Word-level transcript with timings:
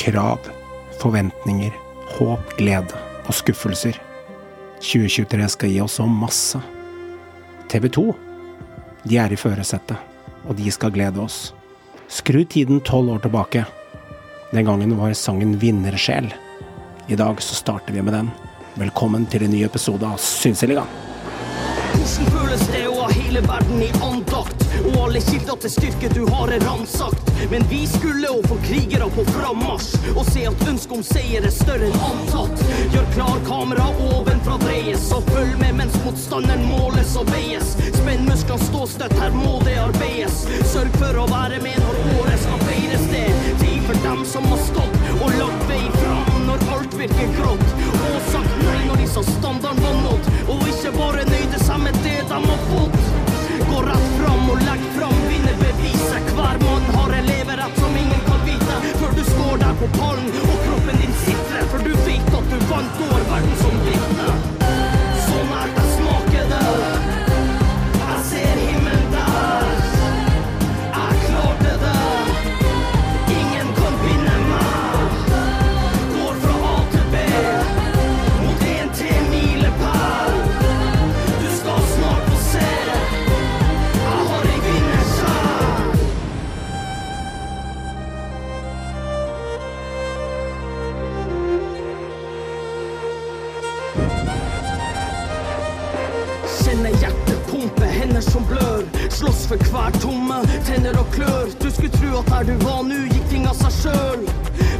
Krav, 0.00 0.38
forventninger, 0.96 1.74
håp, 2.16 2.54
glede 2.56 2.96
og 3.28 3.34
skuffelser. 3.36 3.98
2023 4.80 5.48
skal 5.52 5.74
gi 5.74 5.82
oss 5.84 5.98
så 6.00 6.06
masse. 6.08 6.60
TV 7.68 7.90
2, 7.92 8.04
de 9.04 9.18
er 9.20 9.34
i 9.34 9.36
førersetet, 9.36 10.00
og 10.48 10.56
de 10.56 10.72
skal 10.72 10.94
glede 10.94 11.20
oss. 11.20 11.50
Skru 12.08 12.46
tiden 12.48 12.80
tolv 12.80 13.12
år 13.12 13.20
tilbake. 13.26 13.66
Den 14.54 14.64
gangen 14.70 14.96
var 14.96 15.12
sangen 15.12 15.58
Vinnersjel. 15.60 16.32
I 17.12 17.20
dag 17.20 17.44
så 17.44 17.60
starter 17.60 17.92
vi 17.92 18.00
med 18.00 18.16
den. 18.16 18.32
Velkommen 18.80 19.28
til 19.28 19.44
en 19.44 19.52
ny 19.52 19.66
episode 19.68 20.08
av 20.08 20.16
Synseligaen. 20.16 20.88
Hvordan 21.92 22.32
føles 22.32 22.68
det 22.72 22.86
å 22.88 23.02
ha 23.02 23.12
hele 23.20 23.44
verden 23.44 23.84
i 23.84 23.92
andakt? 24.00 24.39
Og 24.88 24.96
alle 25.04 25.20
kilder 25.24 25.58
til 25.64 25.72
styrke 25.74 26.10
du 26.14 26.22
har 26.30 26.52
er 26.54 26.64
ransakt. 26.64 27.30
Men 27.50 27.64
vi 27.70 27.82
skulle 27.88 28.28
å 28.30 28.40
få 28.48 28.58
krigere 28.64 29.08
på 29.14 29.24
frammarsj. 29.30 30.12
Og 30.14 30.24
se 30.28 30.46
at 30.48 30.66
ønsket 30.68 30.96
om 30.96 31.04
seier 31.06 31.46
er 31.46 31.54
større 31.54 31.88
enn 31.88 32.04
antatt. 32.10 32.64
Gjør 32.94 33.08
klar 33.14 33.40
kamera 33.48 33.88
ovenfra 34.10 34.58
dreies. 34.64 35.08
Og 35.16 35.26
følg 35.32 35.56
med 35.62 35.78
mens 35.80 35.96
motstanderen 36.04 36.66
måles 36.68 37.14
og 37.20 37.30
veies. 37.34 37.74
Spenn 37.98 38.26
musklene, 38.28 38.68
stå 38.70 38.86
støtt, 38.94 39.16
her 39.20 39.34
må 39.36 39.58
det 39.66 39.76
arbeides. 39.82 40.44
Sørg 40.72 40.96
for 41.00 41.22
å 41.22 41.28
være 41.30 41.60
med 41.64 41.78
når 41.84 42.02
året 42.16 42.44
skal 42.44 42.64
feires. 42.68 43.06
Det 43.10 43.26
tid 43.60 43.80
for 43.88 44.02
dem 44.06 44.24
som 44.28 44.46
har 44.52 44.60
stått 44.68 44.98
og 45.20 45.32
lagt 45.40 45.64
vei 45.70 45.82
fram 45.96 46.44
når 46.48 46.66
alt 46.76 46.98
virker 47.00 47.32
grått. 47.38 47.74
Og 48.10 48.20
sagt 48.30 48.60
nei 48.64 48.82
når 48.86 49.02
de 49.02 49.08
sa 49.14 49.24
standarden 49.32 49.82
var 49.86 49.98
nådd. 50.04 50.30
Og 50.50 50.68
ikke 50.74 50.94
bare 50.98 51.26
nøyde 51.30 51.64
seg 51.64 51.82
med 51.86 52.04
det 52.06 52.20
de 52.30 52.44
har 52.46 52.64
fått. 52.70 53.19
Gå 53.68 53.82
rett 53.88 54.06
fram 54.18 54.46
og 54.52 54.62
legger 54.68 54.92
fram 54.98 55.18
vinnerbeviset. 55.30 56.32
Hver 56.36 56.62
mann 56.64 56.86
har 56.96 57.16
en 57.18 57.28
leverett 57.32 57.82
som 57.82 57.98
ingen 58.04 58.24
kan 58.28 58.46
vite. 58.46 58.78
Før 59.02 59.18
du 59.18 59.24
står 59.32 59.60
der 59.64 59.74
på 59.82 59.90
pallen 59.98 60.32
og 60.46 60.56
kroppen 60.68 61.04
din 61.04 61.14
sitrer. 61.24 61.68
For 61.74 61.84
du 61.84 61.92
vet 62.06 62.32
at 62.40 62.50
du 62.54 62.58
vant, 62.72 63.04
over 63.10 63.28
verden 63.34 63.62
som 63.64 63.84
vitne. 63.84 64.59
Som 98.30 98.44
blør. 98.46 98.82
Slåss 99.10 99.46
for 99.50 99.56
hver 99.70 99.90
tomme, 100.02 100.40
tenner 100.66 100.98
og 100.98 101.06
klør. 101.14 101.50
Du 101.62 101.70
skulle 101.70 101.92
tro 101.98 102.18
at 102.20 102.30
der 102.30 102.42
du 102.50 102.64
var 102.64 102.82
nå, 102.86 102.98
gikk 103.10 103.26
ting 103.30 103.46
av 103.50 103.56
seg 103.58 103.74
sjøl. 103.80 104.24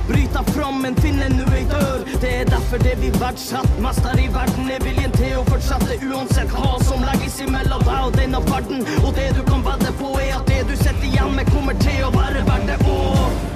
Bryt 0.09 0.33
deg 0.35 0.53
fram, 0.55 0.81
men 0.85 0.97
finn 1.03 1.21
en 1.23 1.39
ei 1.55 1.65
dør. 1.71 2.05
Det 2.23 2.33
er 2.41 2.49
derfor 2.51 2.83
det 2.83 2.97
vi 3.03 3.11
verdsetter 3.19 3.83
mest 3.85 4.07
her 4.07 4.23
i 4.23 4.29
verden, 4.35 4.71
er 4.71 4.83
viljen 4.87 5.15
til 5.19 5.37
å 5.41 5.45
fortsette 5.51 5.99
uansett 6.07 6.55
hva 6.55 6.73
som 6.87 7.05
legges 7.07 7.41
imellom 7.47 7.85
deg 7.87 8.01
og 8.07 8.17
denne 8.19 8.43
verden. 8.51 8.87
Og 9.05 9.15
det 9.19 9.31
du 9.39 9.43
kan 9.51 9.65
vedde 9.67 9.95
på, 10.01 10.15
er 10.23 10.39
at 10.39 10.51
det 10.51 10.63
du 10.71 10.77
sitter 10.77 11.07
igjen 11.11 11.35
med, 11.37 11.51
kommer 11.55 11.79
til 11.85 12.07
å 12.07 12.15
være 12.17 12.47
verdt 12.49 12.71
det 12.71 12.81
òg. 12.87 13.47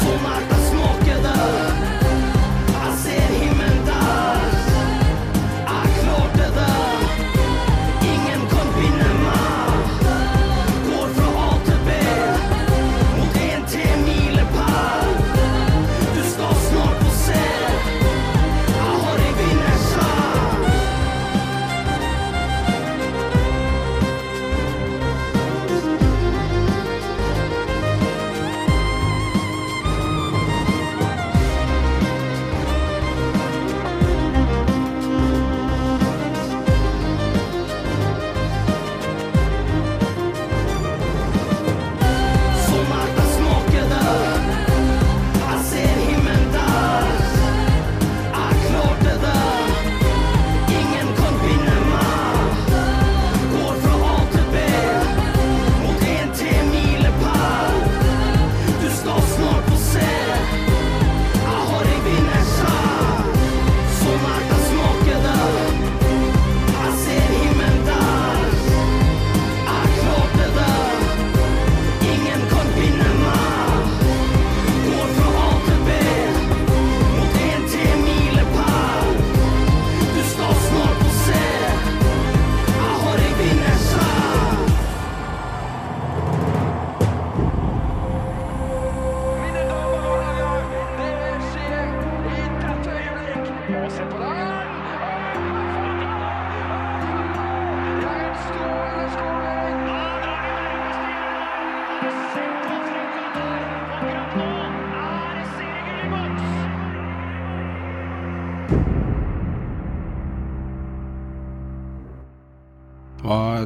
Sånn 0.00 0.28
er 0.34 0.50
det 0.50 0.60
smaker 0.68 1.24
det. 1.28 1.73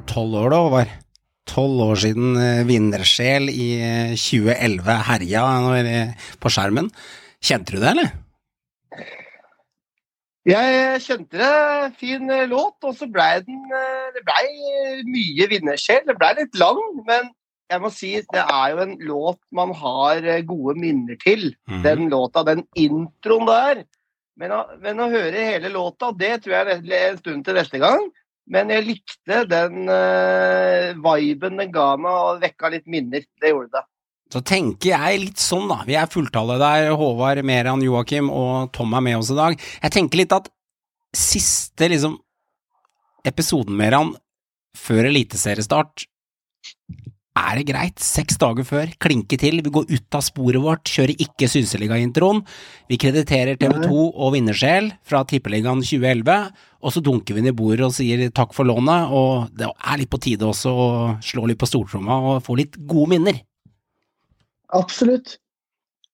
Tolv 0.08 0.38
år 0.41 0.52
da, 0.52 0.62
Håvard. 0.64 0.94
Tolv 1.48 1.82
år 1.86 2.00
siden 2.02 2.36
eh, 2.36 2.64
Vinnersjel 2.69 3.48
i 3.52 3.69
eh, 3.80 4.16
2011 4.19 4.96
herja 5.08 5.44
eh, 5.78 6.26
på 6.41 6.52
skjermen. 6.52 6.91
Kjente 7.44 7.76
du 7.76 7.80
det, 7.80 7.92
eller? 7.94 8.10
Jeg 10.48 11.00
kjente 11.04 11.41
det. 11.41 11.96
Fin 12.00 12.28
eh, 12.34 12.46
låt, 12.50 12.76
og 12.84 12.94
så 12.96 13.08
blei 13.08 13.41
den 13.46 13.64
Det 14.14 14.24
blei 14.26 15.02
mye 15.08 15.48
vinnersjel. 15.54 16.04
Det 16.08 16.16
blei 16.20 16.34
litt 16.42 16.60
lang, 16.60 16.82
men 17.08 17.32
jeg 17.69 17.84
må 17.84 17.92
si 17.92 18.14
det 18.32 18.44
er 18.44 18.72
jo 18.72 18.84
en 18.84 18.94
låt 19.04 19.40
man 19.52 19.75
har 19.76 20.25
gode 20.49 20.76
minner 20.81 21.16
til. 21.20 21.50
Mhm. 21.69 21.82
Den 21.84 22.08
låta, 22.12 22.44
den 22.44 22.64
introen 22.76 23.49
der. 23.49 23.84
Men 24.38 24.55
å, 24.55 24.62
men 24.81 25.00
å 25.02 25.10
høre 25.10 25.49
hele 25.50 25.72
låta, 25.72 26.12
det 26.14 26.44
tror 26.44 26.55
jeg 26.55 26.81
er 26.87 27.10
en 27.10 27.19
stund 27.19 27.44
til 27.44 27.56
neste 27.58 27.81
gang. 27.82 28.05
Men 28.48 28.72
jeg 28.72 28.86
likte 28.86 29.42
den 29.48 29.88
uh, 29.90 30.96
viben 31.04 31.60
den 31.60 31.72
ga 31.72 31.92
meg, 32.00 32.12
og 32.12 32.42
vekka 32.42 32.70
litt 32.72 32.86
minner. 32.88 33.26
Det 33.40 33.52
gjorde 33.52 33.76
det. 33.76 33.84
Så 34.32 34.42
tenker 34.44 34.92
jeg 34.92 35.20
litt 35.22 35.40
sånn, 35.40 35.68
da. 35.70 35.80
Vi 35.88 35.96
er 35.96 36.08
fulltallet 36.12 36.60
der. 36.60 36.90
Håvard, 37.00 37.40
Meran, 37.48 37.84
Joakim 37.84 38.28
og 38.32 38.72
Tom 38.76 38.92
er 38.96 39.04
med 39.04 39.20
oss 39.20 39.32
i 39.32 39.38
dag. 39.38 39.56
Jeg 39.82 39.94
tenker 39.94 40.20
litt 40.20 40.34
at 40.36 40.50
siste, 41.16 41.88
liksom, 41.88 42.18
episoden, 43.28 43.76
Meran, 43.76 44.12
før 44.76 45.08
eliteseriestart, 45.08 46.04
er 47.38 47.58
det 47.58 47.67
greit. 47.69 48.02
Seks 48.02 48.38
dager 48.40 48.67
før, 48.67 48.90
klinke 49.02 49.38
til. 49.40 49.61
Vi 49.64 49.73
går 49.75 49.88
ut 49.90 50.19
av 50.19 50.25
sporet 50.26 50.62
vårt, 50.62 50.90
kjører 50.90 51.14
ikke 51.25 51.49
Synseliga-introen. 51.50 52.43
Vi 52.90 52.99
krediterer 53.00 53.58
TV2 53.61 53.90
og 54.08 54.35
Vinnersjel 54.35 54.90
fra 55.06 55.23
Tippeligaen 55.29 55.82
2011, 55.85 56.50
og 56.79 56.94
så 56.94 57.02
dunker 57.05 57.38
vi 57.38 57.44
ned 57.46 57.55
i 57.55 57.58
bordet 57.58 57.87
og 57.88 57.96
sier 57.96 58.26
takk 58.35 58.55
for 58.56 58.69
lånet, 58.69 59.14
og 59.14 59.49
det 59.58 59.70
er 59.70 60.02
litt 60.02 60.12
på 60.12 60.20
tide 60.23 60.46
også 60.46 60.75
å 60.75 60.88
slå 61.25 61.49
litt 61.50 61.61
på 61.61 61.69
stortromma 61.70 62.20
og 62.32 62.44
få 62.46 62.58
litt 62.61 62.79
gode 62.90 63.14
minner. 63.17 63.41
Absolutt. 64.76 65.38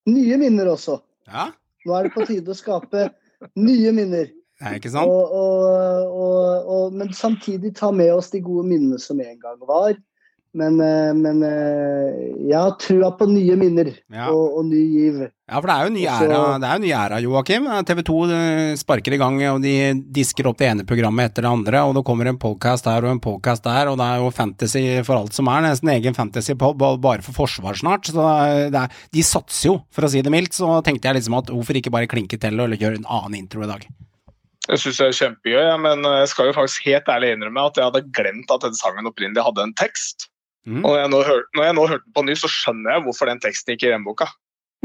Nye 0.09 0.39
minner 0.41 0.69
også. 0.75 1.01
Ja, 1.31 1.51
Nå 1.85 1.93
er 1.99 2.07
det 2.07 2.15
på 2.15 2.25
tide 2.29 2.53
å 2.53 2.57
skape 2.57 3.11
nye 3.61 3.93
minner. 3.93 4.31
det 4.31 4.71
er 4.71 4.79
ikke 4.79 4.93
sant? 4.95 5.11
Og, 5.11 5.33
og, 5.37 6.15
og, 6.17 6.71
og, 6.75 6.97
men 6.97 7.13
samtidig 7.17 7.75
ta 7.77 7.91
med 7.93 8.13
oss 8.15 8.31
de 8.33 8.41
gode 8.45 8.65
minnene 8.71 9.01
som 9.01 9.21
en 9.21 9.39
gang 9.43 9.59
var. 9.69 9.97
Men, 10.55 10.77
eh, 10.79 11.11
men 11.19 11.41
eh, 11.43 12.19
jeg 12.47 12.55
har 12.55 12.77
trua 12.79 13.09
på 13.19 13.27
nye 13.27 13.57
minner 13.59 13.89
Ja. 14.13 14.29
og, 14.31 14.61
og 14.61 14.69
ny 14.69 14.83
giv. 14.87 15.17
Ja, 15.51 15.59
for 15.59 15.67
det 15.67 15.75
er 15.75 15.83
jo 15.83 15.91
en 15.91 15.97
ny 15.99 16.05
Og 16.07 16.13
æra, 16.15 16.37
det 16.63 16.69
er 16.69 16.77
jo 16.79 16.83
ny 16.85 16.93
æra, 16.95 17.17
Joakim. 17.25 17.67
TV 17.89 18.03
2 18.07 18.19
sparker 18.79 19.17
i 19.17 19.19
gang, 19.19 19.41
og 19.51 19.59
de 19.65 19.73
disker 20.15 20.47
opp 20.47 20.61
det 20.63 20.69
ene 20.71 20.87
programmet 20.87 21.33
etter 21.33 21.43
det 21.45 21.51
andre, 21.51 21.83
og 21.85 21.97
det 21.99 22.05
kommer 22.07 22.31
en 22.31 22.39
podcast 22.39 22.87
her 22.87 23.03
og 23.05 23.11
en 23.17 23.21
podcast 23.25 23.67
der, 23.67 23.91
og 23.91 23.99
det 23.99 24.07
er 24.07 24.23
jo 24.23 24.31
fantasy 24.37 24.85
for 25.05 25.19
alt 25.19 25.35
som 25.37 25.51
er. 25.51 25.67
Nesten 25.67 25.91
egen 25.97 26.15
fantasy-pub, 26.17 26.79
bare 27.03 27.27
for 27.27 27.35
forsvar 27.43 27.75
snart. 27.83 28.07
Så 28.13 28.15
det 28.71 28.85
er, 28.87 28.95
de 29.13 29.25
satser 29.27 29.73
jo, 29.73 29.77
for 29.91 30.07
å 30.07 30.13
si 30.15 30.23
det 30.23 30.33
mildt. 30.33 30.55
Så 30.55 30.71
tenkte 30.87 31.11
jeg 31.11 31.19
liksom 31.19 31.37
at 31.43 31.51
hvorfor 31.51 31.77
ikke 31.83 31.93
bare 31.93 32.09
klinke 32.11 32.39
til 32.41 32.63
og 32.63 32.79
gjøre 32.79 33.03
en 33.03 33.11
annen 33.11 33.41
intro 33.43 33.67
i 33.67 33.73
dag. 33.75 33.83
Jeg 34.71 34.81
syns 34.81 34.97
det 35.03 35.11
er 35.11 35.19
kjempegøy, 35.19 35.61
ja, 35.67 35.75
men 35.77 36.07
jeg 36.23 36.31
skal 36.31 36.47
jo 36.49 36.55
faktisk 36.57 36.87
helt 36.89 37.11
ærlig 37.13 37.35
innrømme 37.35 37.67
at 37.69 37.77
jeg 37.77 37.85
hadde 37.91 38.07
glemt 38.17 38.55
at 38.55 38.63
den 38.65 38.79
sangen 38.79 39.11
opprinnelig 39.11 39.45
hadde 39.45 39.67
en 39.67 39.75
tekst. 39.77 40.31
Mm. 40.65 40.81
Og 40.81 40.91
når 40.91 40.99
jeg, 41.03 41.11
nå 41.13 41.21
hør, 41.29 41.43
når 41.57 41.67
jeg 41.69 41.77
nå 41.77 41.85
hørte 41.91 42.05
den 42.07 42.15
på 42.17 42.25
ny, 42.25 42.35
så 42.41 42.49
skjønner 42.49 42.95
jeg 42.97 43.05
hvorfor 43.05 43.29
den 43.31 43.43
teksten 43.45 43.75
ikke 43.75 43.89
er 43.91 43.95
i 43.95 43.97
den 43.99 44.07
boka. 44.07 44.31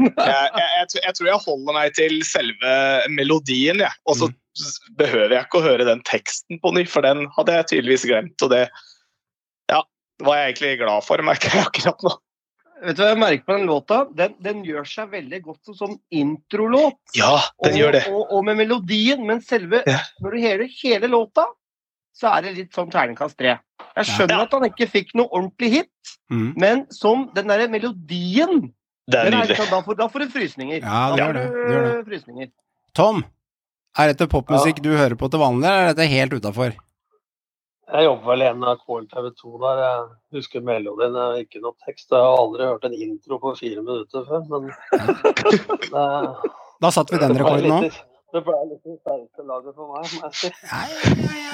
Jeg, 0.00 0.50
jeg, 0.56 0.86
jeg 1.04 1.12
tror 1.12 1.26
jeg 1.28 1.40
holder 1.44 1.74
meg 1.76 1.90
til 1.92 2.14
selve 2.24 2.70
melodien, 3.12 3.82
jeg. 3.84 3.98
Og 4.08 4.16
så 4.16 4.30
Mm. 4.30 4.36
behøver 4.98 5.30
jeg 5.34 5.44
ikke 5.46 5.58
å 5.60 5.62
høre 5.62 5.84
den 5.86 6.00
teksten 6.08 6.58
på 6.60 6.72
ny, 6.74 6.82
for 6.88 7.04
den 7.06 7.26
hadde 7.36 7.54
jeg 7.54 7.66
tydeligvis 7.70 8.06
glemt. 8.08 8.42
Og 8.42 8.50
det 8.50 8.62
ja, 9.70 9.78
var 10.24 10.40
jeg 10.40 10.48
egentlig 10.48 10.72
glad 10.80 11.04
for, 11.06 11.22
merker 11.22 11.52
jeg 11.54 11.66
akkurat 11.68 12.02
nå. 12.02 12.14
Vet 12.80 12.96
du 12.96 13.02
hva 13.04 13.10
jeg 13.12 13.20
merker 13.20 13.44
på 13.44 13.56
den 13.58 13.68
låta? 13.68 13.98
Den, 14.16 14.34
den 14.40 14.64
gjør 14.64 14.88
seg 14.88 15.12
veldig 15.12 15.40
godt 15.44 15.68
som 15.68 15.76
sånn 15.76 15.96
introlåt. 16.16 16.96
Ja, 17.14 17.36
den 17.62 17.76
og, 17.76 17.80
gjør 17.82 17.96
det. 17.98 18.02
Og, 18.08 18.22
og 18.38 18.44
med 18.48 18.56
melodien, 18.62 19.22
men 19.28 19.44
selve 19.44 19.82
Ja. 19.86 20.00
Når 20.24 20.34
du 20.34 20.44
hører 20.48 20.76
hele 20.80 21.12
låta, 21.12 21.44
så 22.12 22.28
er 22.36 22.42
det 22.42 22.56
litt 22.56 22.72
sånn 22.74 22.90
terningkast 22.90 23.36
tre. 23.38 23.58
Jeg 23.96 24.04
skjønner 24.06 24.36
Ja. 24.38 24.42
at 24.42 24.52
han 24.52 24.62
ikke 24.68 24.88
fikk 24.90 25.14
noe 25.14 25.28
ordentlig 25.28 25.70
hit, 25.70 25.90
Mm. 26.30 26.54
men 26.56 26.86
som 26.90 27.30
den 27.34 27.46
derre 27.48 27.68
melodien 27.68 28.72
Det 29.10 29.18
er 29.18 29.30
nydelig. 29.30 29.48
liksom, 29.56 29.70
da, 29.70 29.80
får, 29.82 29.96
da 29.96 30.08
får 30.08 30.18
du 30.20 30.28
frysninger. 30.28 30.80
Ja, 30.82 31.16
det 31.16 31.22
gjør 31.24 31.32
det. 31.34 31.46
det, 31.50 31.72
gjør 31.74 31.82
det 31.96 32.06
frysninger. 32.06 32.50
Tom, 32.94 33.24
er 33.98 34.12
dette 34.12 34.28
popmusikk 34.28 34.80
du 34.82 34.90
hører 34.96 35.16
på 35.16 35.30
til 35.30 35.40
vanlig, 35.40 35.64
eller 35.66 35.88
er 35.90 35.94
dette 35.94 36.08
helt 36.08 36.32
utafor? 36.32 36.76
Jeg 37.90 38.04
jobber 38.06 38.26
vel 38.30 38.42
i 38.42 38.50
NRK 38.54 38.84
eller 38.86 39.08
TV 39.10 39.30
2 39.34 39.58
der. 39.58 39.78
Jeg 39.82 40.38
husker 40.38 40.60
melodien, 40.62 41.12
jeg 41.34 41.46
ikke 41.48 41.60
noe 41.62 41.74
tekst. 41.84 42.06
Jeg 42.10 42.22
har 42.22 42.38
aldri 42.38 42.62
hørt 42.68 42.84
en 42.84 42.94
intro 42.94 43.38
på 43.42 43.56
fire 43.58 43.82
minutter 43.82 44.22
før, 44.28 44.46
men 44.46 44.70
Da 46.80 46.90
satte 46.94 47.10
vi 47.16 47.18
den 47.18 47.34
rekorden 47.36 47.68
nå. 47.68 47.80
Det 48.34 48.42
ble 48.46 48.56
litt 48.68 48.84
det 48.86 48.96
sterkeste 49.00 49.46
laget 49.46 49.76
for 49.76 49.90
meg, 49.94 50.06
må 50.14 50.28
jeg 50.28 50.38
si. 50.38 50.50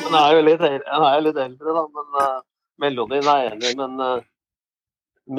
Men 0.02 0.18
jeg 0.18 0.22
er 0.26 0.36
jo 0.36 0.44
litt, 0.48 0.66
eldre, 0.68 0.92
jeg 0.92 1.08
er 1.08 1.16
jo 1.16 1.24
litt 1.28 1.40
eldre, 1.46 1.74
da. 1.78 1.86
Men 1.96 2.20
uh, 2.20 2.36
melodien 2.84 3.32
er 3.32 3.48
enig. 3.54 3.72
Men 3.80 4.04
uh, 4.04 4.28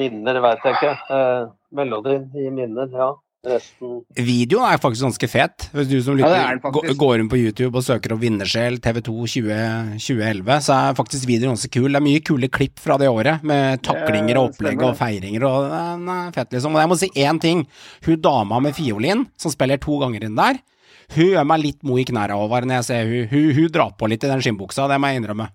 minner 0.02 0.42
veit 0.44 0.68
jeg 0.68 0.78
ikke. 0.78 0.92
Uh, 1.08 1.48
melodien 1.78 2.28
gir 2.34 2.54
minner, 2.54 2.92
ja. 2.92 3.14
Resten 3.46 4.00
Videoen 4.18 4.66
er 4.66 4.80
faktisk 4.82 5.04
ganske 5.06 5.28
fet. 5.30 5.68
Hvis 5.70 5.86
du 5.86 5.96
som 6.02 6.16
lytter 6.18 6.34
ja, 6.34 6.56
den 6.58 6.98
går 6.98 7.22
inn 7.22 7.28
på 7.30 7.38
YouTube 7.38 7.78
og 7.78 7.84
søker 7.86 8.16
opp 8.16 8.22
Vinnersjel 8.24 8.80
TV2 8.82 9.12
20, 9.30 9.60
2011, 9.94 10.50
så 10.66 10.74
er 10.74 10.96
faktisk 10.98 11.28
videoen 11.30 11.54
ganske 11.54 11.70
kul. 11.70 11.86
Det 11.86 12.00
er 12.00 12.06
mye 12.08 12.24
kule 12.26 12.50
klipp 12.50 12.82
fra 12.82 12.96
det 12.98 13.06
året, 13.12 13.44
med 13.46 13.84
taklinger 13.86 14.40
og 14.40 14.50
opplegg 14.50 14.82
og 14.82 14.96
feiringer, 14.98 15.46
og 15.46 15.68
den 15.70 16.10
er 16.16 16.34
fett, 16.34 16.50
liksom. 16.56 16.74
Og 16.74 16.82
jeg 16.82 16.90
må 16.90 16.98
si 16.98 17.10
én 17.14 17.38
ting. 17.42 17.62
Hun 18.08 18.18
dama 18.26 18.58
med 18.64 18.74
fiolin, 18.76 19.22
som 19.38 19.54
spiller 19.54 19.78
to 19.86 20.00
ganger 20.02 20.26
inn 20.26 20.38
der, 20.38 20.58
hun 21.14 21.30
gjør 21.32 21.46
meg 21.48 21.62
litt 21.62 21.86
mo 21.86 21.96
i 22.00 22.04
knærne, 22.08 22.36
Håvard, 22.36 22.68
når 22.68 22.80
jeg 22.80 22.88
ser 22.88 23.08
hun. 23.08 23.24
hun. 23.30 23.48
Hun 23.56 23.72
drar 23.72 23.94
på 23.98 24.10
litt 24.10 24.24
i 24.24 24.30
den 24.30 24.42
skinnbuksa, 24.44 24.88
det 24.90 24.98
må 25.00 25.12
jeg 25.12 25.22
innrømme. 25.22 25.48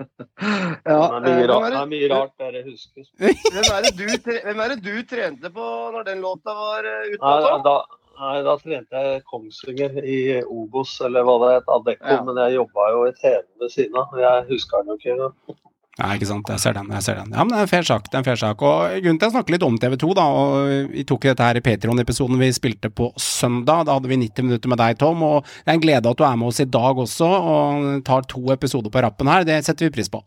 Ja, 0.90 1.20
det, 1.20 1.28
er 1.28 1.36
mye 1.36 1.44
eh, 1.44 1.48
rart, 1.50 1.64
det 1.68 1.78
er 1.78 1.88
mye 1.90 2.06
rart 2.08 2.30
dere 2.40 2.60
husker. 2.64 3.04
det, 3.20 3.32
hvem, 3.52 3.66
er 3.74 3.82
det 3.84 3.90
du, 3.98 4.30
hvem 4.46 4.62
er 4.64 4.72
det 4.72 4.78
du 4.80 4.94
trente 5.08 5.50
på 5.52 5.66
når 5.92 6.06
den 6.06 6.22
låta 6.24 6.54
var 6.56 6.88
uh, 6.88 7.02
ute? 7.10 7.18
Nei, 7.20 7.58
da, 7.66 7.74
nei, 8.22 8.36
da 8.46 8.54
trente 8.62 9.02
jeg 9.04 9.20
Kongsvinger 9.28 9.98
i 10.00 10.20
Obos, 10.40 10.94
eller 11.04 11.26
hva 11.28 11.36
det 11.44 11.50
het, 11.58 11.68
Adecco. 11.76 12.14
Ja. 12.14 12.22
Men 12.24 12.40
jeg 12.46 12.56
jobba 12.56 12.88
jo 12.94 13.02
i 13.10 13.12
TV 13.18 13.42
ved 13.60 13.74
siden 13.74 14.00
av. 14.00 14.16
Jeg 14.24 14.46
husker 14.48 14.80
den 14.80 14.94
jo 14.94 14.98
ikke 15.02 15.12
engang. 15.18 15.36
Nei, 16.00 16.14
ikke 16.16 16.28
sant. 16.30 16.48
Jeg 16.48 16.62
ser 16.62 16.76
den. 16.76 16.88
jeg 16.94 17.04
ser 17.04 17.18
den. 17.20 17.32
Ja, 17.34 17.44
men 17.44 17.52
det 17.52 17.58
er 17.58 17.66
en 17.66 17.70
fair 17.70 17.84
sak. 17.84 18.06
det 18.08 18.16
er 18.16 18.22
en 18.22 18.28
fair 18.30 18.40
sak. 18.40 18.62
Og 18.64 18.94
Grunnen 19.04 19.18
til 19.20 19.26
at 19.26 19.28
jeg 19.28 19.34
snakker 19.36 19.54
litt 19.56 19.66
om 19.66 19.76
TV2, 19.82 20.12
da, 20.16 20.24
og 20.32 20.92
vi 20.94 21.04
tok 21.08 21.26
dette 21.28 21.48
her 21.48 21.60
i 21.60 21.64
Patreon-episoden 21.66 22.40
vi 22.40 22.50
spilte 22.56 22.88
på 22.88 23.10
søndag. 23.20 23.84
Da 23.88 23.98
hadde 23.98 24.08
vi 24.08 24.20
90 24.22 24.48
minutter 24.48 24.72
med 24.72 24.80
deg, 24.80 24.96
Tom, 25.02 25.22
og 25.26 25.44
det 25.44 25.68
er 25.68 25.76
en 25.76 25.84
glede 25.84 26.12
at 26.14 26.20
du 26.20 26.24
er 26.24 26.38
med 26.40 26.48
oss 26.48 26.62
i 26.64 26.68
dag 26.78 27.02
også, 27.04 27.28
og 27.28 27.88
tar 28.08 28.24
to 28.30 28.40
episoder 28.54 28.92
på 28.92 29.04
rappen 29.04 29.28
her. 29.28 29.44
Det 29.48 29.60
setter 29.66 29.90
vi 29.90 29.96
pris 29.98 30.08
på. 30.12 30.22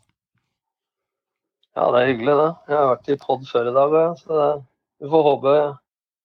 Ja, 1.74 1.88
det 1.90 2.04
er 2.04 2.12
hyggelig, 2.12 2.36
det. 2.38 2.50
Jeg 2.70 2.78
har 2.78 2.92
vært 2.92 3.10
i 3.10 3.22
pod 3.24 3.48
før 3.50 3.72
i 3.72 3.78
dag, 3.80 3.96
så 4.22 4.38
det, 4.38 4.50
vi 5.02 5.10
får 5.10 5.26
håpe 5.32 5.56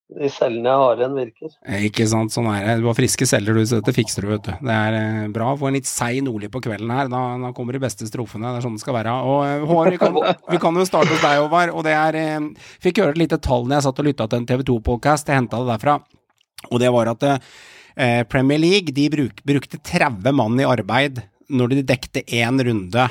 de 0.09 0.29
cellene 0.33 0.71
jeg 0.71 0.81
har 0.81 1.01
igjen, 1.03 1.17
virker. 1.19 1.51
Ikke 1.85 2.07
sant, 2.09 2.33
sånn 2.33 2.47
er 2.49 2.63
det. 2.65 2.75
Du 2.81 2.87
har 2.89 2.97
friske 2.97 3.27
celler, 3.29 3.59
du, 3.59 3.67
så 3.69 3.83
dette 3.83 3.93
fikser 3.93 4.25
du, 4.25 4.29
vet 4.31 4.47
du. 4.47 4.53
Det 4.65 4.73
er 4.77 4.97
eh, 4.97 5.27
bra 5.35 5.51
få 5.61 5.69
en 5.69 5.77
litt 5.77 5.89
seig 5.91 6.23
nordlig 6.25 6.49
på 6.55 6.63
kvelden 6.65 6.93
her. 6.95 7.11
Da, 7.13 7.21
da 7.43 7.51
kommer 7.57 7.77
de 7.77 7.83
beste 7.83 8.09
strofene. 8.09 8.49
Det 8.55 8.63
er 8.63 8.65
sånn 8.65 8.79
det 8.79 8.85
skal 8.87 8.97
være. 8.97 9.13
Og 9.29 9.41
eh, 9.45 9.67
Håvard, 9.69 9.93
vi, 9.93 9.99
kan- 10.01 10.17
vi 10.55 10.61
kan 10.63 10.81
jo 10.81 10.87
starte 10.89 11.13
hos 11.13 11.21
deg, 11.21 11.43
Håvard. 11.45 11.75
Og 11.77 11.85
det 11.85 11.93
er 11.99 12.21
eh, 12.23 12.49
Fikk 12.87 13.03
høre 13.05 13.13
et 13.17 13.21
lite 13.27 13.41
tall 13.45 13.69
når 13.69 13.77
jeg 13.83 13.87
satt 13.91 14.01
og 14.01 14.09
lytta 14.09 14.29
til 14.33 14.41
en 14.41 14.49
TV 14.49 14.65
2-podkast. 14.73 15.29
Jeg 15.29 15.43
henta 15.43 15.61
det 15.61 15.73
derfra. 15.75 15.99
Og 16.73 16.81
det 16.83 16.91
var 16.97 17.13
at 17.13 17.29
eh, 17.29 18.23
Premier 18.33 18.65
League 18.65 18.97
de 18.97 19.09
bruk, 19.13 19.45
brukte 19.47 19.79
30 19.85 20.33
mann 20.41 20.57
i 20.59 20.67
arbeid 20.67 21.21
når 21.53 21.77
de 21.77 21.85
dekte 21.93 22.25
én 22.33 22.65
runde. 22.65 23.05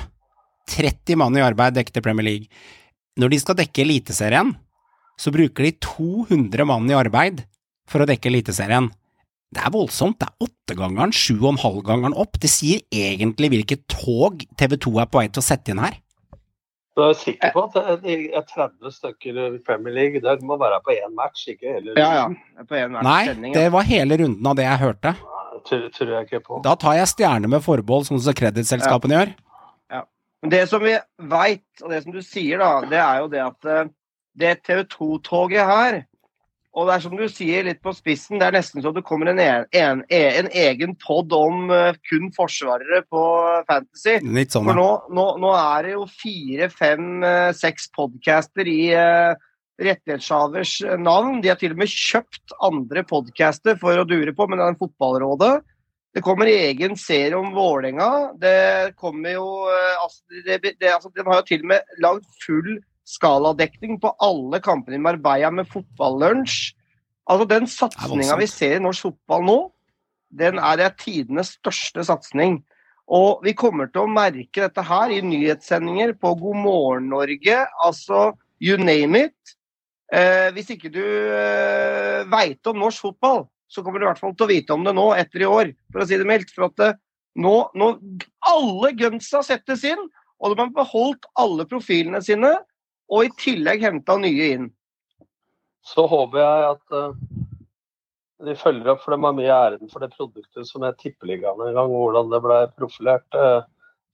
30 0.74 1.16
mann 1.22 1.38
i 1.38 1.46
arbeid 1.46 1.78
dekte 1.78 2.02
Premier 2.06 2.26
League. 2.28 2.50
Når 3.18 3.32
de 3.34 3.40
skal 3.42 3.56
dekke 3.62 3.86
Eliteserien, 3.86 4.52
så 5.18 5.34
bruker 5.34 5.68
de 5.68 5.74
200 5.84 6.66
mann 6.70 6.90
i 6.92 6.96
arbeid 6.98 7.44
for 7.90 8.04
å 8.04 8.08
dekke 8.10 8.30
Eliteserien. 8.30 8.90
Det 9.54 9.64
er 9.64 9.72
voldsomt. 9.72 10.20
Det 10.20 10.28
er 10.28 10.48
åttegangeren, 10.48 11.14
sju 11.16 11.38
og 11.40 11.54
en 11.54 11.62
halvgangeren 11.62 12.18
opp. 12.20 12.36
Det 12.42 12.50
sier 12.52 12.84
egentlig 12.92 13.50
hvilket 13.54 13.86
tog 13.92 14.44
TV2 14.60 15.00
er 15.02 15.08
på 15.10 15.22
vei 15.22 15.30
til 15.32 15.42
å 15.42 15.48
sette 15.48 15.72
inn 15.72 15.82
her. 15.82 15.96
Du 16.98 17.04
er 17.06 17.14
sikker 17.14 17.54
på 17.54 17.62
at 17.68 17.76
det 18.04 18.14
er 18.34 18.46
30 18.50 18.94
stykker 18.96 19.40
i 19.44 19.48
Premier 19.66 19.94
League? 19.94 20.22
Det 20.24 20.38
må 20.42 20.58
være 20.58 20.80
på 20.84 20.96
én 20.96 21.14
match, 21.16 21.46
ikke 21.54 21.76
hele 21.76 21.94
Ja, 21.94 22.10
ja. 22.24 22.64
På 22.66 22.78
én 22.78 22.90
match 22.96 23.06
Nei, 23.06 23.26
sending. 23.30 23.54
det 23.54 23.68
var 23.76 23.86
hele 23.86 24.18
runden 24.24 24.50
av 24.50 24.58
det 24.58 24.66
jeg 24.66 24.82
hørte. 24.82 25.14
Det 25.18 25.62
Tror, 25.68 25.84
tror 25.94 26.10
jeg 26.16 26.26
ikke 26.28 26.42
på. 26.46 26.58
Da 26.66 26.74
tar 26.80 26.96
jeg 26.98 27.10
stjerne 27.12 27.50
med 27.52 27.64
forbehold, 27.66 28.08
sånn 28.10 28.22
som 28.24 28.36
kredittselskapene 28.38 29.18
gjør. 29.18 29.32
Men 30.42 30.52
det 30.54 30.64
som 30.70 30.84
vi 30.84 30.94
veit, 31.18 31.66
og 31.82 31.90
det 31.92 32.04
som 32.04 32.14
du 32.14 32.20
sier, 32.22 32.62
da, 32.62 32.82
det 32.86 33.00
er 33.02 33.22
jo 33.24 33.30
det 33.32 33.40
at 33.42 33.70
eh, 33.74 33.88
det 34.38 34.62
TV 34.68 34.84
2-toget 34.92 35.66
her 35.68 36.00
Og 36.78 36.86
det 36.88 36.94
er 36.94 37.04
som 37.04 37.16
du 37.18 37.26
sier, 37.32 37.66
litt 37.66 37.80
på 37.82 37.94
spissen, 37.96 38.38
det 38.38 38.48
er 38.48 38.58
nesten 38.60 38.84
så 38.86 38.92
det 38.94 39.06
kommer 39.08 39.32
en, 39.32 39.40
en, 39.42 39.70
en, 39.74 40.04
en 40.12 40.50
egen 40.62 40.94
pod 41.02 41.32
om 41.34 41.72
eh, 41.74 41.98
kun 42.06 42.28
forsvarere 42.36 43.00
på 43.10 43.22
Fantasy. 43.66 44.20
Sånn, 44.22 44.68
For 44.68 44.78
nå, 44.78 44.90
nå, 45.10 45.24
nå 45.42 45.54
er 45.58 45.88
det 45.88 45.96
jo 45.96 46.04
fire, 46.12 46.68
fem, 46.70 47.08
eh, 47.26 47.50
seks 47.58 47.90
podcaster 47.98 48.70
i 48.70 48.92
uh, 48.94 49.34
rettighetshavers 49.82 50.76
navn. 51.02 51.40
De 51.42 51.50
har 51.50 51.58
til 51.58 51.74
og 51.74 51.82
med 51.82 51.90
kjøpt 51.90 52.54
andre 52.70 53.02
podcaster 53.10 53.80
for 53.82 53.98
å 53.98 54.06
dure 54.06 54.36
på, 54.38 54.46
men 54.46 54.62
det 54.62 54.68
er 54.68 54.76
en 54.76 54.80
Fotballrådet. 54.84 55.56
Det 56.14 56.24
kommer 56.26 56.50
egen 56.52 56.94
serie 56.98 57.38
om 57.38 57.50
Vålerenga. 57.58 58.12
Det 58.38 58.94
kommer 59.02 59.34
jo 59.34 59.48
uh, 59.66 60.04
altså, 60.04 60.22
det, 60.46 60.62
det, 60.78 60.94
altså, 60.94 61.10
De 61.10 61.26
har 61.26 61.42
jo 61.42 61.48
til 61.50 61.66
og 61.66 61.74
med 61.74 61.98
lagd 62.06 62.30
full 62.46 62.78
skaladekning 63.08 64.00
på 64.04 64.12
alle 64.24 64.60
kampene 64.64 65.00
i 65.00 65.04
Marbella 65.04 65.52
med 65.54 65.70
fotballunsj. 65.72 66.74
Altså, 67.28 67.48
den 67.50 67.68
satsinga 67.68 68.38
vi 68.40 68.48
ser 68.52 68.78
i 68.78 68.84
norsk 68.84 69.10
fotball 69.10 69.46
nå, 69.48 69.58
den 70.38 70.60
er, 70.60 70.80
det 70.80 70.94
tidenes 71.04 71.54
største 71.58 72.04
satsing. 72.08 72.62
Og 73.08 73.44
vi 73.46 73.54
kommer 73.56 73.88
til 73.92 74.04
å 74.04 74.12
merke 74.12 74.66
dette 74.66 74.84
her 74.84 75.12
i 75.16 75.22
nyhetssendinger 75.24 76.14
på 76.20 76.34
God 76.40 76.60
morgen 76.60 77.08
Norge, 77.14 77.62
altså 77.84 78.34
you 78.64 78.80
name 78.80 79.28
it. 79.28 79.56
Eh, 80.12 80.50
hvis 80.56 80.72
ikke 80.76 80.92
du 80.92 81.04
eh, 81.04 82.24
veit 82.32 82.68
om 82.68 82.80
norsk 82.80 83.08
fotball, 83.08 83.46
så 83.68 83.84
kommer 83.84 84.00
du 84.00 84.08
i 84.08 84.10
hvert 84.10 84.20
fall 84.20 84.36
til 84.36 84.48
å 84.48 84.52
vite 84.52 84.76
om 84.76 84.84
det 84.88 84.96
nå, 84.96 85.10
etter 85.20 85.44
i 85.44 85.50
år, 85.50 85.72
for 85.92 86.04
å 86.04 86.08
si 86.08 86.20
det 86.20 86.28
mildt. 86.28 86.52
For 86.56 86.68
at 86.70 86.78
det, 86.80 86.94
nå, 87.40 87.56
nå 87.76 87.90
Alle 88.48 88.94
gunsa 88.96 89.44
settes 89.44 89.84
inn, 89.88 90.08
og 90.38 90.54
de 90.54 90.64
har 90.64 90.76
beholdt 90.76 91.28
alle 91.40 91.66
profilene 91.68 92.22
sine, 92.24 92.54
og 93.08 93.28
i 93.28 93.32
tillegg 93.40 93.86
henta 93.86 94.18
nye 94.20 94.50
inn. 94.56 94.68
Så 95.88 96.04
håper 96.10 96.42
jeg 96.42 96.68
at 96.74 96.98
eh, 96.98 97.14
de 98.48 98.56
følger 98.60 98.92
opp, 98.94 99.02
for 99.04 99.16
de 99.16 99.24
har 99.24 99.36
mye 99.38 99.56
æren 99.56 99.92
for 99.92 100.04
det 100.04 100.12
produktet 100.14 100.68
som 100.70 100.84
er 100.86 100.98
tippeligaen 101.00 101.64
en 101.64 101.78
gang, 101.78 101.92
hvordan 101.94 102.32
det 102.34 102.42
ble 102.44 102.60
profilert. 102.78 103.28
Eh, 103.34 103.62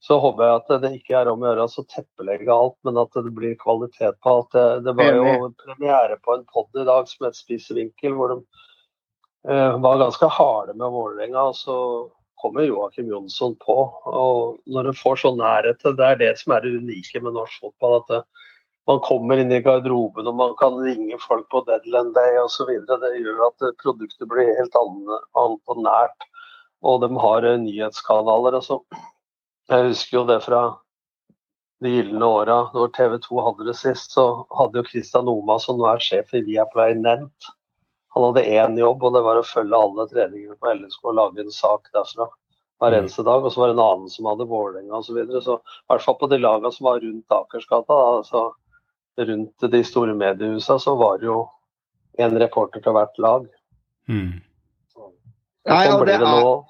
så 0.04 0.18
håper 0.20 0.44
jeg 0.44 0.60
at 0.60 0.72
det 0.82 0.90
ikke 0.98 1.16
er 1.16 1.30
om 1.30 1.42
å 1.42 1.48
gjøre 1.48 1.64
å 1.64 1.86
teppelegge 1.88 2.52
alt, 2.52 2.76
men 2.84 3.00
at 3.00 3.16
det 3.16 3.32
blir 3.34 3.56
kvalitet 3.60 4.18
på 4.22 4.34
alt. 4.34 4.50
Det, 4.52 4.64
det 4.84 4.92
var 4.98 5.16
jo 5.16 5.48
premiere 5.64 6.18
på 6.20 6.36
en 6.36 6.44
pod 6.52 6.80
i 6.80 6.84
dag 6.84 7.08
som 7.08 7.24
het 7.24 7.38
Spisevinkel, 7.38 8.12
hvor 8.18 8.34
de 8.34 8.36
eh, 9.48 9.78
var 9.80 10.02
ganske 10.02 10.28
harde 10.38 10.76
med 10.76 10.92
Vålerenga. 10.92 11.48
og 11.48 11.56
så 11.56 11.78
kommer 12.44 12.68
Joakim 12.68 13.08
Jonsson 13.08 13.56
på. 13.64 13.78
og 14.04 14.60
Når 14.68 14.90
en 14.90 14.98
får 15.00 15.22
sånn 15.24 15.40
nærhet 15.40 15.80
til 15.80 15.96
det, 15.96 16.10
er 16.10 16.20
det 16.20 16.32
som 16.42 16.52
er 16.52 16.66
det 16.66 16.76
unike 16.84 17.24
med 17.24 17.38
norsk 17.38 17.64
fotball. 17.64 18.02
at 18.02 18.12
det, 18.12 18.22
man 18.86 19.00
kommer 19.00 19.40
inn 19.40 19.52
i 19.52 19.62
garderoben 19.64 20.28
og 20.28 20.36
man 20.36 20.54
kan 20.60 20.76
ringe 20.84 21.16
folk 21.22 21.48
på 21.52 21.62
deadline 21.68 22.12
day 22.16 22.38
osv. 22.42 22.68
Det 22.88 23.12
gjør 23.16 23.46
at 23.48 23.66
produktet 23.80 24.28
blir 24.28 24.52
helt 24.58 24.76
annet, 24.80 25.26
annet 25.40 25.72
og 25.72 25.82
nært. 25.86 26.26
Og 26.84 27.00
de 27.00 27.08
har 27.16 27.48
eh, 27.48 27.60
nyhetskanaler. 27.62 28.58
Altså. 28.60 28.82
Jeg 29.72 29.88
husker 29.88 30.18
jo 30.18 30.24
det 30.28 30.40
fra 30.44 30.62
de 31.84 31.90
gylne 31.96 32.28
åra, 32.28 32.58
når 32.76 32.92
TV 32.96 33.16
2 33.24 33.40
hadde 33.44 33.66
det 33.68 33.76
sist, 33.76 34.14
så 34.16 34.44
hadde 34.56 34.80
jo 34.80 34.86
Kristian 34.86 35.28
Oma, 35.28 35.58
som 35.60 35.80
nå 35.80 35.88
er 35.90 36.04
sjef 36.04 36.32
i 36.36 36.44
Viaplay, 36.44 36.94
nevnt. 36.96 37.48
Han 38.14 38.28
hadde 38.28 38.44
én 38.46 38.78
jobb, 38.78 39.02
og 39.04 39.16
det 39.16 39.24
var 39.26 39.40
å 39.40 39.46
følge 39.48 39.80
alle 39.80 40.06
treningene 40.12 40.56
på 40.60 40.70
LSK 40.70 41.08
og 41.10 41.16
lage 41.18 41.42
en 41.42 41.52
sak 41.52 41.88
derfra 41.96 42.28
hver 42.80 42.96
eneste 43.00 43.24
dag. 43.26 43.42
Og 43.42 43.52
så 43.52 43.60
var 43.60 43.72
det 43.72 43.76
en 43.76 43.84
annen 43.84 44.12
som 44.12 44.28
hadde 44.30 44.46
Vålerenga 44.48 45.00
osv. 45.00 45.08
Så, 45.08 45.16
videre. 45.18 45.42
så 45.42 45.56
i 45.58 45.92
hvert 45.92 46.04
fall 46.04 46.20
på 46.20 46.30
de 46.30 46.38
lagene 46.38 46.70
som 46.72 46.88
var 46.88 47.02
rundt 47.02 47.36
Akersgata, 47.40 47.98
altså, 48.20 48.44
rundt 49.18 49.66
de 49.70 49.82
store 49.86 50.14
mediehusene, 50.14 50.80
så 50.80 50.94
var 50.98 51.18
det 51.18 51.28
jo 51.28 51.40
en 52.18 52.38
reporter 52.40 52.82
til 52.82 52.94
hvert 52.96 53.18
lag. 53.22 53.48
Mm. 54.08 54.40
Nei, 55.64 55.84
Sånn 55.86 56.00
og 56.00 56.06
det 56.06 56.18
det 56.20 56.28
er- 56.28 56.64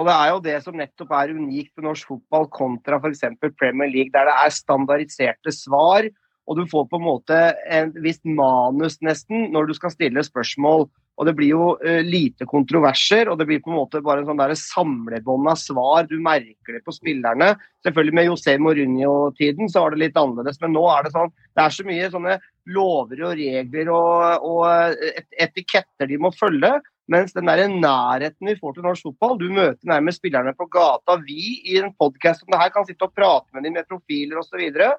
Og 0.00 0.06
det 0.06 0.14
er 0.14 0.28
jo 0.30 0.40
det 0.40 0.62
som 0.62 0.76
nettopp 0.76 1.10
er 1.10 1.34
unikt 1.34 1.72
med 1.76 1.84
norsk 1.84 2.06
fotball 2.06 2.46
kontra 2.48 2.96
f.eks. 3.00 3.20
Premier 3.58 3.90
League, 3.90 4.10
der 4.12 4.24
det 4.24 4.34
er 4.34 4.48
standardiserte 4.48 5.52
svar, 5.52 6.08
og 6.48 6.56
du 6.56 6.64
får 6.66 6.88
på 6.88 6.96
en 6.96 7.04
måte 7.04 7.54
en 7.68 7.92
visst 7.92 8.24
manus 8.24 8.98
nesten 9.02 9.50
når 9.52 9.66
du 9.68 9.74
skal 9.74 9.90
stille 9.90 10.22
spørsmål. 10.24 10.88
Og 11.18 11.26
det 11.28 11.34
blir 11.36 11.50
jo 11.52 11.64
uh, 11.80 12.00
lite 12.06 12.46
kontroverser, 12.48 13.28
og 13.28 13.40
det 13.40 13.46
blir 13.48 13.60
på 13.64 13.72
en 13.72 13.80
måte 13.80 14.00
bare 14.04 14.22
en 14.22 14.30
sånn 14.30 14.40
der 14.40 14.54
samlebånd 14.56 15.50
av 15.52 15.58
svar. 15.60 16.06
Du 16.08 16.16
merker 16.22 16.78
det 16.78 16.84
på 16.86 16.94
spillerne. 16.96 17.52
Selvfølgelig 17.84 18.16
med 18.16 18.30
José 18.30 18.56
Mourinho-tiden 18.60 19.68
så 19.72 19.84
var 19.84 19.94
det 19.94 20.04
litt 20.06 20.20
annerledes, 20.20 20.60
men 20.62 20.72
nå 20.76 20.86
er 20.94 21.04
det 21.04 21.12
sånn 21.16 21.34
Det 21.34 21.64
er 21.64 21.74
så 21.74 21.84
mye 21.84 22.08
sånne 22.12 22.38
lover 22.70 23.22
og 23.26 23.36
regler 23.40 23.90
og, 23.90 24.46
og 24.46 24.96
et, 25.10 25.26
etiketter 25.48 26.08
de 26.08 26.18
må 26.20 26.30
følge. 26.36 26.72
Mens 27.10 27.34
den 27.34 27.48
der 27.50 27.64
nærheten 27.66 28.46
vi 28.46 28.58
får 28.60 28.76
til 28.76 28.86
norsk 28.86 29.08
fotball, 29.08 29.38
du 29.40 29.48
møter 29.50 29.88
nærmest 29.90 30.20
spillerne 30.20 30.54
på 30.54 30.68
gata. 30.70 31.16
Vi 31.26 31.56
i 31.66 31.80
en 31.80 31.90
podkast 31.98 32.44
som 32.44 32.52
det 32.52 32.60
her 32.60 32.70
kan 32.74 32.86
sitte 32.86 33.08
og 33.08 33.16
prate 33.16 33.50
med 33.56 33.66
dem 33.66 33.74
med 33.74 33.88
profiler 33.90 34.38
osv. 34.38 34.62
Og, 34.62 34.76
så 34.78 34.92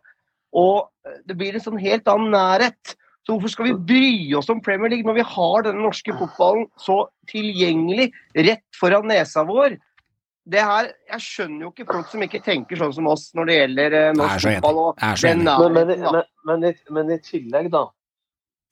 og 0.52 1.22
det 1.28 1.38
blir 1.40 1.56
en 1.56 1.64
sånn 1.64 1.80
helt 1.80 2.12
annen 2.12 2.36
nærhet. 2.36 2.98
Så 3.22 3.36
hvorfor 3.36 3.54
skal 3.54 3.70
vi 3.70 3.78
bry 3.92 4.34
oss 4.38 4.50
om 4.50 4.62
Premier 4.66 4.90
League 4.90 5.06
når 5.06 5.20
vi 5.20 5.28
har 5.36 5.66
denne 5.68 5.84
norske 5.86 6.14
fotballen 6.18 6.66
så 6.82 7.04
tilgjengelig 7.30 8.10
rett 8.34 8.66
foran 8.80 9.10
nesa 9.12 9.46
vår? 9.46 9.78
Det 10.52 10.62
her, 10.66 10.90
Jeg 11.12 11.22
skjønner 11.22 11.68
jo 11.68 11.70
ikke 11.70 11.86
folk 11.86 12.08
som 12.10 12.24
ikke 12.26 12.42
tenker 12.42 12.80
sånn 12.80 12.94
som 12.96 13.08
oss 13.12 13.28
når 13.38 13.50
det 13.50 13.58
gjelder 13.60 13.96
eh, 14.00 14.12
norsk 14.18 14.48
fotball. 14.48 14.80
og 14.82 15.02
den. 15.22 15.44
Men, 15.46 15.74
men, 15.76 15.92
men, 16.02 16.24
men, 16.50 16.66
i, 16.66 16.72
men 16.98 17.12
i 17.14 17.20
tillegg, 17.22 17.70
da, 17.74 17.84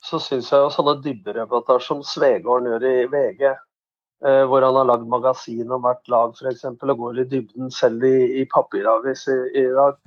så 0.01 0.19
syns 0.23 0.49
jeg 0.49 0.63
jo 0.63 0.71
sånne 0.73 0.97
dybdereportasjer 1.03 1.85
som 1.85 2.01
Svegården 2.07 2.71
gjør 2.71 2.87
i 2.89 2.95
VG, 3.11 3.43
eh, 3.51 4.41
hvor 4.49 4.65
han 4.65 4.79
har 4.79 4.89
lagd 4.89 5.05
magasin 5.11 5.75
om 5.75 5.85
hvert 5.85 6.09
lag 6.09 6.33
f.eks., 6.33 6.65
og 6.71 6.95
går 7.03 7.21
i 7.21 7.27
dybden 7.35 7.69
selv 7.75 8.07
i, 8.07 8.41
i 8.41 8.47
papiravis 8.49 9.27
i, 9.29 9.37
i 9.61 9.67
dag. 9.77 10.01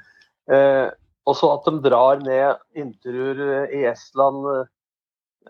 Eh, 0.51 0.89
også 1.29 1.53
at 1.55 1.67
de 1.69 1.79
drar 1.85 2.23
ned 2.25 2.57
intervjuer 2.79 3.43
eh, 3.65 3.77
i 3.81 3.85
Estland. 3.91 4.47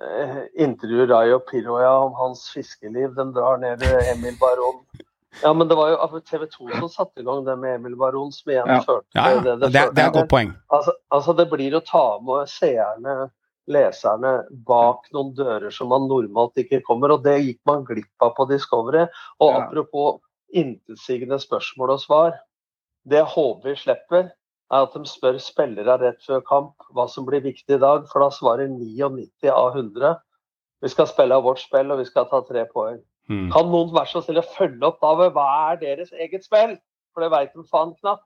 Eh, 0.00 0.36
intervjuer 0.64 1.06
Rayo 1.10 1.38
Piroja 1.48 1.92
om 2.06 2.14
hans 2.16 2.46
fiskeliv. 2.54 3.14
De 3.16 3.26
drar 3.36 3.60
ned 3.62 3.82
eh, 3.82 4.12
Emil 4.14 4.36
Baron. 4.40 4.82
Ja, 5.42 5.52
men 5.56 5.68
det 5.68 5.76
var 5.78 5.88
jo 5.94 6.20
TV 6.28 6.44
2 6.46 6.66
som 6.76 6.88
satte 6.92 7.22
i 7.22 7.24
gang 7.24 7.44
det 7.46 7.54
med 7.56 7.78
Emil 7.78 7.94
Baron, 7.96 8.32
som 8.32 8.50
igjen 8.52 8.68
Ja. 8.68 8.80
førte 8.84 9.16
Ja, 9.16 9.30
ja. 9.30 9.40
det. 9.40 9.54
det 9.60 9.70
Det, 9.72 9.84
det 9.94 10.02
er 10.02 10.08
et 10.10 10.18
godt 10.18 10.28
poeng. 10.28 10.50
Altså, 10.68 10.92
altså 11.10 11.32
det 11.36 11.48
blir 11.50 11.76
å 11.76 11.80
ta 11.80 12.18
med 12.20 12.50
seerne, 12.52 13.30
leserne, 13.72 14.32
bak 14.68 15.08
noen 15.14 15.32
dører 15.38 15.70
som 15.72 15.88
man 15.88 16.04
normalt 16.10 16.58
ikke 16.60 16.82
kommer. 16.84 17.14
Og 17.16 17.24
det 17.24 17.38
gikk 17.40 17.60
man 17.64 17.84
glipp 17.88 18.12
av 18.20 18.34
på 18.36 18.44
Discovery. 18.50 19.06
Og 19.40 19.54
apropos 19.56 20.20
intetsigende 20.52 21.38
spørsmål 21.40 21.94
og 21.96 22.00
svar. 22.00 22.36
Det 23.08 23.22
håper 23.24 23.70
vi 23.72 23.76
slipper, 23.80 24.28
er 24.72 24.86
at 24.86 24.94
de 24.96 25.08
spør 25.08 25.38
spillere 25.42 25.98
rett 26.00 26.20
før 26.26 26.42
kamp 26.48 26.92
hva 26.96 27.06
som 27.10 27.26
blir 27.28 27.44
viktig 27.44 27.76
i 27.76 27.82
dag. 27.82 28.06
For 28.10 28.24
da 28.24 28.30
svarer 28.32 28.70
99 28.72 29.52
av 29.52 29.76
100 29.76 30.16
vi 30.82 30.90
skal 30.90 31.06
spille 31.06 31.38
vårt 31.44 31.60
spill 31.62 31.92
og 31.94 32.00
vi 32.00 32.08
skal 32.08 32.26
ta 32.30 32.40
tre 32.48 32.64
poeng. 32.72 32.98
Mm. 33.30 33.46
Kan 33.54 33.68
noen 33.70 33.92
være 33.94 34.10
så 34.10 34.22
snill 34.24 34.40
å 34.40 34.48
følge 34.56 34.88
opp 34.88 34.98
da 35.04 35.12
hva 35.30 35.46
er 35.70 35.78
deres 35.82 36.10
eget 36.18 36.42
spill? 36.48 36.74
For 37.12 37.22
det 37.22 37.30
veit 37.34 37.52
de 37.54 37.62
faen 37.70 37.92
knapt. 38.00 38.24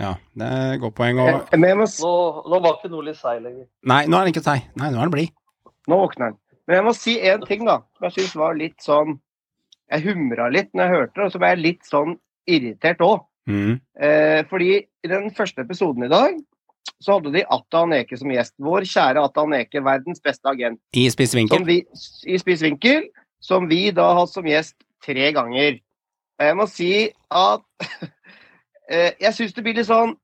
Ja, 0.00 0.14
det 0.38 0.46
er 0.46 0.74
et 0.74 0.82
godt 0.82 0.96
poeng. 0.98 1.20
Og... 1.22 1.56
Må 1.60 1.72
Nå, 1.86 2.12
nå 2.50 2.60
var 2.60 2.76
ikke 2.76 2.90
Nordli 2.92 3.14
seig 3.16 3.40
lenger. 3.44 3.66
Nei, 3.86 4.04
nå 4.08 4.18
er 4.18 4.26
den 4.26 4.34
ikke 4.34 4.44
seig. 4.44 4.68
Nei, 4.80 4.90
nå 4.92 5.00
er 5.00 5.08
den 5.08 5.14
blid. 5.14 5.34
Nå 5.90 5.98
våkner 6.02 6.30
han. 6.30 6.38
Men 6.68 6.78
jeg 6.78 6.86
må 6.86 6.94
si 6.96 7.16
én 7.26 7.44
ting, 7.48 7.64
da, 7.66 7.80
som 7.96 8.06
jeg 8.08 8.16
syns 8.18 8.36
var 8.38 8.56
litt 8.58 8.78
sånn 8.84 9.16
Jeg 9.90 10.04
humra 10.04 10.46
litt 10.52 10.68
når 10.70 10.84
jeg 10.84 10.94
hørte 10.94 11.16
det, 11.16 11.24
og 11.24 11.32
så 11.32 11.40
ble 11.42 11.48
jeg 11.50 11.62
litt 11.64 11.88
sånn 11.88 12.12
irritert 12.46 13.00
òg. 13.02 13.24
Mm. 13.48 13.80
Eh, 14.00 14.40
fordi 14.50 14.72
i 14.84 15.10
den 15.10 15.30
første 15.34 15.64
episoden 15.64 16.04
i 16.04 16.12
dag 16.12 16.36
så 17.00 17.16
hadde 17.16 17.32
de 17.32 17.44
Atta 17.48 17.84
Aneke 17.86 18.16
som 18.18 18.30
gjest. 18.32 18.54
Vår 18.60 18.84
kjære 18.88 19.22
Atta 19.24 19.44
Aneke, 19.46 19.82
verdens 19.84 20.20
beste 20.24 20.48
agent. 20.50 20.80
I 20.96 21.06
spiss 21.12 21.34
vinkel. 21.36 21.64
I 21.70 22.40
Spiss 22.40 22.64
vinkel, 22.64 23.08
som 23.40 23.68
vi 23.70 23.86
da 23.96 24.10
har 24.10 24.22
hatt 24.22 24.34
som 24.34 24.48
gjest 24.48 24.76
tre 25.04 25.30
ganger. 25.36 25.80
Jeg 26.40 26.56
må 26.56 26.66
si 26.68 26.92
at 27.32 27.64
eh, 28.92 29.16
jeg 29.20 29.36
syns 29.36 29.56
det 29.56 29.64
blir 29.64 29.76
litt 29.76 29.88
sånn 29.88 30.14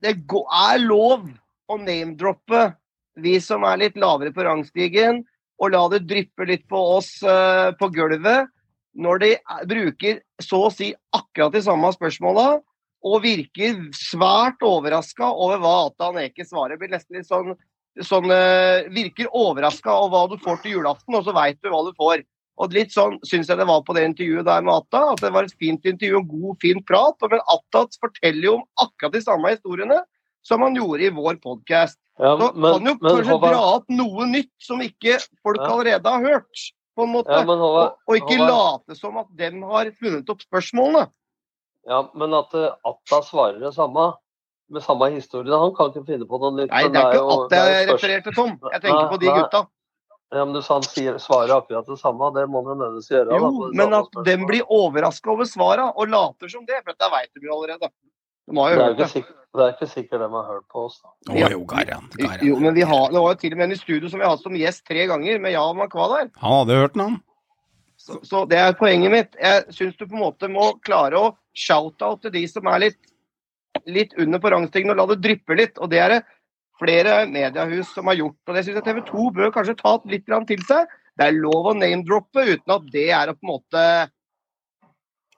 Det 0.00 0.14
er 0.14 0.84
lov 0.84 1.26
å 1.68 1.76
name-droppe 1.76 2.68
vi 3.18 3.34
som 3.42 3.64
er 3.66 3.80
litt 3.80 3.96
lavere 3.98 4.30
på 4.32 4.44
rangstigen, 4.46 5.24
og 5.58 5.72
la 5.74 5.80
det 5.90 6.04
dryppe 6.06 6.46
litt 6.46 6.68
på 6.70 6.78
oss 6.98 7.16
eh, 7.26 7.74
på 7.80 7.88
gulvet 7.90 8.46
når 8.98 9.20
de 9.22 9.30
er- 9.36 9.66
bruker 9.70 10.20
så 10.42 10.66
å 10.66 10.72
si 10.74 10.94
akkurat 11.14 11.52
de 11.52 11.62
samme 11.62 11.90
spørsmåla, 11.94 12.60
og 13.04 13.22
virker 13.22 13.78
svært 13.94 14.58
overraska 14.66 15.22
over 15.30 15.58
hva 15.62 15.86
Atan 15.86 16.16
Eke 16.18 16.42
svarer. 16.44 16.76
Blir 16.80 16.90
nesten 16.90 17.14
litt 17.16 17.28
sånn, 17.28 17.54
sånn 18.02 18.26
eh, 18.30 18.88
Virker 18.90 19.28
overraska 19.32 19.86
over 19.94 20.10
hva 20.16 20.28
du 20.32 20.36
får 20.42 20.62
til 20.62 20.72
julaften, 20.78 21.14
og 21.14 21.24
så 21.24 21.32
veit 21.32 21.60
du 21.62 21.70
hva 21.70 21.84
du 21.86 21.92
får. 21.94 22.24
Og 22.58 22.72
litt 22.74 22.90
sånn 22.90 23.20
syns 23.22 23.46
jeg 23.46 23.56
det 23.56 23.68
var 23.68 23.84
på 23.86 23.94
det 23.94 24.02
intervjuet 24.08 24.44
der 24.44 24.62
med 24.66 24.74
Atta. 24.74 25.12
At 25.12 25.20
det 25.22 25.30
var 25.32 25.44
et 25.46 25.54
fint 25.60 25.80
intervju, 25.86 26.16
og 26.18 26.28
god, 26.28 26.56
fin 26.60 26.82
prat. 26.82 27.14
Men 27.30 27.38
Atta 27.46 27.86
forteller 28.02 28.42
jo 28.42 28.54
om 28.56 28.64
akkurat 28.82 29.12
de 29.14 29.20
samme 29.22 29.52
historiene 29.54 30.00
som 30.42 30.60
han 30.66 30.74
gjorde 30.74 31.06
i 31.06 31.10
vår 31.14 31.38
podkast. 31.38 31.96
Ja, 32.18 32.34
Så 32.36 32.50
kan 32.50 32.84
jo 32.84 32.96
kanskje 32.98 33.30
Håvard- 33.30 33.54
dra 33.54 33.62
opp 33.76 33.84
noe 33.88 34.26
nytt 34.26 34.50
som 34.58 34.80
ikke 34.80 35.20
folk 35.44 35.58
Ja. 35.62 35.70
allerede 35.70 36.02
har 36.04 36.20
hørt. 36.20 36.72
På 36.98 37.06
en 37.06 37.12
måte. 37.14 37.30
ja, 37.30 37.44
men 37.46 37.62
Håvard, 37.62 37.94
og, 37.94 38.10
og 38.10 38.18
ikke 38.18 38.36
Håvard- 38.40 38.50
late 38.50 38.98
som 38.98 39.16
at 39.22 39.30
dem 39.38 39.62
har 39.70 39.90
funnet 40.00 40.32
opp 40.34 40.42
spørsmålene. 40.44 41.06
Ja, 41.88 42.02
men 42.18 42.34
at 42.36 42.52
eh, 42.58 42.72
Atta 42.90 43.22
svarer 43.24 43.62
det 43.62 43.70
samme, 43.78 44.10
med 44.68 44.82
samme 44.84 45.06
historie 45.14 45.56
Han 45.56 45.70
kan 45.78 45.88
ikke 45.94 46.02
finne 46.10 46.26
på 46.28 46.36
noe 46.42 46.50
nytt. 46.58 46.68
Nei, 46.74 46.82
det 46.92 47.00
er 47.00 47.14
ikke 47.16 47.36
Atta 47.38 47.48
det 47.54 47.60
jeg 47.72 47.86
refererte 47.94 48.34
Tom. 48.36 48.50
Jeg 48.74 48.82
tenker 48.82 48.98
Nei, 49.06 49.10
på 49.14 49.20
de 49.22 49.30
nei. 49.30 49.36
gutta. 49.40 49.62
Ja, 50.28 50.42
men 50.44 50.52
du 50.52 50.60
sa 50.60 50.74
han 50.76 50.84
sier, 50.84 51.14
svarer 51.24 51.54
akkurat 51.54 51.86
det 51.88 51.96
samme, 52.02 52.26
det 52.36 52.42
må 52.52 52.60
han 52.60 52.74
jo 52.74 52.74
nødvendigvis 52.82 53.06
gjøre. 53.14 53.38
Jo, 53.40 53.48
da, 53.62 53.68
men 53.80 53.94
at 53.96 54.18
dem 54.26 54.42
blir 54.50 54.66
overraska 54.68 55.30
over 55.32 55.48
svara 55.48 55.86
og 55.94 56.10
later 56.12 56.50
som 56.52 56.66
det, 56.68 56.82
for 56.84 56.92
dette 56.92 57.08
veit 57.14 57.30
de 57.32 57.46
jo 57.48 57.54
allerede. 57.56 57.88
De 58.48 58.56
har 58.58 58.70
det 58.70 58.76
jo 58.76 58.82
er, 58.82 58.88
hørt 58.88 59.00
det. 59.00 59.08
sikkert, 59.12 59.38
det 59.58 59.64
er 59.64 59.74
ikke 59.74 59.90
sikkert 59.92 60.22
de 60.24 60.28
har 60.34 60.46
hørt 60.48 60.66
på 60.72 60.84
oss. 60.88 60.98
da. 61.04 61.14
Å 61.34 61.50
jo, 61.52 61.62
Garran. 61.68 62.10
Jo, 62.44 62.58
men 62.62 62.76
vi 62.76 62.86
har, 62.88 63.08
det 63.12 63.22
var 63.24 63.34
jo 63.34 63.40
til 63.42 63.56
og 63.56 63.60
med 63.60 63.68
en 63.68 63.76
i 63.76 63.80
studio 63.80 64.10
som 64.10 64.20
vi 64.20 64.26
har 64.26 64.36
hatt 64.36 64.44
som 64.44 64.56
gjest 64.58 64.84
tre 64.88 65.08
ganger, 65.10 65.40
med 65.42 65.54
Jan 65.54 65.78
Makwa 65.78 66.08
der. 66.14 66.30
Han 66.42 66.56
hadde 66.62 66.78
hørt 66.82 66.96
den, 66.96 67.04
han. 67.04 67.20
Så, 67.98 68.18
så 68.24 68.44
det 68.48 68.60
er 68.62 68.76
poenget 68.78 69.12
mitt. 69.12 69.38
Jeg 69.42 69.76
syns 69.76 69.98
du 69.98 70.06
på 70.06 70.16
en 70.16 70.24
måte 70.24 70.48
må 70.52 70.70
klare 70.86 71.20
å 71.20 71.30
shout-out 71.58 72.22
til 72.24 72.34
de 72.38 72.44
som 72.48 72.68
er 72.70 72.86
litt, 72.86 73.00
litt 73.90 74.14
under 74.20 74.40
på 74.40 74.52
rangstigen, 74.54 74.94
og 74.94 75.00
la 75.00 75.08
det 75.10 75.20
dryppe 75.24 75.58
litt. 75.58 75.80
Og 75.82 75.90
det 75.92 76.00
er 76.04 76.14
det 76.14 76.22
flere 76.78 77.24
mediehus 77.28 77.90
som 77.94 78.08
har 78.08 78.18
gjort. 78.20 78.38
Og 78.46 78.56
det 78.56 78.64
syns 78.64 78.78
jeg 78.78 78.86
TV 78.86 79.02
2 79.10 79.26
bør 79.36 79.52
kanskje 79.54 79.76
ta 79.80 79.96
litt 80.08 80.28
til 80.48 80.64
seg. 80.68 80.94
Det 81.18 81.26
er 81.26 81.40
lov 81.40 81.72
å 81.72 81.74
name-droppe 81.74 82.46
uten 82.46 82.74
at 82.76 82.86
det 82.94 83.08
er 83.10 83.32
å 83.32 83.34
på 83.34 83.44
en 83.44 83.52
måte 83.56 83.84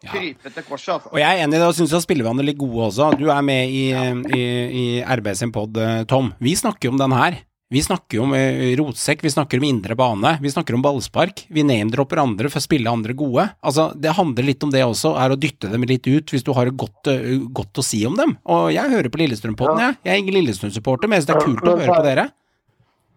Ja. 0.00 0.14
krype 0.14 0.48
til 0.48 0.64
korset. 0.64 0.94
Altså. 0.94 1.12
Og 1.12 1.20
jeg 1.20 1.28
er 1.28 1.44
enig 1.44 1.58
i 1.58 1.60
det, 1.60 1.66
og 1.68 1.76
syns 1.76 2.06
spillerne 2.06 2.40
er 2.40 2.48
litt 2.48 2.60
gode 2.60 2.86
også. 2.88 3.10
Du 3.20 3.28
er 3.28 3.44
med 3.44 3.68
i, 3.68 3.90
i, 3.92 4.42
i 4.80 4.84
RB 5.04 5.28
sin 5.36 5.52
pod, 5.52 5.76
eh, 5.76 6.04
Tom. 6.08 6.32
Vi 6.40 6.54
snakker 6.56 6.88
jo 6.88 6.94
om 6.94 7.00
den 7.02 7.16
her. 7.16 7.36
Vi 7.70 7.78
snakker 7.84 8.16
jo 8.18 8.24
om 8.24 8.32
eh, 8.34 8.72
rotsekk, 8.80 9.20
vi 9.22 9.30
snakker 9.30 9.60
om 9.60 9.66
indre 9.68 9.94
bane, 9.94 10.32
vi 10.42 10.50
snakker 10.50 10.74
om 10.74 10.82
ballspark. 10.82 11.44
Vi 11.54 11.62
name-dropper 11.62 12.18
andre 12.18 12.50
for 12.50 12.58
å 12.58 12.64
spille 12.64 12.90
andre 12.90 13.14
gode. 13.14 13.44
Altså, 13.62 13.90
Det 13.94 14.16
handler 14.16 14.48
litt 14.48 14.64
om 14.66 14.72
det 14.74 14.82
også, 14.82 15.12
er 15.20 15.30
å 15.30 15.38
dytte 15.38 15.70
dem 15.70 15.86
litt 15.86 16.08
ut 16.08 16.32
hvis 16.34 16.42
du 16.48 16.50
har 16.56 16.72
godt, 16.72 17.12
eh, 17.12 17.36
godt 17.52 17.78
å 17.78 17.84
si 17.86 18.00
om 18.08 18.16
dem. 18.18 18.34
Og 18.50 18.72
jeg 18.74 18.90
hører 18.90 19.12
på 19.12 19.20
Lillestrøm-podden, 19.22 19.84
jeg. 19.84 20.00
Jeg 20.02 20.16
er 20.16 20.24
ingen 20.24 20.38
Lillestrøm-supporter, 20.40 21.06
men 21.06 21.20
jeg 21.20 21.28
synes 21.28 21.30
det 21.30 21.38
er 21.38 21.46
kult 21.46 21.70
å 21.70 21.76
høre 21.78 22.00
på 22.00 22.08
dere. 22.08 22.26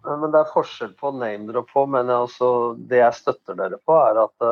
Men 0.03 0.35
det 0.35 0.43
er 0.43 0.51
forskjell 0.51 0.93
på 0.99 1.15
name-drop 1.15 1.73
på, 1.73 1.87
men 1.89 2.11
også, 2.11 2.75
det 2.91 2.99
jeg 2.99 3.21
støtter 3.23 3.55
dere 3.57 3.79
på, 3.79 3.95
er 4.03 4.19
at 4.27 4.49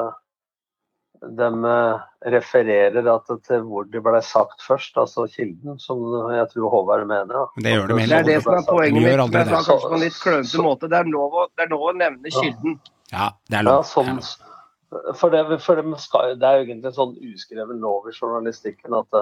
de 1.21 1.47
eh, 1.69 2.05
refererer 2.33 3.09
at, 3.13 3.33
til 3.45 3.65
hvor 3.69 3.85
det 3.89 4.01
ble 4.03 4.21
sagt 4.25 4.63
først, 4.65 4.95
altså 4.97 5.27
kilden, 5.29 5.77
som 5.79 6.01
jeg 6.33 6.47
tror 6.53 6.73
Håvard 6.73 7.05
mener. 7.09 7.33
da. 7.33 7.63
Det 7.65 7.75
gjør 7.75 7.91
de 7.91 7.97
Det 8.01 8.19
er 8.19 8.29
det 8.29 8.37
som 8.43 8.57
er 8.57 8.65
poenget 8.69 9.03
mitt. 9.03 9.33
det. 9.33 9.43
kanskje 9.51 9.75
på 9.83 9.93
en 9.93 10.05
litt 10.05 10.21
klønete 10.23 10.65
måte. 10.65 10.89
Det 10.89 10.97
er 10.97 11.11
lov 11.11 11.37
å, 11.43 11.45
det 11.57 11.67
er 11.67 11.75
lov 11.75 11.85
å 11.91 11.93
nevne 11.97 12.33
kilden. 12.37 12.79
Ja, 13.11 13.29
det 13.49 13.61
er 13.61 13.67
lov. 13.67 13.85
Ja, 13.95 14.15
er 14.15 15.15
for 15.15 15.31
det, 15.31 15.61
for 15.63 15.79
det, 15.79 15.99
skal, 16.03 16.33
det 16.39 16.47
er 16.47 16.57
jo 16.57 16.65
egentlig 16.65 16.89
en 16.89 16.97
sånn 16.97 17.13
uskreven 17.23 17.79
lov 17.79 18.09
i 18.09 18.15
journalistikken 18.15 18.97
at 18.97 19.07
det, 19.15 19.21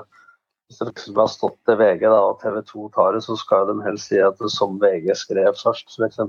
hvis 0.70 0.80
det 0.82 0.88
liksom 0.88 1.20
har 1.20 1.30
stått 1.30 1.60
til 1.66 1.78
VG 1.78 2.08
da, 2.08 2.22
og 2.30 2.40
TV 2.42 2.62
2 2.66 2.88
tar 2.96 3.14
det, 3.14 3.22
så 3.26 3.36
skal 3.38 3.68
de 3.70 3.76
helst 3.86 4.10
si 4.10 4.18
at 4.22 4.40
det 4.42 4.50
som 4.54 4.80
VG 4.82 5.12
skrev 5.18 5.52
først, 5.60 5.94
f.eks. 5.94 6.20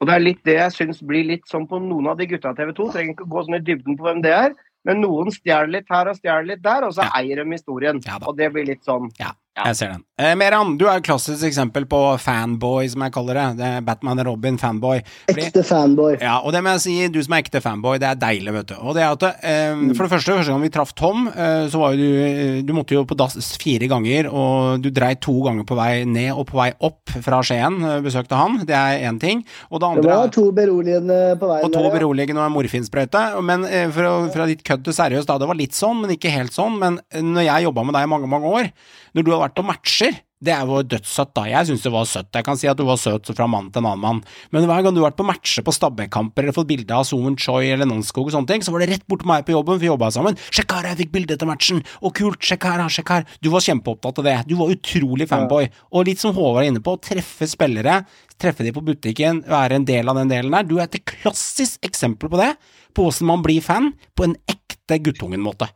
Og 0.00 0.08
det 0.08 0.14
er 0.14 0.24
litt 0.24 0.42
det 0.44 0.58
jeg 0.58 0.74
syns 0.74 1.00
blir 1.06 1.24
litt 1.28 1.48
sånn 1.48 1.68
på 1.70 1.80
noen 1.80 2.10
av 2.12 2.18
de 2.18 2.26
gutta 2.28 2.52
TV 2.58 2.74
2. 2.76 2.90
Trenger 2.92 3.14
ikke 3.14 3.28
gå 3.30 3.44
sånn 3.46 3.58
i 3.60 3.64
dybden 3.64 3.98
på 3.98 4.08
hvem 4.08 4.22
det 4.24 4.32
er. 4.36 4.56
Men 4.84 5.00
noen 5.00 5.30
stjeler 5.30 5.68
litt 5.70 5.86
her 5.90 6.08
og 6.10 6.16
stjeler 6.16 6.46
litt 6.46 6.62
der, 6.62 6.82
og 6.84 6.92
så 6.94 7.02
Ja. 7.04 7.10
eier 7.20 7.36
de 7.44 7.50
historien. 7.50 8.00
Ja 8.04 8.18
og 8.26 8.36
det 8.36 8.52
blir 8.52 8.66
litt 8.66 8.82
sånn 8.84 9.10
Ja. 9.18 9.32
Jeg 9.52 9.76
ser 9.76 9.90
den. 9.92 10.02
Eh, 10.16 10.30
Meran, 10.40 10.78
du 10.80 10.86
er 10.88 10.96
et 10.96 11.04
klassisk 11.04 11.44
eksempel 11.44 11.84
på 11.84 11.98
fanboy, 12.22 12.86
som 12.88 13.02
jeg 13.04 13.12
kaller 13.12 13.36
det. 13.36 13.42
det 13.58 13.66
er 13.68 13.82
Batman 13.84 14.22
og 14.22 14.26
Robin, 14.30 14.56
fanboy. 14.56 15.02
Fordi, 15.28 15.42
Ekte 15.50 15.60
fanboy. 15.68 16.14
ja, 16.22 16.38
og 16.40 16.54
det 16.54 16.62
må 16.64 16.72
jeg 16.72 16.80
si, 16.86 16.94
du 17.12 17.18
som 17.20 17.34
er 17.36 17.42
ekte 17.42 17.60
fanboy, 17.60 17.98
det 18.00 18.08
er 18.08 18.16
deilig, 18.22 18.54
vet 18.56 18.70
du. 18.70 18.74
Og 18.80 18.96
det 18.96 19.02
er 19.04 19.10
at, 19.12 19.26
eh, 19.44 19.82
For 19.92 20.06
det 20.06 20.12
første, 20.14 20.36
første 20.38 20.54
gang 20.54 20.62
vi 20.64 20.70
traff 20.72 20.94
Tom, 20.96 21.26
eh, 21.28 21.66
så 21.68 21.82
var 21.82 21.92
jo 21.92 22.00
du 22.00 22.22
eh, 22.22 22.62
Du 22.64 22.72
måtte 22.72 22.96
jo 22.96 23.04
på 23.04 23.14
dass 23.20 23.36
fire 23.60 23.90
ganger, 23.92 24.30
og 24.32 24.80
du 24.80 24.88
dreit 24.90 25.20
to 25.20 25.34
ganger 25.44 25.68
på 25.68 25.76
vei 25.76 26.04
ned 26.08 26.32
og 26.32 26.46
på 26.48 26.56
vei 26.56 26.70
opp 26.80 27.12
fra 27.20 27.42
Skien. 27.44 27.76
eh, 27.84 28.00
Besøkte 28.08 28.40
han, 28.40 28.56
det 28.64 28.72
er 28.78 29.04
én 29.10 29.20
ting. 29.20 29.44
Og 29.70 29.80
det 29.84 29.92
Det 30.00 30.08
var 30.14 30.28
to 30.32 30.46
beroligende 30.50 31.36
på 31.36 31.52
veien. 31.52 31.64
og 31.64 31.72
to 31.76 31.78
der, 31.82 31.90
ja. 31.90 31.98
beroligende 31.98 32.40
og 32.40 32.46
en 32.48 32.56
morfinsprøyte. 32.56 33.42
Men 33.44 33.66
eh, 33.68 33.90
for 33.92 34.08
å, 34.08 34.32
fra 34.32 34.46
ditt 34.48 34.64
kødd 34.64 34.84
til 34.88 34.96
seriøst, 34.96 35.28
da. 35.28 35.36
Det 35.36 35.48
var 35.52 35.60
litt 35.60 35.76
sånn, 35.76 36.00
men 36.00 36.16
ikke 36.16 36.32
helt 36.32 36.56
sånn. 36.56 36.78
Men 36.80 37.00
eh, 37.12 37.20
når 37.20 37.50
jeg 37.50 37.68
jobba 37.68 37.84
med 37.84 37.94
deg 38.00 38.08
i 38.08 38.12
mange, 38.16 38.32
mange 38.32 38.48
år, 38.48 38.72
når 39.12 39.24
du 39.26 39.30
har 39.34 39.41
vært 39.46 39.58
på 39.58 39.66
matcher 39.66 40.22
det 40.42 40.50
er 40.50 40.66
jo 40.66 40.80
dødssøtt, 40.82 41.30
da. 41.36 41.44
Jeg 41.46 41.68
syns 41.68 41.84
det 41.84 41.92
var 41.94 42.06
søtt. 42.08 42.30
Jeg 42.34 42.44
kan 42.46 42.58
si 42.58 42.66
at 42.66 42.78
du 42.78 42.82
var 42.86 42.98
søt 42.98 43.30
fra 43.30 43.46
mann 43.50 43.68
til 43.70 43.78
en 43.82 43.92
annen 43.92 44.02
mann. 44.02 44.20
Men 44.50 44.66
hver 44.66 44.82
gang 44.82 44.94
du 44.94 44.98
har 44.98 45.12
vært 45.12 45.20
på 45.20 45.26
matcher 45.28 45.62
på 45.62 45.74
Stabæk-kamper 45.76 46.42
eller 46.42 46.56
fått 46.56 46.70
bilde 46.72 46.96
av 46.96 47.06
Soon 47.06 47.36
Choi 47.38 47.68
eller 47.70 47.86
Nonskog 47.86 48.26
og 48.26 48.34
sånne 48.34 48.50
ting, 48.50 48.64
så 48.66 48.74
var 48.74 48.82
det 48.82 48.90
rett 48.90 49.06
bort 49.06 49.22
til 49.22 49.30
meg 49.30 49.46
på 49.46 49.54
jobben, 49.54 49.76
for 49.76 49.84
vi 49.84 49.90
jobba 49.90 50.10
sammen. 50.14 50.38
'Sjekk 50.50 50.74
her, 50.74 50.90
jeg 50.90 51.00
fikk 51.04 51.14
bilde 51.14 51.36
etter 51.36 51.46
matchen!' 51.46 51.84
'Å, 52.02 52.10
kult! 52.18 52.42
Sjekk 52.42 52.66
her, 52.66 52.82
sjekk 52.90 53.14
her!' 53.14 53.26
Du 53.38 53.50
var 53.54 53.62
kjempeopptatt 53.62 54.18
av 54.18 54.26
det. 54.26 54.36
Du 54.50 54.56
var 54.58 54.74
utrolig 54.74 55.28
fanboy. 55.30 55.70
Og 55.94 56.10
litt 56.10 56.18
som 56.18 56.34
Håvard 56.34 56.64
er 56.64 56.72
inne 56.72 56.82
på, 56.82 56.98
å 56.98 57.02
treffe 57.02 57.46
spillere, 57.46 58.02
treffe 58.34 58.66
de 58.66 58.74
på 58.74 58.82
butikken, 58.82 59.44
være 59.46 59.78
en 59.78 59.86
del 59.86 60.10
av 60.10 60.18
den 60.18 60.32
delen 60.32 60.50
der. 60.50 60.66
Du 60.66 60.80
er 60.80 60.90
et 60.90 61.04
klassisk 61.06 61.78
eksempel 61.86 62.32
på 62.32 62.42
det, 62.42 62.56
på 62.98 63.06
åssen 63.06 63.30
man 63.30 63.46
blir 63.46 63.62
fan 63.62 63.92
på 64.18 64.26
en 64.26 64.34
ekte 64.50 64.98
guttungen-måte. 64.98 65.70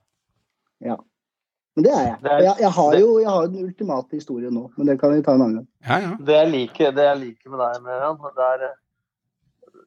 Men 1.77 1.85
det 1.85 1.93
er 1.93 2.03
jeg. 2.07 2.17
Det 2.23 2.33
er- 2.33 2.43
jeg, 2.43 2.57
jeg 2.61 2.71
har 2.73 2.91
det- 2.93 3.01
jo 3.01 3.19
jeg 3.21 3.31
har 3.31 3.47
den 3.47 3.65
ultimate 3.65 4.17
historien 4.17 4.55
nå, 4.55 4.71
men 4.77 4.87
det 4.87 5.01
kan 5.01 5.13
vi 5.13 5.23
ta 5.23 5.35
en 5.35 5.43
annen 5.43 5.57
gang. 5.61 5.69
Ja, 5.89 5.99
ja. 6.09 6.17
Det 6.27 6.35
jeg 6.41 6.51
liker, 6.51 6.91
det 6.97 7.05
jeg 7.05 7.19
liker 7.21 7.51
med 7.51 7.59
deg, 7.61 7.83
Møran, 7.83 8.19
det 8.37 8.47
er 8.51 8.67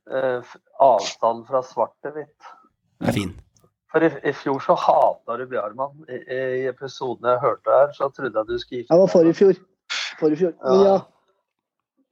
eh, 0.10 0.42
avstanden 0.42 0.62
avstand 0.80 1.46
fra 1.48 1.62
svart 1.64 1.94
til 2.04 2.12
hvitt. 2.12 2.50
Det 3.00 3.08
er 3.10 3.12
fin. 3.14 3.34
For 3.92 4.06
i, 4.06 4.10
i 4.30 4.34
fjor 4.38 4.60
så 4.62 4.76
hata 4.78 5.38
du 5.38 5.48
Bjarmann. 5.50 5.96
I, 6.10 6.20
I 6.62 6.68
episoden 6.70 7.26
jeg 7.26 7.42
hørte 7.42 7.74
her, 7.74 7.94
så 7.98 8.10
trodde 8.14 8.38
jeg 8.38 8.46
du 8.48 8.58
skulle 8.62 8.82
gifte 8.84 8.94
Jeg 8.94 9.00
var 9.02 9.08
for 9.08 9.26
i 9.26 9.34
fjor. 9.34 9.54
For 10.20 10.30
i 10.30 10.36
fjor. 10.38 10.54
Men 10.62 10.84
ja, 10.86 10.98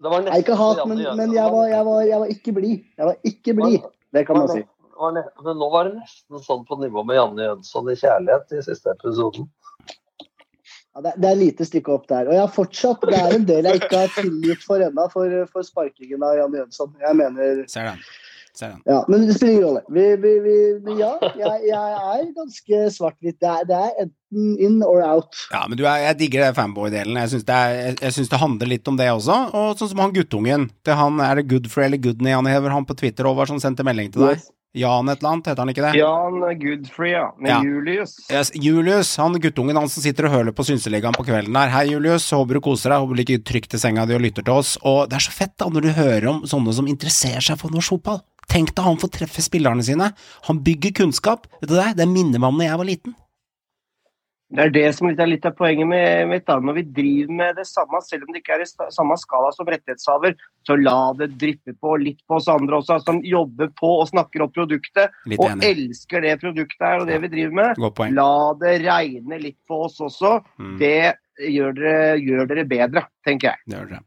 Det 0.01 0.09
var 0.13 0.21
jeg 0.21 0.33
er 0.33 0.41
ikke 0.41 0.55
hat, 0.57 0.81
men, 0.87 0.97
men 1.17 1.33
jeg, 1.33 1.51
var, 1.53 1.67
jeg, 1.67 1.85
var, 1.85 2.01
jeg 2.01 2.19
var 2.19 2.25
ikke 2.33 2.53
blid. 2.53 2.81
Jeg 2.97 3.05
var 3.05 3.15
ikke 3.23 3.53
blid. 3.53 3.85
Det 4.13 4.25
kan 4.27 4.37
man 4.37 4.49
si. 4.49 4.63
Var 4.97 5.17
Men 5.45 5.59
nå 5.61 5.69
var 5.73 5.87
det 5.87 5.99
nesten 5.99 6.43
sånn 6.43 6.65
på 6.67 6.79
nivå 6.81 7.03
med 7.05 7.19
Janne 7.19 7.49
Jønsson 7.49 7.91
i 7.91 7.97
kjærlighet 7.99 8.57
i 8.57 8.63
siste 8.65 8.93
episoden. 8.95 9.49
Ja, 10.97 11.03
det, 11.05 11.13
det 11.21 11.29
er 11.29 11.37
lite 11.37 11.65
stykke 11.67 11.93
opp 11.93 12.07
der. 12.09 12.25
Og 12.25 12.33
jeg 12.33 12.41
har 12.41 12.53
fortsatt, 12.53 13.03
det 13.05 13.17
er 13.17 13.35
en 13.35 13.43
del 13.45 13.67
jeg 13.69 13.83
ikke 13.83 13.99
har 14.05 14.15
tilgitt 14.15 14.63
for 14.65 14.81
ennå, 14.81 15.03
for, 15.13 15.35
for 15.51 15.67
sparkingen 15.67 16.25
av 16.25 16.39
Janne 16.39 16.63
Jønsson. 16.63 16.95
Jeg 17.03 17.19
mener 17.19 17.61
Ser 17.69 17.91
den. 17.91 18.01
Ser 18.57 18.71
den. 18.71 18.79
Ja, 18.89 19.03
men 19.05 19.27
det 19.27 19.35
spiller 19.37 19.53
ingen 19.53 19.67
rolle. 19.67 19.83
Vi, 19.93 20.05
vi, 20.23 20.31
vi, 20.41 20.55
men 20.87 20.97
ja, 20.97 21.11
jeg, 21.37 21.59
jeg 21.69 21.99
er 22.15 22.25
ganske 22.39 22.81
svart-hvitt. 22.95 23.37
Det, 23.43 23.53
det 23.69 23.77
er 23.77 24.07
enten 24.07 24.57
in 24.57 24.81
or 24.81 25.03
out. 25.05 25.37
Ja, 25.53 25.61
men 25.69 25.77
du 25.77 25.85
er, 25.85 26.01
jeg 26.07 26.19
digger 26.23 26.47
det 26.47 26.57
fanboy-delen. 26.57 27.21
Jeg 27.21 27.35
syns 27.35 27.45
det, 27.45 27.61
jeg, 27.77 27.99
jeg 28.01 28.17
synes 28.17 28.33
det 28.33 28.41
handler 28.41 28.73
litt 28.73 28.89
om 28.89 28.97
det 28.97 29.11
også. 29.13 29.39
Og 29.53 29.77
sånn 29.77 29.93
som 29.93 30.01
han 30.07 30.17
guttungen. 30.17 30.69
Det 30.81 30.97
han, 30.97 31.21
er 31.21 31.37
det 31.37 31.45
Goodfrey 31.53 31.91
eller 31.91 32.01
Goodney 32.01 32.33
han 32.33 32.49
hever 32.49 32.73
han 32.73 32.89
på 32.89 32.97
Twitter 32.97 33.29
over 33.29 33.45
som 33.45 33.61
sendte 33.61 33.85
melding 33.85 34.09
til 34.17 34.25
deg? 34.31 34.41
Yes. 34.41 34.49
Jan 34.77 35.09
et 35.09 35.19
eller 35.21 35.31
annet, 35.33 35.49
heter 35.51 35.63
han 35.63 35.71
ikke 35.73 35.85
det? 35.87 35.93
Jan 35.99 36.59
Goodfree, 36.61 37.11
ja. 37.11 37.25
Med 37.37 37.49
Ja. 37.51 37.59
Julius. 37.65 38.15
Yes, 38.31 38.51
Julius, 38.55 39.15
han 39.17 39.33
guttungen 39.41 39.75
han 39.79 39.89
som 39.89 40.03
sitter 40.03 40.29
og 40.29 40.35
høler 40.37 40.55
på 40.55 40.65
Synseligaen 40.67 41.17
på 41.17 41.25
kvelden 41.27 41.53
der. 41.57 41.69
Hei, 41.73 41.85
Julius, 41.91 42.29
håper 42.31 42.59
du 42.59 42.61
koser 42.61 42.93
deg, 42.93 42.99
håper 43.03 43.15
du 43.15 43.21
ligger 43.23 43.43
trygt 43.43 43.73
i 43.73 43.81
senga 43.81 44.05
di 44.05 44.15
og 44.17 44.21
lytter 44.23 44.45
til 44.45 44.53
oss. 44.53 44.77
Og 44.83 45.09
det 45.09 45.19
er 45.19 45.25
så 45.27 45.35
fett 45.35 45.55
da 45.57 45.69
når 45.73 45.81
du 45.87 45.91
hører 45.97 46.27
om 46.31 46.41
sånne 46.47 46.73
som 46.73 46.87
interesserer 46.87 47.41
seg 47.41 47.59
for 47.61 47.73
norsk 47.73 47.97
fotball. 47.97 48.21
Tenk 48.47 48.71
deg 48.77 48.85
han 48.85 48.99
får 49.01 49.11
treffe 49.11 49.43
spillerne 49.43 49.83
sine. 49.83 50.13
Han 50.47 50.59
bygger 50.63 50.93
kunnskap. 51.03 51.47
Vet 51.61 51.69
du 51.69 51.75
det? 51.75 51.97
Det 51.99 52.07
minner 52.07 52.39
meg 52.39 52.47
om 52.53 52.61
da 52.61 52.69
jeg 52.69 52.77
var 52.79 52.87
liten. 52.87 53.15
Det 54.47 54.63
er 54.63 54.69
det 54.71 54.85
som 54.95 55.09
er 55.11 55.27
litt 55.27 55.43
av 55.45 55.51
poenget 55.57 55.87
med, 55.89 56.29
mitt. 56.31 56.47
Når 56.47 56.75
vi 56.77 56.83
driver 56.95 57.33
med 57.35 57.57
det 57.59 57.65
samme, 57.67 57.99
selv 58.05 58.23
om 58.23 58.31
det 58.31 58.39
ikke 58.39 58.55
er 58.55 58.63
i 58.63 58.67
samme 58.95 59.17
skala 59.19 59.49
som 59.51 59.67
rettighetshaver, 59.67 60.37
så 60.63 60.77
la 60.79 61.11
det 61.19 61.33
dryppe 61.41 61.75
på 61.83 61.97
litt 61.99 62.21
på 62.27 62.37
oss 62.39 62.47
andre 62.47 62.79
også, 62.79 63.01
som 63.03 63.19
jobber 63.27 63.67
på 63.75 63.89
og 63.99 64.07
snakker 64.07 64.45
opp 64.47 64.55
produktet, 64.55 65.11
Litt 65.27 65.39
og 65.43 65.51
enig. 65.51 65.73
elsker 65.73 66.23
det 66.23 66.37
produktet 66.39 66.79
her 66.87 67.03
og 67.03 67.11
det 67.11 67.19
vi 67.25 67.33
driver 67.35 67.59
med. 67.59 67.83
La 68.15 68.31
det 68.63 68.77
regne 68.87 69.41
litt 69.43 69.59
på 69.67 69.83
oss 69.89 69.99
også. 69.99 70.37
Mm, 70.57 70.77
Det 70.79 71.15
gjør 71.51 71.75
dere, 71.77 72.17
gjør 72.23 72.47
dere 72.47 72.63
bedre, 72.71 73.03
tenker 73.27 73.51
jeg. 73.51 73.59
det 73.67 73.77
gjør 73.81 73.89
det. 73.97 74.03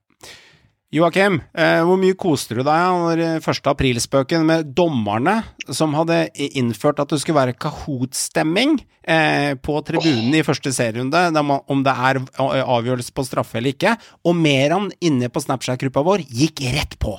Joakim, 0.91 1.37
eh, 1.55 1.81
hvor 1.87 1.99
mye 2.03 2.17
koste 2.19 2.57
du 2.59 2.65
deg 2.67 2.93
under 2.99 3.43
første 3.45 3.63
1. 3.63 3.69
aprilspøken 3.77 4.43
med 4.49 4.73
dommerne 4.75 5.37
som 5.71 5.93
hadde 5.95 6.25
innført 6.35 6.99
at 6.99 7.13
det 7.13 7.21
skulle 7.23 7.39
være 7.39 7.55
Kahoot-stemming 7.63 8.75
eh, 9.07 9.55
på 9.63 9.77
tribunen 9.87 10.35
i 10.35 10.43
første 10.43 10.73
serierunde, 10.75 11.23
om 11.71 11.85
det 11.87 11.95
er 11.95 12.19
avgjørelse 12.35 13.15
på 13.15 13.27
straffe 13.29 13.61
eller 13.61 13.77
ikke, 13.77 13.95
og 14.27 14.35
Meran 14.35 14.91
inne 14.99 15.31
på 15.31 15.45
Snapchat-gruppa 15.47 16.03
vår 16.11 16.27
gikk 16.27 16.65
rett 16.75 16.99
på. 16.99 17.15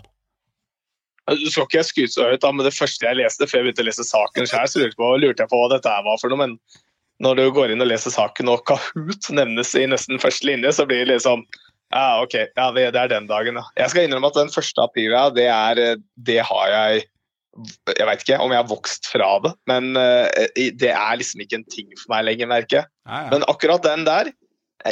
Du 1.32 1.48
skal 1.48 1.70
ikke 1.70 1.88
skryte 1.88 2.18
så 2.18 2.28
høyt, 2.28 2.44
men 2.44 2.68
det 2.68 2.76
første 2.76 3.08
jeg 3.08 3.22
leste 3.22 3.48
før 3.48 3.62
jeg 3.62 3.70
begynte 3.70 3.86
å 3.86 3.88
lese 3.88 4.10
saken 4.10 4.52
selv, 4.52 4.68
så 4.68 4.84
lurte 4.84 4.92
jeg 4.92 5.00
på, 5.00 5.16
lurte 5.24 5.46
jeg 5.46 5.54
på 5.54 5.64
hva 5.64 5.72
dette 5.78 5.98
var 6.12 6.20
for 6.20 6.34
noe. 6.34 6.44
Men 6.44 6.60
når 7.24 7.40
du 7.40 7.48
går 7.56 7.72
inn 7.72 7.88
og 7.88 7.88
leser 7.88 8.12
saken, 8.12 8.52
og 8.52 8.66
Kahoot 8.68 9.32
nevnes 9.32 9.72
i 9.80 9.88
nesten 9.88 10.20
første 10.20 10.50
linje, 10.50 10.76
så 10.76 10.84
blir 10.90 11.06
det 11.06 11.14
liksom 11.14 11.48
Ja, 11.92 12.22
OK. 12.24 12.36
Ja, 12.56 12.68
det, 12.76 12.86
det 12.96 13.02
er 13.02 13.12
den 13.12 13.30
dagen, 13.30 13.60
da. 13.60 13.66
Jeg 13.80 13.94
skal 13.94 14.08
innrømme 14.08 14.32
at 14.32 14.40
den 14.40 14.54
første 14.54 14.84
aprila, 14.84 15.26
det 15.36 15.48
er 15.52 15.82
Det 16.16 16.40
har 16.48 16.70
jeg 16.72 17.08
Jeg 17.98 18.08
veit 18.08 18.24
ikke 18.24 18.38
om 18.40 18.54
jeg 18.54 18.62
har 18.62 18.70
vokst 18.70 19.10
fra 19.12 19.34
det, 19.44 19.52
men 19.68 19.98
eh, 20.00 20.70
det 20.80 20.94
er 20.94 21.18
liksom 21.20 21.42
ikke 21.44 21.58
en 21.60 21.68
ting 21.68 21.90
for 22.00 22.14
meg 22.14 22.24
lenger, 22.30 22.48
merker 22.48 22.78
jeg. 22.80 22.88
Ja, 23.10 23.26
ja. 23.26 23.32
Men 23.34 23.44
akkurat 23.52 23.84
den 23.84 24.06
der, 24.08 24.30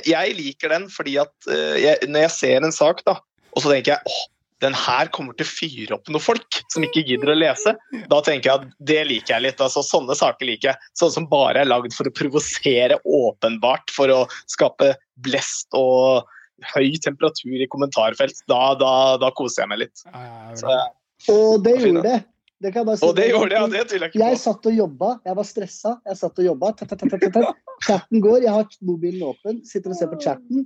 jeg 0.04 0.36
liker 0.36 0.74
den 0.74 0.90
fordi 0.92 1.16
at 1.24 1.32
eh, 1.48 1.78
jeg, 1.86 2.10
når 2.12 2.26
jeg 2.28 2.34
ser 2.36 2.68
en 2.68 2.76
sak, 2.76 3.00
da, 3.08 3.16
og 3.56 3.64
så 3.64 3.72
tenker 3.72 3.96
jeg 3.96 4.12
åh, 4.12 4.26
den 4.60 4.76
her 4.76 5.08
kommer 5.16 5.36
til 5.40 5.48
å 5.48 5.50
fyre 5.50 5.96
opp 5.96 6.10
noen 6.12 6.24
folk 6.24 6.60
som 6.74 6.84
ikke 6.84 7.06
gidder 7.08 7.32
å 7.32 7.38
lese. 7.38 7.74
Da 8.12 8.20
tenker 8.26 8.50
jeg 8.50 8.60
at 8.60 8.82
det 8.92 9.00
liker 9.08 9.36
jeg 9.38 9.46
litt. 9.46 9.62
altså 9.64 9.84
Sånne 9.86 10.18
saker 10.20 10.50
liker 10.50 10.74
jeg. 10.74 10.90
Sånne 11.00 11.16
som 11.16 11.30
bare 11.32 11.64
er 11.64 11.70
lagd 11.70 11.96
for 11.96 12.10
å 12.10 12.16
provosere 12.16 13.00
åpenbart, 13.06 13.94
for 13.96 14.12
å 14.12 14.20
skape 14.52 14.92
blest 15.24 15.72
og 15.80 16.28
høy 16.74 16.98
temperatur 17.04 17.62
i 17.64 17.68
kommentarfelt. 17.72 18.42
Da, 18.52 18.74
da, 18.80 18.92
da 19.22 19.30
koser 19.38 19.64
jeg 19.64 19.72
meg 19.74 19.82
litt. 19.86 20.04
Ja, 20.08 20.26
ja, 20.26 20.36
ja, 20.50 20.58
Så. 20.60 21.32
Og 21.36 21.64
det 21.66 21.78
gjorde 21.82 22.04
det. 22.06 22.20
Det 22.60 22.74
kan 22.74 22.82
jeg 22.82 22.88
bare 22.90 23.00
si. 23.00 23.06
og 23.08 23.16
det 23.16 23.26
gjorde 23.30 23.50
det, 23.54 23.56
ja, 23.56 23.68
det 23.72 23.82
tviler 23.88 24.06
jeg 24.10 24.12
ikke 24.12 24.20
Jeg 24.20 24.40
satt 24.42 24.66
og 24.68 24.74
jobba, 24.76 25.10
jeg 25.24 25.36
var 25.38 25.46
stressa. 25.48 25.92
Jeg 26.10 26.18
satt 26.20 26.40
og 26.42 26.48
jobba. 26.50 26.72
Ta, 26.76 26.88
ta, 26.90 26.98
ta, 27.00 27.08
ta, 27.08 27.20
ta, 27.22 27.30
ta. 27.38 27.76
Chatten 27.88 28.20
går, 28.26 28.42
jeg 28.44 28.52
har 28.52 28.74
mobilen 28.84 29.24
åpen, 29.30 29.62
sitter 29.68 29.94
og 29.94 30.00
ser 30.00 30.10
på 30.12 30.20
chatten. 30.20 30.66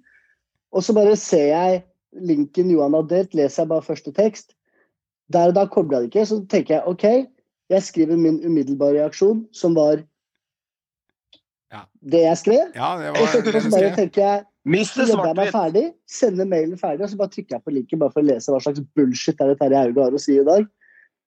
Og 0.74 0.82
så 0.82 0.96
bare 0.98 1.14
ser 1.22 1.52
jeg 1.52 1.84
linken 2.18 2.72
Johan 2.74 2.98
har 2.98 3.06
delt, 3.10 3.36
leser 3.38 3.62
jeg 3.64 3.70
bare 3.74 3.86
første 3.86 4.14
tekst. 4.18 4.56
Der 5.34 5.54
og 5.54 5.56
da 5.58 5.68
kobla 5.70 6.02
det 6.02 6.10
ikke, 6.10 6.26
så 6.30 6.40
tenker 6.50 6.80
jeg 6.80 6.90
OK, 6.90 7.06
jeg 7.74 7.86
skriver 7.86 8.18
min 8.18 8.42
umiddelbare 8.46 8.98
reaksjon, 9.04 9.46
som 9.54 9.78
var 9.78 10.02
Ja. 11.74 11.86
det 12.06 12.22
jeg 12.22 12.38
skrev. 12.38 12.66
ja, 12.76 12.90
det 13.02 13.14
Og 13.22 13.28
så, 13.30 13.42
det 13.42 13.62
så 13.64 13.70
bare 13.74 13.94
tenker 13.96 14.22
jeg 14.22 14.44
Jeg 14.64 15.18
meg 15.18 15.26
svart-hvitt. 15.36 15.52
ferdig, 15.58 15.86
sender 16.08 16.46
mailen 16.48 16.80
ferdig, 16.80 17.04
og 17.04 17.10
så 17.12 17.18
bare 17.20 17.34
trykker 17.36 17.58
jeg 17.58 17.64
på 17.66 17.74
linken 17.76 18.00
bare 18.00 18.12
for 18.16 18.22
å 18.24 18.28
lese 18.30 18.54
hva 18.54 18.62
slags 18.64 18.80
bullshit 18.96 19.42
er 19.44 19.52
det 19.52 19.60
Terje 19.60 19.82
Hauge 19.84 20.06
har 20.08 20.16
å 20.16 20.22
si 20.24 20.38
i 20.40 20.44
dag. 20.48 20.66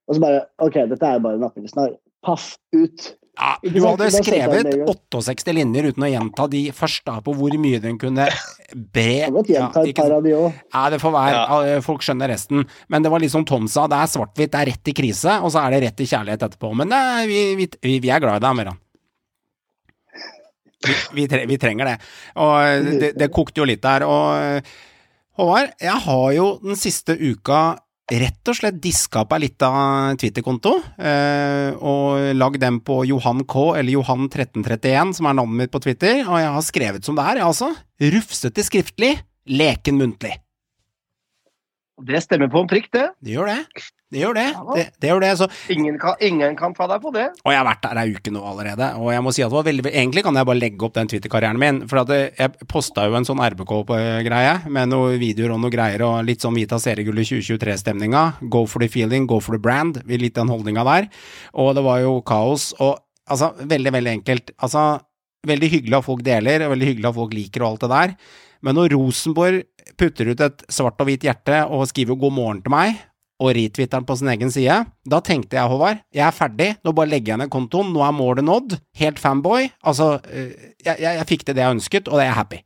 Og 0.07 0.15
så 0.17 0.23
bare 0.23 0.43
OK, 0.63 0.73
dette 0.89 1.03
er 1.13 1.19
bare 1.21 1.37
en 1.37 1.43
appelsnarr. 1.49 1.95
Paff 2.25 2.55
ut. 2.73 3.13
Ja, 3.37 3.51
du 3.61 3.75
hadde 3.85 4.07
skrevet 4.09 4.49
den 4.49 4.63
med 4.65 4.73
en 4.73 4.79
gang. 4.87 4.87
68 5.21 5.53
linjer 5.53 5.91
uten 5.91 6.05
å 6.07 6.09
gjenta 6.09 6.47
de 6.49 6.61
først, 6.73 7.03
da, 7.05 7.19
på 7.21 7.35
hvor 7.37 7.53
mye 7.61 7.77
den 7.83 7.99
kunne 8.01 8.25
ikke 9.91 10.07
òg. 10.39 10.55
Ja, 10.73 10.87
det 10.89 10.97
får 11.03 11.13
være. 11.13 11.75
Folk 11.85 12.01
skjønner 12.01 12.33
resten. 12.33 12.65
Men 12.89 13.05
det 13.05 13.11
var 13.13 13.21
litt 13.21 13.35
som 13.35 13.45
Tom 13.45 13.67
sa, 13.69 13.85
det 13.91 13.99
er 14.01 14.09
svart-hvitt, 14.09 14.49
det 14.55 14.63
er 14.63 14.71
rett 14.71 14.89
i 14.89 14.95
krise, 14.97 15.37
og 15.43 15.53
så 15.53 15.61
er 15.67 15.75
det 15.77 15.83
rett 15.85 16.01
i 16.01 16.09
kjærlighet 16.09 16.47
etterpå. 16.49 16.73
Men 16.81 16.89
det, 16.89 16.97
er- 16.97 17.27
vi, 17.29 17.39
vi, 17.61 17.69
vi, 17.85 17.99
vi 18.07 18.09
er 18.09 18.19
glad 18.25 18.41
i 18.41 18.45
deg, 18.47 18.57
Meran. 18.63 18.81
Vi, 21.17 21.25
vi, 21.25 21.57
trenger 21.57 21.89
det. 21.89 21.95
Og 22.37 22.91
det, 23.01 23.11
det 23.17 23.31
kokte 23.33 23.63
jo 23.63 23.65
litt 23.65 23.81
der. 23.81 24.05
Og 24.05 24.61
Håvard, 25.37 25.73
jeg 25.81 26.03
har 26.05 26.29
jo 26.33 26.47
den 26.63 26.77
siste 26.79 27.17
uka 27.17 27.77
rett 28.07 28.49
og 28.49 28.55
slett 28.55 28.79
diska 28.81 29.25
opp 29.25 29.35
ei 29.35 29.43
lita 29.43 29.69
Twitter-konto, 30.19 30.77
eh, 30.95 31.75
og 31.75 32.31
lagd 32.39 32.61
den 32.63 32.79
på 32.87 33.01
Johan 33.09 33.43
K, 33.43 33.65
eller 33.81 33.97
Johan1331, 33.97 35.13
som 35.17 35.27
er 35.27 35.37
navnet 35.41 35.65
mitt 35.65 35.73
på 35.73 35.83
Twitter, 35.83 36.23
og 36.23 36.39
jeg 36.39 36.53
har 36.55 36.65
skrevet 36.65 37.07
som 37.07 37.19
det 37.19 37.27
er, 37.27 37.41
jeg 37.41 37.49
altså. 37.49 37.73
Rufsete 38.15 38.63
skriftlig, 38.63 39.17
leken 39.51 39.99
muntlig. 39.99 40.37
Det 42.05 42.19
stemmer 42.21 42.49
på 42.53 42.61
en 42.61 42.67
prikk, 42.69 42.91
det. 42.93 43.07
Det 43.25 43.33
gjør 43.33 43.47
det. 43.49 43.85
Det 44.13 44.21
gjør 44.21 44.35
det. 44.37 44.43
Ja. 44.53 44.63
Det, 44.77 44.83
det 45.03 45.09
gjør 45.09 45.23
det. 45.23 45.29
Så, 45.39 45.47
Ingen 45.73 45.97
kan, 45.99 46.13
ingen 46.23 46.53
kan 46.55 46.75
ta 46.77 46.85
deg 46.87 47.01
på 47.03 47.09
det. 47.11 47.25
og 47.43 47.51
jeg 47.51 47.57
har 47.59 47.65
vært 47.67 47.81
der 47.83 47.99
ei 47.99 48.13
uke 48.15 48.31
nå 48.31 48.43
allerede, 48.45 48.87
og 49.01 49.09
jeg 49.11 49.23
må 49.25 49.33
si 49.35 49.43
at 49.43 49.51
det 49.51 49.57
var 49.57 49.65
veldig 49.67 49.91
Egentlig 49.91 50.23
kan 50.23 50.37
jeg 50.39 50.47
bare 50.47 50.61
legge 50.61 50.85
opp 50.87 50.93
den 50.95 51.09
Twitter-karrieren 51.11 51.59
min, 51.59 51.81
for 51.91 52.03
at 52.05 52.13
jeg 52.37 52.67
posta 52.71 53.07
jo 53.09 53.17
en 53.19 53.27
sånn 53.27 53.41
RBK-greie 53.43 54.53
med 54.71 54.93
noen 54.93 55.17
videoer 55.19 55.55
og 55.57 55.59
noe 55.65 55.73
greier, 55.73 56.05
og 56.07 56.21
litt 56.27 56.45
sånn 56.45 56.55
Vita 56.55 56.79
seriegull 56.79 57.19
i 57.19 57.27
2023-stemninga. 57.27 58.23
Go 58.53 58.63
for 58.69 58.79
the 58.85 58.87
feeling, 58.93 59.27
go 59.27 59.41
for 59.43 59.57
the 59.57 59.61
brand. 59.61 59.99
Litt 60.07 60.37
den 60.37 60.53
holdninga 60.53 60.85
der. 60.87 61.09
Og 61.59 61.73
det 61.75 61.83
var 61.85 61.99
jo 62.05 62.15
kaos. 62.27 62.71
Og 62.79 62.95
altså, 63.27 63.51
veldig, 63.59 63.91
veldig 63.97 64.15
enkelt. 64.21 64.55
Altså, 64.63 64.87
veldig 65.47 65.69
hyggelig 65.73 65.99
at 65.99 66.07
folk 66.07 66.23
deler, 66.25 66.63
og 66.65 66.77
veldig 66.77 66.93
hyggelig 66.93 67.11
at 67.11 67.19
folk 67.19 67.35
liker 67.35 67.65
og 67.65 67.73
alt 67.73 67.83
det 67.85 67.91
der. 67.97 68.15
Men 68.65 68.77
når 68.77 68.95
Rosenborg 68.95 69.65
putter 69.97 70.33
ut 70.33 70.41
et 70.43 70.65
svart 70.71 70.99
og 71.01 71.09
hvitt 71.09 71.25
hjerte 71.25 71.63
og 71.65 71.87
skriver 71.89 72.17
'god 72.19 72.33
morgen' 72.33 72.63
til 72.63 72.73
meg, 72.73 72.97
og 73.37 73.53
retwitteren 73.53 74.05
på 74.05 74.15
sin 74.17 74.31
egen 74.33 74.51
side, 74.53 74.77
da 75.05 75.19
tenkte 75.21 75.59
jeg, 75.59 75.69
Håvard, 75.69 76.01
jeg 76.13 76.25
er 76.25 76.33
ferdig, 76.33 76.69
nå 76.83 76.93
bare 76.97 77.11
legger 77.11 77.35
jeg 77.35 77.43
ned 77.43 77.51
kontoen, 77.53 77.91
nå 77.93 78.01
er 78.01 78.15
målet 78.17 78.47
nådd, 78.47 78.79
helt 78.97 79.21
fanboy, 79.21 79.69
altså, 79.85 80.15
eh, 80.31 80.73
jeg, 80.81 80.95
jeg, 80.97 81.19
jeg 81.19 81.27
fikk 81.29 81.45
til 81.45 81.57
det 81.57 81.61
jeg 81.61 81.77
ønsket, 81.77 82.09
og 82.09 82.17
det 82.17 82.25
er 82.25 82.31
jeg 82.31 82.39
happy. 82.39 82.61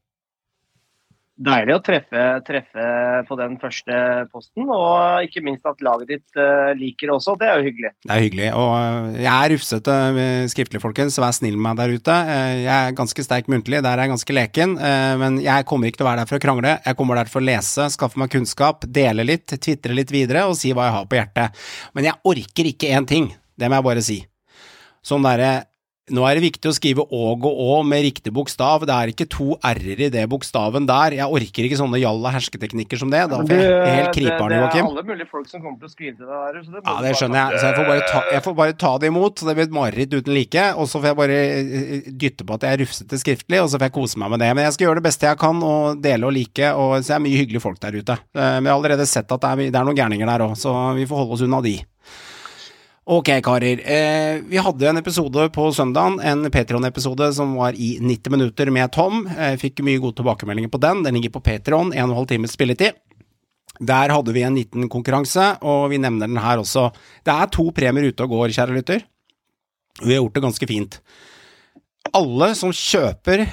Deilig 1.42 1.74
å 1.74 1.82
treffe, 1.82 2.24
treffe 2.46 2.88
på 3.26 3.36
den 3.40 3.56
første 3.62 3.96
posten, 4.30 4.68
og 4.70 5.26
ikke 5.26 5.42
minst 5.42 5.66
at 5.66 5.80
laget 5.82 6.12
ditt 6.12 6.38
eh, 6.38 6.74
liker 6.78 7.10
det 7.10 7.16
også. 7.16 7.34
Det 7.40 7.48
er 7.48 7.58
jo 7.58 7.66
hyggelig. 7.66 7.92
Det 8.04 8.14
er 8.14 8.22
hyggelig, 8.28 8.50
og 8.60 8.74
eh, 8.78 9.24
jeg 9.24 9.32
er 9.32 9.54
rufsete 9.56 9.96
eh, 10.12 10.44
skriftlig, 10.52 10.82
folkens, 10.84 11.18
så 11.18 11.24
vær 11.24 11.34
snill 11.34 11.58
med 11.58 11.66
meg 11.72 11.80
der 11.80 11.96
ute. 11.98 12.18
Jeg 12.62 12.76
er 12.76 12.98
ganske 12.98 13.26
sterk 13.26 13.50
muntlig, 13.50 13.82
der 13.82 13.96
er 13.96 14.06
jeg 14.06 14.14
ganske 14.14 14.38
leken, 14.38 14.78
men 15.22 15.40
jeg 15.42 15.66
kommer 15.70 15.90
ikke 15.90 16.02
til 16.02 16.06
å 16.06 16.12
være 16.12 16.22
der 16.22 16.30
for 16.30 16.38
å 16.38 16.44
krangle. 16.46 16.76
Jeg 16.86 17.00
kommer 17.00 17.18
der 17.18 17.32
for 17.32 17.42
å 17.42 17.48
lese, 17.48 17.90
skaffe 17.96 18.22
meg 18.22 18.34
kunnskap, 18.34 18.86
dele 18.86 19.26
litt, 19.26 19.56
tvitre 19.58 19.98
litt 19.98 20.14
videre 20.14 20.46
og 20.50 20.58
si 20.60 20.76
hva 20.76 20.90
jeg 20.90 20.98
har 21.00 21.10
på 21.10 21.18
hjertet. 21.18 21.66
Men 21.98 22.12
jeg 22.12 22.22
orker 22.36 22.70
ikke 22.76 22.94
én 22.94 23.10
ting, 23.10 23.32
det 23.58 23.72
må 23.72 23.80
jeg 23.80 23.90
bare 23.90 24.06
si. 24.06 24.22
Sånn 25.02 25.26
derre 25.26 25.71
nå 26.10 26.24
er 26.26 26.40
det 26.40 26.42
viktig 26.48 26.66
å 26.66 26.74
skrive 26.74 27.04
åg 27.14 27.46
og 27.46 27.60
å 27.62 27.76
med 27.86 28.02
riktig 28.08 28.32
bokstav, 28.34 28.84
det 28.90 28.96
er 28.96 29.12
ikke 29.14 29.28
to 29.30 29.54
r-er 29.62 30.00
i 30.08 30.10
det 30.12 30.24
bokstaven 30.32 30.88
der, 30.90 31.14
jeg 31.20 31.30
orker 31.38 31.68
ikke 31.68 31.78
sånne 31.78 32.00
jalla 32.02 32.32
hersketeknikker 32.34 32.98
som 33.00 33.12
det, 33.14 33.22
da 33.30 33.38
får 33.44 33.54
jeg 33.54 33.94
helt 34.00 34.18
det, 34.18 34.24
det, 34.26 34.40
det 34.42 34.58
er 34.82 34.88
alle 34.88 35.04
mulige 35.06 35.30
folk 35.30 35.46
som 35.52 35.62
kommer 35.62 35.78
til 35.78 35.88
å 35.88 35.94
skrive 35.94 36.16
til 36.18 36.26
deg 36.26 36.42
der. 36.42 36.66
Så 36.66 36.74
det 36.74 36.82
Ja, 36.88 36.96
det 37.06 37.14
skjønner 37.20 37.40
jeg, 37.44 37.62
så 37.62 37.70
jeg 37.70 37.78
får 37.78 37.88
bare 37.92 38.08
ta, 38.10 38.24
jeg 38.34 38.46
får 38.48 38.58
bare 38.58 38.78
ta 38.82 38.92
det 38.98 39.12
imot. 39.12 39.46
Det 39.46 39.56
blir 39.60 39.68
et 39.70 39.78
mareritt 39.78 40.18
uten 40.18 40.36
like, 40.36 40.66
og 40.74 40.90
så 40.90 41.04
får 41.04 41.12
jeg 41.12 41.20
bare 41.22 41.38
eh, 41.38 42.10
dytte 42.26 42.48
på 42.50 42.58
at 42.58 42.66
jeg 42.68 42.80
er 42.80 42.84
rufsete 42.84 43.22
skriftlig, 43.22 43.62
og 43.62 43.70
så 43.70 43.78
får 43.78 43.88
jeg 43.92 43.96
kose 44.02 44.20
meg 44.24 44.34
med 44.34 44.44
det. 44.44 44.52
Men 44.58 44.68
jeg 44.68 44.76
skal 44.78 44.90
gjøre 44.90 45.00
det 45.04 45.08
beste 45.08 45.30
jeg 45.30 45.42
kan, 45.46 45.62
og 45.64 46.02
dele 46.04 46.28
og 46.28 46.36
like, 46.36 46.74
og 46.74 46.98
så 47.06 47.14
er 47.16 47.22
det 47.22 47.28
mye 47.30 47.40
hyggelige 47.44 47.64
folk 47.64 47.80
der 47.86 48.02
ute. 48.02 48.18
Eh, 48.36 48.58
Men 48.58 48.66
jeg 48.68 48.74
har 48.74 48.80
allerede 48.82 49.08
sett 49.10 49.32
at 49.32 49.46
det 49.46 49.54
er, 49.54 49.64
det 49.70 49.80
er 49.80 49.88
noen 49.88 50.02
gærninger 50.02 50.34
der 50.34 50.48
òg, 50.50 50.58
så 50.60 50.76
vi 50.98 51.08
får 51.08 51.24
holde 51.24 51.38
oss 51.38 51.46
unna 51.46 51.62
de. 51.64 51.78
Ok, 53.06 53.30
karer. 53.42 53.80
Eh, 53.82 54.42
vi 54.46 54.58
hadde 54.62 54.90
en 54.90 54.98
episode 54.98 55.48
på 55.50 55.64
søndagen, 55.74 56.20
en 56.22 56.52
Patron-episode 56.52 57.32
som 57.34 57.56
var 57.58 57.74
i 57.74 57.96
90 57.98 58.30
minutter 58.32 58.70
med 58.70 58.92
Tom. 58.94 59.24
Eh, 59.26 59.56
fikk 59.58 59.82
mye 59.82 59.98
gode 59.98 60.20
tilbakemeldinger 60.20 60.70
på 60.70 60.78
den. 60.78 61.02
Den 61.04 61.18
ligger 61.18 61.34
på 61.34 61.42
Patron, 61.42 61.90
1 61.94 62.14
12 62.14 62.28
times 62.30 62.54
spilletid. 62.54 62.94
Der 63.82 64.14
hadde 64.14 64.34
vi 64.36 64.44
en 64.46 64.56
liten 64.56 64.86
konkurranse, 64.88 65.58
og 65.66 65.90
vi 65.90 65.98
nevner 65.98 66.30
den 66.30 66.38
her 66.38 66.62
også. 66.62 66.92
Det 67.26 67.34
er 67.34 67.50
to 67.50 67.72
premier 67.72 68.06
ute 68.06 68.22
og 68.22 68.36
går, 68.36 68.54
kjære 68.54 68.78
lytter. 68.78 69.02
Vi 70.04 70.14
har 70.14 70.22
gjort 70.22 70.36
det 70.38 70.44
ganske 70.46 70.68
fint. 70.70 71.00
Alle 72.14 72.52
som 72.56 72.70
kjøper 72.70 73.48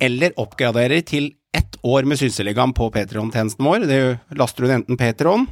eller 0.00 0.32
oppgraderer 0.40 1.04
til 1.04 1.34
ett 1.54 1.76
år 1.84 2.08
med 2.08 2.18
Synseligaen 2.18 2.72
på 2.72 2.88
Patron-tjenesten 2.90 3.68
vår, 3.68 3.84
det 3.84 4.00
laster 4.32 4.64
du 4.64 4.72
enten 4.72 4.96
Patron, 4.96 5.44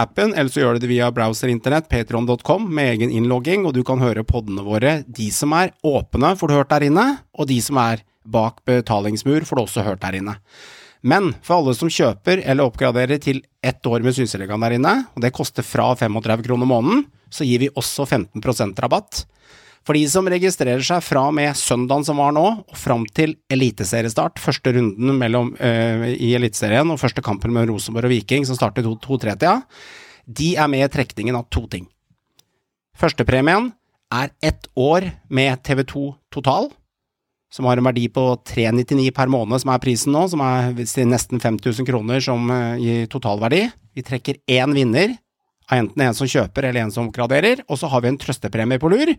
appen, 0.00 0.34
eller 0.34 0.50
så 0.52 0.62
gjør 0.62 0.76
du 0.76 0.84
det 0.84 0.90
via 0.90 1.10
browserinternett, 1.14 1.88
patron.com, 1.90 2.68
med 2.74 2.94
egen 2.94 3.12
innlogging, 3.12 3.66
og 3.66 3.74
du 3.76 3.82
kan 3.86 4.02
høre 4.02 4.24
poddene 4.26 4.64
våre. 4.66 5.00
De 5.06 5.28
som 5.34 5.52
er 5.56 5.74
åpne, 5.86 6.34
får 6.38 6.48
du 6.48 6.56
hørt 6.56 6.72
der 6.72 6.86
inne, 6.88 7.06
og 7.36 7.48
de 7.50 7.58
som 7.64 7.80
er 7.82 8.04
bak 8.22 8.62
betalingsmur, 8.68 9.44
får 9.48 9.58
du 9.58 9.64
også 9.64 9.86
hørt 9.86 10.02
der 10.04 10.20
inne. 10.20 10.36
Men 11.02 11.32
for 11.42 11.58
alle 11.58 11.74
som 11.74 11.90
kjøper 11.90 12.44
eller 12.46 12.70
oppgraderer 12.70 13.18
til 13.22 13.42
ett 13.64 13.82
år 13.90 14.04
med 14.06 14.14
Synselegan 14.14 14.62
der 14.62 14.76
inne, 14.78 14.94
og 15.16 15.24
det 15.24 15.34
koster 15.34 15.66
fra 15.66 15.90
35 15.98 16.46
kroner 16.46 16.68
måneden, 16.70 17.04
så 17.32 17.46
gir 17.48 17.64
vi 17.64 17.72
også 17.74 18.06
15% 18.06 18.78
rabatt. 18.84 19.24
For 19.82 19.98
de 19.98 20.04
som 20.06 20.28
registrerer 20.30 20.82
seg 20.86 21.02
fra 21.02 21.24
og 21.26 21.34
med 21.34 21.56
søndagen 21.58 22.04
som 22.06 22.20
var 22.22 22.34
nå, 22.36 22.44
og 22.62 22.78
fram 22.78 23.02
til 23.16 23.34
eliteseriestart, 23.50 24.38
første 24.38 24.74
runden 24.76 25.16
mellom, 25.18 25.52
øh, 25.58 26.06
i 26.14 26.34
Eliteserien 26.38 26.90
og 26.92 27.00
første 27.02 27.24
kampen 27.24 27.54
med 27.54 27.66
Rosenborg 27.70 28.06
og 28.06 28.14
Viking 28.14 28.46
som 28.46 28.58
starter 28.58 28.86
2-3-tida, 28.86 29.62
de 30.26 30.52
er 30.54 30.70
med 30.70 30.86
i 30.86 30.92
trekningen 30.92 31.34
av 31.34 31.48
to 31.50 31.66
ting. 31.66 31.88
Førstepremien 32.94 33.72
er 34.12 34.30
ett 34.44 34.68
år 34.78 35.08
med 35.28 35.58
TV2 35.66 36.12
Total, 36.30 36.70
som 37.52 37.66
har 37.68 37.76
en 37.76 37.84
verdi 37.84 38.06
på 38.08 38.22
399 38.48 39.10
per 39.16 39.28
måned, 39.32 39.60
som 39.60 39.72
er 39.72 39.82
prisen 39.82 40.14
nå, 40.14 40.24
som 40.30 40.40
er 40.44 40.70
nesten 41.08 41.42
5000 41.42 41.88
kroner 41.88 42.22
som 42.24 42.46
eh, 42.54 42.78
i 42.78 42.94
totalverdi. 43.10 43.66
Vi 43.92 44.04
trekker 44.06 44.38
én 44.48 44.72
vinner, 44.76 45.16
enten 45.72 46.06
en 46.06 46.16
som 46.16 46.28
kjøper 46.28 46.68
eller 46.68 46.86
en 46.86 46.94
som 46.94 47.10
graderer, 47.12 47.64
og 47.68 47.80
så 47.80 47.90
har 47.92 48.04
vi 48.04 48.12
en 48.12 48.20
trøstepremie 48.20 48.80
på 48.80 48.92
lur. 48.92 49.12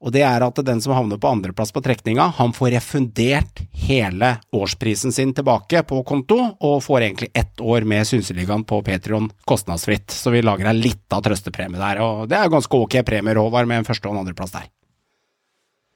Og 0.00 0.12
det 0.12 0.22
er 0.28 0.44
at 0.44 0.58
den 0.66 0.80
som 0.84 0.92
havner 0.92 1.18
på 1.20 1.30
andreplass 1.32 1.72
på 1.72 1.80
trekninga, 1.84 2.28
han 2.36 2.52
får 2.52 2.74
refundert 2.76 3.62
hele 3.86 4.34
årsprisen 4.52 5.12
sin 5.12 5.32
tilbake 5.34 5.82
på 5.88 6.02
konto, 6.06 6.38
og 6.60 6.82
får 6.84 7.00
egentlig 7.00 7.30
ett 7.34 7.60
år 7.60 7.88
med 7.88 8.06
Synseligaen 8.06 8.66
på 8.68 8.82
Patrion 8.84 9.30
kostnadsfritt. 9.48 10.10
Så 10.12 10.34
vi 10.34 10.44
lager 10.44 10.68
ei 10.68 10.76
lita 10.76 11.22
trøstepremie 11.24 11.80
der, 11.80 12.02
og 12.04 12.26
det 12.28 12.38
er 12.38 12.52
ganske 12.52 12.82
ok 12.84 13.00
premie, 13.08 13.36
Håvard, 13.36 13.68
med 13.68 13.82
en 13.82 13.88
første- 13.88 14.10
og 14.10 14.16
en 14.16 14.24
andreplass 14.24 14.52
der. 14.52 14.68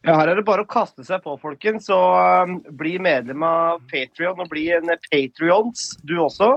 Ja, 0.00 0.14
her 0.16 0.30
er 0.32 0.38
det 0.38 0.46
bare 0.48 0.64
å 0.64 0.68
kaste 0.68 1.04
seg 1.04 1.20
på, 1.24 1.34
folkens. 1.42 1.90
Og 1.92 2.48
um, 2.48 2.56
bli 2.80 2.96
medlem 3.02 3.44
av 3.44 3.82
Patrion 3.90 4.40
og 4.40 4.48
bli 4.48 4.70
en 4.72 4.88
Patrions, 5.10 5.90
du 6.08 6.16
også. 6.24 6.54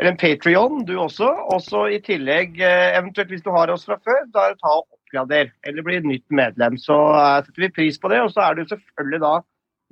Eller 0.00 0.14
en 0.14 0.20
Patrion, 0.20 0.80
du 0.88 0.94
også. 0.96 1.28
Og 1.52 1.60
så 1.64 1.84
i 1.92 2.00
tillegg, 2.04 2.56
eh, 2.64 2.96
eventuelt 2.96 3.34
hvis 3.34 3.44
du 3.44 3.52
har 3.52 3.70
oss 3.74 3.84
fra 3.88 3.98
før, 4.00 4.24
da 4.32 4.46
er 4.46 4.54
det 4.54 4.62
ta 4.64 4.72
og 4.78 4.88
oppgrader. 5.12 5.52
Eller 5.66 5.82
bli 5.82 6.00
nytt 6.00 6.30
medlem. 6.30 6.78
Så 6.78 6.94
eh, 7.14 7.44
setter 7.44 7.62
vi 7.62 7.70
pris 7.70 8.00
på 8.00 8.08
det. 8.08 8.22
Og 8.22 8.32
så 8.32 8.40
er 8.40 8.56
du 8.56 8.64
selvfølgelig 8.66 9.20
da 9.20 9.42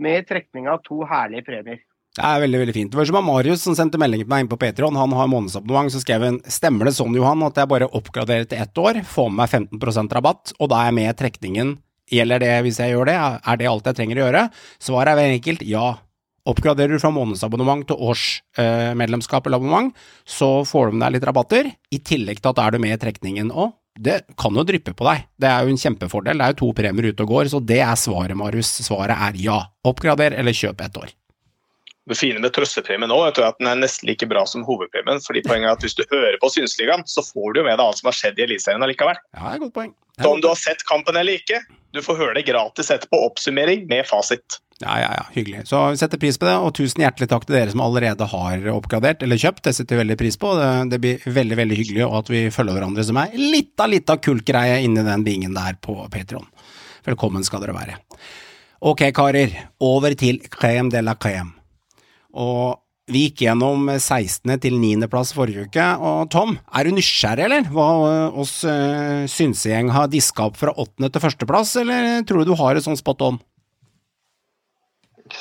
med 0.01 0.19
i 0.19 0.27
trekning 0.27 0.69
av 0.69 0.83
to 0.85 1.05
herlige 1.05 1.45
premier. 1.45 1.81
Det 2.17 2.25
er 2.27 2.41
veldig 2.43 2.59
veldig 2.59 2.75
fint. 2.75 2.91
Det 2.91 2.99
var 2.99 3.07
som 3.07 3.25
Marius 3.25 3.63
som 3.63 3.77
sendte 3.79 3.99
melding 4.01 4.25
til 4.25 4.31
meg 4.31 4.43
inn 4.43 4.51
på 4.51 4.59
Patreon. 4.59 4.99
Han 4.99 5.13
har 5.15 5.29
månedsabonnement, 5.31 5.93
så 5.93 6.01
skrev 6.03 6.25
han 6.27 6.41
stemmer 6.43 6.89
det 6.89 6.97
sånn, 6.97 7.15
Johan, 7.15 7.45
at 7.47 7.61
jeg 7.61 7.71
bare 7.71 7.87
oppgraderer 7.87 8.49
til 8.51 8.59
ett 8.59 8.81
år, 8.83 8.99
får 9.07 9.31
med 9.31 9.39
meg 9.39 9.53
15% 9.79 10.17
rabatt, 10.19 10.53
og 10.59 10.73
da 10.73 10.81
er 10.81 10.91
jeg 10.91 10.97
med 10.99 11.07
i 11.07 11.17
trekningen. 11.21 11.73
Gjelder 12.11 12.43
det 12.43 12.55
hvis 12.67 12.81
jeg 12.83 12.97
gjør 12.97 13.13
det? 13.13 13.15
Er 13.15 13.61
det 13.61 13.69
alt 13.71 13.87
jeg 13.87 14.01
trenger 14.01 14.19
å 14.19 14.25
gjøre? 14.25 14.45
Svaret 14.83 15.13
er 15.13 15.21
veldig 15.21 15.39
enkelt 15.39 15.63
ja. 15.71 15.87
Oppgraderer 16.51 16.97
du 16.97 16.99
fra 16.99 17.13
månedsabonnement 17.15 17.87
til 17.87 18.03
årsmedlemskap 18.11 19.47
eller 19.47 19.61
abonnement, 19.61 19.95
så 20.27 20.65
får 20.67 20.91
du 20.91 20.97
med 20.97 21.07
deg 21.07 21.19
litt 21.21 21.29
rabatter, 21.31 21.71
i 21.95 22.03
tillegg 22.03 22.43
til 22.43 22.51
at 22.51 22.59
da 22.59 22.67
er 22.67 22.75
du 22.75 22.83
med 22.83 22.97
i 22.97 23.01
trekningen. 23.05 23.55
Og 23.55 23.77
det 24.01 24.21
kan 24.41 24.57
jo 24.57 24.65
dryppe 24.65 24.95
på 24.97 25.05
deg. 25.05 25.27
Det 25.41 25.49
er 25.51 25.65
jo 25.65 25.73
en 25.75 25.81
kjempefordel. 25.81 26.41
Det 26.41 26.47
er 26.47 26.55
jo 26.55 26.61
to 26.63 26.69
premier 26.77 27.11
ute 27.11 27.25
og 27.27 27.33
går, 27.35 27.51
så 27.53 27.61
det 27.61 27.83
er 27.85 27.97
svaret, 28.01 28.37
Marius. 28.39 28.73
Svaret 28.87 29.13
er 29.13 29.41
ja. 29.41 29.59
Oppgrader 29.87 30.37
eller 30.41 30.57
kjøp 30.57 30.81
ett 30.87 31.01
år. 31.01 31.13
Det 32.11 32.17
fine 32.19 32.41
med 32.43 32.51
trøstepremien 32.57 33.11
nå, 33.13 33.19
er 33.23 33.37
at 33.45 33.59
den 33.61 33.69
er 33.71 33.77
nesten 33.79 34.09
like 34.09 34.27
bra 34.27 34.43
som 34.49 34.65
hovedpremien. 34.67 35.21
fordi 35.23 35.45
poenget 35.47 35.69
er 35.69 35.77
at 35.77 35.85
Hvis 35.85 35.95
du 35.95 36.03
hører 36.11 36.39
på 36.43 36.49
Synsligaen, 36.51 37.05
så 37.07 37.23
får 37.23 37.53
du 37.53 37.61
jo 37.61 37.67
med 37.69 37.77
deg 37.77 37.85
alt 37.85 38.01
som 38.01 38.09
har 38.09 38.17
skjedd 38.17 38.41
i 38.41 38.47
Eliteserien 38.49 38.83
allikevel. 38.83 39.21
Ja, 39.37 39.45
det 39.45 39.51
er 39.53 39.61
et 39.61 39.65
godt 39.67 39.77
poeng. 39.77 39.93
Så 40.21 40.33
om 40.33 40.41
du 40.41 40.49
har 40.49 40.59
sett 40.59 40.83
kampen 40.89 41.17
eller 41.17 41.39
ikke, 41.39 41.61
du 41.95 42.01
får 42.03 42.19
høre 42.19 42.35
det 42.41 42.49
gratis 42.49 42.91
etterpå. 42.91 43.21
Oppsummering 43.29 43.87
med 43.93 44.09
fasit. 44.09 44.59
Ja, 44.81 44.95
ja, 44.97 45.09
ja, 45.13 45.25
hyggelig. 45.35 45.67
Så 45.69 45.79
vi 45.93 45.99
setter 46.01 46.21
pris 46.21 46.39
på 46.41 46.47
det, 46.49 46.55
og 46.57 46.73
tusen 46.77 47.03
hjertelig 47.05 47.29
takk 47.29 47.45
til 47.45 47.59
dere 47.59 47.73
som 47.73 47.83
allerede 47.85 48.25
har 48.33 48.63
oppgradert 48.73 49.21
eller 49.27 49.41
kjøpt. 49.41 49.67
Det 49.67 49.75
setter 49.77 49.99
vi 49.99 50.05
veldig 50.07 50.17
pris 50.23 50.41
på. 50.41 50.55
Det, 50.57 50.69
det 50.95 51.01
blir 51.03 51.27
veldig, 51.37 51.59
veldig 51.61 51.81
hyggelig, 51.83 52.05
og 52.07 52.15
at 52.23 52.31
vi 52.33 52.47
følger 52.55 52.79
hverandre 52.79 53.05
som 53.05 53.21
er 53.21 53.35
litt 53.37 53.77
av 53.85 53.93
litt 53.93 54.09
av 54.09 54.23
kultgreie 54.25 54.79
inni 54.87 55.05
den 55.05 55.27
bingen 55.27 55.57
der 55.57 55.77
på 55.85 55.99
Patron. 56.13 56.49
Velkommen 57.05 57.45
skal 57.45 57.61
dere 57.61 57.77
være. 57.77 57.99
Ok, 58.89 59.05
karer. 59.13 59.53
Over 59.85 60.17
til 60.17 60.41
crème 60.49 60.89
de 60.93 61.05
la 61.05 61.17
crème. 61.21 61.53
Og 62.41 62.81
vi 63.11 63.27
gikk 63.27 63.45
gjennom 63.45 63.85
16. 63.91 64.49
til 64.63 64.79
9. 64.81 65.11
plass 65.13 65.35
forrige 65.37 65.67
uke, 65.67 65.87
og 65.99 66.31
Tom, 66.33 66.55
er 66.73 66.87
du 66.87 66.95
nysgjerrig, 66.95 67.49
eller? 67.51 67.69
Hva 67.75 67.89
eh, 68.07 68.41
oss 68.41 68.61
uh, 68.65 69.27
synsegjeng 69.29 69.91
har 69.93 70.09
diska 70.09 70.47
opp 70.47 70.57
fra 70.61 70.73
8. 70.73 71.11
til 71.11 71.29
1. 71.29 71.49
plass, 71.51 71.75
eller 71.83 72.23
tror 72.25 72.47
du 72.47 72.53
du 72.53 72.59
har 72.61 72.79
et 72.79 72.87
sånt 72.87 73.03
spot 73.03 73.27
on? 73.27 73.41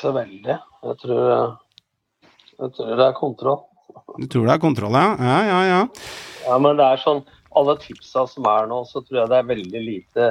Så 0.00 0.12
veldig. 0.16 0.56
Jeg 0.56 0.96
tror, 1.02 1.58
jeg 2.56 2.72
tror 2.76 2.94
det 2.96 3.06
er 3.06 3.18
kontroll. 3.18 3.60
Du 4.16 4.26
tror 4.30 4.46
det 4.48 4.54
er 4.54 4.62
kontroll, 4.62 4.96
ja? 4.96 5.10
Ja, 5.20 5.40
ja, 5.44 5.60
ja. 5.68 5.80
Ja, 6.46 6.56
men 6.62 6.78
det 6.78 6.86
er 6.86 7.00
sånn 7.02 7.20
Alle 7.58 7.74
tipsa 7.82 8.22
som 8.30 8.46
er 8.48 8.68
nå, 8.70 8.84
så 8.86 9.02
tror 9.02 9.18
jeg 9.18 9.30
det 9.32 9.38
er 9.40 9.48
veldig 9.48 9.80
lite 9.82 10.28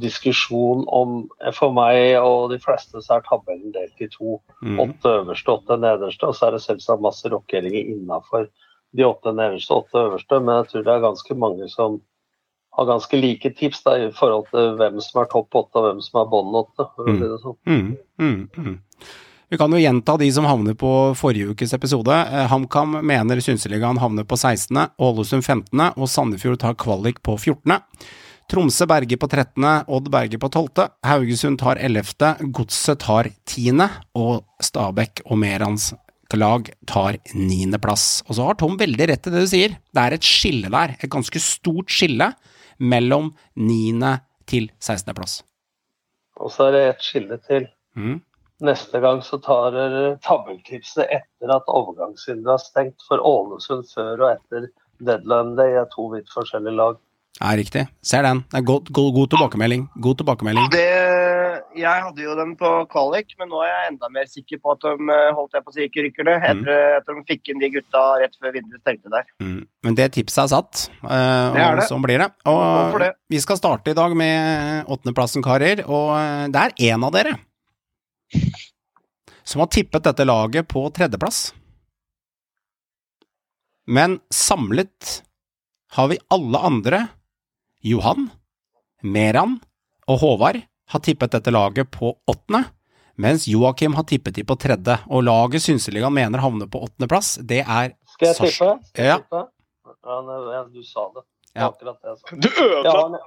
diskusjon 0.00 0.84
om 0.86 1.16
For 1.56 1.74
meg 1.74 2.14
og 2.22 2.52
de 2.52 2.60
fleste 2.62 3.02
så 3.02 3.18
er 3.18 3.24
tabellen 3.26 3.74
delt 3.74 4.00
i 4.00 4.08
to. 4.12 4.38
Mm. 4.62 4.78
Åtte 4.86 5.14
øverste, 5.20 5.56
åtte 5.58 5.76
nederste. 5.82 6.30
Og 6.30 6.38
så 6.38 6.46
er 6.46 6.56
det 6.56 6.62
selvsagt 6.64 7.04
masse 7.04 7.28
rokeringer 7.28 7.90
innafor 7.96 8.46
de 8.96 9.06
åtte 9.06 9.34
nederste, 9.34 9.74
åtte 9.82 10.06
øverste. 10.06 10.40
Men 10.40 10.62
jeg 10.62 10.70
tror 10.70 10.86
det 10.86 10.94
er 10.94 11.04
ganske 11.08 11.38
mange 11.42 11.68
som 11.74 11.98
har 12.70 12.86
ganske 12.86 13.18
like 13.18 13.50
tips 13.58 13.82
da, 13.86 13.96
i 13.98 14.12
forhold 14.14 14.46
til 14.52 14.76
hvem 14.78 15.00
som 15.04 15.22
er 15.22 15.28
topp 15.32 15.58
åtte 15.62 15.80
og 15.80 15.88
hvem 15.88 16.04
som 16.04 16.22
er 16.22 16.30
bånn 16.30 16.54
åtte. 16.62 16.86
for 16.94 17.10
å 17.10 17.16
si 17.16 17.26
det 17.26 17.40
sånn. 17.42 17.58
Mm, 17.66 17.90
mm, 18.22 18.40
mm. 18.56 18.78
Vi 19.50 19.58
kan 19.58 19.72
jo 19.74 19.82
gjenta 19.82 20.14
de 20.20 20.28
som 20.30 20.46
havner 20.46 20.76
på 20.78 20.90
forrige 21.18 21.50
ukes 21.50 21.74
episode. 21.74 22.14
Eh, 22.14 22.46
HamKam 22.52 23.00
mener 23.02 23.40
Synseligaen 23.42 23.98
havner 23.98 24.22
på 24.22 24.38
16., 24.38 24.78
Ålesund 25.02 25.42
15., 25.42 25.88
og 25.96 26.10
Sandefjord 26.10 26.60
tar 26.62 26.76
kvalik 26.78 27.18
på 27.26 27.34
14. 27.34 27.80
Tromsø 28.50 28.86
Berge 28.90 29.18
på 29.18 29.26
13., 29.26 29.66
Odd 29.90 30.10
Berge 30.10 30.38
på 30.38 30.50
12., 30.50 30.86
Haugesund 31.06 31.58
tar 31.58 31.82
11., 31.82 32.46
Godset 32.54 33.02
tar 33.02 33.32
10., 33.50 33.82
og 34.14 34.46
Stabæk 34.62 35.24
og 35.26 35.42
Merans 35.42 35.90
lag 36.38 36.70
tar 36.86 37.18
9. 37.34 37.74
plass. 37.82 38.22
Og 38.28 38.38
så 38.38 38.46
har 38.46 38.58
Tom 38.58 38.78
veldig 38.78 39.10
rett 39.10 39.26
i 39.26 39.34
det 39.34 39.42
du 39.42 39.50
sier. 39.50 39.76
Det 39.90 40.02
er 40.02 40.14
et 40.14 40.26
skille 40.26 40.70
der, 40.70 40.94
et 41.00 41.10
ganske 41.10 41.42
stort 41.42 41.90
skille 41.90 42.30
mellom 42.80 43.32
9. 43.56 44.16
til 44.50 44.70
16. 44.80 45.14
plass. 45.14 45.40
Og 46.40 46.52
så 46.52 46.68
er 46.68 46.76
det 46.76 46.82
et 46.88 47.04
skille 47.04 47.38
til. 47.46 47.68
Mm. 47.96 48.18
Neste 48.64 49.00
gang 49.00 49.22
så 49.24 49.38
tar 49.40 49.72
dere 49.72 50.16
tabelltipset 50.24 51.06
etter 51.08 51.52
at 51.54 51.68
overgangsvinduet 51.68 52.56
er 52.56 52.64
stengt 52.64 53.06
for 53.08 53.22
Ålesund 53.24 53.86
før 53.92 54.26
og 54.26 54.32
etter 54.34 54.68
deadline 55.00 55.56
day 55.56 55.78
er 55.80 55.88
to 55.94 56.10
vidt 56.12 56.28
forskjellige 56.32 56.76
lag. 56.76 56.98
Ja, 57.40 57.54
riktig. 57.56 57.86
Ser 58.04 58.26
den. 58.26 58.42
Det 58.50 58.58
er 58.60 58.66
god, 58.68 58.90
god, 58.92 59.14
god 59.16 59.28
tilbakemelding. 59.32 59.86
God 60.02 60.18
tilbakemelding. 60.20 60.66
Det, 60.74 60.88
jeg 61.78 62.02
hadde 62.04 62.22
jo 62.24 62.34
dem 62.38 62.54
på 62.58 62.68
kvalik, 62.92 63.34
men 63.40 63.50
nå 63.52 63.60
er 63.64 63.70
jeg 63.70 63.90
enda 63.92 64.10
mer 64.12 64.28
sikker 64.30 64.60
på 64.62 64.74
at 64.74 64.86
de 64.86 65.12
eh, 65.14 65.30
holdt 65.36 65.56
jeg 65.56 65.64
på 65.66 65.72
å 65.72 65.76
si 65.76 65.86
ikke 65.86 66.04
rykker 66.06 66.28
det, 66.28 66.36
etter 66.50 66.96
at 66.98 67.10
de 67.10 67.24
fikk 67.28 67.52
inn 67.52 67.62
de 67.62 67.70
gutta 67.76 68.02
rett 68.22 68.34
før 68.40 68.54
vinduet 68.56 68.82
stengte 68.82 69.12
der. 69.12 69.28
Mm. 69.42 69.60
Men 69.86 69.98
det 69.98 70.10
tipset 70.16 70.42
er 70.44 70.50
satt, 70.54 70.86
og 71.02 71.56
Det 71.56 71.64
er 71.66 71.80
det. 71.80 71.86
sånn 71.90 72.04
blir 72.04 72.22
det. 72.22 72.30
Og 72.50 72.98
det? 73.02 73.12
vi 73.32 73.40
skal 73.42 73.60
starte 73.60 73.94
i 73.94 73.98
dag 73.98 74.16
med 74.16 74.90
åttendeplassen, 74.90 75.44
karer, 75.44 75.84
og 75.86 76.12
eh, 76.18 76.50
det 76.52 76.66
er 76.66 76.92
én 76.92 77.06
av 77.06 77.14
dere 77.16 77.38
som 79.50 79.64
har 79.64 79.70
tippet 79.72 80.04
dette 80.06 80.26
laget 80.26 80.68
på 80.70 80.84
tredjeplass. 80.94 81.50
Men 83.90 84.20
samlet 84.30 85.22
har 85.96 86.10
vi 86.12 86.20
alle 86.30 86.58
andre, 86.62 87.00
Johan, 87.82 88.28
Meran 89.02 89.56
og 90.06 90.20
Håvard, 90.22 90.60
har 90.90 91.02
tippet 91.04 91.32
dette 91.34 91.52
laget 91.54 91.90
på 91.94 92.12
åttende, 92.30 92.64
mens 93.20 93.46
Joakim 93.50 93.94
har 93.98 94.06
tippet 94.08 94.38
de 94.38 94.44
på 94.46 94.56
tredje, 94.58 94.96
og 95.08 95.24
laget 95.26 95.62
Synseligaen 95.64 96.14
mener 96.14 96.42
havner 96.42 96.70
på 96.70 96.82
åttendeplass, 96.86 97.36
det 97.46 97.62
er 97.64 97.94
Skal 98.14 98.30
jeg 98.32 98.38
tippe? 98.40 98.70
Skal 98.90 99.10
jeg 99.10 99.24
tippe? 99.24 99.44
Ja, 100.00 100.16
ja, 100.54 100.62
du 100.70 100.80
sa 100.86 101.06
det. 101.14 101.26
Ja. 101.54 101.68
Akkurat 101.68 101.98
det 102.00 102.14
jeg 102.14 102.20
sa. 102.20 102.40
Du 102.40 102.48
Jeg 102.48 102.70
ødela 102.80 103.20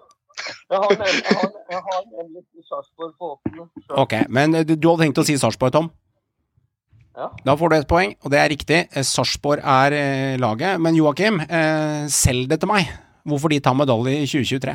jeg 0.72 0.80
har, 0.82 0.92
en 0.92 1.52
jeg 1.70 1.82
har, 1.86 2.00
nemlig 2.10 2.42
Sarpsborg 2.66 3.12
på 3.20 3.28
åttende. 3.36 3.68
Ok, 4.02 4.16
men 4.34 4.56
eh, 4.58 4.64
du, 4.66 4.74
du 4.74 4.88
hadde 4.90 5.06
tenkt 5.06 5.22
å 5.22 5.26
si 5.28 5.36
Sarpsborg, 5.38 5.76
Tom? 5.76 5.92
Ja. 7.14 7.28
Da 7.46 7.54
får 7.60 7.70
du 7.70 7.76
et 7.78 7.88
poeng, 7.88 8.16
og 8.26 8.34
det 8.34 8.40
er 8.42 8.50
riktig. 8.50 8.80
Eh, 8.90 9.06
Sarpsborg 9.06 9.62
er 9.62 9.94
eh, 9.94 10.34
laget. 10.42 10.82
Men 10.82 10.98
Joakim, 10.98 11.38
eh, 11.46 12.10
selg 12.10 12.50
det 12.50 12.64
til 12.64 12.72
meg. 12.74 12.90
Hvorfor 13.30 13.54
de 13.54 13.62
tar 13.64 13.78
medalje 13.78 14.24
i 14.24 14.26
2023? 14.26 14.74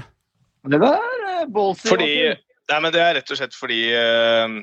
Det 0.70 0.80
var 0.80 1.18
er 1.42 1.50
ballsy. 1.52 1.88
Fordi 1.88 2.12
Nei, 2.68 2.80
men 2.84 2.92
det 2.92 3.00
er 3.00 3.14
rett 3.16 3.30
og 3.32 3.38
slett 3.40 3.56
fordi 3.56 3.80
uh, 3.96 4.58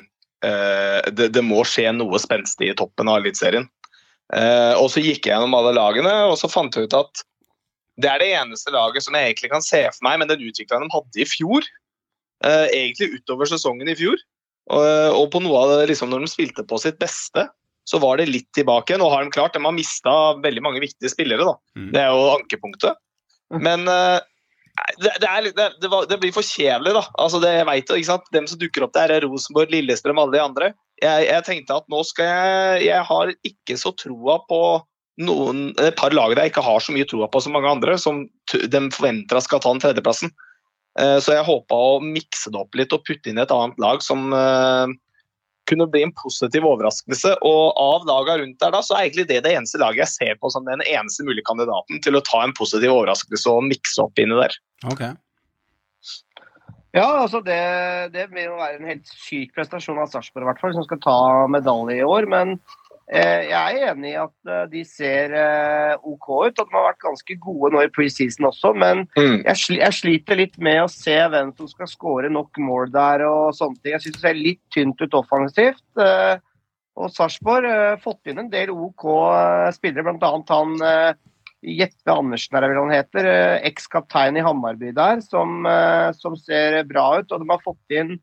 uh, 0.46 1.00
det, 1.10 1.32
det 1.34 1.42
må 1.46 1.64
skje 1.66 1.90
noe 1.96 2.20
spenstig 2.22 2.70
i 2.70 2.76
toppen 2.78 3.10
av 3.10 3.24
Eliteserien. 3.24 3.66
Uh, 4.34 4.74
og 4.78 4.90
så 4.94 5.02
gikk 5.02 5.26
jeg 5.26 5.34
gjennom 5.34 5.56
alle 5.58 5.74
lagene, 5.78 6.12
og 6.30 6.38
så 6.42 6.50
fant 6.50 6.76
jeg 6.78 6.88
ut 6.88 6.98
at 6.98 7.26
det 8.02 8.10
er 8.12 8.22
det 8.22 8.30
eneste 8.36 8.74
laget 8.76 9.06
som 9.06 9.16
jeg 9.16 9.30
egentlig 9.30 9.50
kan 9.54 9.64
se 9.64 9.82
for 9.88 10.06
meg 10.06 10.20
med 10.20 10.30
den 10.34 10.44
utviklingen 10.44 10.90
de 10.90 10.96
hadde 10.98 11.22
i 11.24 11.28
fjor. 11.30 11.68
uh, 12.46 12.68
egentlig 12.68 13.22
utover 13.22 13.50
sesongen 13.50 13.90
i 13.90 13.98
fjor. 13.98 14.22
Og, 14.76 15.28
på 15.30 15.40
noe 15.46 15.60
av 15.62 15.72
det, 15.76 15.92
liksom 15.92 16.10
når 16.10 16.26
de 16.26 16.30
spilte 16.32 16.66
på 16.66 16.80
sitt 16.82 16.98
beste, 17.02 17.44
så 17.86 18.00
var 18.02 18.18
det 18.18 18.32
litt 18.32 18.50
tilbake. 18.58 18.98
Nå 18.98 19.08
har 19.14 19.22
de 19.22 19.34
klart, 19.34 19.54
de 19.54 19.62
har 19.62 19.74
mista 19.74 20.14
veldig 20.42 20.64
mange 20.66 20.82
viktige 20.82 21.12
spillere, 21.14 21.46
da. 21.46 21.54
Mm. 21.78 21.92
Det 21.94 22.02
er 22.02 22.10
jo 22.10 22.32
ankepunktet. 22.34 22.98
Men 23.62 23.86
det, 25.00 25.12
er, 25.28 25.46
det, 25.56 25.68
det, 26.10 26.18
blir 26.20 26.34
for 26.36 26.46
kjedelig, 26.46 26.96
da. 26.98 27.04
Altså, 27.22 27.40
det, 27.44 27.54
jeg 27.58 27.68
vet, 27.70 27.94
ikke 28.00 28.10
sant? 28.10 28.28
Dem 28.36 28.50
som 28.50 28.60
dukker 28.62 28.86
opp 28.86 28.96
der, 28.98 29.14
er 29.16 29.28
Rosenborg, 29.28 29.72
Lillestrøm, 29.74 30.20
alle 30.22 30.36
de 30.36 30.44
andre. 30.44 30.72
Jeg, 31.02 31.28
jeg 31.28 31.46
tenkte 31.48 31.78
at 31.80 31.88
nå 31.92 32.02
skal 32.08 32.30
jeg 32.30 32.86
Jeg 32.88 33.04
har 33.04 33.32
ikke 33.44 33.76
så 33.80 33.92
troa 34.00 34.38
på 34.48 34.60
noen, 35.26 35.70
et 35.80 35.96
par 36.00 36.16
lag 36.16 36.36
jeg 36.36 36.52
ikke 36.52 36.64
har 36.64 36.84
så 36.84 36.96
mye 36.96 37.08
troa 37.08 37.28
på 37.32 37.40
som 37.44 37.56
mange 37.56 37.72
andre, 37.72 37.96
som 38.00 38.26
de 38.52 38.82
forventer 38.92 39.40
skal 39.44 39.62
ta 39.64 39.72
den 39.72 39.84
tredjeplassen. 39.84 40.32
Eh, 41.00 41.18
Så 41.24 41.36
jeg 41.36 41.48
håpa 41.48 41.76
å 41.76 42.02
mikse 42.04 42.52
det 42.52 42.60
opp 42.60 42.76
litt 42.76 42.96
og 42.96 43.04
putte 43.08 43.32
inn 43.32 43.40
et 43.42 43.52
annet 43.52 43.80
lag 43.82 44.04
som 44.04 44.32
eh, 44.36 44.96
kunne 45.70 45.88
bli 45.92 46.04
en 46.06 46.14
positiv 46.18 46.66
overraskelse. 46.68 47.36
Og 47.46 47.76
av 47.82 48.08
lagene 48.08 48.44
rundt 48.44 48.62
der 48.64 48.74
da, 48.76 48.82
så 48.86 48.96
er 48.96 49.08
egentlig 49.08 49.28
det 49.32 49.42
det 49.46 49.54
eneste 49.58 49.82
laget 49.82 50.06
jeg 50.06 50.14
ser 50.14 50.40
på 50.42 50.52
som 50.54 50.68
den 50.68 50.84
eneste 50.86 51.26
mulige 51.28 51.48
kandidaten 51.50 52.02
til 52.06 52.18
å 52.18 52.24
ta 52.26 52.44
en 52.46 52.56
positiv 52.58 52.94
overraskelse 52.94 53.52
og 53.52 53.68
mikse 53.70 54.04
opp 54.06 54.22
inni 54.22 54.40
der. 54.40 54.58
Okay. 54.94 55.14
Ja, 56.96 57.10
altså 57.26 57.42
det, 57.44 57.60
det 58.14 58.30
vil 58.32 58.46
jo 58.46 58.56
være 58.56 58.78
en 58.80 58.88
helt 58.88 59.10
syk 59.20 59.52
prestasjon 59.58 60.00
av 60.00 60.08
Sarpsborg, 60.14 60.46
i 60.46 60.48
hvert 60.48 60.62
fall, 60.64 60.76
som 60.78 60.86
skal 60.86 61.02
ta 61.04 61.18
medalje 61.52 62.00
i 62.00 62.06
år. 62.08 62.28
Men 62.32 62.56
jeg 63.06 63.78
er 63.78 63.92
enig 63.92 64.16
i 64.16 64.18
at 64.18 64.50
eh, 64.50 64.64
de 64.72 64.80
ser 64.90 65.36
eh, 65.38 65.94
OK 66.02 66.30
ut. 66.32 66.58
At 66.58 66.64
de 66.64 66.74
har 66.74 66.88
vært 66.88 67.04
ganske 67.04 67.38
gode 67.44 67.70
nå 67.76 67.84
i 67.86 67.92
preseason 67.94 68.50
også. 68.50 68.74
Men 68.82 69.06
jeg, 69.16 69.78
jeg 69.78 69.98
sliter 70.00 70.40
litt 70.42 70.58
med 70.58 70.82
å 70.82 70.90
se 70.92 71.14
hvem 71.14 71.54
som 71.60 71.70
skal 71.70 71.92
skåre 71.92 72.32
nok 72.34 72.58
mål 72.58 72.90
der 72.96 73.28
og 73.28 73.54
sånne 73.58 73.78
ting. 73.82 73.94
Jeg 73.94 74.08
syns 74.08 74.18
det 74.18 74.26
ser 74.26 74.42
litt 74.42 74.64
tynt 74.74 75.06
ut 75.06 75.20
offensivt. 75.22 75.86
Eh, 76.02 76.36
og 76.96 77.12
Sarpsborg 77.12 77.68
har 77.68 78.02
fått 78.04 78.32
inn 78.32 78.40
en 78.42 78.52
del 78.52 78.72
OK 78.72 79.06
eh, 79.12 79.70
spillere, 79.76 80.16
bl.a. 80.16 80.36
han 80.50 80.76
eh, 80.80 81.16
Jeppe 81.66 82.14
Andersen 82.14 82.56
er 82.56 82.64
det 82.64 82.70
vel 82.72 82.80
han 82.84 82.94
heter, 82.94 83.28
eh, 83.30 83.58
ekskaptein 83.70 84.38
i 84.38 84.44
Hammarby 84.46 84.94
der, 84.96 85.22
som, 85.26 85.66
eh, 85.66 86.12
som 86.14 86.36
ser 86.38 86.84
bra 86.90 87.20
ut. 87.20 87.32
Og 87.32 87.42
de 87.42 87.50
har 87.50 87.62
fått 87.66 87.98
inn 87.98 88.18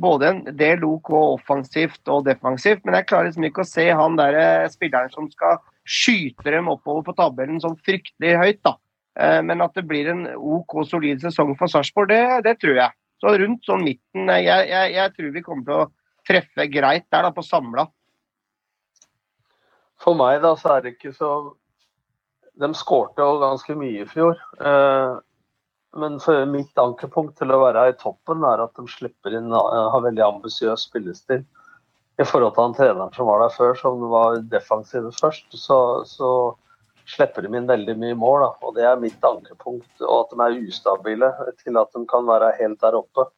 både 0.00 0.28
en 0.28 0.42
del 0.58 0.84
OK 0.84 1.10
offensivt 1.16 2.08
og 2.12 2.26
defensivt, 2.26 2.82
men 2.84 2.98
jeg 2.98 3.06
klarer 3.08 3.30
liksom 3.30 3.46
ikke 3.48 3.64
å 3.64 3.68
se 3.68 3.86
han 3.96 4.18
der 4.18 4.68
spilleren 4.72 5.12
som 5.14 5.30
skal 5.32 5.58
skyte 5.86 6.50
dem 6.52 6.68
oppover 6.68 7.06
på 7.06 7.14
tabellen 7.16 7.60
sånn 7.62 7.78
fryktelig 7.86 8.34
høyt, 8.40 8.60
da. 8.66 8.74
Eh, 9.16 9.40
Men 9.42 9.62
at 9.64 9.74
det 9.74 9.86
blir 9.88 10.10
en 10.12 10.26
OK 10.36 10.82
solid 10.84 11.22
sesong 11.22 11.54
for 11.56 11.72
Sarpsborg, 11.72 12.10
det, 12.12 12.42
det 12.44 12.58
tror 12.60 12.76
jeg. 12.76 12.92
Så 13.22 13.32
rundt 13.40 13.64
sånn 13.64 13.84
midten. 13.86 14.28
eh, 14.28 14.42
Jeg, 14.44 14.68
jeg, 14.68 14.92
jeg 14.98 15.14
tror 15.16 15.30
vi 15.32 15.42
kommer 15.46 15.64
til 15.64 15.78
å 15.80 15.90
treffe 16.26 16.66
greit 16.68 17.06
der, 17.08 17.22
da, 17.22 17.30
på 17.32 17.44
samla. 17.46 17.86
For 20.02 20.18
meg 20.18 20.42
da, 20.42 20.52
så 20.60 20.74
er 20.76 20.82
det 20.84 20.96
ikke 20.96 21.14
så 21.16 21.30
De 22.60 22.68
skårte 22.76 23.20
jo 23.20 23.38
ganske 23.40 23.74
mye 23.76 24.02
i 24.02 24.08
fjor. 24.08 24.36
Eh, 24.60 25.14
men 26.00 26.18
mitt 26.52 26.78
ankepunkt 26.78 27.38
til 27.40 27.52
å 27.52 27.62
være 27.64 27.88
i 27.90 27.96
toppen 28.00 28.44
er 28.46 28.62
at 28.64 28.76
de 28.78 28.86
slipper 28.90 29.36
inn 29.38 29.52
eh, 29.52 29.86
har 29.92 30.04
veldig 30.04 30.24
ambisiøs 30.26 30.88
spillestil. 30.88 31.44
I 32.16 32.24
forhold 32.24 32.54
til 32.56 32.64
han 32.64 32.76
treneren 32.76 33.12
som 33.12 33.28
var 33.28 33.42
der 33.44 33.52
før, 33.52 33.74
som 33.76 34.04
var 34.12 34.38
defensiv 34.52 35.10
først, 35.20 35.50
så, 35.52 35.78
så 36.08 36.30
slipper 37.06 37.44
de 37.44 37.52
inn 37.58 37.68
veldig 37.68 37.96
mye 38.00 38.16
mål. 38.18 38.46
Da. 38.46 38.50
Og 38.64 38.76
det 38.78 38.86
er 38.88 39.02
mitt 39.02 39.24
ankepunkt. 39.24 39.90
Og 40.00 40.22
at 40.22 40.32
de 40.32 40.46
er 40.46 40.60
ustabile 40.70 41.32
til 41.62 41.80
at 41.80 41.92
de 41.92 42.04
kan 42.08 42.28
være 42.28 42.54
helt 42.60 42.80
der 42.82 42.96
oppe. 42.98 43.28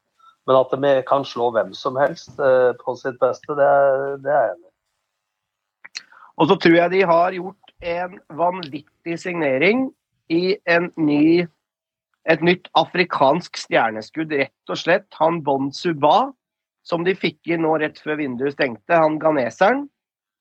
Men 0.48 0.60
at 0.62 0.72
de 0.72 0.94
kan 1.08 1.26
slå 1.28 1.50
hvem 1.52 1.74
som 1.76 1.98
helst 2.00 2.38
eh, 2.40 2.70
på 2.80 2.96
sitt 2.96 3.18
beste, 3.20 3.52
det, 3.58 3.72
det 4.24 4.32
er 4.32 4.46
jeg 4.46 4.56
enig 4.56 4.64
i. 4.64 4.74
Og 6.38 6.48
så 6.48 6.56
tror 6.62 6.76
jeg 6.78 6.94
de 6.94 7.04
har 7.10 7.34
gjort 7.34 7.72
en 7.82 8.18
vanvittig 8.38 9.18
signering 9.20 9.88
i 10.30 10.56
en 10.70 10.90
ny, 10.96 11.46
et 12.28 12.42
nytt 12.44 12.68
afrikansk 12.78 13.56
stjerneskudd, 13.60 14.32
rett 14.40 14.72
og 14.72 14.80
slett. 14.80 15.06
Han 15.20 15.42
Bon 15.44 15.70
Suba, 15.74 16.32
som 16.86 17.04
de 17.06 17.14
fikk 17.16 17.52
inn 17.52 17.64
nå 17.64 17.76
rett 17.80 18.00
før 18.02 18.18
vinduet 18.20 18.56
stengte, 18.56 18.96
han 18.96 19.20
ganeseren, 19.22 19.88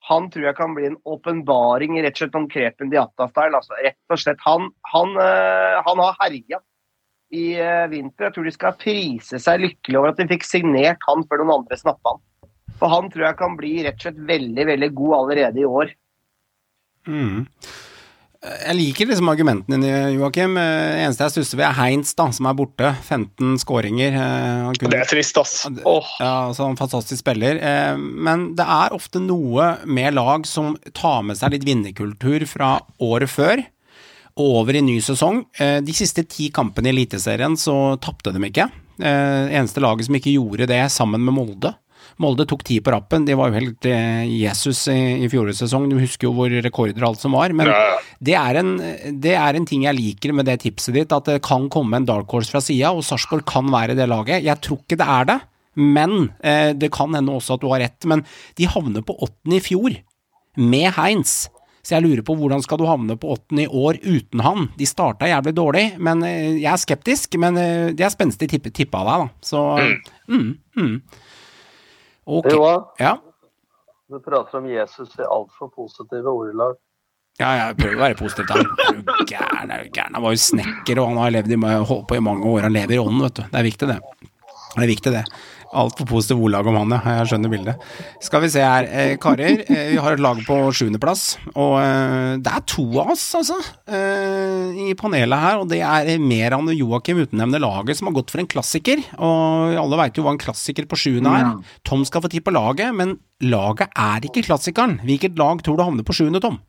Han 0.07 0.29
tror 0.31 0.45
jeg 0.45 0.55
kan 0.55 0.75
bli 0.75 0.85
en 0.87 0.99
åpenbaring 1.09 1.97
i 1.97 2.01
rett 2.05 2.15
og 2.15 2.21
slett 2.21 2.35
om 2.37 2.45
Krepen 2.47 2.91
Diatta-style. 2.93 3.57
Altså, 3.57 3.73
rett 3.83 4.13
og 4.13 4.21
slett. 4.21 4.37
Han, 4.45 4.69
han, 4.93 5.09
eh, 5.19 5.81
han 5.83 5.99
har 5.99 6.15
herja 6.21 6.61
i 7.33 7.57
eh, 7.59 7.87
vinter. 7.91 8.29
Jeg 8.29 8.35
tror 8.35 8.47
de 8.47 8.53
skal 8.55 8.77
prise 8.79 9.41
seg 9.41 9.65
lykkelig 9.65 9.99
over 9.99 10.13
at 10.13 10.21
de 10.21 10.29
fikk 10.29 10.47
signert 10.47 11.03
han 11.09 11.25
før 11.27 11.43
noen 11.43 11.57
andre 11.57 11.79
snappa 11.81 12.13
han. 12.13 12.23
For 12.77 12.93
han 12.93 13.11
tror 13.11 13.25
jeg 13.25 13.39
kan 13.41 13.57
bli 13.59 13.73
rett 13.83 13.99
og 13.99 14.05
slett 14.05 14.23
veldig, 14.29 14.67
veldig 14.71 14.91
god 15.01 15.17
allerede 15.17 15.59
i 15.59 15.67
år. 15.67 15.91
Mm. 17.09 17.47
Jeg 18.43 18.75
liker 18.77 19.07
liksom 19.09 19.29
argumentene 19.31 19.79
dine, 19.81 20.11
Joakim. 20.13 20.57
Eh, 20.61 20.99
eneste 21.05 21.25
jeg 21.25 21.33
stusser 21.33 21.57
ved, 21.57 21.65
er 21.67 21.77
Heinz, 21.79 22.11
da, 22.17 22.27
som 22.31 22.45
er 22.45 22.53
borte. 22.59 22.91
15 23.07 23.55
skåringer. 23.63 24.13
Eh, 24.13 24.73
kunne- 24.77 24.91
Det 24.93 24.99
er 25.01 25.05
trist, 25.09 25.37
ass. 25.41 25.65
Oh. 25.85 26.05
Ja, 26.19 26.47
altså, 26.49 26.69
en 26.69 26.77
fantastisk 26.77 27.19
spiller. 27.23 27.57
Eh, 27.57 27.97
men 27.97 28.53
det 28.55 28.65
er 28.65 28.93
ofte 28.93 29.19
noe 29.19 29.79
med 29.85 30.13
lag 30.13 30.45
som 30.45 30.77
tar 30.93 31.23
med 31.23 31.35
seg 31.37 31.51
litt 31.51 31.65
vinnerkultur 31.65 32.45
fra 32.47 32.79
året 33.01 33.27
før 33.29 33.65
og 34.37 34.55
over 34.61 34.75
i 34.75 34.81
ny 34.81 34.99
sesong. 35.01 35.45
Eh, 35.59 35.79
de 35.81 35.91
siste 35.93 36.27
ti 36.29 36.51
kampene 36.51 36.87
i 36.91 36.93
Eliteserien 36.93 37.57
så 37.57 37.97
tapte 37.99 38.31
de 38.31 38.39
ikke. 38.39 38.69
Eh, 39.01 39.49
eneste 39.57 39.81
laget 39.81 40.05
som 40.05 40.13
ikke 40.15 40.35
gjorde 40.37 40.67
det, 40.67 40.83
sammen 40.91 41.21
med 41.25 41.33
Molde. 41.33 41.73
Molde 42.23 42.47
tok 42.49 42.63
ti 42.67 42.79
på 42.83 42.93
rappen. 42.93 43.25
De 43.27 43.35
var 43.37 43.51
jo 43.51 43.59
helt 43.59 43.87
eh, 43.89 44.23
Jesus 44.31 44.85
i, 44.93 44.97
i 45.23 45.29
fjorårets 45.31 45.61
sesong. 45.65 45.89
Du 45.91 45.97
husker 45.99 46.29
jo 46.29 46.35
hvor 46.37 46.51
rekorder 46.51 47.03
og 47.03 47.11
alt 47.11 47.23
som 47.23 47.35
var. 47.37 47.53
Men 47.55 47.71
det 48.23 48.35
er, 48.37 48.61
en, 48.61 48.71
det 49.21 49.35
er 49.37 49.57
en 49.57 49.67
ting 49.67 49.85
jeg 49.85 49.97
liker 49.97 50.33
med 50.35 50.47
det 50.49 50.59
tipset 50.63 50.95
ditt, 50.95 51.13
at 51.13 51.29
det 51.29 51.41
kan 51.45 51.67
komme 51.73 51.99
en 51.99 52.07
dark 52.07 52.31
horse 52.33 52.53
fra 52.53 52.61
sida, 52.63 52.93
og 52.93 53.05
Sarpsborg 53.05 53.45
kan 53.49 53.69
være 53.73 53.97
det 53.97 54.09
laget. 54.09 54.45
Jeg 54.45 54.63
tror 54.63 54.81
ikke 54.81 54.99
det 54.99 55.09
er 55.17 55.29
det, 55.29 55.37
men 55.77 56.15
eh, 56.41 56.71
det 56.77 56.89
kan 56.95 57.13
hende 57.13 57.35
også 57.37 57.57
at 57.57 57.63
du 57.63 57.69
har 57.71 57.83
rett. 57.85 58.09
Men 58.09 58.25
de 58.57 58.69
havner 58.71 59.05
på 59.05 59.17
åttende 59.27 59.59
i 59.59 59.63
fjor, 59.63 59.99
med 60.57 60.89
Heinz. 60.95 61.45
Så 61.85 61.95
jeg 61.95 62.03
lurer 62.03 62.23
på 62.25 62.33
hvordan 62.35 62.63
skal 62.65 62.81
du 62.81 62.87
havne 62.89 63.15
på 63.15 63.29
åttende 63.35 63.63
i 63.63 63.69
år 63.69 63.99
uten 64.01 64.41
han? 64.43 64.65
De 64.75 64.87
starta 64.89 65.29
jævlig 65.29 65.53
dårlig, 65.55 65.85
men 66.03 66.25
eh, 66.25 66.57
jeg 66.57 66.71
er 66.73 66.81
skeptisk. 66.81 67.37
Men 67.39 67.61
det 67.93 68.03
er 68.03 68.13
spenstig 68.13 68.49
tippe, 68.51 68.73
tippa 68.73 69.03
av 69.03 69.11
deg, 69.11 69.23
da. 69.23 69.47
Så 69.53 69.63
mm, 70.33 70.49
mm. 70.81 70.95
Ok. 72.27 72.49
Joa, 72.51 72.73
Ja. 72.99 73.13
du 74.11 74.19
prater 74.19 74.57
om 74.59 74.67
Jesus 74.69 75.15
i 75.19 75.23
altfor 75.23 75.69
positive 75.73 76.27
ordelag. 76.31 76.75
Ja, 77.39 77.51
jeg 77.59 77.77
prøver 77.77 77.95
å 77.95 78.01
være 78.01 78.17
positiv 78.17 78.47
til 78.49 78.65
gæren, 79.29 79.71
er 79.71 79.83
gæren. 79.93 80.15
Han 80.17 80.23
var 80.25 80.33
jo 80.33 80.41
snekker, 80.41 80.99
og 80.99 81.11
han 81.11 81.19
har 81.21 81.33
levd 81.35 81.53
i, 81.53 81.59
holdt 81.91 82.07
på 82.09 82.17
i 82.17 82.23
mange 82.25 82.49
år. 82.49 82.65
Han 82.65 82.73
lever 82.73 82.95
i 82.97 83.01
ånden, 83.01 83.21
vet 83.27 83.35
du. 83.37 83.43
Det 83.51 83.59
er 83.59 83.67
viktig, 83.67 83.89
det. 83.91 83.99
Det 84.73 84.83
er 84.83 84.89
viktig, 84.89 85.13
det. 85.13 85.23
Altfor 85.75 86.07
positivt 86.07 86.39
ordlag 86.39 86.67
om 86.69 86.77
han, 86.79 86.93
ja. 86.95 87.15
Jeg 87.19 87.31
skjønner 87.31 87.51
bildet. 87.51 87.87
Skal 88.23 88.43
vi 88.43 88.49
se 88.53 88.63
her. 88.63 88.87
Eh, 88.87 89.15
karer, 89.21 89.63
eh, 89.67 89.89
vi 89.91 89.97
har 90.01 90.15
et 90.15 90.23
lag 90.23 90.39
på 90.47 90.59
sjuendeplass. 90.71 91.25
Og 91.55 91.75
eh, 91.81 92.37
det 92.43 92.53
er 92.53 92.63
to 92.69 92.85
av 93.01 93.11
oss, 93.15 93.25
altså, 93.39 93.57
eh, 93.89 94.87
i 94.87 94.95
panelet 94.99 95.43
her. 95.43 95.61
Og 95.63 95.67
det 95.71 95.81
er 95.83 96.13
Meran 96.23 96.71
og 96.71 96.77
Joakim 96.77 97.23
utnevner 97.25 97.63
laget 97.63 97.99
som 97.99 98.09
har 98.09 98.17
gått 98.19 98.31
for 98.33 98.43
en 98.43 98.49
klassiker. 98.49 99.03
Og 99.17 99.75
alle 99.83 100.01
veit 100.03 100.17
jo 100.17 100.25
hva 100.27 100.35
en 100.35 100.41
klassiker 100.41 100.87
på 100.87 100.99
sjuende 100.99 101.35
er. 101.35 101.51
Tom 101.87 102.05
skal 102.07 102.23
få 102.23 102.31
tid 102.31 102.45
på 102.47 102.55
laget, 102.55 102.95
men 102.95 103.17
laget 103.43 103.91
er 103.91 104.25
ikke 104.27 104.45
klassikeren. 104.47 104.99
Hvilket 105.07 105.37
lag 105.39 105.61
tror 105.65 105.77
du 105.77 105.85
havner 105.85 106.07
på 106.07 106.15
sjuende, 106.15 106.41
Tom? 106.43 106.61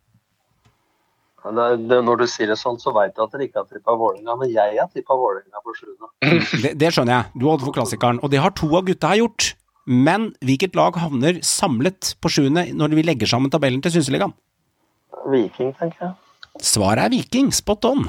Det, 1.38 1.66
det, 1.87 1.98
når 2.05 2.22
du 2.22 2.27
sier 2.29 2.51
det 2.51 2.59
sånn, 2.59 2.81
så 2.83 2.90
veit 2.96 3.14
du 3.14 3.22
at 3.22 3.33
dere 3.33 3.46
ikke 3.46 3.62
har 3.62 3.68
tippa 3.70 3.94
Vålerenga, 3.96 4.35
men 4.40 4.51
jeg 4.51 4.74
har 4.74 4.88
tippa 4.90 5.16
Vålerenga 5.16 5.62
på 5.62 5.74
sjuende. 5.77 6.11
Det, 6.64 6.72
det 6.81 6.90
skjønner 6.94 7.14
jeg. 7.14 7.38
Du 7.38 7.46
holdt 7.46 7.64
for 7.64 7.77
klassikeren. 7.77 8.18
Og 8.27 8.33
det 8.33 8.42
har 8.42 8.55
to 8.59 8.68
av 8.74 8.88
gutta 8.88 9.12
her 9.12 9.22
gjort. 9.22 9.53
Men 9.88 10.33
hvilket 10.44 10.74
lag 10.77 10.98
havner 11.01 11.38
samlet 11.46 12.12
på 12.20 12.33
sjuende 12.33 12.66
når 12.77 12.96
vi 12.98 13.07
legger 13.07 13.31
sammen 13.31 13.53
tabellen 13.53 13.81
til 13.85 13.94
Synseligaen? 13.94 14.35
Viking, 15.31 15.70
tenker 15.79 16.11
jeg. 16.11 16.16
Svaret 16.64 17.07
er 17.07 17.14
Viking. 17.14 17.53
Spot 17.55 17.87
on. 17.88 18.05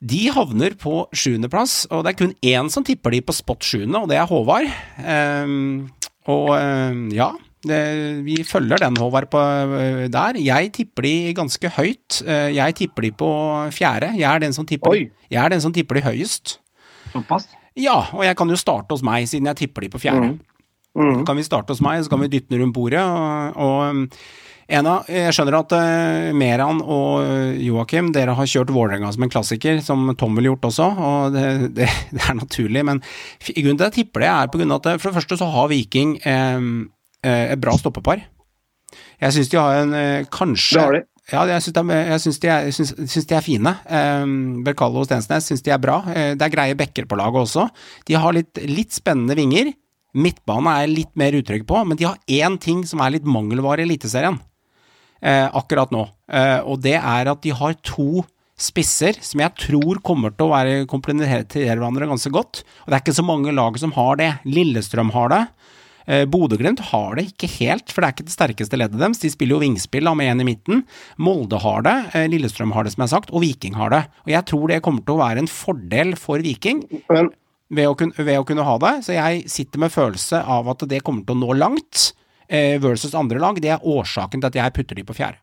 De 0.00 0.22
havner 0.32 0.74
på 0.80 1.04
sjuendeplass, 1.12 1.84
og 1.92 2.02
det 2.02 2.14
er 2.14 2.18
kun 2.22 2.34
én 2.40 2.72
som 2.72 2.84
tipper 2.86 3.12
de 3.12 3.20
på 3.20 3.36
spot 3.36 3.66
sjuende, 3.68 4.00
og 4.00 4.08
det 4.08 4.16
er 4.16 4.28
Håvard. 4.30 4.70
Um, 5.04 5.90
og 6.30 6.54
um, 6.56 7.02
ja, 7.12 7.28
vi 7.68 8.40
følger 8.48 8.78
den, 8.80 8.96
Håvard, 8.96 9.28
på, 9.30 9.38
øh, 9.38 10.08
der. 10.08 10.38
Jeg 10.40 10.72
tipper 10.72 11.02
de 11.02 11.34
ganske 11.34 11.68
høyt. 11.68 12.22
Eh, 12.26 12.56
jeg 12.56 12.74
tipper 12.74 13.02
de 13.02 13.12
på 13.12 13.30
fjerde. 13.70 14.14
Jeg 14.16 14.34
er 14.34 14.38
den 14.38 14.52
som 14.52 14.66
tipper, 14.66 14.90
Oi. 14.90 15.10
jeg 15.30 15.44
er 15.44 15.48
den 15.50 15.60
som 15.60 15.72
tipper 15.72 15.94
de 15.94 16.02
høyest. 16.02 16.58
Såpass. 17.12 17.48
Ja, 17.76 18.06
og 18.12 18.24
jeg 18.24 18.36
kan 18.36 18.48
jo 18.48 18.56
starte 18.56 18.92
hos 18.92 19.02
meg, 19.02 19.28
siden 19.28 19.46
jeg 19.46 19.56
tipper 19.56 19.82
de 19.82 19.88
på 19.88 20.00
fjerde. 20.00 20.38
Mm. 20.96 21.20
Så 21.20 21.26
kan 21.26 21.36
vi 21.36 21.42
starte 21.42 21.70
hos 21.72 21.80
meg, 21.80 22.02
så 22.02 22.10
kan 22.10 22.20
vi 22.20 22.28
dytte 22.28 22.50
den 22.50 22.62
rundt 22.62 22.74
bordet. 22.74 23.00
Og, 23.00 23.56
og 23.56 23.90
um, 23.90 24.08
Ena, 24.70 25.00
jeg 25.10 25.34
skjønner 25.34 25.58
at 25.58 25.72
uh, 25.74 26.30
Meran 26.34 26.80
og 26.80 27.58
Joakim, 27.60 28.12
dere 28.14 28.34
har 28.38 28.48
kjørt 28.48 28.72
Vålerenga 28.72 29.10
som 29.12 29.26
en 29.26 29.32
klassiker, 29.32 29.80
som 29.82 30.14
Tom 30.18 30.38
ville 30.38 30.50
gjort 30.50 30.70
også, 30.70 30.86
og 30.96 31.34
det, 31.34 31.44
det, 31.76 31.90
det 32.10 32.24
er 32.24 32.40
naturlig. 32.40 32.86
Men 32.86 33.02
grunnen 33.52 33.76
til 33.76 33.84
at 33.84 33.90
jeg 33.90 34.06
tipper 34.06 34.24
det, 34.24 34.32
er 34.32 34.50
på 34.50 34.62
grunn 34.62 34.72
av 34.72 34.80
at 34.80 34.96
for 34.96 35.10
det 35.10 35.20
første 35.20 35.38
så 35.42 35.50
har 35.52 35.70
Viking 35.70 36.16
uh, 36.24 36.88
et 37.28 37.60
bra 37.60 37.74
stoppepar. 37.76 38.22
Jeg 39.20 39.36
syns 39.36 39.50
de 39.52 39.58
har 39.60 39.82
en 39.82 39.94
uh, 39.94 40.28
kanskje 40.32 40.78
Det 40.78 40.84
har 40.84 40.96
de. 40.96 41.02
ja, 41.30 41.42
jeg 41.52 41.62
syns 42.24 42.40
de, 42.42 42.48
de, 42.48 43.22
de 43.30 43.36
er 43.36 43.44
fine. 43.44 43.74
Um, 43.86 44.32
Berkalo 44.66 45.02
og 45.02 45.06
Stensnes 45.06 45.46
syns 45.46 45.62
de 45.66 45.74
er 45.74 45.82
bra. 45.82 46.00
Eh, 46.10 46.32
det 46.34 46.46
er 46.46 46.54
greie 46.56 46.78
backer 46.78 47.06
på 47.06 47.18
laget 47.20 47.44
også. 47.44 47.68
De 48.08 48.18
har 48.18 48.34
litt, 48.34 48.58
litt 48.66 48.96
spennende 48.96 49.36
vinger. 49.38 49.70
Midtbane 50.18 50.72
er 50.72 50.86
jeg 50.88 50.94
litt 50.96 51.12
mer 51.20 51.36
utrygg 51.38 51.68
på, 51.70 51.84
men 51.86 52.00
de 52.00 52.08
har 52.08 52.18
én 52.26 52.56
ting 52.58 52.82
som 52.88 53.02
er 53.04 53.14
litt 53.14 53.28
mangelvare 53.28 53.84
i 53.84 53.86
Eliteserien 53.86 54.40
eh, 55.22 55.46
akkurat 55.46 55.92
nå. 55.94 56.08
Eh, 56.32 56.58
og 56.66 56.82
det 56.82 56.96
er 56.98 57.30
at 57.30 57.42
de 57.44 57.54
har 57.54 57.76
to 57.86 58.24
spisser 58.60 59.16
som 59.24 59.40
jeg 59.40 59.56
tror 59.70 60.02
kommer 60.04 60.34
til 60.34 60.48
å 60.48 60.52
være 60.52 60.88
komplementere 60.90 61.70
hverandre 61.70 62.10
ganske 62.10 62.32
godt. 62.34 62.64
Og 62.84 62.90
det 62.90 62.98
er 62.98 63.04
ikke 63.04 63.16
så 63.16 63.24
mange 63.24 63.54
lag 63.56 63.78
som 63.80 63.94
har 63.96 64.18
det. 64.20 64.32
Lillestrøm 64.48 65.14
har 65.14 65.32
det. 65.32 65.44
Eh, 66.10 66.24
Bodø-Glimt 66.26 66.80
har 66.90 67.18
det 67.18 67.28
ikke 67.30 67.48
helt, 67.60 67.92
for 67.92 68.02
det 68.02 68.08
er 68.08 68.16
ikke 68.16 68.28
det 68.28 68.34
sterkeste 68.34 68.78
leddet 68.80 68.98
deres. 68.98 69.20
De 69.22 69.30
spiller 69.30 69.54
jo 69.54 69.62
vingspill 69.62 70.08
da, 70.08 70.14
med 70.18 70.32
en 70.32 70.42
i 70.42 70.48
midten. 70.48 70.82
Molde 71.22 71.60
har 71.62 71.84
det, 71.86 71.98
eh, 72.18 72.26
Lillestrøm 72.32 72.74
har 72.74 72.84
det, 72.84 72.94
som 72.96 73.04
jeg 73.04 73.10
har 73.10 73.16
sagt, 73.20 73.30
og 73.30 73.44
Viking 73.44 73.76
har 73.78 73.94
det. 73.94 74.02
Og 74.26 74.32
jeg 74.34 74.46
tror 74.50 74.72
det 74.72 74.82
kommer 74.82 75.04
til 75.06 75.14
å 75.14 75.22
være 75.22 75.44
en 75.44 75.50
fordel 75.50 76.16
for 76.18 76.42
Viking 76.42 76.82
Men 77.12 77.30
ved 77.70 77.86
å, 77.86 77.94
kunne, 77.94 78.16
ved 78.18 78.40
å 78.40 78.46
kunne 78.46 78.66
ha 78.66 78.76
det. 78.82 78.94
Så 79.06 79.14
jeg 79.14 79.44
sitter 79.50 79.84
med 79.84 79.94
følelse 79.94 80.42
av 80.42 80.68
at 80.72 80.82
det 80.90 81.02
kommer 81.06 81.22
til 81.26 81.38
å 81.38 81.42
nå 81.44 81.58
langt, 81.58 82.12
eh, 82.48 82.78
versus 82.82 83.14
andre 83.14 83.38
lag. 83.38 83.60
Det 83.62 83.70
er 83.70 83.86
årsaken 83.86 84.42
til 84.42 84.50
at 84.50 84.58
jeg 84.58 84.74
putter 84.74 84.98
de 84.98 85.06
på 85.06 85.14
fjerde. 85.14 85.38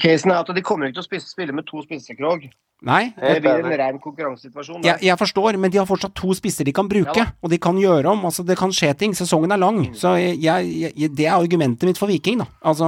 casen 0.00 0.32
er 0.32 0.42
at 0.42 0.50
de 0.50 0.62
kommer 0.62 0.90
ikke 0.90 1.04
til 1.06 1.18
å 1.20 1.22
spille 1.22 1.54
med 1.54 1.66
to 1.66 1.82
spisser, 1.86 2.18
Krog. 2.18 2.48
Nei, 2.84 3.14
Det 3.16 3.40
blir 3.42 3.64
en 3.64 3.72
ren 3.80 3.98
konkurransesituasjon. 4.02 4.82
jeg, 4.84 4.98
jeg 5.02 5.16
forstår, 5.18 5.56
men 5.58 5.70
de 5.72 5.78
har 5.80 5.86
fortsatt 5.88 6.14
to 6.14 6.34
spisser 6.36 6.64
de 6.68 6.72
kan 6.76 6.88
bruke, 6.88 7.16
Ja 7.16 7.26
og 7.42 7.50
de 7.50 7.58
kan 7.58 7.76
gjøre 7.80 8.06
om. 8.12 8.24
Altså, 8.28 8.44
det 8.46 8.56
kan 8.58 8.70
skje 8.72 8.92
ting. 8.98 9.14
Sesongen 9.16 9.52
er 9.52 9.58
lang, 9.60 9.78
så 9.96 10.14
jeg, 10.20 10.38
jeg, 10.42 11.10
det 11.16 11.26
er 11.26 11.34
argumentet 11.36 11.84
mitt 11.88 11.98
for 12.00 12.06
Viking, 12.10 12.38
da. 12.42 12.46
Altså, 12.64 12.86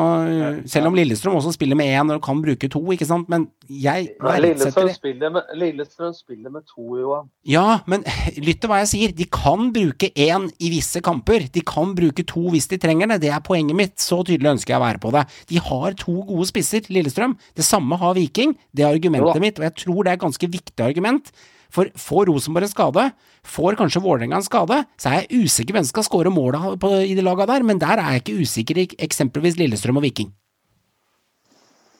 selv 0.68 0.87
om 0.90 0.94
Lillestrøm 0.96 1.37
også 1.38 1.52
spiller 1.56 1.76
med 1.78 1.87
én 1.92 2.12
og 2.14 2.22
kan 2.24 2.40
bruke 2.44 2.68
to, 2.72 2.80
ikke 2.92 3.06
sant, 3.09 3.28
men 3.32 3.48
jeg 3.68 4.11
Nei, 4.20 4.37
verdsetter 4.40 4.42
Lillestrøm 4.46 4.87
det. 4.90 4.94
spiller, 4.96 5.30
med, 5.30 5.42
Lillestrøm 5.61 6.12
spiller 6.16 6.50
med 6.54 6.66
to, 6.68 6.85
Johan. 7.00 7.28
Ja, 7.48 7.80
men 7.87 8.04
lytt 8.37 8.61
til 8.62 8.70
hva 8.70 8.80
jeg 8.82 8.90
sier. 8.92 9.14
De 9.16 9.24
kan 9.32 9.70
bruke 9.74 10.11
én 10.12 10.48
i 10.61 10.70
visse 10.72 11.00
kamper. 11.04 11.46
De 11.52 11.62
kan 11.66 11.94
bruke 11.96 12.24
to 12.26 12.46
hvis 12.52 12.68
de 12.68 12.78
trenger 12.82 13.06
det. 13.14 13.20
Det 13.26 13.30
er 13.32 13.40
poenget 13.44 13.76
mitt. 13.78 13.96
Så 14.02 14.20
tydelig 14.26 14.52
ønsker 14.56 14.74
jeg 14.74 14.80
å 14.80 14.85
være 14.87 15.00
på 15.02 15.12
det. 15.14 15.24
De 15.50 15.61
har 15.62 15.96
to 15.98 16.16
gode 16.28 16.46
spisser, 16.50 16.85
Lillestrøm. 16.92 17.37
Det 17.56 17.64
samme 17.66 17.96
har 18.00 18.14
Viking. 18.18 18.56
Det 18.74 18.85
er 18.85 18.92
argumentet 18.94 19.40
mitt, 19.42 19.59
og 19.61 19.64
jeg 19.68 19.74
tror 19.74 19.86
det 19.87 20.11
er 20.11 20.18
et 20.18 20.25
ganske 20.27 20.51
viktig 20.51 20.83
argument. 20.85 21.31
For 21.70 21.90
får 21.99 22.27
Rosenborg 22.31 22.64
en 22.68 22.70
skade, 22.70 23.05
får 23.44 23.77
kanskje 23.77 24.03
Vålerenga 24.03 24.38
en 24.38 24.46
skade, 24.46 24.85
så 24.96 25.11
er 25.11 25.25
jeg 25.25 25.46
usikker 25.46 25.75
hvem 25.75 25.85
som 25.85 25.94
skal 25.94 26.07
skåre 26.07 26.33
måla 26.33 26.77
på- 26.79 26.92
i 27.03 27.14
de 27.14 27.22
laga 27.22 27.46
der, 27.46 27.62
men 27.62 27.79
der 27.79 27.99
er 27.99 28.17
jeg 28.17 28.23
ikke 28.23 28.40
usikker 28.42 28.79
i 28.79 28.87
eksempelvis 29.06 29.58
Lillestrøm 29.58 29.98
og 29.98 30.02
Viking. 30.02 30.33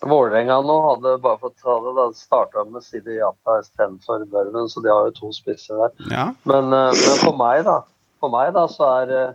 Vålerenga 0.07 0.61
nå 0.63 0.77
hadde 0.91 1.17
bare 1.23 1.41
fått 1.41 1.57
ta 1.63 1.75
det, 1.83 1.95
da 1.97 2.07
starta 2.15 2.65
med 2.69 2.85
Sidi 2.85 3.17
Jata 3.17 3.59
istedenfor 3.63 4.27
Børven, 4.31 4.69
så 4.69 4.83
de 4.85 4.93
har 4.93 5.09
jo 5.09 5.15
to 5.17 5.33
spisser 5.33 5.81
der. 5.81 5.93
Ja. 6.13 6.27
Men, 6.45 6.73
eh, 6.73 6.93
men 6.93 7.19
for 7.25 7.37
meg, 7.37 7.65
da 7.65 7.83
For 8.21 8.33
meg 8.33 8.55
da, 8.55 8.67
så 8.67 8.87
er 9.03 9.11
eh, 9.13 9.35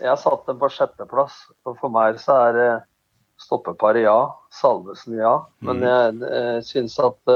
Jeg 0.00 0.08
har 0.08 0.16
satt 0.20 0.46
dem 0.46 0.58
på 0.58 0.68
sjetteplass. 0.68 1.32
Og 1.64 1.78
for 1.80 1.88
meg 1.88 2.18
så 2.20 2.36
er 2.50 2.58
eh, 2.60 2.82
stoppeparet 3.40 4.04
ja. 4.04 4.32
Salvesen 4.52 5.16
ja. 5.16 5.38
Men 5.60 5.80
jeg, 5.80 6.18
jeg 6.20 6.64
syns 6.64 6.98
at 7.00 7.32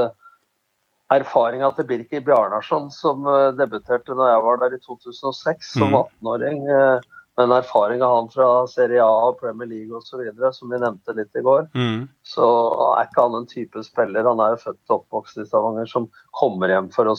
erfaringa 1.11 1.71
til 1.75 1.87
Birker 1.89 2.21
Bjarnarsson, 2.21 2.89
som 2.93 3.25
eh, 3.27 3.51
debuterte 3.57 4.13
når 4.15 4.29
jeg 4.33 4.43
var 4.45 4.57
der 4.61 4.75
i 4.77 4.79
2006 4.85 5.71
som 5.73 5.89
Mhm. 5.89 6.03
18-åring. 6.03 6.59
eh, 6.69 6.99
Men 7.39 7.51
erfaringa 7.55 8.03
han 8.03 8.27
fra 8.27 8.67
Serie 8.67 8.99
A 8.99 9.29
og 9.29 9.37
Premier 9.39 9.65
League 9.67 9.95
osv., 9.95 10.19
som 10.51 10.69
vi 10.69 10.77
nevnte 10.77 11.15
litt 11.15 11.31
i 11.39 11.41
går, 11.41 11.69
Mm. 11.73 12.09
Så 12.29 12.45
er 12.93 13.07
ikke 13.07 13.23
han 13.25 13.35
en 13.39 13.47
type 13.49 13.81
spiller. 13.81 14.27
Han 14.27 14.41
er 14.43 14.53
jo 14.53 14.59
født 14.61 14.91
og 14.91 14.95
oppvokst 14.99 15.39
i 15.41 15.45
Stavanger 15.47 15.87
som 15.89 16.05
kommer 16.37 16.69
hjem 16.69 16.91
for 16.93 17.09
å 17.09 17.15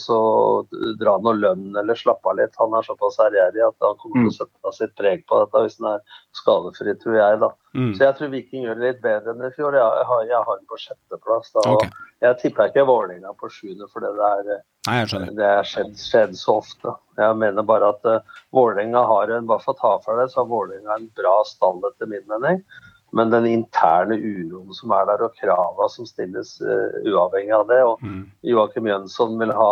dra 1.01 1.17
noe 1.19 1.35
lønn 1.35 1.75
eller 1.81 1.99
slappe 1.99 2.31
av 2.31 2.37
litt. 2.39 2.55
Han 2.61 2.77
er 2.77 2.85
såpass 2.87 3.19
ærgjerrig 3.19 3.65
at 3.65 3.83
han 3.83 3.97
kommer 3.99 4.29
til 4.29 4.31
å 4.31 4.37
sette 4.37 4.73
sitt 4.77 4.93
preg 4.99 5.25
på 5.27 5.41
dette 5.41 5.63
hvis 5.65 5.75
han 5.81 5.89
er 5.97 6.21
skadefri, 6.37 6.95
tror 7.01 7.17
jeg. 7.19 7.41
da. 7.43 7.49
Mm. 7.75 7.89
Så 7.97 8.05
jeg 8.05 8.17
tror 8.17 8.31
Viking 8.31 8.63
gjør 8.63 8.79
det 8.79 8.85
litt 8.85 9.01
bedre 9.03 9.33
enn 9.33 9.43
i 9.49 9.51
fjor. 9.57 9.75
Jeg 9.75 10.05
har, 10.11 10.23
jeg 10.29 10.47
har 10.47 10.61
den 10.61 10.69
på 10.71 10.79
sjetteplass. 10.79 11.51
da. 11.57 11.65
og 11.73 11.83
Jeg 12.23 12.39
tipper 12.45 12.71
ikke 12.71 12.87
Vålerenga 12.87 13.35
på 13.41 13.51
sjuende, 13.51 13.89
for 13.91 14.07
det 14.07 14.13
er, 14.29 14.63
Nei, 14.87 15.01
det 15.35 15.49
er 15.49 15.67
skjedd, 15.67 15.91
skjedd 15.99 16.39
så 16.39 16.61
ofte. 16.61 16.95
Jeg 17.19 17.35
mener 17.41 17.67
bare 17.67 17.91
at 17.97 18.07
uh, 18.07 18.39
Vålerenga 18.55 19.03
har 19.11 19.35
en, 19.35 19.51
bare 19.51 19.63
for 19.67 19.75
å 19.75 19.81
ta 19.83 19.93
for 20.07 20.23
det, 20.23 20.31
så 20.31 20.45
har 20.45 20.49
Vålerenga 20.55 20.95
en 20.95 21.11
bra 21.19 21.35
stall 21.51 21.83
etter 21.91 22.07
min 22.15 22.23
mening. 22.31 22.63
Men 23.11 23.31
den 23.33 23.47
interne 23.49 24.15
uroen 24.15 24.75
som 24.75 24.93
er 24.95 25.07
der, 25.09 25.25
og 25.25 25.35
krava 25.39 25.87
som 25.91 26.07
stilles 26.07 26.55
uh, 26.63 27.01
uavhengig 27.03 27.55
av 27.55 27.65
det. 27.67 27.81
og 27.83 28.03
Mm. 28.03 28.23
Joakim 28.47 28.87
Jønsson 28.87 29.35
vil 29.39 29.51
ha 29.55 29.71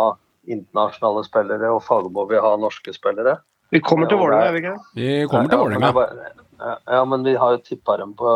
internasjonale 0.50 1.24
spillere, 1.24 1.70
og 1.72 1.82
Fagermo 1.84 2.26
vil 2.28 2.42
ha 2.44 2.52
norske 2.56 2.92
spillere. 2.92 3.38
Vi 3.70 3.80
kommer 3.80 4.08
til 4.10 4.18
Vålerenga, 4.18 4.42
er 4.42 4.46
gjør 4.46 4.52
vi 4.52 4.60
ikke? 4.60 4.76
Vi 4.94 5.26
kommer 5.30 5.48
til 5.48 5.58
Vålerenga. 5.58 6.36
Ja, 6.60 6.76
ja, 6.86 7.04
men 7.08 7.24
vi 7.24 7.34
har 7.40 7.56
jo 7.56 7.64
tippa 7.64 7.96
dem 7.96 8.14
på 8.18 8.30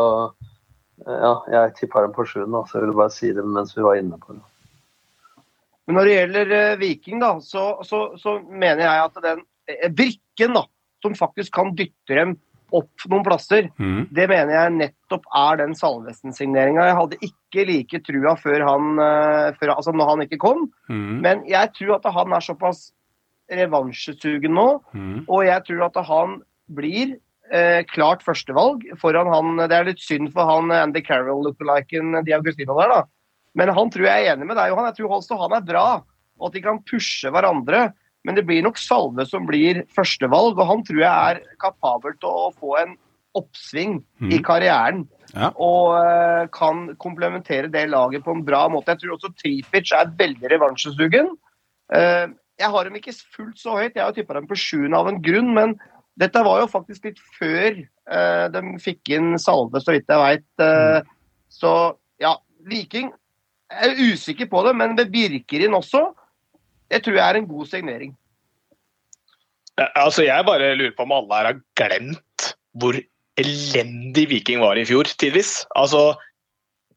Ja, 1.05 1.33
jeg 1.51 1.73
tippa 1.75 2.01
dem 2.05 2.13
på 2.15 2.23
sjuende, 2.25 2.63
så 2.65 2.77
jeg 2.77 2.85
ville 2.85 2.97
bare 2.97 3.11
si 3.11 3.31
det 3.35 3.43
mens 3.43 3.75
vi 3.75 3.83
var 3.83 3.99
inne 3.99 4.17
på 4.17 4.33
det. 4.33 4.41
Men 5.85 5.99
når 5.99 6.07
det 6.07 6.13
gjelder 6.15 6.53
eh, 6.55 6.77
Viking, 6.81 7.19
da, 7.21 7.33
så, 7.43 7.65
så, 7.85 7.99
så 8.17 8.39
mener 8.47 8.85
jeg 8.85 9.03
at 9.03 9.19
den 9.25 9.43
eh, 9.69 9.91
brikken 9.93 10.55
da, 10.57 10.63
som 11.03 11.17
faktisk 11.19 11.53
kan 11.53 11.75
dytte 11.77 12.17
dem 12.17 12.37
opp 12.73 13.05
noen 13.09 13.23
plasser, 13.23 13.69
Mm. 13.79 14.07
det 14.13 14.27
mener 14.29 14.51
jeg 14.53 14.71
nettopp 14.73 15.23
er 15.35 15.57
den 15.57 15.73
Salvesen-signeringa. 15.75 16.85
Jeg 16.87 16.95
hadde 16.95 17.17
ikke 17.21 17.65
like 17.67 17.99
trua 18.03 18.35
før 18.37 18.65
han, 18.67 18.99
eh, 18.99 19.51
før, 19.59 19.75
altså 19.75 19.93
når 19.93 20.09
han 20.09 20.19
ikke 20.27 20.39
kom, 20.39 20.71
Mm. 20.89 21.21
men 21.21 21.45
jeg 21.45 21.73
tror 21.73 21.95
at 21.95 22.13
han 22.13 22.33
er 22.33 22.39
såpass 22.41 22.91
revansjesugen 23.51 24.53
nå, 24.55 24.81
Mm. 24.93 25.25
og 25.29 25.45
jeg 25.45 25.63
tror 25.65 25.85
at 25.85 26.05
han 26.05 26.41
blir 26.73 27.17
eh, 27.51 27.83
klart 27.83 28.23
førstevalg 28.25 28.81
foran 28.97 29.27
han 29.31 29.67
Det 29.69 29.71
er 29.77 29.83
litt 29.85 29.99
synd 29.99 30.31
for 30.33 30.45
han 30.49 30.71
Andy 30.71 31.01
Carroll 31.05 31.43
lookaliken 31.45 32.25
Di 32.25 32.31
Augustino 32.33 32.73
der, 32.79 32.87
da. 32.89 33.03
Men 33.53 33.69
han 33.69 33.89
tror 33.91 34.05
jeg 34.07 34.25
er 34.25 34.35
enig 34.35 34.47
med 34.47 34.57
deg, 34.57 34.69
Johan. 34.71 34.85
Jeg 34.85 34.95
tror 34.97 35.09
Holst 35.09 35.31
og 35.31 35.39
han 35.39 35.53
er 35.61 35.61
bra, 35.65 36.01
og 36.39 36.47
at 36.47 36.53
de 36.53 36.61
kan 36.61 36.79
pushe 36.79 37.29
hverandre. 37.31 37.93
Men 38.25 38.37
det 38.37 38.45
blir 38.47 38.63
nok 38.65 38.79
Salve 38.81 39.25
som 39.29 39.45
blir 39.47 39.83
førstevalg, 39.95 40.57
og 40.57 40.69
han 40.69 40.83
tror 40.85 41.01
jeg 41.03 41.35
er 41.35 41.57
kapabel 41.61 42.15
til 42.17 42.29
å 42.29 42.53
få 42.57 42.77
en 42.81 42.95
oppsving 43.35 43.97
i 44.21 44.37
Mm. 44.39 44.43
karrieren. 44.43 45.07
Ja. 45.35 45.49
Og 45.59 45.97
eh, 45.99 46.47
kan 46.55 46.95
komplementere 46.95 47.69
det 47.71 47.89
laget 47.89 48.23
på 48.23 48.31
en 48.31 48.45
bra 48.45 48.67
måte. 48.69 48.93
Jeg 48.93 49.03
tror 49.03 49.17
også 49.17 49.33
Tripic 49.35 49.91
er 49.91 50.13
veldig 50.15 50.51
revansjesugen. 50.53 51.33
Eh, 51.93 52.27
jeg 52.57 52.71
har 52.71 52.83
dem 52.83 52.95
ikke 52.95 53.13
fullt 53.35 53.59
så 53.59 53.75
høyt, 53.75 53.95
jeg 53.95 54.03
har 54.03 54.15
tippa 54.15 54.33
dem 54.33 54.47
på 54.47 54.55
sjuende 54.55 54.97
av 54.97 55.09
en 55.11 55.21
grunn, 55.21 55.53
men 55.53 55.75
dette 56.17 56.39
var 56.47 56.61
jo 56.61 56.71
faktisk 56.71 57.09
litt 57.09 57.19
før 57.35 57.83
eh, 57.83 58.47
de 58.47 58.61
fikk 58.79 59.11
inn 59.11 59.35
Salve, 59.37 59.81
så 59.83 59.91
vidt 59.91 60.07
jeg 60.07 60.23
veit. 60.23 60.47
Mm. 60.57 61.11
Så 61.51 61.73
ja, 62.23 62.37
Viking 62.65 63.11
jeg 63.71 63.91
er 63.91 64.13
usikker 64.13 64.47
på 64.47 64.61
det, 64.67 64.75
men 64.77 64.95
med 64.95 65.11
Birkerin 65.11 65.75
også, 65.75 66.13
det 66.91 67.01
tror 67.05 67.17
jeg 67.17 67.25
er 67.25 67.39
en 67.39 67.49
god 67.49 67.67
signering. 67.71 68.13
Altså, 69.95 70.23
jeg 70.23 70.45
bare 70.47 70.75
lurer 70.79 70.93
på 70.95 71.03
om 71.03 71.15
alle 71.15 71.39
her 71.39 71.49
har 71.51 71.59
glemt 71.79 72.51
hvor 72.79 72.97
elendig 73.39 74.27
Viking 74.31 74.61
var 74.63 74.79
i 74.79 74.85
fjor, 74.87 75.09
tidvis. 75.19 75.65
Altså, 75.75 76.13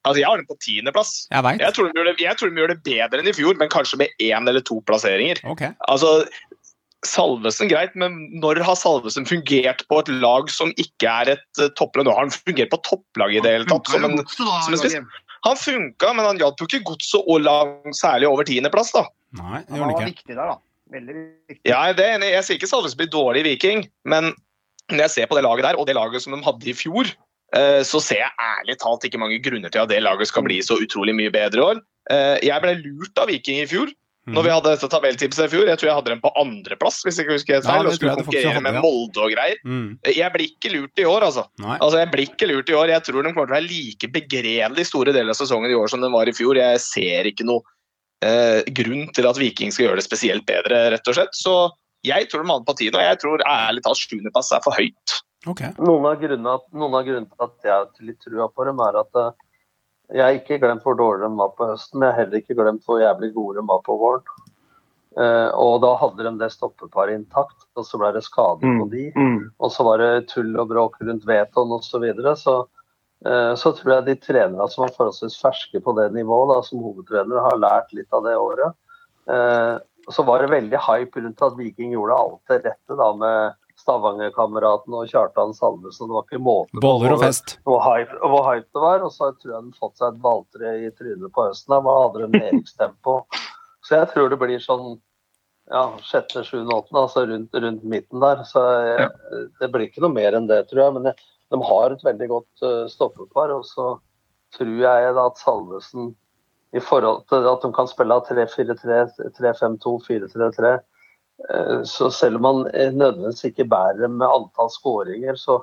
altså 0.05 0.21
jeg 0.21 0.29
har 0.29 0.39
den 0.39 0.47
på 0.47 0.59
tiendeplass. 0.63 1.27
Jeg. 1.33 1.59
Jeg, 1.63 1.75
tror 1.75 1.89
de 1.89 1.99
gjør 1.99 2.11
det- 2.11 2.23
jeg 2.23 2.39
tror 2.39 2.51
de 2.51 2.63
gjør 2.63 2.73
det 2.75 2.83
bedre 2.87 3.23
enn 3.23 3.31
i 3.31 3.35
fjor, 3.35 3.59
men 3.59 3.73
kanskje 3.73 3.99
med 3.99 4.09
én 4.23 4.49
eller 4.49 4.61
to 4.61 4.81
plasseringer. 4.87 5.43
Okay. 5.45 5.73
Altså, 5.89 6.29
Salvesen 7.07 7.69
greit, 7.71 7.95
men 7.95 8.41
når 8.43 8.59
har 8.67 8.75
Salvesen 8.75 9.27
fungert 9.27 9.85
på 9.87 10.01
et 10.03 10.09
lag 10.19 10.51
som 10.51 10.73
ikke 10.83 11.07
er 11.07 11.29
et 11.37 11.61
uh, 11.63 11.69
topplag? 11.79 12.05
Nå 12.07 12.15
har 12.15 12.27
han 12.27 12.35
fungert 12.35 12.73
på 12.73 12.83
topplag 12.83 13.37
i 13.37 13.43
det 13.43 13.53
hele 13.55 13.69
tatt. 13.71 13.87
Som 13.87 14.05
en, 14.05 14.19
som 14.27 14.75
en 14.75 14.81
spiss. 14.81 14.99
Han 15.47 15.55
funka, 15.57 16.11
men 16.19 16.27
han 16.27 16.41
hjalp 16.43 16.59
jo 16.59 16.67
ikke 16.67 16.83
godset 16.91 17.23
og 17.23 17.45
lang, 17.47 17.77
særlig 17.95 18.27
over 18.27 18.43
tiendeplass, 18.49 18.91
da. 18.97 19.05
Nei, 19.37 19.61
det 19.69 19.77
Han 19.77 19.93
var 19.93 20.07
ikke. 20.09 20.27
der, 20.29 20.35
da. 20.37 20.57
Veldig 20.91 21.15
viktig. 21.51 21.61
Ja, 21.69 21.93
det 21.93 22.05
er. 22.07 22.19
Jeg 22.25 22.45
sier 22.47 22.57
ikke 22.57 22.71
Salvesen 22.71 22.97
blir 22.97 23.11
dårlig 23.13 23.43
i 23.45 23.49
Viking, 23.51 23.83
men 24.09 24.33
når 24.91 25.03
jeg 25.05 25.11
ser 25.11 25.27
på 25.29 25.37
det 25.37 25.45
laget 25.45 25.67
der, 25.69 25.77
og 25.77 25.87
det 25.87 25.95
laget 25.99 26.23
som 26.25 26.33
de 26.33 26.41
hadde 26.47 26.65
i 26.65 26.73
fjor, 26.73 27.11
eh, 27.53 27.83
så 27.85 28.01
ser 28.01 28.23
jeg 28.25 28.33
ærlig 28.41 28.79
talt 28.81 29.05
ikke 29.05 29.21
mange 29.21 29.37
grunner 29.45 29.69
til 29.69 29.81
at 29.85 29.89
det 29.93 30.01
laget 30.03 30.29
skal 30.29 30.43
bli 30.49 30.61
så 30.65 30.79
utrolig 30.81 31.13
mye 31.15 31.31
bedre 31.31 31.61
i 31.61 31.67
år. 31.75 31.81
Eh, 32.11 32.39
Jeg 32.49 32.63
ble 32.63 32.75
lurt 32.81 33.19
av 33.21 33.29
Viking 33.29 33.61
i 33.61 33.67
fjor, 33.69 33.93
når 34.29 34.43
vi 34.45 34.49
Mm. 34.49 34.55
hadde 34.57 34.73
dette 34.77 34.89
tabelltipset 34.93 35.45
i 35.45 35.49
fjor. 35.57 35.67
Jeg 35.69 35.77
tror 35.79 35.89
jeg 35.89 35.95
hadde 35.99 36.11
dem 36.13 36.21
på 36.21 36.33
andreplass, 36.37 37.03
hvis 37.05 37.17
jeg 37.17 37.25
ikke 37.27 37.37
husker 37.37 37.55
helt 37.55 37.65
feil, 37.69 37.83
ja, 37.85 37.89
og 37.89 37.95
skulle 37.97 38.17
konkurrere 38.17 38.61
med. 38.65 38.75
Molde 38.81 39.21
og 39.25 39.31
greier. 39.33 39.57
Mm. 39.65 39.99
Jeg 40.05 40.33
blir 40.33 40.49
ikke 40.49 40.73
lurt 40.73 40.99
i 40.99 41.05
år, 41.05 41.21
altså. 41.29 41.45
Nei. 41.59 41.77
Altså, 41.81 41.99
Jeg 42.01 42.11
blir 42.13 42.27
ikke 42.29 42.49
lurt 42.49 42.69
i 42.69 42.73
år. 42.77 42.89
Jeg 42.89 43.03
tror 43.05 43.23
de 43.25 43.33
kommer 43.33 43.47
til 43.49 43.57
å 43.57 43.61
være 43.61 43.69
like 43.69 44.09
begredelig 44.13 44.87
store 44.89 45.13
deler 45.13 45.31
av 45.33 45.37
sesongen 45.37 45.71
i 45.71 45.75
år 45.77 45.89
som 45.89 46.01
den 46.01 46.13
var 46.13 46.29
i 46.29 46.33
fjor. 46.33 46.57
Jeg 46.57 46.81
ser 46.81 47.25
ikke 47.25 47.45
noe 47.45 47.61
eh, 48.25 48.63
grunn 48.79 49.09
til 49.15 49.29
at 49.29 49.39
Viking 49.41 49.73
skal 49.75 49.89
gjøre 49.89 50.01
det 50.01 50.07
spesielt 50.09 50.47
bedre, 50.49 50.91
rett 50.95 51.11
og 51.11 51.19
slett. 51.19 51.35
Så 51.37 51.55
jeg 52.07 52.29
tror 52.31 52.45
de 52.45 52.53
andre 52.53 52.69
på 52.69 52.77
tide, 52.79 52.97
og 52.99 53.03
jeg 53.05 53.19
tror 53.23 53.45
ærlig 53.49 53.83
talt 53.85 54.01
sjuendeplass 54.03 54.53
er 54.55 54.63
for 54.65 54.79
høyt. 54.79 55.19
Okay. 55.47 55.71
Noen 55.79 56.07
av 56.11 56.19
grunnene, 56.21 56.57
noen 56.75 56.95
av 56.99 57.05
grunnene 57.07 57.31
til 57.31 57.47
at 57.47 57.69
jeg 57.69 57.75
har 57.75 58.07
litt 58.09 58.21
trua 58.25 58.49
på 58.51 58.67
dem, 58.69 58.81
er 58.85 59.01
at 59.01 59.19
eh, 59.23 59.31
jeg 60.19 60.25
har 60.25 60.39
ikke 60.39 60.61
glemt 60.63 60.87
hvor 60.87 60.97
dårlig 60.99 61.27
de 61.29 61.37
var 61.37 61.51
på 61.59 61.67
høsten, 61.69 61.99
men 61.99 62.09
jeg 62.09 62.15
har 62.15 62.23
heller 62.25 62.41
ikke 62.43 62.57
glemt 62.59 62.87
hvor 62.87 63.03
jævlig 63.03 63.33
gode 63.35 63.61
de 63.61 63.67
var 63.69 63.83
på 63.87 63.97
våren. 64.01 64.25
Uh, 65.19 65.51
og 65.59 65.81
da 65.83 65.89
hadde 65.99 66.23
de 66.23 66.31
det 66.39 66.53
stoppeparet 66.55 67.17
intakt, 67.17 67.65
og 67.75 67.83
så 67.89 67.99
ble 67.99 68.13
det 68.15 68.23
skader 68.23 68.61
på 68.63 68.85
Mm. 68.87 68.91
de. 68.93 69.05
Mm. 69.17 69.39
Og 69.59 69.73
så 69.75 69.83
var 69.83 69.99
det 69.99 70.29
tull 70.31 70.53
og 70.61 70.69
bråk 70.71 71.01
rundt 71.03 71.27
Veton 71.27 71.73
osv. 71.75 71.89
Så, 71.91 71.99
videre. 71.99 72.37
så 72.39 72.55
så 73.59 73.73
tror 73.75 73.93
jeg 73.97 74.07
de 74.07 74.15
trenerne 74.23 74.69
som 74.71 74.85
var 74.85 74.93
forholdsvis 74.95 75.41
ferske 75.43 75.81
på 75.83 75.95
det 75.99 76.11
nivået, 76.15 76.53
da, 76.53 76.59
som 76.67 76.85
hovedtrenere, 76.85 77.43
har 77.43 77.59
lært 77.59 77.95
litt 77.97 78.15
av 78.15 78.23
det 78.29 78.37
året. 78.39 78.77
Eh, 79.31 79.77
så 80.09 80.23
var 80.23 80.43
det 80.43 80.53
veldig 80.53 80.79
hype 80.81 81.21
rundt 81.21 81.43
at 81.45 81.57
Viking 81.59 81.93
gjorde 81.93 82.17
alt 82.17 82.53
det 82.53 82.61
rette 82.65 82.97
da 82.97 83.09
med 83.19 83.57
Stavanger-kameraten 83.79 84.95
og 84.97 85.11
Kjartan 85.11 85.53
Salvesen. 85.55 86.09
Det 86.09 86.17
var 86.17 86.25
ikke 86.27 86.41
måte 86.43 86.83
Boller 86.83 87.15
og 87.15 87.21
fest. 87.23 87.59
hvor 87.69 87.83
hype, 87.85 88.17
hvor 88.25 88.47
hype 88.49 88.67
det 88.67 88.83
var. 88.83 89.05
Og 89.05 89.13
så 89.15 89.31
tror 89.37 89.53
jeg 89.53 89.67
den 89.67 89.77
fått 89.77 90.01
seg 90.01 90.15
et 90.15 90.23
balltre 90.25 90.73
i 90.81 90.89
trynet 90.97 91.35
på 91.35 91.45
høsten. 91.47 91.77
Da 91.77 91.99
hadde 92.01 92.25
de 92.25 92.31
nedrykkstempo? 92.41 93.19
Så 93.85 94.01
jeg 94.01 94.11
tror 94.15 94.33
det 94.33 94.41
blir 94.41 94.65
sånn 94.65 94.97
ja, 95.69 95.85
sjette, 96.01 96.41
sjuende, 96.49 96.73
åttende, 96.73 97.05
altså 97.05 97.27
rundt, 97.29 97.59
rundt 97.61 97.85
midten 97.85 98.25
der. 98.25 98.41
Så 98.49 98.65
jeg, 98.89 99.11
det 99.61 99.69
blir 99.75 99.91
ikke 99.91 100.03
noe 100.07 100.17
mer 100.17 100.39
enn 100.39 100.49
det, 100.49 100.63
tror 100.71 100.87
jeg. 100.87 100.97
Men 100.97 101.11
jeg, 101.11 101.29
de 101.53 101.61
har 101.65 101.95
et 101.95 102.05
veldig 102.05 102.29
godt 102.29 102.65
uh, 102.65 102.87
stoppepar. 102.93 103.55
Og 103.57 103.67
så 103.69 103.95
tror 104.57 104.75
jeg 104.83 105.15
da 105.17 105.27
at 105.29 105.41
Salvesen 105.41 106.13
i 106.77 106.81
forhold 106.85 107.25
til 107.29 107.49
at 107.49 107.65
de 107.65 107.73
kan 107.73 107.89
spille 107.89 108.21
3-4-3, 108.29 109.33
3-5-2, 109.39 109.95
4-3-3 110.05 110.73
eh, 111.49 111.83
så 111.89 112.11
selv 112.13 112.37
om 112.37 112.45
man 112.45 112.59
eh, 112.75 112.93
nødvendigvis 112.93 113.45
ikke 113.49 113.65
bærer 113.65 114.03
dem 114.03 114.19
med 114.21 114.29
antall 114.29 114.71
skåringer, 114.71 115.35
så 115.41 115.63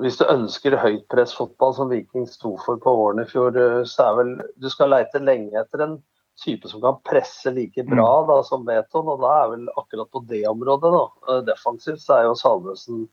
hvis 0.00 0.20
du 0.20 0.26
ønsker 0.28 0.78
høytpressfotball 0.78 1.74
som 1.74 1.90
Viking 1.90 2.28
sto 2.30 2.54
for 2.64 2.78
på 2.82 2.92
våren 2.94 3.24
i 3.24 3.28
fjor, 3.28 3.56
eh, 3.56 3.82
så 3.88 4.10
er 4.10 4.18
vel 4.20 4.34
Du 4.60 4.68
skal 4.70 4.92
leite 4.92 5.22
lenge 5.24 5.56
etter 5.60 5.86
en 5.86 5.98
type 6.40 6.68
som 6.68 6.80
kan 6.80 7.00
presse 7.04 7.50
like 7.52 7.82
bra 7.88 8.10
da, 8.28 8.42
som 8.44 8.64
Beton, 8.64 9.08
og 9.08 9.24
da 9.24 9.32
er 9.42 9.48
vel 9.54 9.66
akkurat 9.76 10.08
på 10.12 10.22
det 10.28 10.44
området, 10.48 10.92
da, 10.94 11.32
eh, 11.32 11.42
defensivt, 11.48 12.00
så 12.04 12.18
er 12.18 12.28
jo 12.28 12.36
Salvesen 12.38 13.02
eh. 13.04 13.08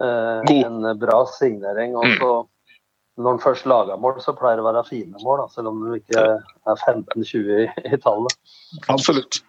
En 0.00 0.80
bra 1.00 1.20
signering. 1.36 1.96
Og 1.98 2.16
så 2.20 2.32
når 3.20 3.36
han 3.36 3.42
først 3.42 3.68
lager 3.68 4.00
mål, 4.00 4.18
så 4.24 4.34
pleier 4.36 4.58
det 4.58 4.64
å 4.64 4.70
være 4.70 4.86
fine 4.88 5.20
mål, 5.20 5.42
da, 5.42 5.52
selv 5.52 5.72
om 5.72 5.84
det 5.84 6.00
ikke 6.00 6.24
er 6.24 6.82
15-20 6.88 7.54
i, 7.58 7.68
i 7.90 8.00
tallet. 8.00 8.36
Absolutt. 8.88 9.42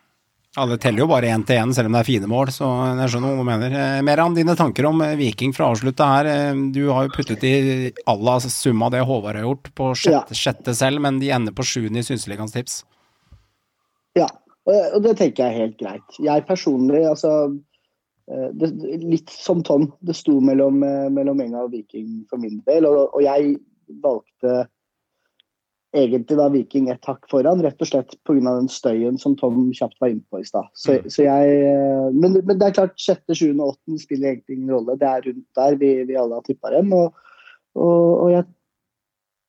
Det 0.51 0.81
teller 0.83 1.05
jo 1.05 1.07
bare 1.07 1.29
én 1.31 1.45
til 1.47 1.61
én, 1.61 1.71
selv 1.71 1.87
om 1.87 1.95
det 1.95 2.01
er 2.01 2.09
fine 2.09 2.27
mål, 2.27 2.49
så 2.51 2.67
jeg 2.99 3.13
skjønner 3.13 3.31
hva 3.31 3.39
du 3.39 3.47
mener. 3.47 3.75
Eh, 3.79 4.01
Meran, 4.03 4.35
dine 4.35 4.55
tanker 4.59 4.89
om 4.89 4.99
eh, 5.05 5.13
Viking 5.15 5.53
fra 5.55 5.69
å 5.69 5.71
avslutte 5.71 6.07
her. 6.09 6.27
Eh, 6.27 6.63
Du 6.75 6.81
har 6.89 7.07
jo 7.07 7.13
puttet 7.15 7.45
i 7.47 7.53
alla 8.11 8.33
summa 8.43 8.89
det 8.91 9.05
Håvard 9.07 9.39
har 9.39 9.47
gjort, 9.47 9.71
på 9.77 9.93
sjette, 9.95 10.35
sjette 10.35 10.75
selv, 10.75 10.99
men 11.05 11.21
de 11.23 11.31
ender 11.31 11.55
på 11.55 11.63
sjuende 11.63 12.03
i 12.03 12.07
Synseligaens 12.07 12.51
tips. 12.57 12.81
Ja, 14.19 14.27
og, 14.67 14.99
det 15.05 15.15
tenker 15.21 15.45
jeg 15.45 15.53
er 15.53 15.61
helt 15.63 15.79
greit. 15.79 16.19
Jeg 16.19 16.43
personlig, 16.49 17.05
altså 17.07 17.31
eh, 17.45 17.55
det, 18.55 18.69
Litt 19.03 19.29
som 19.33 19.63
Tom, 19.63 19.89
det 20.01 20.15
sto 20.15 20.39
mellom, 20.43 20.83
eh, 20.87 21.07
mellom 21.13 21.41
Enga 21.43 21.65
og 21.65 21.71
Viking 21.73 22.21
for 22.29 22.37
min 22.41 22.61
del. 22.67 22.85
Og, 22.89 23.09
og 23.15 23.23
jeg 23.25 23.57
valgte 24.03 24.67
egentlig 25.91 26.37
da 26.39 26.45
Viking 26.53 26.85
et 26.93 27.03
hakk 27.03 27.25
foran, 27.31 27.59
rett 27.65 27.81
og 27.83 27.89
slett 27.89 28.13
pga. 28.23 28.39
den 28.39 28.69
støyen 28.71 29.17
som 29.19 29.33
Tom 29.35 29.73
kjapt 29.75 29.97
var 29.99 30.13
inne 30.13 30.23
på 30.31 30.39
i 30.39 30.45
stad. 30.47 30.69
Så, 30.73 30.95
Mm. 31.01 31.09
så 31.11 31.25
jeg 31.25 31.57
eh, 31.67 32.07
men, 32.13 32.37
men 32.45 32.57
det 32.59 32.69
er 32.69 32.77
klart, 32.77 32.95
sjette, 32.97 33.35
sjuende 33.35 33.65
og 33.65 33.75
åttende 33.75 33.99
spiller 33.99 34.31
egentlig 34.31 34.55
ingen 34.57 34.71
rolle. 34.71 34.95
Det 34.97 35.07
er 35.09 35.21
rundt 35.27 35.47
der 35.59 35.75
vi, 35.75 35.91
vi 36.07 36.15
alle 36.15 36.39
har 36.39 36.45
tippa 36.47 36.71
dem. 36.71 36.93
Og, 36.93 37.13
og, 37.75 38.23
og 38.23 38.31
jeg 38.31 38.45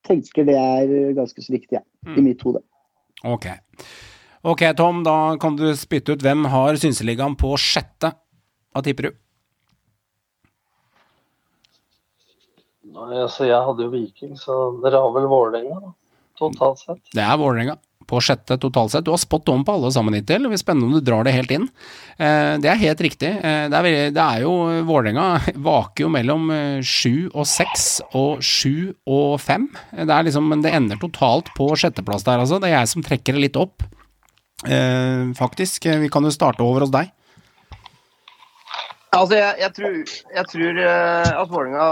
tenker 0.09 0.45
det 0.49 0.57
er 0.59 1.13
ganske 1.15 1.43
så 1.45 1.53
viktig, 1.55 1.79
ja, 1.79 1.85
Mm. 2.03 2.17
i 2.19 2.23
mitt 2.23 2.41
hode. 2.43 2.59
Ok. 3.25 3.47
Ok, 4.43 4.65
Tom, 4.75 5.05
da 5.07 5.37
kan 5.39 5.55
du 5.55 5.69
spytte 5.79 6.17
ut 6.17 6.23
hvem 6.25 6.49
har 6.51 6.75
Synseligaen 6.75 7.37
på 7.39 7.53
sjette. 7.55 8.11
Hva 8.73 8.83
tipper 8.85 9.11
du? 9.11 9.21
Nei, 12.93 13.15
altså, 13.23 13.47
jeg 13.49 13.61
hadde 13.69 13.87
jo 13.87 13.93
Viking, 13.93 14.35
så 14.41 14.59
dere 14.83 15.01
har 15.01 15.15
vel 15.15 15.31
Vålerenga, 15.31 15.95
totalt 16.39 16.83
sett. 16.83 17.01
Det 17.15 17.25
er 17.25 17.41
Vålerenga. 17.41 17.79
På 18.13 18.19
sjette 18.21 18.57
totalt 18.61 18.93
sett. 18.93 19.05
Du 19.07 19.13
har 19.13 19.21
spot 19.23 19.47
on 19.49 19.63
på 19.65 19.77
alle 19.77 19.89
sammen 19.95 20.17
hittil. 20.19 20.43
Det 20.43 20.51
blir 20.51 20.61
spennende 20.61 20.89
om 20.91 20.97
du 20.99 21.05
drar 21.07 21.23
det 21.25 21.33
helt 21.33 21.53
inn. 21.55 21.69
Eh, 22.19 22.59
det 22.61 22.69
er 22.69 22.81
helt 22.81 23.01
riktig. 23.07 23.31
Eh, 23.39 23.69
det, 23.71 23.79
er 23.79 23.87
veldig, 23.87 24.03
det 24.17 24.25
er 24.25 24.43
jo 24.43 24.53
Vålerenga 24.89 25.27
vaker 25.69 26.05
jo 26.05 26.11
mellom 26.13 26.51
eh, 26.53 26.83
sju 26.85 27.31
og 27.31 27.47
seks 27.49 27.87
og 28.19 28.43
sju 28.45 28.93
og 29.07 29.39
fem. 29.41 29.71
Det 29.95 30.11
er 30.11 30.29
liksom, 30.29 30.51
men 30.51 30.67
det 30.67 30.75
ender 30.77 31.01
totalt 31.01 31.49
på 31.57 31.71
sjetteplass 31.79 32.27
der, 32.27 32.43
altså. 32.43 32.61
Det 32.61 32.69
er 32.69 32.81
jeg 32.81 32.93
som 32.93 33.07
trekker 33.07 33.39
det 33.39 33.47
litt 33.47 33.61
opp. 33.61 33.87
Faktisk. 35.35 35.89
Vi 35.99 36.11
kan 36.13 36.23
jo 36.23 36.31
starte 36.31 36.63
over 36.63 36.85
hos 36.85 36.93
deg. 36.95 37.09
Altså, 39.13 39.37
jeg, 39.37 39.57
jeg 39.61 39.75
tror, 39.77 39.97
jeg 40.39 40.49
tror 40.49 40.79
uh, 40.81 41.31
at 41.43 41.51
Vålerenga 41.53 41.89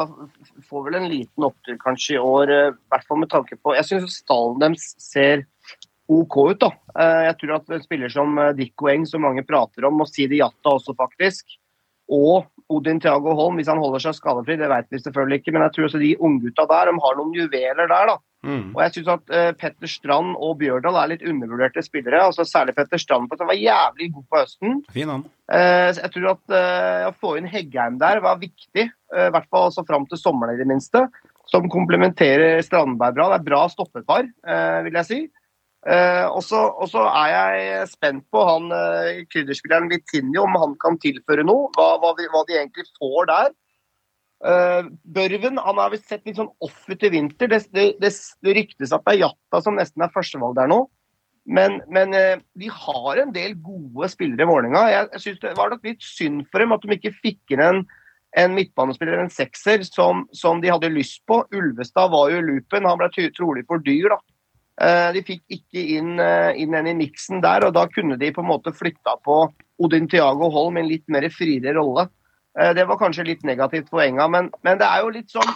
får 0.71 0.85
vel 0.87 0.97
en 0.97 1.09
liten 1.11 1.45
opptur 1.45 1.77
kanskje 1.83 2.14
i 2.16 2.21
år. 2.21 2.49
I 2.53 2.61
uh, 2.71 2.79
hvert 2.93 3.05
fall 3.09 3.21
med 3.21 3.31
tanke 3.33 3.59
på 3.61 3.75
Jeg 3.77 3.89
syns 3.91 4.16
stallen 4.23 4.62
deres 4.62 4.87
ser 4.97 5.45
OK 6.11 6.39
ut. 6.41 6.62
da. 6.62 6.71
Uh, 6.97 7.21
jeg 7.29 7.37
tror 7.43 7.53
at 7.59 7.75
en 7.77 7.85
spiller 7.85 8.12
som 8.12 8.41
eh, 8.41 8.55
Dikko 8.57 8.89
Eng, 8.91 9.05
som 9.07 9.23
mange 9.27 9.45
prater 9.47 9.85
om, 9.87 10.01
og 10.01 10.09
Sidi 10.09 10.41
Jatta 10.41 10.73
også 10.73 10.97
faktisk, 10.99 11.59
og 12.11 12.49
Odin 12.71 13.01
Thiago 13.03 13.35
Holm, 13.39 13.59
hvis 13.59 13.71
han 13.71 13.81
holder 13.83 14.03
seg 14.05 14.16
skadefri, 14.16 14.57
det 14.61 14.71
vet 14.71 14.89
vi 14.93 15.01
selvfølgelig 15.03 15.41
ikke, 15.41 15.55
men 15.57 15.64
jeg 15.66 15.75
tror 15.75 15.89
også 15.89 16.01
de 16.03 16.11
unggutta 16.18 16.66
der 16.71 16.91
de 16.91 17.03
har 17.05 17.16
noen 17.18 17.33
juveler 17.37 17.91
der. 17.91 18.12
da. 18.12 18.16
Mm. 18.47 18.71
Og 18.73 18.79
jeg 18.81 18.95
syns 18.95 19.11
at 19.12 19.33
uh, 19.35 19.49
Petter 19.61 19.91
Strand 19.91 20.37
og 20.41 20.55
Bjørdal 20.62 20.97
er 20.97 21.11
litt 21.12 21.25
undervurderte 21.29 21.83
spillere. 21.85 22.23
altså 22.25 22.47
Særlig 22.49 22.75
Petter 22.79 23.01
Strand, 23.01 23.29
for 23.29 23.43
han 23.43 23.51
var 23.51 23.59
jævlig 23.59 24.11
god 24.14 24.29
på 24.31 24.41
høsten. 24.41 24.79
Fin 24.95 25.12
han. 25.12 25.27
Uh, 25.51 25.91
jeg 25.91 26.12
tror 26.14 26.31
at 26.33 26.55
uh, 26.55 27.11
å 27.11 27.16
få 27.21 27.35
inn 27.41 27.51
Heggheim 27.51 27.99
der 28.01 28.23
var 28.25 28.41
viktig, 28.41 28.87
i 28.89 29.27
hvert 29.35 29.49
fall 29.51 29.66
altså 29.68 29.83
fram 29.83 30.07
til 30.07 30.21
sommeren 30.21 30.55
i 30.55 30.61
det 30.61 30.68
minste. 30.71 31.05
Som 31.51 31.66
komplementerer 31.66 32.61
Strandberg 32.62 33.16
bra. 33.16 33.27
Det 33.33 33.41
er 33.41 33.47
bra 33.49 33.64
stoppepar, 33.73 34.29
vil 34.87 34.99
jeg 35.01 35.09
si. 35.09 35.18
Eh, 35.89 36.26
og 36.28 36.43
så 36.45 37.03
er 37.09 37.31
jeg 37.33 37.89
spent 37.95 38.26
på 38.28 38.43
han 38.45 38.68
eh, 38.76 39.22
krydderspilleren 39.33 39.89
Vitinho, 39.89 40.45
om 40.45 40.59
han 40.61 40.76
kan 40.83 40.99
tilføre 41.01 41.47
noe. 41.47 41.70
Hva, 41.76 41.95
hva, 42.03 42.12
hva 42.12 42.45
de 42.49 42.59
egentlig 42.59 42.85
får 42.99 43.31
der. 43.31 43.53
Eh, 44.45 44.89
Børven 45.05 45.61
han 45.61 45.81
har 45.81 45.93
vi 45.93 46.01
sett 46.01 46.26
litt 46.28 46.41
sånn 46.41 46.53
off 46.64 46.85
ut 46.89 47.05
i 47.05 47.12
vinter. 47.12 47.49
Det, 47.49 47.62
det, 47.72 47.87
det, 48.01 48.12
det 48.45 48.57
ryktes 48.57 48.93
at 48.93 49.05
det 49.07 49.16
er 49.16 49.22
Jatta 49.26 49.62
som 49.64 49.78
nesten 49.81 50.05
er 50.05 50.12
førstevalg 50.14 50.59
der 50.61 50.68
nå. 50.72 50.83
Men, 51.49 51.78
men 51.89 52.12
eh, 52.14 52.43
de 52.61 52.68
har 52.72 53.22
en 53.22 53.33
del 53.35 53.57
gode 53.64 54.11
spillere 54.12 54.45
i 54.45 54.51
Vålerenga. 54.51 54.85
Jeg, 54.93 55.09
jeg 55.14 55.24
synes 55.24 55.41
Det 55.47 55.57
var 55.59 55.72
nok 55.72 55.89
litt 55.89 56.05
synd 56.05 56.45
for 56.53 56.62
dem 56.62 56.76
at 56.76 56.85
de 56.85 56.97
ikke 56.99 57.16
fikk 57.22 57.55
inn 57.57 57.64
en, 57.64 57.81
en 58.39 58.53
midtbanespiller, 58.55 59.18
en 59.18 59.33
sekser, 59.33 59.85
som, 59.89 60.26
som 60.37 60.61
de 60.61 60.70
hadde 60.72 60.93
lyst 60.93 61.24
på. 61.28 61.41
Ulvestad 61.57 62.12
var 62.12 62.28
jo 62.33 62.43
i 62.43 62.47
loopen, 62.47 62.89
han 62.89 63.01
ble 63.01 63.31
trolig 63.37 63.64
for 63.68 63.83
dyr. 63.85 64.12
da. 64.12 64.20
Eh, 64.81 65.12
De 65.12 65.22
fikk 65.26 65.43
ikke 65.53 65.83
inn, 65.99 66.14
eh, 66.20 66.55
inn 66.57 66.74
en 66.74 66.87
i 66.89 66.95
miksen 66.97 67.43
der, 67.45 67.66
og 67.66 67.74
da 67.76 67.87
kunne 67.87 68.16
de 68.18 68.31
på 68.33 68.41
en 68.41 68.49
måte 68.49 68.72
flytta 68.72 69.18
på 69.24 69.43
Odin 69.81 70.09
Thiago 70.09 70.49
Holm 70.51 70.78
i 70.78 70.81
en 70.81 70.89
litt 70.89 71.09
mer 71.09 71.28
friere 71.28 71.74
rolle. 71.76 72.09
Eh, 72.59 72.72
Det 72.72 72.87
var 72.89 72.97
kanskje 72.97 73.26
litt 73.26 73.43
negativt 73.45 73.91
for 73.91 74.01
Enga, 74.01 74.28
men, 74.28 74.51
men 74.64 74.78
det 74.78 74.87
er 74.87 75.03
jo 75.05 75.11
litt 75.11 75.28
sånn 75.31 75.53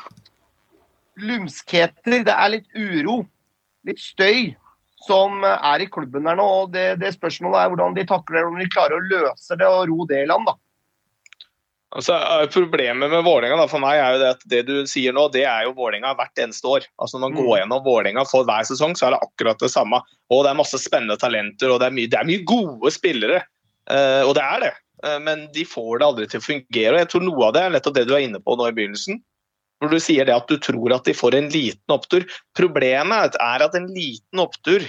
lumskheter. 1.16 2.24
Det 2.24 2.34
er 2.34 2.52
litt 2.52 2.68
uro, 2.76 3.24
litt 3.86 3.98
støy, 4.02 4.54
som 5.06 5.42
er 5.44 5.80
i 5.84 5.86
klubben 5.86 6.24
der 6.24 6.36
nå. 6.36 6.44
og 6.64 6.72
det, 6.72 6.98
det 7.00 7.14
Spørsmålet 7.14 7.60
er 7.60 7.72
hvordan 7.72 7.96
de 7.96 8.04
takler 8.08 8.40
det, 8.40 8.46
om 8.48 8.58
de 8.60 8.68
klarer 8.72 8.98
å 8.98 9.08
løse 9.08 9.56
det 9.56 9.66
og 9.68 9.88
ro 9.88 10.06
det 10.08 10.22
i 10.22 10.28
land. 10.28 10.46
da. 10.48 10.54
Altså, 11.94 12.14
eh, 12.18 12.46
problemet 12.50 13.10
med 13.10 13.22
Vålerenga 13.22 13.68
for 13.70 13.82
meg 13.82 14.00
er 14.00 14.14
jo 14.14 14.22
det 14.22 14.30
at 14.34 14.46
det 14.50 14.62
du 14.66 14.74
sier 14.90 15.14
nå, 15.14 15.28
det 15.34 15.44
er 15.46 15.68
jo 15.68 15.76
Vålerenga 15.76 16.14
hvert 16.18 16.40
eneste 16.42 16.70
år. 16.70 16.86
Altså 16.98 17.20
Når 17.20 17.28
man 17.28 17.36
går 17.38 17.58
gjennom 17.60 17.84
Vålerenga 17.84 18.24
for 18.26 18.46
hver 18.48 18.66
sesong, 18.66 18.96
så 18.98 19.06
er 19.06 19.14
det 19.14 19.20
akkurat 19.22 19.62
det 19.62 19.70
samme. 19.70 20.00
Og 20.34 20.42
det 20.42 20.50
er 20.50 20.58
masse 20.58 20.80
spennende 20.82 21.16
talenter, 21.20 21.70
og 21.70 21.78
det 21.82 21.88
er 21.88 21.94
mye, 21.94 22.10
det 22.10 22.18
er 22.18 22.26
mye 22.30 22.46
gode 22.48 22.90
spillere. 22.94 23.44
Uh, 23.84 24.24
og 24.24 24.32
det 24.38 24.42
er 24.42 24.62
det. 24.64 24.72
Uh, 25.04 25.18
men 25.22 25.44
de 25.54 25.66
får 25.68 26.00
det 26.00 26.06
aldri 26.08 26.26
til 26.32 26.40
å 26.40 26.46
fungere. 26.46 26.94
og 26.96 27.02
jeg 27.02 27.10
tror 27.12 27.24
Noe 27.26 27.46
av 27.46 27.54
det 27.54 27.62
er 27.62 27.74
nettopp 27.76 27.96
det 27.98 28.06
du 28.08 28.14
er 28.16 28.24
inne 28.26 28.40
på 28.42 28.56
nå 28.58 28.66
i 28.66 28.74
begynnelsen. 28.74 29.20
Når 29.84 29.92
du 29.92 29.98
sier 30.00 30.26
det 30.26 30.34
at 30.34 30.50
du 30.50 30.56
tror 30.58 30.94
at 30.96 31.06
de 31.06 31.14
får 31.14 31.36
en 31.38 31.50
liten 31.52 31.94
opptur. 31.94 32.24
Problemet 32.56 33.38
er 33.38 33.66
at 33.66 33.76
en 33.78 33.90
liten 33.92 34.42
opptur 34.42 34.82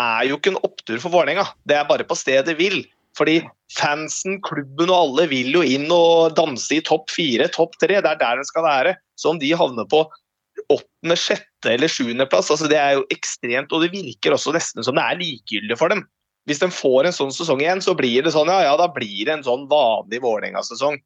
er 0.00 0.26
jo 0.26 0.36
ikke 0.36 0.52
en 0.52 0.64
opptur 0.66 0.98
for 0.98 1.14
Vålerenga. 1.14 1.46
Det 1.64 1.78
er 1.78 1.88
bare 1.88 2.04
på 2.08 2.18
stedet 2.18 2.56
hvil. 2.58 2.82
Fordi 3.18 3.38
fansen, 3.76 4.40
klubben 4.42 4.90
og 4.90 4.96
alle 4.96 5.28
vil 5.30 5.54
jo 5.54 5.62
inn 5.66 5.86
og 5.94 6.34
danse 6.38 6.76
i 6.76 6.82
topp 6.84 7.12
fire, 7.14 7.46
topp 7.54 7.76
tre. 7.78 8.00
Det 8.00 8.10
er 8.10 8.20
der 8.20 8.40
den 8.40 8.48
skal 8.48 8.66
være. 8.66 8.96
Så 9.18 9.30
om 9.30 9.40
de 9.42 9.52
havner 9.54 9.86
på 9.90 10.02
åttende, 10.70 11.16
sjette 11.18 11.72
eller 11.74 11.90
sjuendeplass, 11.90 12.50
altså 12.52 12.68
det 12.70 12.78
er 12.78 12.98
jo 12.98 13.06
ekstremt. 13.14 13.72
Og 13.74 13.84
det 13.84 13.92
virker 13.94 14.36
også 14.36 14.54
nesten 14.54 14.86
som 14.86 14.98
det 14.98 15.06
er 15.06 15.20
likegyldig 15.20 15.78
for 15.80 15.94
dem. 15.94 16.04
Hvis 16.48 16.60
de 16.60 16.68
får 16.72 17.08
en 17.08 17.16
sånn 17.16 17.32
sesong 17.32 17.62
igjen, 17.62 17.82
så 17.84 17.94
blir 17.96 18.24
det 18.24 18.34
sånn, 18.34 18.50
ja 18.52 18.66
ja, 18.66 18.74
da 18.76 18.90
blir 18.92 19.24
det 19.24 19.32
en 19.38 19.46
sånn 19.46 19.64
vanlig 19.70 20.20
Vålerenga-sesong. 20.24 20.98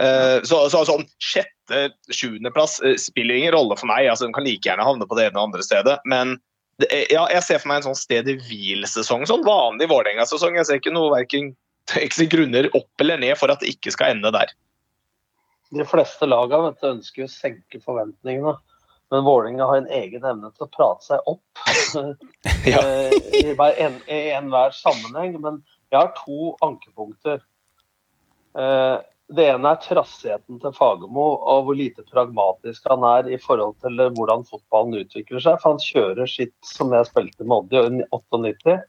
Uh, 0.00 0.38
så, 0.46 0.62
så 0.72 0.84
sånn 0.88 1.02
sjette, 1.20 1.90
sjuendeplass 2.14 2.78
uh, 2.84 2.94
spiller 3.00 3.36
ingen 3.36 3.52
rolle 3.52 3.76
for 3.76 3.90
meg. 3.90 4.06
altså 4.08 4.28
De 4.28 4.36
kan 4.36 4.46
like 4.46 4.64
gjerne 4.64 4.86
havne 4.86 5.08
på 5.08 5.18
det 5.18 5.28
ene 5.28 5.36
og 5.36 5.50
andre 5.50 5.66
stedet. 5.66 5.98
Men 6.08 6.38
ja, 7.10 7.26
jeg 7.34 7.42
ser 7.46 7.58
for 7.60 7.68
meg 7.70 7.80
en 7.80 7.88
sånn 7.90 7.98
sted 7.98 8.28
i 8.28 8.36
hvil-sesong. 8.40 9.26
Sånn 9.28 9.44
vanlig 9.46 9.88
Vålerenga-sesong. 9.90 10.56
Jeg 10.56 10.66
ser 10.68 10.80
ikke 10.80 10.92
noe 10.94 11.12
verken 11.12 11.52
grunner 12.30 12.68
opp 12.76 13.02
eller 13.02 13.18
ned 13.18 13.36
for 13.40 13.50
at 13.50 13.60
det 13.60 13.72
ikke 13.74 13.92
skal 13.94 14.14
ende 14.14 14.30
der. 14.34 14.52
De 15.70 15.84
fleste 15.86 16.26
lagene 16.26 16.70
vet 16.70 16.86
ønsker 16.88 17.24
å 17.26 17.30
senke 17.30 17.80
forventningene. 17.84 18.56
Men 19.10 19.24
Vålerenga 19.26 19.66
har 19.66 19.80
en 19.80 19.90
egen 19.90 20.22
evne 20.24 20.50
til 20.54 20.66
å 20.66 20.70
prate 20.70 21.02
seg 21.08 21.30
opp 21.30 21.42
Ja. 22.70 22.78
eh, 22.78 23.14
i 23.34 23.44
enhver 23.50 23.74
en- 23.82 24.02
en 24.06 24.50
sammenheng. 24.76 25.40
Men 25.42 25.62
jeg 25.90 25.98
har 25.98 26.12
to 26.24 26.52
ankepunkter. 26.62 27.40
Det 29.30 29.44
ene 29.46 29.70
er 29.70 29.82
trassigheten 29.84 30.58
til 30.58 30.72
Fagermo 30.74 31.26
og 31.52 31.66
hvor 31.66 31.76
lite 31.78 32.02
pragmatisk 32.08 32.88
han 32.90 33.04
er 33.06 33.28
i 33.30 33.38
forhold 33.38 33.76
til 33.84 34.00
hvordan 34.16 34.42
fotballen 34.48 35.04
utvikler 35.04 35.42
seg. 35.44 35.60
For 35.62 35.76
han 35.76 35.84
kjører 35.84 36.30
sitt 36.30 36.56
som 36.66 36.90
jeg 36.96 37.06
spilte 37.06 37.46
med 37.46 37.70
Odd 37.76 38.00
i 38.00 38.08
98. 38.10 38.80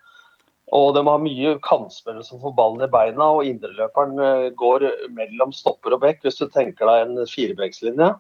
Og 0.72 0.94
de 0.96 1.04
har 1.06 1.22
mye 1.22 1.54
kantspillere 1.68 2.26
som 2.26 2.40
får 2.42 2.56
ballen 2.58 2.86
i 2.86 2.90
beina, 2.92 3.28
og 3.36 3.46
indreløperen 3.46 4.20
eh, 4.24 4.50
går 4.58 4.88
mellom 5.14 5.52
stopper 5.54 5.98
og 5.98 6.06
bekk, 6.06 6.24
hvis 6.24 6.40
du 6.40 6.48
tenker 6.48 6.88
deg 6.88 7.04
en 7.06 7.28
firebekslinje. 7.28 8.14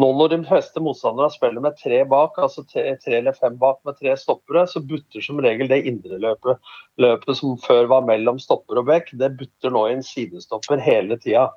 Nå 0.00 0.08
når 0.16 0.30
de 0.32 0.38
fleste 0.48 0.80
motstandere 0.80 1.28
spiller 1.34 1.60
med 1.60 1.76
tre 1.76 1.98
bak, 2.08 2.38
altså 2.40 2.62
tre, 2.64 2.94
tre 3.02 3.18
eller 3.18 3.36
fem 3.36 3.58
bak 3.60 3.82
med 3.84 3.98
tre 3.98 4.14
stoppere, 4.16 4.64
så 4.70 4.80
butter 4.80 5.24
som 5.24 5.40
regel 5.44 5.68
det 5.68 5.82
indreløpet 5.90 6.72
løpet 7.02 7.36
som 7.36 7.58
før 7.60 7.90
var 7.90 8.06
mellom 8.08 8.40
stopper 8.40 8.80
og 8.80 8.88
bekk, 8.88 9.12
det 9.20 9.34
butter 9.36 9.74
nå 9.74 9.84
i 9.90 9.98
en 9.98 10.06
sidestopper 10.06 10.80
hele 10.80 11.20
tida. 11.20 11.50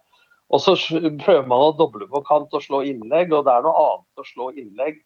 Og 0.51 0.61
så 0.61 0.75
prøver 1.23 1.47
man 1.47 1.63
å 1.69 1.73
doble 1.79 2.09
på 2.11 2.21
kant 2.27 2.51
og 2.53 2.63
slå 2.65 2.83
innlegg, 2.85 3.31
og 3.33 3.47
det 3.47 3.55
er 3.55 3.65
noe 3.65 3.85
annet 3.87 4.21
å 4.21 4.27
slå 4.27 4.51
innlegg 4.53 4.99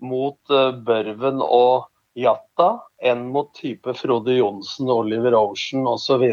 mot 0.00 0.40
uh, 0.50 0.72
Børven 0.72 1.44
og 1.44 1.90
Jatta 2.18 2.72
enn 3.06 3.28
mot 3.34 3.52
type 3.54 3.92
Frode 3.94 4.34
Johnsen, 4.34 4.88
Oliver 4.90 5.36
Ocean 5.38 5.86
osv. 5.86 6.24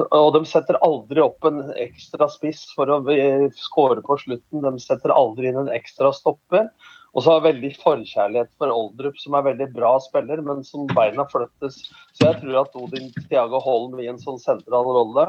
Og 0.00 0.30
de 0.32 0.40
setter 0.48 0.78
aldri 0.84 1.20
opp 1.20 1.44
en 1.44 1.60
ekstra 1.76 2.28
spiss 2.32 2.64
for 2.72 2.88
å 2.88 3.02
eh, 3.12 3.50
skåre 3.58 4.00
på 4.04 4.16
slutten. 4.22 4.64
De 4.64 4.80
setter 4.80 5.12
aldri 5.12 5.50
inn 5.50 5.58
en 5.60 5.72
ekstra 5.74 6.14
stopper. 6.16 6.70
Og 7.12 7.24
så 7.24 7.34
har 7.34 7.44
veldig 7.44 7.74
forkjærlighet 7.82 8.48
for 8.56 8.72
Oldrup, 8.72 9.18
som 9.20 9.36
er 9.36 9.44
veldig 9.50 9.68
bra 9.74 9.92
spiller, 10.00 10.40
men 10.40 10.62
som 10.64 10.88
beina 10.96 11.26
flyttes. 11.28 11.82
Så 12.16 12.30
jeg 12.30 12.38
tror 12.40 12.62
at 12.62 12.78
Odin 12.80 13.10
Tiago 13.26 13.60
Holm 13.60 14.00
i 14.00 14.08
en 14.08 14.20
sånn 14.22 14.40
sentral 14.40 14.88
rolle 14.88 15.26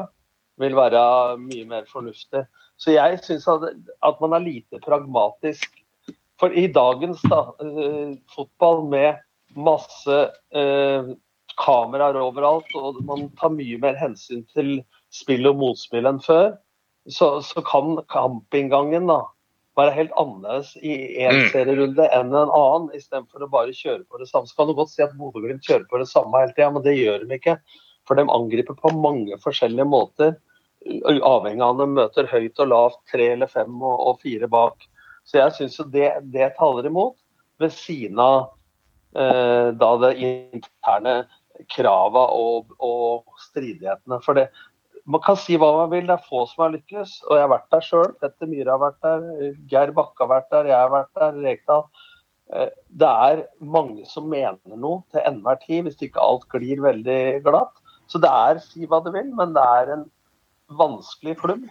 vil 0.62 0.76
være 0.78 1.02
mye 1.42 1.66
mer 1.68 1.84
fornuftig. 1.90 2.46
Så 2.80 2.94
jeg 2.96 3.20
syns 3.26 3.44
at, 3.50 3.68
at 4.06 4.24
man 4.24 4.36
er 4.38 4.46
lite 4.46 4.80
pragmatisk. 4.84 5.68
For 6.40 6.56
i 6.56 6.64
dagens 6.72 7.20
da, 7.28 7.44
uh, 7.60 8.16
fotball 8.32 8.80
med 8.90 9.20
masse 9.54 10.16
eh, 10.50 11.10
kameraer 11.60 12.18
overalt, 12.20 12.70
og 12.78 13.00
man 13.06 13.28
tar 13.40 13.52
mye 13.54 13.78
mer 13.82 13.98
hensyn 14.00 14.44
til 14.54 14.78
spill 15.14 15.46
og 15.50 15.60
motspill 15.60 16.08
enn 16.10 16.20
før, 16.22 16.54
så, 17.10 17.38
så 17.44 17.62
kan 17.66 17.98
kampinngangen 18.10 19.10
da 19.10 19.20
være 19.78 19.94
helt 19.96 20.14
annerledes 20.20 20.76
i 20.78 20.94
én 21.24 21.34
Mm. 21.34 21.48
serierunde 21.52 22.06
enn 22.14 22.30
en 22.30 22.52
annen, 22.54 22.90
istedenfor 22.94 23.42
å 23.42 23.50
bare 23.50 23.74
kjøre 23.74 24.04
på 24.06 24.20
det 24.20 24.28
samme. 24.30 24.46
Så 24.46 24.56
kan 24.56 24.70
du 24.70 24.74
godt 24.74 24.92
si 24.92 25.02
at 25.02 25.16
Bodø-Glimt 25.18 25.66
kjører 25.66 25.88
på 25.90 25.98
det 25.98 26.08
samme 26.08 26.38
hele 26.38 26.54
tida, 26.54 26.70
men 26.70 26.82
det 26.82 26.96
gjør 26.96 27.26
de 27.26 27.34
ikke. 27.34 27.58
For 28.06 28.14
de 28.14 28.26
angriper 28.28 28.76
på 28.78 28.92
mange 28.94 29.36
forskjellige 29.42 29.88
måter, 29.88 30.36
avhengig 30.84 31.64
av 31.64 31.74
om 31.74 31.78
de 31.80 31.86
møter 31.96 32.28
høyt 32.28 32.60
og 32.60 32.68
lavt, 32.68 33.00
tre 33.10 33.32
eller 33.32 33.50
fem 33.50 33.82
og, 33.82 33.94
og 34.08 34.20
fire 34.22 34.48
bak. 34.48 34.86
Så 35.24 35.40
jeg 35.40 35.56
syns 35.56 35.78
jo 35.80 35.86
det, 35.88 36.10
det 36.34 36.52
taler 36.58 36.86
imot, 36.86 37.16
ved 37.58 37.72
siden 37.72 38.20
av 38.20 38.52
eh, 39.16 39.70
da 39.80 39.90
det 40.02 40.12
interne 40.20 41.24
krava 41.74 42.26
og, 42.34 42.72
og 42.82 43.36
stridighetene. 43.46 44.20
For 44.24 44.38
det, 44.38 44.48
man 45.04 45.22
kan 45.24 45.38
si 45.40 45.58
hva 45.60 45.70
man 45.76 45.92
vil, 45.92 46.08
det 46.08 46.16
er 46.16 46.26
få 46.28 46.44
som 46.50 46.64
har 46.66 46.74
lykkes. 46.74 47.20
Og 47.28 47.36
jeg 47.36 47.44
har 47.44 47.52
vært 47.52 47.70
der 47.74 47.86
sjøl. 47.86 48.10
Petter 48.22 48.50
Myhre 48.50 48.74
har 48.74 48.82
vært 48.82 49.06
der, 49.06 49.54
Geir 49.70 49.94
Bakke 49.96 50.24
har 50.24 50.32
vært 50.32 50.50
der, 50.54 50.72
jeg 50.72 50.80
har 50.80 50.92
vært 50.94 51.20
der, 51.20 51.38
Rekdal. 51.46 51.86
Eh, 52.52 52.70
Det 53.04 53.12
er 53.28 53.46
mange 53.60 54.04
som 54.08 54.28
mener 54.30 54.76
noe 54.76 55.02
til 55.12 55.24
enhver 55.24 55.60
tid, 55.64 55.84
hvis 55.86 56.02
ikke 56.08 56.22
alt 56.22 56.48
glir 56.52 56.82
veldig 56.84 57.20
glatt. 57.46 57.80
Så 58.10 58.20
det 58.20 58.30
er, 58.30 58.60
si 58.60 58.84
hva 58.88 59.00
du 59.04 59.10
vil, 59.14 59.30
men 59.36 59.54
det 59.56 59.64
er 59.78 59.94
en 59.94 60.04
vanskelig 60.74 61.36
klubb 61.40 61.64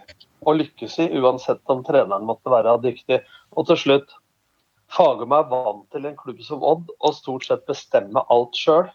å 0.46 0.54
lykkes 0.54 0.98
i, 1.02 1.08
uansett 1.18 1.62
om 1.72 1.82
treneren 1.86 2.26
måtte 2.26 2.52
være 2.52 2.76
dyktig. 2.82 3.20
Og 3.54 3.66
til 3.70 3.80
slutt, 3.80 4.14
Fagermo 4.94 5.40
er 5.40 5.48
vant 5.50 5.86
til 5.90 6.06
en 6.06 6.16
klubb 6.18 6.42
som 6.44 6.62
Odd 6.62 6.90
og 7.00 7.14
stort 7.16 7.46
sett 7.48 7.64
bestemme 7.66 8.22
alt 8.30 8.54
sjøl. 8.58 8.90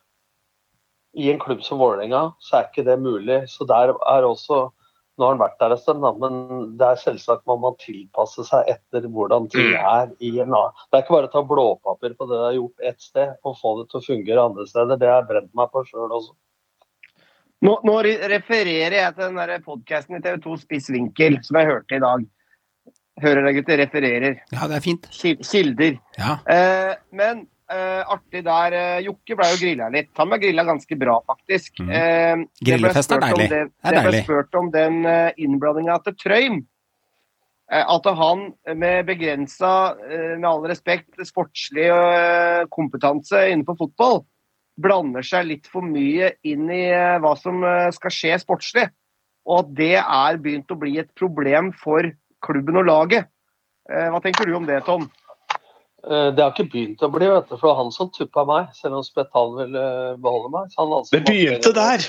I 1.18 1.32
en 1.32 1.40
klubb 1.42 1.64
som 1.66 1.80
Vålerenga 1.82 2.30
så 2.44 2.60
er 2.60 2.68
ikke 2.68 2.86
det 2.88 3.00
mulig. 3.02 3.42
Så 3.50 3.68
der 3.70 3.96
er 3.96 4.28
også 4.28 4.70
Nå 5.20 5.28
har 5.28 5.34
han 5.34 5.42
vært 5.42 5.58
der 5.60 5.74
en 5.76 5.80
stund, 5.82 6.00
da, 6.00 6.14
men 6.16 6.60
det 6.80 6.86
er 6.88 7.00
selvsagt 7.02 7.42
man 7.50 7.58
må 7.60 7.74
tilpasse 7.82 8.46
seg 8.48 8.70
etter 8.72 9.04
hvordan 9.12 9.50
ting 9.52 9.74
er 9.76 10.14
i 10.24 10.30
en 10.40 10.54
annen. 10.54 10.78
Det 10.88 10.96
er 10.96 11.04
ikke 11.04 11.16
bare 11.18 11.28
å 11.28 11.34
ta 11.34 11.42
blåpapir 11.44 12.14
på 12.16 12.28
det 12.30 12.38
du 12.38 12.44
har 12.46 12.56
gjort 12.56 12.86
ett 12.88 13.04
sted 13.04 13.34
og 13.44 13.58
få 13.60 13.74
det 13.82 13.90
til 13.90 14.00
å 14.00 14.06
fungere 14.06 14.46
andre 14.48 14.64
steder. 14.70 15.02
Det 15.02 15.10
har 15.12 15.20
jeg 15.20 15.28
brent 15.34 15.52
meg 15.60 15.74
på 15.74 15.84
sjøl 15.90 16.16
også. 16.22 16.32
Nå, 17.68 17.76
nå 17.84 17.98
refererer 18.32 18.96
jeg 18.96 19.18
til 19.18 19.36
den 19.42 19.68
podkasten 19.68 20.16
i 20.16 20.24
TV 20.24 20.40
2 20.48 20.58
Spiss 20.62 20.88
vinkel, 20.96 21.36
som 21.44 21.60
jeg 21.60 21.72
hørte 21.74 22.00
i 22.00 22.04
dag. 22.06 22.24
Hører 23.20 23.44
dere, 23.44 23.56
gutter? 23.58 23.82
Refererer. 23.84 24.40
Ja, 24.56 24.68
det 24.72 24.80
er 24.80 24.86
fint. 24.88 25.10
Kilder. 25.44 26.00
Ja. 26.16 26.38
Eh, 26.48 26.94
men 27.12 27.44
eh, 27.74 28.02
artig 28.14 28.44
der 28.46 28.76
Uh, 28.80 28.98
Jokke 29.04 29.38
ble 29.38 29.48
jo 29.52 29.60
grilla 29.62 29.90
litt. 29.94 30.10
Han 30.20 30.32
ble 30.32 30.40
grilla 30.42 30.66
ganske 30.68 30.98
bra, 31.00 31.20
faktisk. 31.28 31.82
Mm. 31.84 31.92
Uh, 31.94 32.64
Grillefest 32.66 33.16
er 33.16 33.24
deilig. 33.24 33.48
Det, 33.52 33.62
Det 33.84 33.96
det 33.96 34.04
ble 34.08 34.22
spurt 34.26 34.60
om 34.60 34.72
den 34.74 35.00
uh, 35.08 35.30
innblandinga 35.38 36.00
til 36.06 36.18
Trøim. 36.20 36.60
At 37.70 38.08
han 38.18 38.48
med 38.82 39.04
begrensa, 39.06 39.94
med 40.02 40.46
all 40.50 40.64
respekt, 40.66 41.20
sportslig 41.22 41.86
kompetanse 42.74 43.44
innenfor 43.52 43.76
fotball, 43.84 44.18
blander 44.82 45.22
seg 45.22 45.46
litt 45.52 45.70
for 45.70 45.86
mye 45.86 46.32
inn 46.50 46.66
i 46.74 46.88
hva 47.22 47.36
som 47.38 47.62
skal 47.94 48.16
skje 48.16 48.40
sportslig. 48.42 48.88
Og 49.46 49.60
at 49.60 49.70
det 49.78 49.92
er 50.02 50.42
begynt 50.42 50.74
å 50.74 50.80
bli 50.82 50.96
et 50.98 51.14
problem 51.14 51.70
for 51.78 52.10
klubben 52.42 52.82
og 52.82 52.90
laget. 52.90 53.30
Hva 53.86 54.18
tenker 54.26 54.50
du 54.50 54.58
om 54.58 54.66
det, 54.66 54.82
Tom? 54.90 55.06
Eh, 56.08 56.32
Det 56.36 56.44
har 56.44 56.52
ikke 56.54 56.70
begynt 56.72 57.02
å 57.04 57.10
bli, 57.12 57.28
vet 57.28 57.50
du, 57.50 57.56
for 57.58 57.68
det 57.68 57.72
var 57.74 57.84
han 57.84 57.92
som 57.92 58.10
tuppa 58.16 58.46
meg, 58.48 58.70
selv 58.78 59.00
om 59.00 59.04
Spetalen 59.04 59.58
ville 59.60 59.84
beholde 60.24 60.52
meg. 60.54 60.70
Så 60.72 60.86
han 60.86 61.04
Det 61.12 61.24
begynte 61.28 61.74
der! 61.76 62.06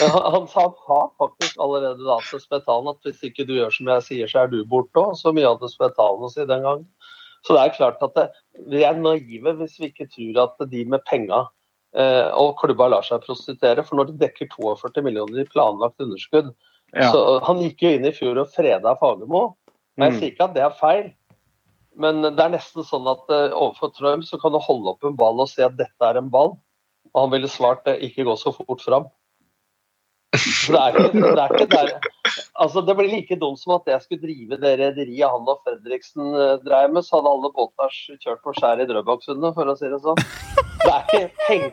Han, 0.00 0.32
han 0.32 0.46
sa 0.48 0.66
han 0.88 1.08
faktisk 1.18 1.56
allerede 1.60 2.04
da 2.04 2.18
til 2.28 2.40
Spetalen 2.40 2.88
at 2.92 3.00
hvis 3.04 3.22
ikke 3.24 3.46
du 3.48 3.54
gjør 3.56 3.72
som 3.72 3.86
jeg 3.88 4.02
sier, 4.08 4.28
så 4.28 4.42
er 4.44 4.50
du 4.52 4.64
borte 4.68 5.00
òg. 5.00 5.14
Så 5.16 5.32
mye 5.32 5.48
hadde 5.48 5.68
Spetalen 5.72 6.24
å 6.26 6.32
si 6.32 6.44
den 6.44 6.62
gangen. 6.66 6.86
Så 7.46 7.54
det 7.56 7.62
er 7.62 7.76
klart 7.76 8.02
at 8.04 8.12
det, 8.18 8.26
vi 8.68 8.82
er 8.84 8.98
naive 9.00 9.54
hvis 9.56 9.78
vi 9.80 9.88
ikke 9.88 10.08
tror 10.12 10.42
at 10.44 10.66
de 10.68 10.84
med 10.84 11.00
penga 11.08 11.46
eh, 11.96 12.28
og 12.36 12.58
klubba 12.60 12.90
lar 12.92 13.02
seg 13.06 13.22
prostituere. 13.24 13.80
For 13.84 13.96
når 13.96 14.10
de 14.12 14.18
dekker 14.26 14.50
42 14.52 15.00
millioner 15.06 15.40
i 15.40 15.48
planlagt 15.48 16.00
underskudd 16.04 16.52
Ja. 16.92 17.12
så 17.12 17.40
Han 17.46 17.60
gikk 17.62 17.80
jo 17.84 17.88
inn 17.94 18.04
i 18.04 18.10
fjor 18.12 18.36
og 18.42 18.48
freda 18.52 18.96
Fagermo. 19.00 19.54
Men 19.96 20.10
Jeg 20.10 20.12
Mm. 20.12 20.20
sier 20.20 20.30
ikke 20.34 20.44
at 20.44 20.54
det 20.54 20.62
er 20.64 20.76
feil, 20.80 21.12
men 21.98 22.22
det 22.22 22.42
er 22.42 22.52
nesten 22.54 22.86
sånn 22.86 23.08
at 23.10 23.24
uh, 23.32 23.50
overfor 23.50 23.90
Trump 23.96 24.26
så 24.26 24.38
kan 24.40 24.54
du 24.54 24.60
holde 24.62 24.92
opp 24.92 25.06
en 25.06 25.16
ball 25.18 25.42
og 25.42 25.50
si 25.50 25.64
at 25.64 25.78
dette 25.78 26.06
er 26.06 26.20
en 26.20 26.30
ball. 26.32 26.54
Og 27.10 27.24
han 27.24 27.32
ville 27.32 27.50
svart 27.50 27.88
uh, 27.90 27.96
ikke 27.98 28.26
gå 28.28 28.36
så 28.38 28.52
fort 28.54 28.84
fram. 28.84 29.08
Så 30.38 30.76
det 30.76 30.80
er 30.80 30.96
ikke, 30.96 31.22
det 31.26 31.42
er 31.42 31.54
ikke 31.56 31.70
der 31.72 31.88
Altså, 32.60 32.82
det 32.86 32.94
blir 32.94 33.08
like 33.10 33.34
dumt 33.40 33.58
som 33.58 33.72
at 33.74 33.88
jeg 33.90 34.04
skulle 34.04 34.22
drive 34.22 34.58
det 34.62 34.72
rederiet 34.78 35.32
han 35.32 35.48
og 35.48 35.62
Fredriksen 35.66 36.34
uh, 36.36 36.58
drev 36.62 36.92
med, 36.94 37.02
så 37.06 37.18
hadde 37.18 37.32
alle 37.34 37.50
båter 37.56 37.96
kjørt 38.22 38.42
på 38.44 38.54
skjær 38.58 38.82
i 38.84 38.86
Drøbaksundet, 38.88 39.56
for 39.56 39.72
å 39.72 39.76
si 39.80 39.90
det 39.90 40.00
sånn. 40.04 40.20
Det 40.84 40.92
er 40.92 41.02
ikke 41.08 41.24
penger, 41.48 41.72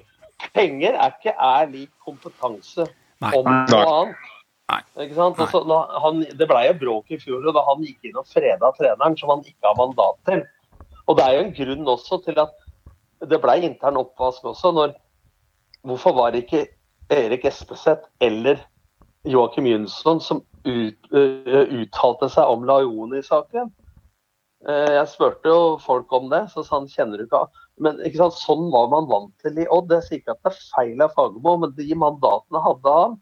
Penger 0.54 0.98
er 0.98 1.14
ikke 1.14 1.34
er 1.34 1.70
lik 1.72 1.92
kompetanse 2.06 2.88
om 3.22 3.46
noe 3.46 3.84
annet. 3.84 4.34
Nei. 4.68 4.82
Ikke 5.06 5.16
sant? 5.16 5.40
Og 5.40 5.52
så 5.54 5.80
han, 6.04 6.24
det 6.40 6.48
ble 6.50 6.62
jo 6.66 6.78
bråk 6.82 7.14
i 7.16 7.20
fjor, 7.22 7.46
da 7.56 7.64
han 7.70 7.84
gikk 7.86 8.10
inn 8.10 8.20
og 8.20 8.28
freda 8.28 8.74
treneren 8.76 9.16
som 9.20 9.32
han 9.32 9.44
ikke 9.48 9.70
har 9.70 9.78
mandat 9.80 10.18
til. 10.28 10.42
Og 11.08 11.16
det 11.16 11.24
er 11.24 11.38
jo 11.38 11.44
en 11.46 11.54
grunn 11.56 11.92
også 11.94 12.20
til 12.26 12.42
at 12.44 12.56
det 13.32 13.40
ble 13.42 13.56
intern 13.64 14.00
oppvask 14.02 14.44
også. 14.46 14.74
når 14.76 14.98
Hvorfor 15.88 16.18
var 16.18 16.34
det 16.36 16.44
ikke 16.44 16.66
Erik 17.14 17.46
Espeseth 17.48 18.10
eller 18.20 18.60
Joakim 19.28 19.70
Jønsson 19.70 20.20
som 20.20 20.44
ut, 20.68 21.12
uh, 21.16 21.64
uttalte 21.80 22.28
seg 22.34 22.52
om 22.52 22.68
Laioni-saken? 22.68 23.72
Uh, 24.68 24.92
Jeg 24.98 25.08
spurte 25.14 25.48
jo 25.48 25.78
folk 25.80 26.12
om 26.12 26.28
det, 26.34 26.44
så 26.52 26.66
sa 26.66 26.82
han 26.82 26.92
kjenner 26.92 27.22
du 27.22 27.24
ikke 27.24 27.46
av. 27.46 27.64
Men 27.80 28.02
ikke 28.04 28.20
sant, 28.20 28.36
sånn 28.42 28.68
var 28.74 28.92
man 28.92 29.08
vant 29.08 29.32
til 29.46 29.64
i 29.64 29.70
Odd. 29.72 29.96
Jeg 29.96 30.08
sier 30.10 30.20
ikke 30.20 30.36
at 30.36 30.44
det 30.44 30.52
er 30.52 30.62
feil 30.76 31.06
av 31.06 31.16
Fagermo, 31.16 31.56
men 31.64 31.76
de 31.78 31.88
mandatene 31.96 32.64
hadde 32.68 33.00
han. 33.00 33.18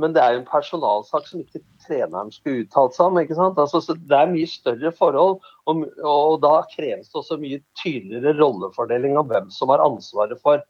Men 0.00 0.14
det 0.14 0.22
er 0.22 0.34
jo 0.34 0.42
en 0.42 0.48
personalsak 0.48 1.26
som 1.28 1.42
ikke 1.42 1.62
treneren 1.86 2.32
skulle 2.34 2.64
uttalt 2.64 2.96
seg 2.96 3.10
om. 3.10 3.18
ikke 3.20 3.38
sant? 3.38 3.58
Altså, 3.60 3.80
så 3.84 3.96
det 3.98 4.18
er 4.18 4.32
mye 4.32 4.50
større 4.50 4.92
forhold, 4.94 5.42
og, 5.70 5.84
og 6.02 6.38
da 6.44 6.54
kreves 6.72 7.10
det 7.10 7.20
også 7.20 7.38
mye 7.42 7.60
tydeligere 7.80 8.36
rollefordeling 8.40 9.18
av 9.20 9.28
hvem 9.30 9.52
som 9.54 9.72
har 9.74 9.84
ansvaret 9.84 10.40
for 10.42 10.64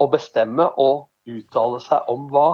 å 0.00 0.08
bestemme 0.12 0.68
og 0.80 1.08
uttale 1.28 1.80
seg 1.84 2.12
om 2.12 2.28
hva. 2.32 2.50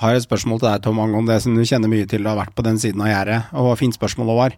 Har 0.00 0.16
et 0.16 0.24
spørsmål 0.24 0.60
til 0.60 0.70
deg, 0.70 0.82
Tom, 0.86 1.00
om 1.04 1.26
det 1.28 1.36
som 1.44 1.56
du 1.56 1.66
kjenner 1.68 1.90
mye 1.92 2.06
til. 2.08 2.24
Du 2.24 2.30
har 2.30 2.38
vært 2.38 2.54
på 2.56 2.64
den 2.64 2.78
siden 2.80 3.02
av 3.04 3.10
gjerdet. 3.10 3.40
Og 3.60 3.74
fint 3.76 3.96
spørsmål, 3.96 4.30
Håvard. 4.32 4.54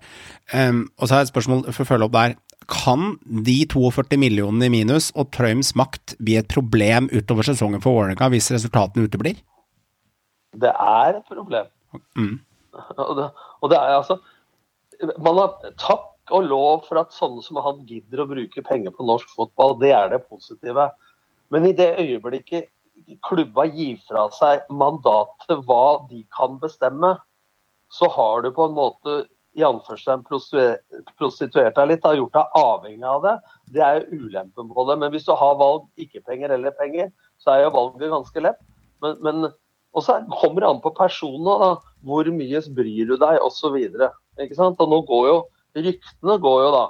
Um, 0.55 0.85
og 0.95 1.09
så 1.09 1.17
har 1.17 1.25
jeg 1.25 1.29
et 1.29 1.33
spørsmål 1.33 1.65
for 1.73 1.83
å 1.83 1.89
følge 1.89 2.07
opp 2.07 2.15
der. 2.15 2.37
Kan 2.71 3.17
de 3.45 3.57
42 3.69 4.17
millionene 4.21 4.71
i 4.71 4.73
minus 4.73 5.11
og 5.19 5.33
Trøims 5.35 5.75
makt 5.77 6.15
bli 6.23 6.39
et 6.39 6.49
problem 6.49 7.11
utover 7.13 7.51
sesongen 7.51 7.83
for 7.83 7.99
Vålerenga 7.99 8.31
hvis 8.33 8.53
resultatene 8.55 9.09
uteblir? 9.09 9.43
Det 10.61 10.71
er 10.71 11.19
et 11.19 11.31
problem. 11.31 11.71
Mm. 12.19 12.39
Og 12.99 13.15
det, 13.19 13.29
og 13.63 13.71
det 13.71 13.77
er 13.79 13.93
altså 13.95 14.17
Man 15.23 15.39
har 15.39 15.53
takk 15.79 16.33
og 16.35 16.47
lov 16.49 16.87
for 16.89 16.99
at 16.99 17.13
sånne 17.15 17.43
som 17.45 17.61
han 17.63 17.83
gidder 17.87 18.23
å 18.23 18.27
bruke 18.31 18.63
penger 18.65 18.95
på 18.95 19.05
norsk 19.07 19.31
fotball. 19.37 19.77
Det 19.83 19.91
er 19.93 20.09
det 20.11 20.23
positive. 20.25 20.89
Men 21.53 21.67
i 21.69 21.75
det 21.77 21.91
øyeblikket 22.01 22.71
klubba 23.27 23.67
gir 23.69 23.99
fra 24.09 24.25
seg 24.33 24.65
mandat 24.73 25.35
til 25.45 25.61
hva 25.69 26.07
de 26.09 26.23
kan 26.35 26.57
bestemme, 26.63 27.13
så 27.93 28.09
har 28.11 28.43
du 28.43 28.51
på 28.55 28.69
en 28.71 28.77
måte 28.79 29.19
i 29.55 29.63
anførselen 29.67 30.25
prostituert 30.27 31.77
deg 31.77 31.91
litt, 31.91 32.07
har 32.07 32.17
gjort 32.19 32.35
deg 32.35 32.57
avhengig 32.59 33.07
av 33.07 33.21
det. 33.23 33.35
Det 33.77 33.85
er 33.87 34.01
jo 34.01 34.25
ulempen 34.25 34.73
på 34.73 34.87
det. 34.89 34.97
Men 35.03 35.13
hvis 35.15 35.27
du 35.29 35.35
har 35.39 35.61
valg 35.61 35.85
ikke 36.01 36.25
penger 36.27 36.57
eller 36.57 36.75
penger, 36.79 37.13
så 37.43 37.55
er 37.55 37.67
jo 37.67 37.75
valget 37.77 38.11
ganske 38.11 38.43
lett. 38.43 38.59
Men, 39.05 39.21
men 39.23 39.47
og 39.95 40.03
så 40.03 40.19
kommer 40.41 40.65
det 40.65 40.71
an 40.71 40.83
på 40.83 40.91
personene. 40.97 41.57
da, 41.63 41.97
Hvor 42.03 42.29
mye 42.35 42.63
bryr 42.77 43.11
du 43.11 43.17
deg, 43.17 43.41
osv. 43.41 43.77
Og 43.79 44.89
nå 44.91 45.01
går 45.09 45.27
jo 45.31 45.37
ryktene 45.75 46.39
går 46.43 46.61
jo 46.63 46.71
da 46.75 46.85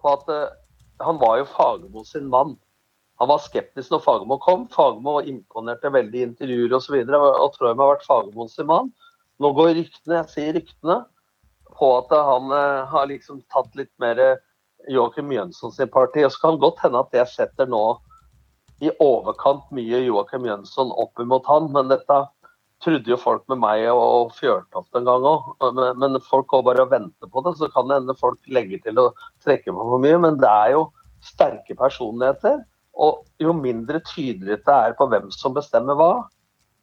på 0.00 0.10
at 0.16 0.32
eh, 0.32 0.56
han 1.04 1.20
var 1.20 1.38
jo 1.40 1.48
Fagermo 1.48 2.04
sin 2.04 2.28
mann. 2.32 2.56
Han 3.20 3.28
var 3.28 3.42
skeptisk 3.44 3.92
når 3.92 4.02
Fagermo 4.04 4.38
kom. 4.42 4.66
Fagermo 4.72 5.18
imponerte 5.20 5.92
veldig 5.92 6.20
i 6.20 6.26
intervjuer 6.28 6.76
osv. 6.76 6.96
Og, 7.04 7.06
så 7.06 7.64
og 7.64 7.70
jeg 7.70 7.80
har 7.80 7.92
vært 7.94 8.06
Fagermo 8.08 8.46
sin 8.48 8.68
mann. 8.70 8.92
Nå 9.40 9.52
går 9.56 9.74
ryktene, 9.78 10.20
jeg 10.20 10.32
sier 10.34 10.54
ryktene, 10.58 11.00
på 11.78 11.90
at 11.96 12.12
han 12.12 12.52
eh, 12.52 12.86
har 12.92 13.10
liksom 13.10 13.42
tatt 13.52 13.74
litt 13.78 13.92
mer 14.02 14.20
Joakim 14.90 15.32
Jønsson 15.32 15.72
sin 15.72 15.90
parti. 15.92 16.24
Og 16.26 16.32
så 16.34 16.44
kan 16.44 16.56
det 16.56 16.64
godt 16.66 16.84
hende 16.84 17.04
at 17.04 17.12
det 17.16 17.26
setter 17.32 17.70
nå 17.70 17.84
i 18.80 18.90
overkant 19.02 19.66
mye 19.76 20.04
Joakim 20.06 20.46
Jønsson 20.48 20.92
opp 21.00 21.20
imot 21.20 21.48
han, 21.50 21.68
men 21.74 21.90
dette 21.92 22.20
trodde 22.80 23.12
jo 23.12 23.18
folk 23.20 23.44
med 23.52 23.60
meg 23.60 23.84
og 23.92 24.32
Fjørtoft 24.38 24.96
en 24.96 25.08
gang 25.08 25.26
òg. 25.28 25.50
Men, 26.00 26.16
folk 26.24 26.48
går 26.52 26.64
bare 26.64 26.86
og 26.86 26.94
venter 26.94 27.28
på 27.28 27.42
det, 27.44 27.54
så 27.60 27.68
kan 27.72 27.90
det 27.90 28.00
hende 28.00 28.16
folk 28.16 28.40
legger 28.48 28.80
til 28.86 29.00
å 29.02 29.10
trekke 29.44 29.74
på 29.74 29.88
for 29.92 30.02
mye. 30.02 30.20
Men 30.24 30.40
det 30.40 30.48
er 30.48 30.74
jo 30.78 30.86
sterke 31.24 31.76
personligheter. 31.76 32.62
Og 33.00 33.20
jo 33.40 33.52
mindre 33.56 34.00
tydelighet 34.08 34.64
det 34.66 34.76
er 34.76 34.96
på 34.98 35.06
hvem 35.12 35.28
som 35.34 35.54
bestemmer 35.56 35.96
hva, 35.96 36.12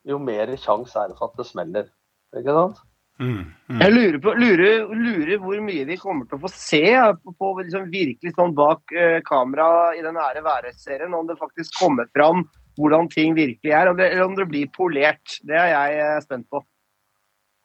jo 0.07 0.19
mer 0.21 0.53
sjanse 0.61 0.95
er 0.97 1.11
det 1.11 1.17
for 1.17 1.31
at 1.31 1.41
det 1.41 1.49
smeller. 1.49 1.89
Ikke 2.37 2.55
sant? 2.55 2.79
Mm, 3.18 3.49
mm. 3.70 3.80
Jeg 3.82 3.93
lurer, 3.95 4.18
på, 4.22 4.34
lurer, 4.38 4.91
lurer 4.93 5.39
hvor 5.41 5.61
mye 5.65 5.86
vi 5.89 5.97
kommer 5.97 6.28
til 6.28 6.38
å 6.38 6.43
få 6.43 6.51
se 6.53 6.84
på, 7.24 7.34
på 7.34 7.49
liksom 7.63 7.88
virkelig 7.89 8.36
sånn 8.36 8.53
bak 8.57 8.93
uh, 8.93 9.18
kamera 9.26 9.95
i 9.97 10.03
den 10.05 10.20
ære 10.22 10.43
være-serien. 10.45 11.15
Om 11.18 11.30
det 11.32 11.39
faktisk 11.41 11.80
kommer 11.82 12.09
fram 12.13 12.45
hvordan 12.78 13.09
ting 13.09 13.34
virkelig 13.38 13.74
er, 13.74 13.89
om 13.89 13.97
det, 13.97 14.11
eller 14.11 14.28
om 14.28 14.36
det 14.38 14.45
blir 14.51 14.70
polert. 14.76 15.39
Det 15.49 15.57
er 15.57 15.72
jeg 15.72 15.97
eh, 16.03 16.20
spent 16.22 16.45
på. 16.53 16.61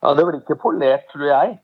Ja, 0.03 0.15
Det 0.17 0.25
blir 0.25 0.41
ikke 0.41 0.57
polert, 0.63 1.05
tror 1.13 1.29
jeg. 1.29 1.59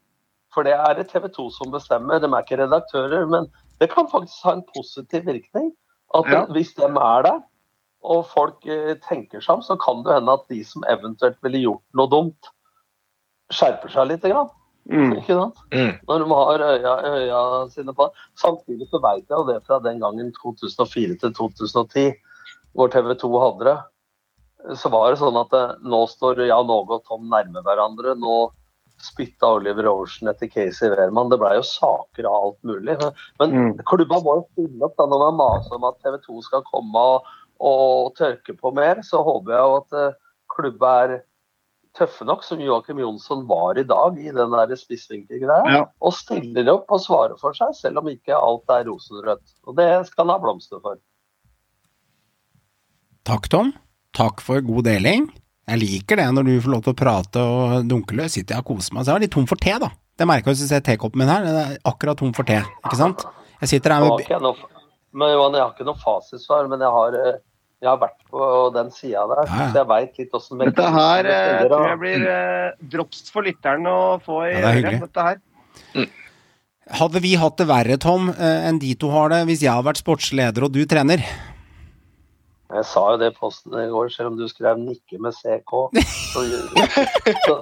For 0.54 0.68
det 0.68 0.74
er 0.76 0.98
det 0.98 1.08
TV 1.08 1.28
2 1.32 1.48
som 1.56 1.72
bestemmer. 1.72 2.20
De 2.20 2.28
er 2.28 2.44
ikke 2.44 2.60
redaktører. 2.60 3.24
Men 3.28 3.48
det 3.80 3.88
kan 3.92 4.08
faktisk 4.10 4.44
ha 4.44 4.58
en 4.58 4.66
positiv 4.74 5.24
virkning. 5.26 5.72
At 6.16 6.28
Ja. 6.28 6.44
hvis 6.52 6.74
de 6.76 6.84
er 6.84 7.22
der, 7.24 7.40
og 8.04 8.26
folk 8.30 8.64
uh, 8.68 8.94
tenker 9.08 9.40
seg 9.40 9.58
om, 9.58 9.64
så 9.64 9.76
kan 9.80 10.04
det 10.04 10.14
hende 10.14 10.36
at 10.36 10.44
de 10.48 10.60
som 10.64 10.84
eventuelt 10.88 11.40
ville 11.42 11.64
gjort 11.64 11.84
noe 11.94 12.08
dumt, 12.08 12.52
skjerper 13.52 13.92
seg 13.92 14.08
litt. 14.10 14.24
Grann. 14.24 14.50
Mm. 14.88 15.12
Ikke 15.20 15.36
sant? 15.36 15.58
Mm. 15.74 15.92
Når 16.08 16.22
de 16.22 16.28
har 16.32 16.64
øya, 16.70 16.94
øya 17.12 17.40
sine 17.74 17.92
på. 17.96 18.08
Samtidig 18.40 18.88
så 18.88 19.00
vet 19.04 19.24
jeg 19.28 19.36
jo 19.36 19.44
det 19.48 19.60
fra 19.66 19.80
den 19.84 20.00
gangen 20.00 20.32
2004 20.40 21.18
til 21.20 21.34
2010, 21.36 22.06
hvor 22.76 22.92
TV 22.92 23.12
2 23.20 23.32
hadde 23.42 23.68
det. 23.68 23.78
Så 24.76 24.90
var 24.90 25.12
det 25.12 25.20
sånn 25.20 25.36
at 25.38 25.52
det, 25.54 25.64
nå 25.86 26.00
står 26.10 26.40
Jan 26.48 26.72
Åge 26.72 26.98
og 26.98 27.04
Tom 27.08 27.28
nærme 27.30 27.62
hverandre. 27.66 28.16
Nå 28.18 28.48
spytta 28.98 29.52
Oliver 29.54 29.86
Oversen 29.86 30.30
etter 30.32 30.50
Casey 30.50 30.90
Wehrmann. 30.90 31.28
Det 31.30 31.38
blei 31.38 31.52
jo 31.54 31.66
saker 31.66 32.26
av 32.26 32.38
alt 32.48 32.62
mulig. 32.66 32.96
Men 33.38 33.52
Mm. 33.54 33.76
klubba 33.86 34.18
må 34.24 34.40
jo 34.40 34.46
stille 34.52 34.82
opp 34.88 34.96
da 34.98 35.06
når 35.06 35.20
man 35.28 35.38
maser 35.38 35.76
om 35.76 35.84
at 35.84 36.00
TV 36.02 36.18
2 36.24 36.42
skal 36.42 36.64
komme 36.66 36.96
og, 36.98 37.28
og 37.60 38.16
tørke 38.16 38.56
på 38.58 38.72
mer. 38.74 39.04
Så 39.06 39.22
håper 39.22 39.52
jeg 39.54 39.62
jo 39.62 39.76
at 39.76 39.92
eh, 40.00 40.16
klubba 40.50 40.94
er 41.04 41.22
tøffe 41.98 42.26
nok, 42.28 42.44
som 42.46 42.60
Joakim 42.62 43.00
Jonsson 43.02 43.44
var 43.48 43.78
i 43.80 43.84
dag 43.86 44.18
i 44.22 44.30
den 44.34 44.54
der 44.54 44.72
spissvinkelgreia. 44.78 45.74
Ja. 45.74 45.82
Og 46.00 46.14
stiller 46.16 46.70
opp 46.72 46.94
og 46.94 47.02
svarer 47.04 47.36
for 47.40 47.56
seg, 47.56 47.74
selv 47.76 48.02
om 48.02 48.08
ikke 48.12 48.36
alt 48.36 48.70
er 48.74 48.86
rosenrødt. 48.88 49.44
Og 49.66 49.76
det 49.78 49.90
skal 50.08 50.24
han 50.24 50.34
ha 50.36 50.38
blomster 50.42 50.82
for. 50.84 51.00
Takk, 53.28 53.50
Tom. 53.52 53.74
Takk 54.16 54.40
for 54.44 54.64
god 54.64 54.88
deling. 54.88 55.28
Jeg 55.68 55.82
liker 55.82 56.16
det 56.16 56.30
når 56.32 56.48
du 56.48 56.54
får 56.64 56.72
lov 56.72 56.86
til 56.86 56.94
å 56.94 56.98
prate 56.98 57.42
og 57.44 57.90
dunke 57.90 58.16
løs. 58.16 58.38
Sitter 58.38 58.56
jeg 58.56 58.64
og 58.64 58.70
koser 58.72 58.96
meg. 58.96 59.04
Så 59.04 59.12
jeg 59.12 59.20
er 59.20 59.26
litt 59.26 59.34
tom 59.36 59.50
for 59.50 59.60
te, 59.60 59.74
da. 59.82 59.92
Det 60.18 60.26
merka 60.26 60.48
jeg 60.48 60.56
hvis 60.56 60.64
du 60.64 60.72
ser 60.72 60.86
tekoppen 60.86 61.20
min 61.20 61.30
her. 61.30 61.44
Den 61.44 61.60
er 61.60 61.76
akkurat 61.86 62.18
tom 62.18 62.32
for 62.36 62.48
te, 62.48 62.62
ikke 62.86 62.98
sant? 62.98 63.26
Jeg 63.58 63.74
sitter 63.74 63.98
her 63.98 64.06
med 64.06 64.64
men 65.18 65.32
Johan, 65.32 65.54
jeg 65.56 65.64
har 65.64 65.70
ikke 65.72 65.86
noe 65.88 66.00
fasitsvar, 66.02 66.66
men 66.70 66.82
jeg 66.84 66.94
har, 66.94 67.14
eh, 67.16 67.38
jeg 67.78 67.88
har 67.88 67.98
vært 68.00 68.22
på 68.30 68.46
den 68.74 68.88
sida 68.90 69.22
der, 69.30 69.44
Ja, 69.46 69.58
ja. 69.60 69.66
så 69.70 69.78
jeg 69.82 69.88
veit 69.92 70.16
litt 70.18 70.32
åssen 70.34 70.58
Dette 70.64 70.86
her 70.96 71.28
eh, 71.30 71.60
tror 71.68 71.84
jeg 71.88 71.98
blir 72.02 72.24
eh, 72.32 72.72
drops 72.94 73.28
for 73.30 73.46
lytteren 73.46 73.86
å 73.86 73.98
få 74.24 74.40
i 74.48 74.56
Ja, 74.56 74.72
det 74.74 74.94
er 74.94 74.98
øret. 74.98 75.20
her. 75.28 76.08
Hadde 76.98 77.20
vi 77.22 77.34
hatt 77.36 77.58
det 77.60 77.68
verre, 77.68 77.98
Tom, 78.00 78.30
eh, 78.32 78.66
enn 78.68 78.80
de 78.82 78.94
to 78.98 79.10
har 79.12 79.28
det, 79.30 79.42
hvis 79.46 79.62
jeg 79.62 79.70
hadde 79.70 79.86
vært 79.90 80.00
sportsleder 80.02 80.64
og 80.66 80.72
du 80.74 80.82
trener? 80.88 81.22
Jeg 82.68 82.84
sa 82.84 83.02
jo 83.14 83.18
det 83.20 83.30
i 83.32 83.36
posten 83.38 83.72
i 83.80 83.86
går, 83.88 84.10
selv 84.12 84.32
om 84.32 84.36
du 84.36 84.44
skrev 84.48 84.76
'nikke 84.76 85.20
med 85.20 85.32
CK'. 85.32 85.88
Så, 86.34 86.42
så, 87.46 87.54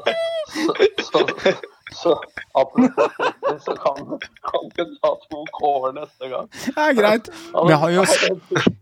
så, 1.04 1.20
så, 1.20 1.52
så, 1.94 2.16
apropos 2.58 3.64
så 3.64 3.74
kan, 3.78 4.18
kan 4.50 4.70
du 4.74 4.94
ta 4.98 5.12
to 5.22 5.42
K-er 5.58 5.92
neste 5.94 6.30
gang. 6.32 6.48
Det 6.50 6.74
er 6.82 6.94
greit. 6.98 7.30
Men 7.54 7.74
jeg 7.74 7.78
har 7.82 7.90
jo 7.94 8.06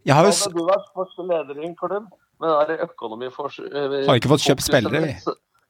Jeg 0.04 0.14
har 0.14 0.28
jo 0.28 0.32
Hadde 0.32 0.52
du 0.54 0.62
vært 0.68 0.92
første 0.96 1.26
leder 1.28 1.60
i 1.60 1.66
en 1.68 1.74
klubb 1.76 2.06
med 2.40 2.48
den 2.48 2.70
der 2.70 2.86
økonomi 2.88 3.28
for 3.34 3.52
Har 3.52 4.16
ikke 4.16 4.32
fått 4.32 4.46
kjøpt 4.46 4.64
spillere, 4.66 5.04
vi. 5.04 5.16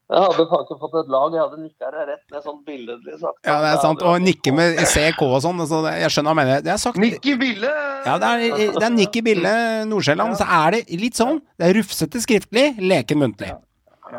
Jeg 0.05 0.21
hadde 0.21 0.45
faktisk 0.51 0.81
fått 0.85 0.97
et 1.01 1.11
lag. 1.11 1.33
Jeg 1.33 1.41
hadde 1.41 1.59
nikka 1.63 1.91
deg 1.91 2.09
rett 2.11 2.25
ned 2.35 2.43
sånn 2.45 2.59
billedlig 2.67 3.15
sagt. 3.23 3.39
Ja, 3.49 3.55
det 3.65 3.71
er 3.73 3.79
sant. 3.81 4.03
Og 4.05 4.19
nikke 4.21 4.53
med 4.55 4.83
CK 4.85 5.23
og 5.25 5.39
sånn. 5.43 5.63
Så 5.67 5.81
jeg 5.89 6.13
skjønner 6.13 6.35
hva 6.35 6.39
mener. 6.43 6.65
Det 6.65 6.75
er 6.75 6.81
sagt 6.83 7.01
Nikki 7.01 7.39
Bille! 7.41 7.71
Ja, 8.05 8.19
det 8.21 8.33
er, 8.35 8.59
det 8.77 8.85
er 8.85 8.93
Nikki 8.93 9.25
Bille 9.25 9.55
Nordsjælland. 9.89 10.37
Så 10.39 10.47
er 10.61 10.77
det 10.77 11.01
litt 11.01 11.17
sånn. 11.19 11.41
Det 11.57 11.71
er 11.71 11.79
rufsete 11.81 12.21
skriftlig, 12.23 12.75
leken 12.85 13.25
muntlig. 13.25 13.55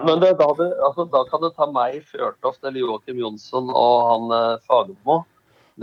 Men 0.03 0.19
det, 0.19 0.33
da, 0.39 0.47
hadde- 0.51 0.73
altså, 0.87 1.05
da 1.13 1.21
kan 1.29 1.41
du 1.45 1.49
ta 1.55 1.67
meg, 1.71 2.01
Fjørtoft 2.11 2.63
eller 2.67 2.81
Joakim 2.83 3.21
Jonsson 3.23 3.69
og 3.71 3.95
han 4.09 4.35
eh, 4.35 4.57
Fagermo. 4.67 5.21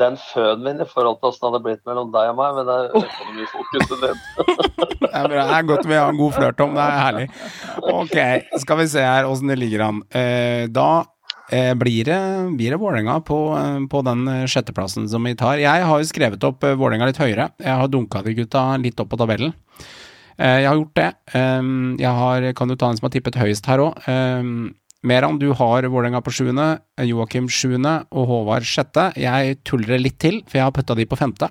en 0.01 0.17
fød 0.17 0.63
min 0.65 0.81
i 0.81 0.87
forhold 0.89 1.19
til 1.21 1.29
åssen 1.31 1.43
det 1.45 1.51
hadde 1.53 1.63
blitt 1.67 1.83
mellom 1.89 2.13
deg 2.15 2.31
og 2.33 2.37
meg, 2.39 2.55
men 2.57 2.69
det 2.69 2.77
er 2.81 2.95
økonomifokuset 3.03 4.05
ditt. 4.05 4.23
Det 5.03 5.19
er, 5.21 5.27
bra. 5.29 5.43
det 5.45 5.57
er 5.59 5.65
godt 5.69 5.85
vi 5.91 5.97
har 5.99 6.09
en 6.09 6.17
god 6.17 6.33
flørt 6.33 6.61
om. 6.65 6.71
Det 6.73 6.81
er 6.81 7.01
herlig. 7.03 7.25
Ok, 7.93 8.15
skal 8.63 8.79
vi 8.79 8.87
se 8.89 9.03
her 9.05 9.27
åssen 9.29 9.51
det 9.53 9.59
ligger 9.61 9.83
an. 9.85 9.99
Eh, 10.17 10.63
da 10.73 10.87
eh, 11.53 11.75
blir 11.77 12.07
det, 12.09 12.17
blir 12.57 12.73
det 12.73 12.79
Vålerenga 12.81 13.19
på, 13.29 13.37
eh, 13.59 13.77
på 13.93 14.01
den 14.07 14.23
eh, 14.33 14.47
sjetteplassen 14.49 15.05
som 15.13 15.29
vi 15.29 15.35
tar. 15.37 15.61
Jeg 15.61 15.85
har 15.85 16.01
jo 16.01 16.09
skrevet 16.09 16.47
opp 16.49 16.65
eh, 16.65 16.73
Vålerenga 16.81 17.11
litt 17.11 17.21
høyere. 17.21 17.51
Jeg 17.61 17.77
har 17.83 17.93
dunka 17.93 18.23
de 18.25 18.33
gutta 18.41 18.65
litt 18.81 19.05
opp 19.05 19.13
på 19.13 19.21
tabellen. 19.21 19.53
Eh, 20.39 20.63
jeg 20.63 20.69
har 20.69 20.79
gjort 20.79 20.99
det. 20.99 21.11
Jeg 22.03 22.15
har, 22.21 22.47
kan 22.59 22.73
jo 22.73 22.79
ta 22.79 22.91
en 22.91 23.01
som 23.01 23.09
har 23.09 23.15
tippet 23.17 23.41
høyest 23.41 23.69
her 23.71 23.85
òg. 23.85 23.99
Meran, 25.03 25.39
du 25.43 25.49
har 25.59 25.83
Vålerenga 25.91 26.21
på 26.23 26.31
sjuende, 26.31 26.77
Joakim 27.03 27.49
sjuende 27.51 28.05
og 28.15 28.29
Håvard 28.31 28.67
sjette. 28.69 29.09
Jeg 29.19 29.59
tuller 29.67 29.97
det 29.97 30.03
litt 30.05 30.19
til, 30.23 30.39
for 30.47 30.61
jeg 30.61 30.69
har 30.69 30.75
putta 30.77 30.95
de 30.95 31.09
på 31.11 31.19
femte. 31.19 31.49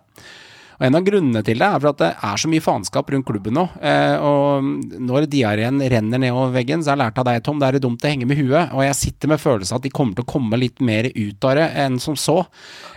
Og 0.81 0.87
En 0.87 0.97
av 0.97 1.03
grunnene 1.05 1.43
til 1.45 1.59
det 1.61 1.67
er 1.67 1.77
for 1.77 1.91
at 1.91 1.99
det 2.01 2.07
er 2.25 2.39
så 2.41 2.49
mye 2.49 2.63
faenskap 2.65 3.05
rundt 3.13 3.27
klubben 3.27 3.53
nå. 3.53 3.67
Eh, 3.85 4.17
og 4.17 4.65
når 4.97 5.29
diareen 5.29 5.77
renner 5.77 6.17
nedover 6.23 6.49
veggen, 6.55 6.81
så 6.81 6.89
har 6.89 6.97
jeg 6.97 7.03
lært 7.03 7.21
av 7.21 7.27
deg, 7.27 7.43
Tom, 7.45 7.59
det 7.61 7.67
er 7.69 7.77
dumt 7.83 8.01
å 8.01 8.09
henge 8.09 8.25
med 8.25 8.41
huet. 8.41 8.73
Og 8.73 8.81
jeg 8.87 8.97
sitter 8.97 9.29
med 9.29 9.43
følelsen 9.43 9.77
at 9.77 9.85
de 9.85 9.93
kommer 9.93 10.17
til 10.17 10.25
å 10.25 10.33
komme 10.33 10.57
litt 10.57 10.81
mer 10.81 11.05
ut 11.13 11.37
av 11.45 11.53
det 11.59 11.67
enn 11.85 12.01
som 12.01 12.17
så. 12.17 12.49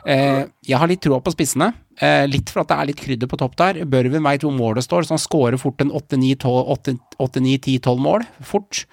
Eh, 0.08 0.48
jeg 0.64 0.80
har 0.80 0.88
litt 0.88 1.04
troa 1.04 1.20
på 1.20 1.36
spissene. 1.36 1.76
Eh, 2.00 2.24
litt 2.26 2.50
for 2.50 2.60
at 2.64 2.68
det 2.72 2.78
er 2.78 2.86
litt 2.88 3.02
krydder 3.04 3.28
på 3.28 3.36
topp 3.44 3.54
der. 3.60 3.84
Børven 3.84 4.24
veit 4.24 4.40
hvor 4.48 4.56
målet 4.56 4.88
står, 4.88 5.04
så 5.04 5.12
han 5.18 5.26
scorer 5.26 5.60
fort 5.60 5.76
en 5.84 5.92
8-9-10-12 5.92 8.00
mål. 8.00 8.24
Fort. 8.48 8.88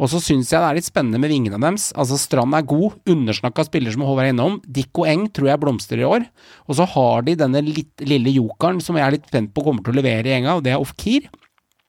Og 0.00 0.08
så 0.08 0.20
syns 0.24 0.48
jeg 0.48 0.62
det 0.62 0.68
er 0.68 0.78
litt 0.78 0.88
spennende 0.88 1.20
med 1.20 1.28
vingene 1.32 1.60
deres. 1.60 1.90
Altså 1.92 2.16
Strand 2.20 2.56
er 2.56 2.64
god, 2.68 2.96
undersnakka 3.10 3.66
spiller 3.68 3.92
som 3.92 4.06
Håvard 4.08 4.30
er 4.30 4.32
innom. 4.32 4.56
og 4.64 5.04
Eng 5.10 5.26
tror 5.28 5.50
jeg 5.50 5.60
blomstrer 5.60 6.00
i 6.00 6.08
år. 6.08 6.24
Og 6.66 6.78
så 6.78 6.88
har 6.94 7.26
de 7.26 7.36
denne 7.42 7.60
litt, 7.66 7.92
lille 8.00 8.32
jokeren 8.32 8.80
som 8.80 8.96
jeg 8.96 9.06
er 9.06 9.18
litt 9.18 9.28
spent 9.28 9.52
på 9.52 9.64
kommer 9.66 9.84
til 9.84 9.92
å 9.92 10.00
levere 10.00 10.24
i 10.24 10.32
gjenga, 10.32 10.56
og 10.56 10.64
det 10.64 10.72
er 10.72 10.80
Ofkir. 10.80 11.28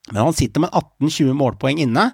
Men 0.10 0.24
han 0.24 0.34
sitter 0.34 0.64
med 0.64 0.74
18-20 0.74 1.36
målpoeng 1.38 1.78
inne. 1.84 2.08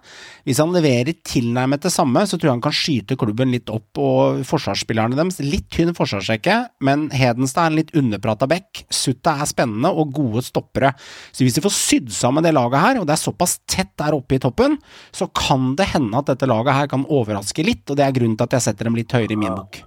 Hvis 0.43 0.59
han 0.59 0.73
leverer 0.75 1.15
tilnærmet 1.25 1.85
det 1.85 1.91
samme, 1.93 2.25
så 2.27 2.35
tror 2.35 2.49
jeg 2.49 2.55
han 2.57 2.63
kan 2.65 2.75
skyte 2.75 3.15
klubben 3.19 3.53
litt 3.55 3.71
opp. 3.71 3.87
Og 4.03 4.41
forsvarsspillerne 4.49 5.15
deres, 5.15 5.39
litt 5.39 5.69
tynn 5.71 5.95
forsvarsrekke, 5.95 6.57
men 6.83 7.07
Hedenstad 7.15 7.63
er 7.63 7.71
en 7.71 7.79
litt 7.79 7.95
underprata 7.97 8.49
back. 8.51 8.83
Sutta 8.91 9.37
er 9.39 9.47
spennende 9.47 9.93
og 9.95 10.11
gode 10.19 10.43
stoppere. 10.43 10.91
Så 11.31 11.47
hvis 11.47 11.55
de 11.55 11.63
får 11.63 11.77
sydd 11.79 12.11
sammen 12.13 12.43
det 12.43 12.51
laget 12.57 12.83
her, 12.83 12.99
og 12.99 13.07
det 13.07 13.15
er 13.15 13.23
såpass 13.23 13.61
tett 13.71 13.95
der 13.95 14.19
oppe 14.19 14.35
i 14.35 14.43
toppen, 14.43 14.81
så 15.15 15.31
kan 15.31 15.71
det 15.79 15.93
hende 15.95 16.19
at 16.19 16.27
dette 16.33 16.49
laget 16.49 16.75
her 16.75 16.91
kan 16.91 17.07
overraske 17.07 17.63
litt, 17.63 17.85
og 17.87 17.95
det 17.95 18.03
er 18.03 18.17
grunnen 18.19 18.35
til 18.35 18.51
at 18.51 18.59
jeg 18.59 18.67
setter 18.67 18.91
dem 18.91 18.99
litt 18.99 19.15
høyere 19.15 19.31
i 19.31 19.39
min 19.39 19.55
bok. 19.55 19.79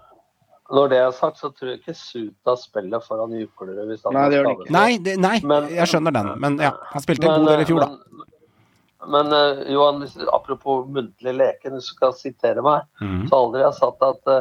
Når 0.70 0.90
det 0.92 0.98
er 1.02 1.10
sagt, 1.16 1.40
så 1.42 1.50
tror 1.50 1.72
jeg 1.72 1.80
ikke 1.80 1.96
Suta 1.98 2.54
spiller 2.58 3.02
foran 3.02 3.32
Juklerud. 3.34 3.80
hvis 3.88 4.04
han 4.06 4.14
Nei, 4.14 4.26
det 4.30 4.38
gjør 4.38 4.48
han 4.48 4.56
ikke. 4.58 4.72
Nei, 4.76 4.90
det, 5.02 5.16
nei, 5.18 5.36
Men- 5.42 5.68
jeg 5.74 5.90
skjønner 5.90 6.14
den, 6.14 6.30
men 6.40 6.58
ja, 6.62 6.72
han 6.92 7.02
spilte 7.02 7.26
en 7.26 7.42
god 7.42 7.50
del 7.50 7.64
i 7.64 7.68
fjor, 7.70 7.80
da. 7.80 7.88
Men, 7.90 9.10
men 9.16 9.34
eh, 9.34 9.62
Johan, 9.74 10.04
apropos 10.32 10.86
muntlig 10.86 11.34
leken, 11.34 11.74
hvis 11.74 11.90
du 11.90 11.96
skal 11.96 12.14
sitere 12.14 12.62
meg, 12.62 12.86
mm. 13.02 13.26
så 13.28 13.40
aldri 13.42 13.64
har 13.64 13.72
jeg 13.72 13.80
sagt 13.80 14.06
at 14.06 14.34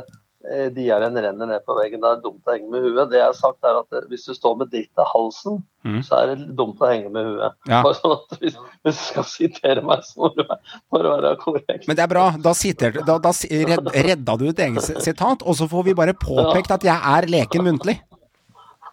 uh, 0.46 1.06
en 1.06 1.18
renner 1.18 1.48
ned 1.48 1.66
på 1.66 1.76
veggen. 1.78 2.02
Det 2.02 2.10
er 2.10 2.22
dumt 2.24 2.48
å 2.48 2.54
henge 2.54 2.70
med 2.72 2.86
huet. 2.86 3.10
Det 3.12 3.20
jeg 3.20 3.28
har 3.28 3.38
sagt 3.38 3.66
er 3.68 3.80
at 3.82 3.98
eh, 3.98 4.06
hvis 4.12 4.28
du 4.30 4.34
står 4.36 4.58
med 4.62 4.72
dritt 4.72 5.02
i 5.02 5.08
halsen, 5.12 5.62
mm. 5.88 6.02
så 6.08 6.20
er 6.20 6.32
det 6.32 6.50
dumt 6.60 6.82
å 6.82 6.90
henge 6.90 7.12
med 7.14 7.28
huet. 7.28 7.58
Ja. 7.70 7.82
Bare 7.86 7.98
sånn 7.98 8.16
at 8.16 8.38
hvis, 8.44 8.60
hvis 8.86 9.00
du 9.00 9.06
skal 9.10 9.28
sitere 9.30 9.86
meg, 9.86 10.06
så 10.08 10.24
må 10.24 10.32
du 10.38 10.44
være, 10.44 10.60
må 10.92 11.02
du 11.04 11.10
være 11.10 11.34
korrekt. 11.44 11.88
Men 11.90 12.00
det 12.00 12.06
er 12.06 12.14
bra. 12.14 12.28
Da, 12.44 12.54
sitter, 12.58 13.02
da, 13.02 13.18
da 13.24 13.34
redd, 13.72 13.92
redda 14.10 14.38
du 14.40 14.46
et 14.52 14.64
eget 14.68 15.04
sitat, 15.04 15.44
og 15.44 15.60
så 15.60 15.70
får 15.72 15.90
vi 15.90 15.98
bare 15.98 16.16
påpekt 16.18 16.78
at 16.78 16.88
jeg 16.88 17.16
er 17.16 17.30
leken 17.32 17.68
muntlig. 17.68 18.00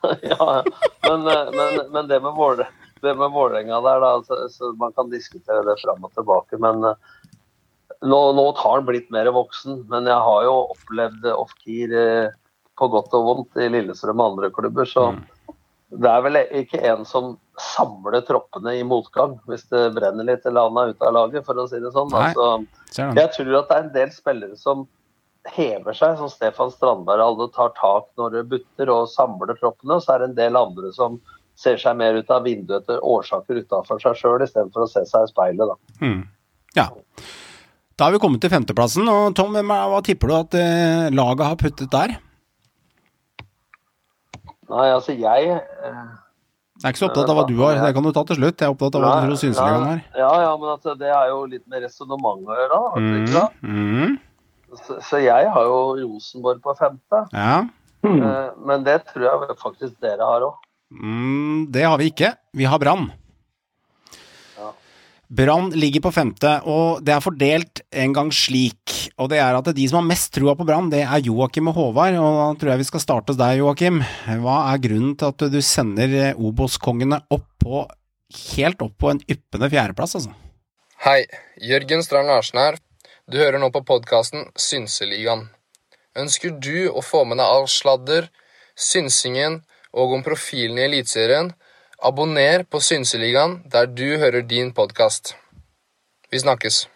ja, 0.33 0.65
men, 1.09 1.31
eh, 1.31 1.55
men, 1.55 1.79
men 1.93 2.11
det 2.11 2.21
med 2.25 2.35
Våle- 2.37 2.71
Vålerenga 3.03 3.81
der, 3.81 4.01
da, 4.01 4.23
så, 4.27 4.49
så 4.51 4.73
man 4.73 4.93
kan 4.93 5.11
diskutere 5.11 5.63
det 5.63 5.77
fram 5.85 6.05
og 6.05 6.15
tilbake. 6.15 6.59
Men 6.59 6.85
eh, 6.85 6.95
nå, 8.05 8.21
nå 8.37 8.47
tar 8.59 8.79
han 8.79 8.89
blitt 8.89 9.09
mer 9.15 9.31
voksen. 9.35 9.85
Men 9.93 10.09
jeg 10.11 10.27
har 10.29 10.45
jo 10.49 10.57
opplevd 10.75 11.31
off-keer 11.33 11.97
eh, 12.01 12.35
på 12.77 12.91
godt 12.93 13.15
og 13.17 13.31
vondt 13.31 13.63
i 13.63 13.71
Lillestrøm 13.73 14.21
og 14.21 14.35
andre 14.35 14.53
klubber, 14.53 14.89
så 14.89 15.11
det 15.97 16.11
er 16.11 16.25
vel 16.25 16.37
ikke 16.59 16.81
en 16.91 17.07
som 17.09 17.37
samler 17.63 18.19
troppene 18.27 18.75
i 18.77 18.83
motgang 18.85 19.37
hvis 19.49 19.65
det 19.71 19.95
brenner 19.97 20.27
litt 20.27 20.45
eller 20.49 20.67
han 20.67 20.81
er 20.81 20.93
ute 20.93 21.07
av 21.09 21.15
laget, 21.17 21.47
for 21.47 21.63
å 21.63 21.65
si 21.71 21.81
det 21.81 21.93
sånn. 21.95 22.13
Altså, 22.13 22.67
jeg 22.93 23.33
tror 23.37 23.55
at 23.61 23.71
det 23.71 23.79
er 23.79 23.85
en 23.85 23.95
del 23.95 24.13
spillere 24.13 24.59
som 24.61 24.85
hever 25.55 25.95
seg, 25.95 26.19
som 26.19 26.31
Stefan 26.31 26.73
Strandberg 26.75 27.23
alle 27.23 27.49
tar 27.55 27.73
tak 27.79 28.09
når 28.19 28.35
det 28.35 28.45
butter 28.51 28.93
og 28.93 29.09
samler 29.13 29.55
troppene. 29.61 29.97
Og 29.97 30.05
så 30.05 30.17
er 30.17 30.23
det 30.23 30.31
en 30.33 30.39
del 30.41 30.59
andre 30.59 30.93
som 30.97 31.21
ser 31.57 31.79
seg 31.81 31.97
mer 31.97 32.19
ut 32.19 32.31
av 32.35 32.45
vinduet 32.45 32.83
etter 32.83 33.05
årsaker 33.05 33.63
utenfor 33.63 34.03
seg 34.03 34.19
sjøl, 34.19 34.43
istedenfor 34.45 34.85
å 34.85 34.91
se 34.91 35.07
seg 35.09 35.25
i 35.25 35.33
speilet. 35.33 35.71
Da. 35.71 36.01
Mm. 36.03 36.25
Ja. 36.77 36.91
Da 37.97 38.05
har 38.05 38.13
vi 38.13 38.19
kommet 38.21 38.43
til 38.45 38.53
femteplassen, 38.53 39.07
og 39.09 39.33
Tom, 39.39 39.55
hva 39.57 40.01
tipper 40.05 40.29
du 40.29 40.35
at 40.37 40.55
eh, 40.61 41.07
laget 41.17 41.47
har 41.49 41.57
puttet 41.57 41.89
der? 41.95 42.13
Nei, 44.69 44.87
altså 44.91 45.15
jeg 45.17 45.47
eh, 45.55 46.03
Jeg 46.77 46.85
er 46.85 46.93
ikke 46.93 47.01
så 47.01 47.09
opptatt 47.09 47.31
av 47.33 47.39
hva 47.39 47.47
du 47.49 47.55
har, 47.63 47.79
det 47.81 47.95
kan 47.97 48.05
du 48.05 48.11
ta 48.13 48.25
til 48.29 48.37
slutt. 48.37 48.61
Jeg 48.61 48.69
er 48.69 48.75
opptatt 48.75 48.99
av 48.99 49.05
hva 49.07 49.15
du 49.17 49.31
tror 49.31 49.41
Synseligaen 49.41 49.87
her. 49.89 50.03
Ja, 50.19 50.29
ja, 50.45 50.53
men 50.61 50.75
altså, 50.75 50.93
det 51.01 51.09
er 51.09 51.31
jo 51.33 51.39
litt 51.49 51.65
med 51.73 51.87
resonnement 51.87 52.45
å 52.45 52.59
gjøre. 52.61 52.81
da, 52.85 53.05
ikke 53.23 53.45
Mm, 53.65 53.89
mm, 54.05 54.17
Så, 54.77 54.99
så 55.01 55.23
jeg 55.23 55.49
har 55.55 55.65
jo 55.71 55.79
Rosenborg 56.03 56.61
på 56.61 56.77
femte. 56.77 57.25
ja. 57.33 57.65
Eh, 58.07 58.51
Men 58.61 58.85
det 58.85 59.01
tror 59.09 59.25
jeg 59.25 59.57
faktisk 59.63 59.97
dere 60.05 60.21
har 60.29 60.45
òg. 60.51 60.59
Mm, 60.93 61.73
det 61.73 61.83
har 61.89 61.97
vi 61.99 62.11
ikke. 62.13 62.35
Vi 62.55 62.69
har 62.69 62.79
Brann. 62.79 63.09
Brann 65.29 65.73
ligger 65.75 66.05
på 66.05 66.13
femte, 66.15 66.53
og 66.71 67.01
det 67.03 67.11
er 67.17 67.23
fordelt 67.25 67.81
en 67.91 68.13
gang 68.15 68.29
slik. 68.31 68.93
Og 69.19 69.31
det 69.33 69.41
er 69.43 69.57
at 69.59 69.71
de 69.75 69.87
som 69.91 69.99
har 69.99 70.07
mest 70.07 70.31
trua 70.37 70.55
på 70.55 70.67
Brann, 70.69 70.91
det 70.93 71.03
er 71.03 71.25
Joakim 71.27 71.73
og 71.73 71.81
Håvard. 71.81 72.19
Og 72.21 72.39
da 72.39 72.47
tror 72.61 72.73
jeg 72.73 72.83
vi 72.85 72.89
skal 72.93 73.03
starte 73.03 73.35
hos 73.35 73.41
deg, 73.41 73.59
Joakim. 73.59 73.99
Hva 74.45 74.61
er 74.71 74.83
grunnen 74.85 75.17
til 75.19 75.33
at 75.33 75.47
du 75.51 75.59
sender 75.65 76.15
eh, 76.15 76.39
Obos-kongene 76.39 77.25
opp 77.35 77.49
på 77.63 77.83
helt 78.55 78.83
opp 78.83 78.95
på 79.03 79.11
en 79.11 79.23
yppende 79.27 79.71
fjerdeplass, 79.73 80.17
altså? 80.21 80.35
Hei, 81.03 81.27
Jørgen 81.63 82.07
Strand 82.07 82.31
Larsen 82.31 82.63
her. 82.63 82.79
Du 83.27 83.41
hører 83.41 83.59
nå 83.59 83.73
på 83.75 83.83
podkasten 83.87 84.47
Synseligaen. 84.55 85.49
Ønsker 86.17 86.55
du 86.55 86.87
å 86.89 87.03
få 87.03 87.25
med 87.27 87.41
deg 87.43 87.51
all 87.51 87.67
sladder, 87.69 88.31
synsingen 88.79 89.65
og 89.91 90.15
om 90.17 90.23
profilen 90.25 90.79
i 90.79 90.87
Eliteserien? 90.87 91.51
Abonner 92.05 92.65
på 92.69 92.81
Synseligaen 92.85 93.61
der 93.73 93.89
du 93.89 94.05
hører 94.21 94.45
din 94.47 94.73
podkast. 94.77 95.35
Vi 96.31 96.41
snakkes. 96.43 96.87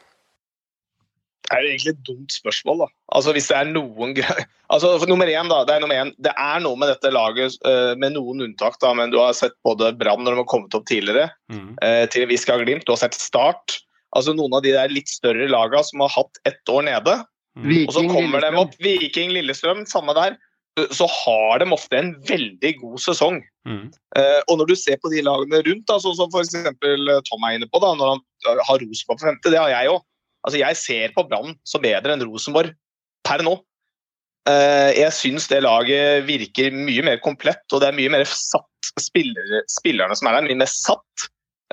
Det 1.51 1.57
er 1.57 1.65
egentlig 1.67 1.93
et 1.97 2.03
dumt 2.07 2.31
spørsmål, 2.35 2.85
da. 2.85 2.87
Altså 3.17 3.33
hvis 3.35 3.49
det 3.51 3.57
er 3.59 3.71
noen 3.73 4.13
greier 4.15 4.45
Altså 4.71 4.93
for 5.03 5.11
Nummer 5.11 5.27
én, 5.27 5.49
da. 5.51 5.65
Det 5.67 5.75
er, 5.75 5.81
nummer 5.83 5.99
én. 5.99 6.13
det 6.23 6.31
er 6.39 6.61
noe 6.63 6.79
med 6.79 6.93
dette 6.93 7.11
laget, 7.11 7.57
eh, 7.67 7.97
med 7.99 8.15
noen 8.15 8.45
unntak, 8.45 8.77
da, 8.83 8.93
men 8.95 9.11
du 9.11 9.17
har 9.19 9.33
sett 9.35 9.57
både 9.67 9.89
Brann 9.99 10.23
når 10.23 10.37
de 10.37 10.43
har 10.45 10.51
kommet 10.53 10.77
opp 10.79 10.85
tidligere, 10.87 11.31
Mm. 11.51 11.73
eh, 11.83 12.05
til 12.07 12.23
en 12.23 12.31
viss 12.31 12.45
grad 12.47 12.63
Glimt. 12.63 12.85
Du 12.87 12.93
har 12.93 13.01
sett 13.01 13.19
Start. 13.19 13.81
Altså 14.15 14.31
noen 14.37 14.55
av 14.55 14.63
de 14.63 14.71
der 14.77 14.93
litt 14.95 15.11
større 15.11 15.49
lagene 15.51 15.83
som 15.87 16.05
har 16.05 16.13
hatt 16.15 16.39
ett 16.47 16.63
år 16.71 16.85
nede. 16.87 17.17
Og 17.59 17.93
så 17.97 18.05
kommer 18.07 18.41
de 18.47 18.53
opp. 18.63 18.77
Viking, 18.79 19.33
Lillestrøm, 19.35 19.83
samme 19.91 20.15
der. 20.15 20.37
Så 20.95 21.07
har 21.11 21.61
de 21.61 21.67
ofte 21.75 21.99
en 21.99 22.13
veldig 22.29 22.71
god 22.79 23.01
sesong. 23.03 23.41
Mm. 23.69 23.89
Eh, 24.17 24.39
og 24.47 24.61
når 24.61 24.71
du 24.71 24.77
ser 24.79 25.01
på 25.03 25.11
de 25.13 25.25
lagene 25.27 25.63
rundt, 25.67 25.87
da, 25.91 25.99
sånn 26.01 26.17
som 26.17 26.31
f.eks. 26.31 26.55
Tom 27.27 27.47
er 27.49 27.57
inne 27.59 27.69
på, 27.69 27.81
da, 27.83 27.91
når 27.99 28.15
han 28.15 28.23
eh, 28.47 28.63
har 28.69 28.85
Rosenborg 28.85 29.19
på 29.19 29.27
femte, 29.27 29.53
det 29.53 29.61
har 29.61 29.73
jeg 29.73 29.91
òg. 29.93 30.05
Altså, 30.47 30.61
jeg 30.63 30.79
ser 30.81 31.17
på 31.17 31.27
Brann 31.29 31.57
som 31.69 31.83
bedre 31.85 32.15
enn 32.15 32.25
Rosenborg 32.25 32.73
per 33.27 33.45
nå. 33.45 33.59
Eh, 34.49 34.93
jeg 34.97 35.13
syns 35.13 35.51
det 35.51 35.61
laget 35.67 36.25
virker 36.29 36.73
mye 36.73 37.05
mer 37.05 37.21
komplett, 37.25 37.67
og 37.75 37.83
det 37.83 37.91
er 37.91 37.99
mye 37.99 38.13
mer 38.17 38.27
satt. 38.29 38.67
Spillere, 38.99 39.61
spillerne 39.71 40.17
som 40.19 40.31
er 40.31 40.39
der, 40.39 40.49
mye 40.49 40.63
mer 40.63 40.71
satt. 40.71 41.27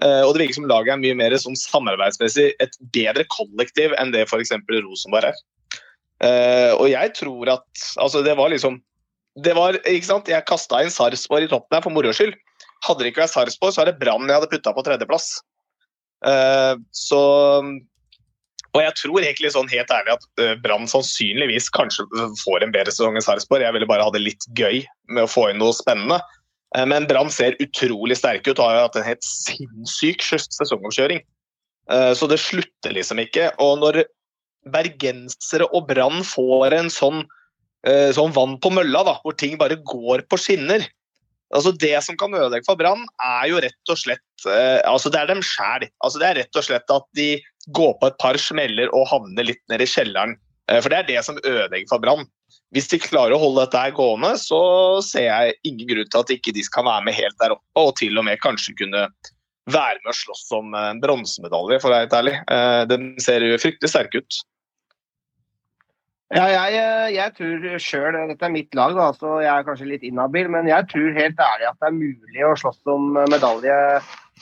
Eh, 0.03 0.21
og 0.21 0.35
det 0.35 0.43
virker 0.43 0.59
som 0.59 0.67
laget 0.69 0.93
er 0.93 1.01
mye 1.01 1.17
mer 1.17 1.33
som 1.41 1.55
samarbeidsmessig 1.57 2.51
et 2.61 2.75
bedre 2.93 3.23
kollektiv 3.33 3.95
enn 3.97 4.11
det 4.13 4.27
f.eks. 4.27 4.53
Rosenborg 4.69 5.31
er. 5.31 5.39
Eh, 6.23 6.73
og 6.73 6.87
jeg 6.89 7.11
tror 7.13 7.51
at 7.53 7.81
Altså, 8.01 8.23
det 8.25 8.33
var 8.39 8.49
liksom 8.49 8.79
det 9.37 9.53
var, 9.53 9.75
ikke 9.85 10.07
sant? 10.07 10.29
Jeg 10.31 10.47
kasta 10.49 10.79
inn 10.81 10.89
Sarpsborg 10.89 11.45
i 11.45 11.49
toppen 11.51 11.75
her 11.77 11.83
for 11.85 11.93
moro 11.93 12.09
skyld. 12.09 12.31
Hadde 12.87 13.03
det 13.03 13.11
ikke 13.11 13.21
vært 13.21 13.35
Sarpsborg, 13.35 13.75
så 13.75 13.83
er 13.83 13.91
det 13.91 13.99
Brann 13.99 14.25
jeg 14.25 14.33
hadde 14.33 14.49
putta 14.49 14.73
på 14.73 14.83
tredjeplass. 14.87 15.27
Uh, 16.25 16.73
så 16.89 17.21
Og 17.61 18.79
jeg 18.81 18.95
tror 18.97 19.21
egentlig 19.21 19.51
sånn 19.53 19.69
helt 19.69 19.93
ærlig 19.93 20.15
at 20.15 20.25
uh, 20.41 20.55
Brann 20.63 20.89
sannsynligvis 20.89 21.69
kanskje 21.69 22.07
får 22.41 22.65
en 22.65 22.73
bedre 22.73 22.89
sesong 22.89 23.13
enn 23.13 23.27
Sarpsborg. 23.27 23.61
Jeg 23.61 23.77
ville 23.77 23.89
bare 23.93 24.09
ha 24.09 24.15
det 24.15 24.23
litt 24.25 24.49
gøy 24.57 24.81
med 25.13 25.27
å 25.27 25.29
få 25.29 25.51
inn 25.51 25.61
noe 25.61 25.77
spennende. 25.77 26.17
Eh, 26.75 26.85
men 26.85 27.07
Brann 27.07 27.31
ser 27.31 27.57
utrolig 27.63 28.17
sterke 28.19 28.51
ut 28.51 28.59
og 28.59 28.69
har 28.69 28.87
hatt 28.87 28.99
en 28.99 29.07
helt 29.07 29.25
sinnssyk 29.25 30.25
sesongomkjøring. 30.25 31.21
Eh, 31.91 32.11
så 32.17 32.29
det 32.29 32.41
slutter 32.43 32.95
liksom 32.95 33.21
ikke. 33.23 33.51
Og 33.63 33.79
når 33.83 34.03
bergensere 34.73 35.67
og 35.71 35.87
Brann 35.89 36.23
får 36.25 36.75
en 36.77 36.91
sånn 36.93 37.23
eh, 37.87 38.11
sånn 38.15 38.35
vann 38.35 38.57
på 38.61 38.71
mølla, 38.73 39.03
da, 39.07 39.17
hvor 39.23 39.35
ting 39.37 39.57
bare 39.59 39.79
går 39.87 40.25
på 40.29 40.39
skinner. 40.41 40.85
Altså 41.55 41.71
Det 41.71 41.93
som 42.03 42.17
kan 42.19 42.33
ødelegge 42.35 42.67
for 42.67 42.79
Brann, 42.79 43.05
er 43.23 43.45
jo 43.51 43.61
rett 43.63 43.91
og 43.93 43.99
slett 43.99 44.49
eh, 44.51 44.81
altså 44.87 45.11
Det 45.13 45.21
er 45.21 45.29
dem 45.31 45.43
sjæl. 45.45 45.87
Altså 46.03 46.19
det 46.19 46.27
er 46.27 46.41
rett 46.41 46.59
og 46.59 46.67
slett 46.67 46.91
at 46.91 47.07
de 47.15 47.29
går 47.75 47.95
på 48.01 48.09
et 48.09 48.19
par 48.19 48.39
smeller 48.39 48.91
og 48.95 49.07
havner 49.11 49.47
litt 49.47 49.63
ned 49.71 49.83
i 49.83 49.89
kjelleren. 49.89 50.35
Eh, 50.71 50.81
for 50.81 50.91
det 50.91 50.99
er 50.99 51.07
det 51.11 51.23
som 51.25 51.39
ødelegger 51.39 51.87
for 51.91 52.03
Brann. 52.03 52.27
Hvis 52.75 52.89
de 52.91 52.99
klarer 52.99 53.35
å 53.35 53.39
holde 53.39 53.63
dette 53.63 53.79
her 53.79 53.95
gående, 53.95 54.33
så 54.41 54.59
ser 55.05 55.29
jeg 55.29 55.55
ingen 55.67 55.87
grunn 55.87 56.11
til 56.11 56.23
at 56.23 56.35
ikke 56.35 56.55
de 56.55 56.65
skal 56.67 56.83
være 56.87 57.05
med 57.07 57.15
helt 57.15 57.39
der 57.39 57.55
oppe, 57.55 57.79
og 57.79 57.95
til 57.99 58.19
og 58.19 58.27
med 58.27 58.41
kanskje 58.43 58.75
kunne 58.79 59.05
være 59.71 59.99
med 60.01 60.11
å 60.11 60.15
slåss 60.15 60.45
om 60.55 60.75
en 60.79 60.99
bronsemedalje, 61.03 61.79
for 61.83 61.91
å 61.91 61.95
være 61.95 62.05
helt 62.05 62.17
ærlig. 62.19 62.35
Eh, 62.51 62.83
De 62.91 62.99
ser 63.23 63.47
jo 63.47 63.59
fryktelig 63.61 63.91
sterke 63.91 64.23
ut. 64.23 64.39
Ja, 66.35 66.43
jeg, 66.51 66.75
eh, 66.75 67.09
jeg 67.15 67.33
tror 67.37 67.77
sjøl 67.79 68.15
Dette 68.27 68.43
er 68.43 68.51
mitt 68.51 68.75
lag, 68.75 68.91
da, 68.97 69.11
så 69.15 69.37
jeg 69.39 69.51
er 69.53 69.63
kanskje 69.67 69.87
litt 69.93 70.03
inhabil. 70.03 70.49
Men 70.51 70.67
jeg 70.67 70.87
tror 70.91 71.15
helt 71.15 71.39
ærlig 71.39 71.69
at 71.69 71.77
det 71.79 71.87
er 71.87 71.95
mulig 71.95 72.43
å 72.43 72.55
slåss 72.59 72.81
om 72.91 73.13
medalje. 73.31 73.77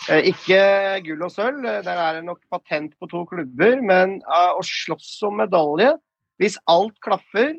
Eh, 0.09 0.31
Ikke 0.31 0.63
gull 1.05 1.21
og 1.27 1.31
sølv, 1.33 1.61
eh, 1.69 1.83
der 1.85 2.01
er 2.01 2.17
det 2.17 2.25
nok 2.25 2.41
patent 2.49 2.95
på 2.97 3.09
to 3.11 3.21
klubber. 3.29 3.77
Men 3.85 4.17
eh, 4.25 4.51
å 4.57 4.65
slåss 4.65 5.13
om 5.29 5.37
medalje, 5.43 5.93
hvis 6.41 6.57
alt 6.71 6.97
klaffer, 7.05 7.53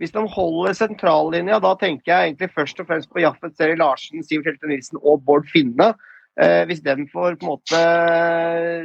hvis 0.00 0.12
de 0.12 0.26
holder 0.32 0.76
sentrallinja, 0.76 1.58
da 1.60 1.72
tenker 1.80 2.12
jeg 2.12 2.30
egentlig 2.30 2.52
først 2.54 2.78
og 2.80 2.88
fremst 2.88 3.10
på 3.12 3.24
Jaffet 3.24 3.56
Seri 3.56 3.74
Larsen, 3.80 4.22
Siv 4.24 4.44
Kjelte 4.44 4.68
Nilsen 4.68 5.00
og 5.00 5.24
Bård 5.24 5.48
Finne. 5.48 5.94
Eh, 6.40 6.62
hvis 6.68 6.84
de 6.84 6.94
får 7.10 7.40
på 7.40 7.48
en 7.48 7.50
måte 7.50 7.80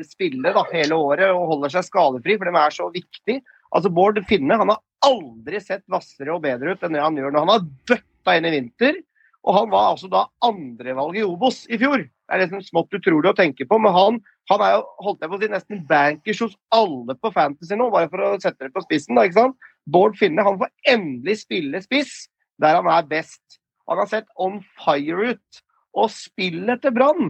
spille 0.07 0.55
da, 0.55 0.63
hele 0.71 0.97
året 0.97 1.29
og 1.29 1.51
holder 1.51 1.75
seg 1.75 1.87
skadefri, 1.87 2.39
for 2.39 2.49
de 2.49 2.63
er 2.63 2.75
så 2.79 2.89
viktige. 2.95 3.43
Altså 3.73 3.91
Bård 3.93 4.21
Finne 4.29 4.57
han 4.59 4.71
har 4.71 4.81
aldri 5.05 5.59
sett 5.61 5.83
hvassere 5.91 6.33
og 6.35 6.43
bedre 6.45 6.75
ut 6.75 6.85
enn 6.85 6.95
det 6.95 7.03
han 7.03 7.17
gjør 7.17 7.33
nå. 7.33 7.43
Han 7.45 7.53
har 7.55 7.67
bøtta 7.89 8.37
inn 8.37 8.47
i 8.49 8.53
vinter, 8.55 8.99
og 9.45 9.57
han 9.59 9.71
var 9.73 9.91
altså 9.91 10.09
da 10.09 10.25
andrevalget 10.45 11.21
i 11.21 11.27
Obos 11.27 11.63
i 11.69 11.79
fjor. 11.81 12.05
Det 12.05 12.33
er 12.33 12.41
liksom 12.41 12.63
smått 12.65 12.95
utrolig 12.97 13.29
å 13.29 13.37
tenke 13.37 13.67
på, 13.69 13.77
men 13.81 13.93
han, 13.93 14.17
han 14.49 14.63
er 14.65 14.77
jo 14.77 14.85
holdt 15.05 15.21
jeg 15.21 15.31
på 15.31 15.37
å 15.37 15.41
si, 15.43 15.49
nesten 15.51 15.83
bankers 15.89 16.41
hos 16.41 16.55
alle 16.73 17.17
på 17.21 17.31
Fantasy 17.35 17.77
nå, 17.77 17.91
bare 17.93 18.09
for 18.09 18.25
å 18.25 18.31
sette 18.41 18.65
det 18.65 18.73
på 18.73 18.81
spissen. 18.87 19.17
da, 19.17 19.27
ikke 19.27 19.43
sant? 19.43 19.69
Bård 19.85 20.17
Finne 20.17 20.45
han 20.45 20.57
får 20.61 20.71
endelig 20.95 21.43
spille 21.43 21.83
spiss 21.83 22.25
der 22.61 22.79
han 22.79 22.89
er 22.89 23.05
best. 23.09 23.59
Han 23.89 24.01
har 24.01 24.09
sett 24.09 24.29
on 24.41 24.61
fire 24.81 25.35
ut. 25.35 25.61
Og 25.95 26.09
spillet 26.11 26.81
til 26.83 26.91
Brann, 26.95 27.29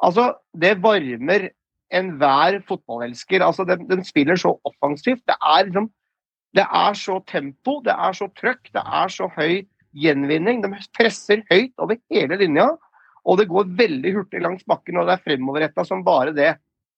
altså, 0.00 0.30
det 0.56 0.78
varmer 0.84 1.50
enhver 1.94 2.60
fotballelsker. 2.68 3.44
Altså, 3.44 3.64
den, 3.68 3.86
den, 3.88 4.04
spiller 4.04 4.36
så 4.36 4.54
offensivt. 4.68 5.24
Det 5.28 5.36
er 5.38 5.66
liksom 5.68 5.90
det 6.56 6.64
er 6.64 6.94
så 6.96 7.18
tempo, 7.28 7.78
det 7.84 7.92
er 7.92 8.14
så 8.16 8.26
trøkk, 8.38 8.70
det 8.72 8.80
er 8.80 9.10
så 9.12 9.26
høy 9.34 9.66
gjenvinning. 9.92 10.62
De 10.64 10.70
presser 10.96 11.42
høyt 11.50 11.74
over 11.76 11.98
hele 12.12 12.38
linja, 12.40 12.70
og 13.28 13.40
det 13.40 13.50
går 13.50 13.68
veldig 13.76 14.14
hurtig 14.16 14.40
langs 14.40 14.64
bakken, 14.68 14.96
og 14.96 15.08
det 15.08 15.18
er 15.18 15.24
fremoverretta 15.26 15.84
som 15.84 16.04
bare 16.06 16.32
det. 16.36 16.54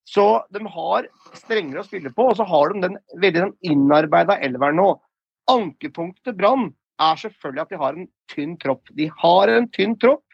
Så 0.07 0.43
de 0.55 0.63
har 0.65 1.09
strengere 1.37 1.83
å 1.83 1.87
spille 1.87 2.13
på, 2.15 2.31
og 2.31 2.39
så 2.39 2.47
har 2.47 2.73
de 2.73 2.85
den 2.87 2.99
veldig 3.19 3.43
den 3.43 3.57
innarbeida 3.75 4.39
elveren 4.43 4.79
nå. 4.81 4.91
Ankepunktet 5.51 6.39
Brann 6.39 6.71
er 7.03 7.21
selvfølgelig 7.21 7.65
at 7.65 7.75
de 7.75 7.81
har 7.83 7.99
en 7.99 8.09
tynn 8.31 8.57
tropp. 8.61 8.91
De 8.97 9.11
har 9.23 9.51
en 9.51 9.69
tynn 9.75 9.97
tropp 9.99 10.25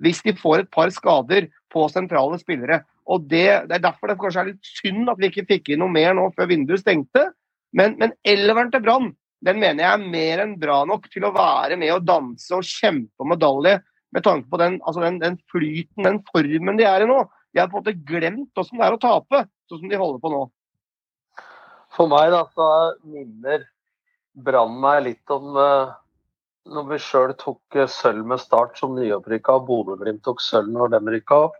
hvis 0.00 0.22
de 0.24 0.36
får 0.38 0.62
et 0.62 0.70
par 0.72 0.90
skader 0.94 1.48
på 1.72 1.84
sentrale 1.92 2.38
spillere. 2.40 2.82
Og 3.10 3.24
det, 3.30 3.46
det 3.70 3.78
er 3.78 3.84
derfor 3.84 4.10
det 4.10 4.18
kanskje 4.20 4.42
er 4.42 4.50
litt 4.52 4.72
synd 4.76 5.08
at 5.10 5.20
vi 5.20 5.30
ikke 5.30 5.48
fikk 5.48 5.72
inn 5.72 5.80
noe 5.82 5.92
mer 5.92 6.12
nå 6.16 6.28
før 6.36 6.50
vinduet 6.50 6.82
stengte. 6.82 7.30
Men, 7.76 7.96
men 8.00 8.12
elveren 8.26 8.70
til 8.72 8.82
Brann 8.84 9.10
den 9.46 9.60
mener 9.60 9.84
jeg 9.84 9.96
er 9.96 10.10
mer 10.12 10.42
enn 10.42 10.58
bra 10.60 10.82
nok 10.88 11.06
til 11.12 11.24
å 11.24 11.32
være 11.32 11.78
med 11.80 11.94
og 11.94 12.04
danse 12.04 12.52
og 12.52 12.66
kjempe 12.66 13.24
om 13.24 13.30
medalje, 13.32 13.78
med 14.12 14.24
tanke 14.26 14.50
på 14.50 14.58
den, 14.60 14.80
altså 14.84 15.04
den, 15.04 15.20
den 15.22 15.38
flyten, 15.52 16.04
den 16.04 16.18
formen 16.28 16.76
de 16.76 16.84
er 16.84 17.04
i 17.04 17.08
nå. 17.08 17.22
De 17.54 17.60
har 17.60 17.70
på 17.70 17.78
en 17.78 17.84
måte 17.84 17.94
glemt 18.06 18.50
hvordan 18.58 18.80
det 18.80 18.86
er 18.86 18.96
å 18.96 19.00
tape, 19.00 19.42
sånn 19.70 19.80
som 19.84 19.92
de 19.92 20.00
holder 20.00 20.20
på 20.22 20.32
nå. 20.32 20.40
For 21.94 22.10
meg 22.10 22.32
da, 22.34 22.42
så 22.52 22.66
minner 23.06 23.64
Brann 24.34 24.76
meg 24.82 25.04
litt 25.06 25.32
om 25.34 25.56
uh, 25.56 25.94
når 26.70 26.90
vi 26.90 26.98
sjøl 27.02 27.32
tok 27.38 27.78
eh, 27.78 27.88
sølv 27.90 28.26
med 28.30 28.42
start 28.42 28.76
som 28.78 28.92
nyopprykka, 28.98 29.56
og 29.56 29.66
Bodø-Glimt 29.70 30.22
tok 30.26 30.42
sølv 30.44 30.70
når 30.74 30.92
de 30.94 31.00
rykka 31.16 31.40
opp. 31.48 31.56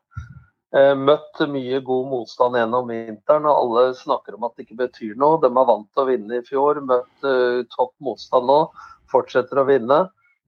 Eh, 0.71 0.93
møtt 0.95 1.41
mye 1.51 1.81
god 1.83 2.07
motstand 2.13 2.55
gjennom 2.55 2.91
vinteren, 2.93 3.49
og 3.51 3.57
alle 3.59 3.95
snakker 3.99 4.37
om 4.37 4.45
at 4.47 4.55
det 4.55 4.69
ikke 4.69 4.85
betyr 4.85 5.17
noe. 5.19 5.41
De 5.43 5.49
er 5.51 5.67
vant 5.67 5.89
til 5.91 6.05
å 6.05 6.07
vinne 6.07 6.39
i 6.39 6.47
fjor, 6.47 6.79
møtt 6.87 7.27
eh, 7.27 7.65
topp 7.75 7.91
motstand 8.07 8.47
nå, 8.47 8.61
fortsetter 9.11 9.59
å 9.59 9.67
vinne. 9.67 10.05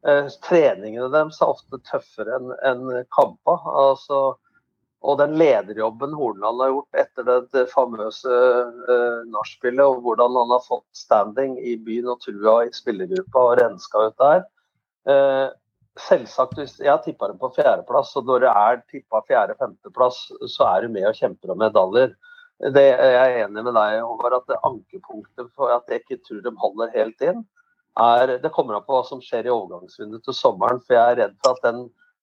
Eh, 0.07 0.29
treningene 0.47 1.11
deres 1.11 1.41
er 1.43 1.51
ofte 1.51 1.81
tøffere 1.91 2.39
enn 2.39 2.55
en 2.71 3.03
kampa. 3.15 3.59
Altså, 3.89 4.23
Og 5.03 5.17
den 5.19 5.33
lederjobben 5.35 6.13
Horneland 6.15 6.61
har 6.63 6.69
gjort 6.71 6.99
etter 7.03 7.27
det 7.51 7.65
famøse 7.73 8.31
eh, 8.31 9.25
nachspielet, 9.35 9.83
og 9.83 10.05
hvordan 10.05 10.39
han 10.39 10.55
har 10.55 10.63
fått 10.63 10.87
standing 10.95 11.57
i 11.59 11.75
byen 11.75 12.13
og 12.15 12.21
trua 12.23 12.61
i 12.63 12.71
spillergruppa 12.71 13.43
og 13.49 13.57
renska 13.59 14.05
ut 14.07 14.23
der. 14.23 14.45
Eh, 15.11 15.49
selvsagt, 16.01 16.59
hvis 16.59 16.79
Jeg 16.81 17.05
tippa 17.05 17.29
dem 17.29 17.39
på 17.41 17.53
fjerdeplass, 17.57 18.15
og 18.17 18.29
når 18.29 18.45
det 18.45 18.53
er 18.53 18.83
tippa 18.91 19.23
fjerde-femteplass, 19.29 20.21
så 20.49 20.69
er 20.69 20.83
du 20.83 20.95
med 20.95 21.09
og 21.09 21.19
kjemper 21.19 21.53
om 21.53 21.61
medaljer. 21.61 22.15
Det, 22.63 22.85
jeg 22.85 23.17
er 23.19 23.41
enig 23.43 23.65
med 23.67 23.75
deg, 23.75 24.03
over 24.07 24.39
at 24.39 24.47
det 24.49 24.61
ankepunktet 24.65 25.51
for 25.57 25.73
at 25.75 25.89
jeg 25.91 26.05
ikke 26.05 26.21
tror 26.23 26.45
de 26.45 26.53
holder 26.63 26.95
helt 26.95 27.27
inn, 27.27 27.43
er 28.01 28.39
Det 28.41 28.53
kommer 28.53 28.79
an 28.79 28.85
på 28.87 28.95
hva 28.95 29.03
som 29.05 29.21
skjer 29.21 29.47
i 29.47 29.53
overgangsvinduet 29.53 30.23
til 30.25 30.37
sommeren. 30.37 30.81
For 30.87 30.97
jeg 30.97 31.11
er 31.11 31.19
redd 31.19 31.35
for 31.45 31.59
at 31.59 31.67
den 31.67 31.83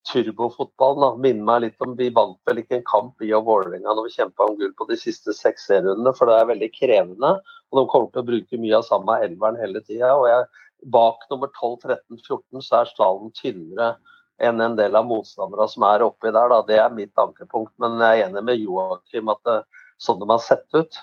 turbofotballen 0.10 1.20
minner 1.22 1.46
meg 1.46 1.62
litt 1.66 1.84
om 1.86 1.96
Vi 2.00 2.08
vant 2.16 2.40
vel 2.48 2.62
ikke 2.62 2.80
en 2.80 2.88
kamp 2.88 3.22
i 3.22 3.34
og 3.36 3.46
Vålerenga 3.50 3.94
når 3.94 4.08
vi 4.08 4.16
kjempa 4.16 4.48
om 4.48 4.56
gull 4.58 4.72
på 4.80 4.88
de 4.90 4.98
siste 4.98 5.36
seks 5.36 5.68
serierundene, 5.70 6.16
for 6.18 6.32
det 6.32 6.40
er 6.40 6.50
veldig 6.50 6.72
krevende. 6.74 7.36
Og 7.70 7.82
de 7.82 7.86
kommer 7.92 8.10
til 8.14 8.24
å 8.24 8.30
bruke 8.32 8.62
mye 8.64 8.80
av 8.80 8.88
samme 8.88 9.20
elveren 9.26 9.60
hele 9.62 9.84
tida. 9.86 10.16
Og 10.16 10.26
jeg, 10.32 10.48
bak 10.84 11.26
nummer 11.32 11.50
12, 11.60 11.78
13, 11.84 12.22
14 12.28 12.64
så 12.64 12.82
er 12.82 12.90
stallen 12.94 13.34
tynnere 13.36 13.94
enn 14.40 14.62
en 14.64 14.78
del 14.80 14.96
av 14.96 15.08
motstanderne 15.08 15.68
som 15.68 15.84
er 15.84 16.06
oppi 16.06 16.32
der. 16.32 16.52
Da. 16.54 16.62
Det 16.68 16.80
er 16.80 16.96
mitt 16.96 17.20
ankepunkt. 17.20 17.74
Men 17.82 18.00
jeg 18.00 18.22
er 18.22 18.30
enig 18.30 18.44
med 18.48 18.62
Joakim 18.62 19.32
at 19.34 19.42
det, 19.48 19.58
sånn 20.00 20.22
de 20.22 20.30
har 20.32 20.40
sett 20.44 20.68
ut. 20.78 21.00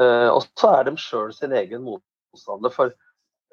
Uh, 0.00 0.30
og 0.34 0.42
så 0.58 0.72
er 0.80 0.88
de 0.88 0.96
sjøl 0.98 1.30
sin 1.36 1.54
egen 1.54 1.84
motstander. 1.86 2.72
For 2.74 2.90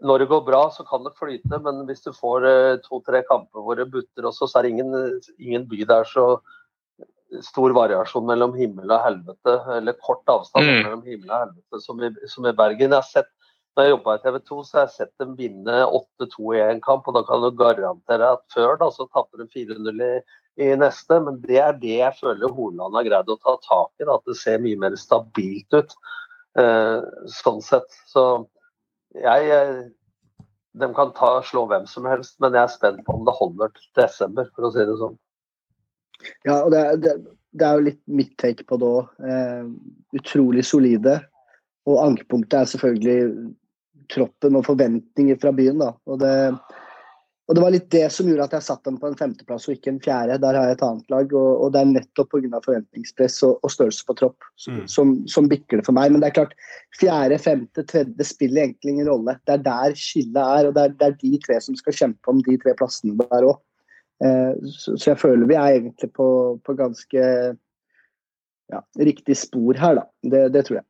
når 0.01 0.23
det 0.23 0.29
går 0.31 0.41
bra, 0.47 0.63
så 0.73 0.81
kan 0.87 1.05
det 1.05 1.13
flyte, 1.19 1.59
men 1.61 1.83
hvis 1.85 2.01
du 2.01 2.09
får 2.17 2.47
uh, 2.47 2.79
to-tre 2.87 3.21
kamper 3.29 3.61
hvor 3.61 3.77
det 3.77 3.91
butter 3.93 4.25
også, 4.25 4.49
så 4.49 4.57
er 4.57 4.65
det 4.65 4.73
ingen, 4.73 5.21
ingen 5.37 5.67
by 5.69 5.85
der 5.85 6.09
så 6.09 6.25
stor 7.45 7.71
variasjon 7.77 8.25
mellom 8.27 8.55
himmel 8.57 8.91
og 8.91 9.05
helvete, 9.05 9.53
eller 9.77 9.95
kort 10.03 10.25
avstand 10.27 10.65
Mm. 10.65 10.81
mellom 10.83 11.03
himmel 11.05 11.29
og 11.29 11.45
helvete, 11.45 11.81
som 11.85 12.01
i, 12.03 12.09
som 12.27 12.47
i 12.49 12.51
Bergen. 12.57 12.89
Jeg 12.89 12.97
har 12.97 13.07
sett, 13.07 13.29
når 13.77 13.85
jeg 13.85 13.93
jobba 13.93 14.13
i 14.17 14.21
TV 14.23 14.37
2, 14.49 14.55
så 14.67 14.77
har 14.77 14.87
jeg 14.87 14.95
sett 14.97 15.11
dem 15.21 15.35
vinne 15.37 15.75
8-2 15.87 16.55
i 16.57 16.61
en 16.65 16.81
kamp, 16.83 17.05
og 17.07 17.15
da 17.15 17.21
kan 17.27 17.43
du 17.43 17.49
garantere 17.55 18.31
at 18.35 18.41
før 18.51 18.75
da, 18.81 18.89
så 18.91 19.07
tapper 19.15 19.43
de 19.43 19.47
4-0 19.53 20.01
i, 20.03 20.09
i 20.65 20.67
neste. 20.79 21.19
Men 21.23 21.37
det 21.45 21.61
er 21.63 21.77
det 21.79 21.93
jeg 22.01 22.17
føler 22.19 22.51
Hornland 22.51 22.97
har 22.99 23.07
greid 23.07 23.31
å 23.31 23.37
ta 23.39 23.55
tak 23.63 24.03
i, 24.03 24.07
da, 24.09 24.17
at 24.17 24.27
det 24.27 24.35
ser 24.41 24.59
mye 24.63 24.79
mer 24.81 24.97
stabilt 24.99 25.77
ut. 25.77 25.95
eh, 26.59 26.99
sånn 27.31 27.61
sett. 27.63 27.87
Så 28.11 28.25
jeg 29.15 29.51
eh, 29.55 29.81
De 30.75 30.87
kan 30.95 31.09
ta, 31.15 31.33
slå 31.43 31.65
hvem 31.67 31.87
som 31.87 32.05
helst, 32.07 32.37
men 32.43 32.55
jeg 32.55 32.63
er 32.63 32.71
spent 32.71 33.01
på 33.07 33.15
om 33.15 33.25
det 33.27 33.35
holder 33.35 33.71
til 33.75 33.87
desember, 33.99 34.51
for 34.55 34.67
å 34.67 34.73
si 34.75 34.83
det 34.87 34.97
sånn. 34.99 35.17
Ja, 36.47 36.61
og 36.61 36.71
det, 36.71 36.83
det, 37.03 37.15
det 37.55 37.67
er 37.67 37.79
jo 37.79 37.87
litt 37.89 37.99
mitt 38.07 38.37
take 38.39 38.63
på 38.67 38.77
det 38.79 38.87
òg. 38.99 39.09
Eh, 39.31 39.65
utrolig 40.19 40.63
solide. 40.67 41.17
Og 41.89 41.99
ankepunktet 42.03 42.59
er 42.59 42.69
selvfølgelig 42.71 43.17
troppen 44.11 44.59
og 44.59 44.67
forventninger 44.67 45.39
fra 45.41 45.51
byen. 45.55 45.81
da. 45.81 45.93
Og 46.07 46.19
det, 46.21 46.35
og 47.49 47.55
det 47.57 47.63
var 47.63 47.73
litt 47.73 47.87
det 47.91 48.05
som 48.15 48.27
gjorde 48.29 48.45
at 48.47 48.53
jeg 48.55 48.63
satt 48.63 48.85
dem 48.87 48.97
på 49.01 49.09
en 49.09 49.17
femteplass 49.19 49.65
og 49.67 49.73
ikke 49.75 49.91
en 49.91 49.99
fjerde. 50.03 50.37
Der 50.39 50.55
har 50.55 50.69
jeg 50.69 50.77
et 50.77 50.83
annet 50.87 51.09
lag, 51.11 51.33
og, 51.35 51.49
og 51.65 51.73
det 51.73 51.81
er 51.81 51.89
nettopp 51.89 52.29
pga. 52.31 52.59
forventningspress 52.63 53.41
og, 53.47 53.57
og 53.63 53.73
størrelse 53.73 54.07
på 54.07 54.17
tropp 54.21 54.47
Mm. 54.69 54.83
som, 54.85 55.11
som 55.25 55.47
bikker 55.49 55.79
det 55.79 55.85
for 55.87 55.97
meg. 55.97 56.11
Men 56.13 56.21
det 56.21 56.27
er 56.29 56.35
klart, 56.35 56.51
fjerde, 56.99 57.39
femte, 57.41 57.81
tredje 57.89 58.27
spiller 58.29 58.67
egentlig 58.67 58.91
ingen 58.93 59.07
rolle. 59.09 59.33
Det 59.49 59.55
er 59.55 59.63
der 59.65 59.95
skillet 59.97 60.37
er, 60.37 60.67
og 60.69 60.75
det 60.75 60.83
er, 60.83 60.93
det 60.99 61.07
er 61.07 61.15
de 61.23 61.39
tre 61.41 61.57
som 61.65 61.75
skal 61.79 61.95
kjempe 61.97 62.29
om 62.29 62.43
de 62.45 62.59
tre 62.61 62.75
plassene 62.77 63.17
der 63.17 63.47
òg. 63.49 63.57
Eh, 64.21 64.53
Så, 64.69 64.93
så 65.01 65.09
jeg 65.11 65.19
føler 65.23 65.49
vi 65.49 65.57
er 65.57 65.79
egentlig 65.79 66.11
på, 66.13 66.27
på 66.61 66.77
ganske 66.77 67.25
ja, 68.71 68.83
riktig 69.01 69.35
spor 69.41 69.73
her, 69.81 69.97
da. 69.97 70.05
Det, 70.21 70.43
det 70.53 70.65
tror 70.67 70.77
jeg. 70.77 70.85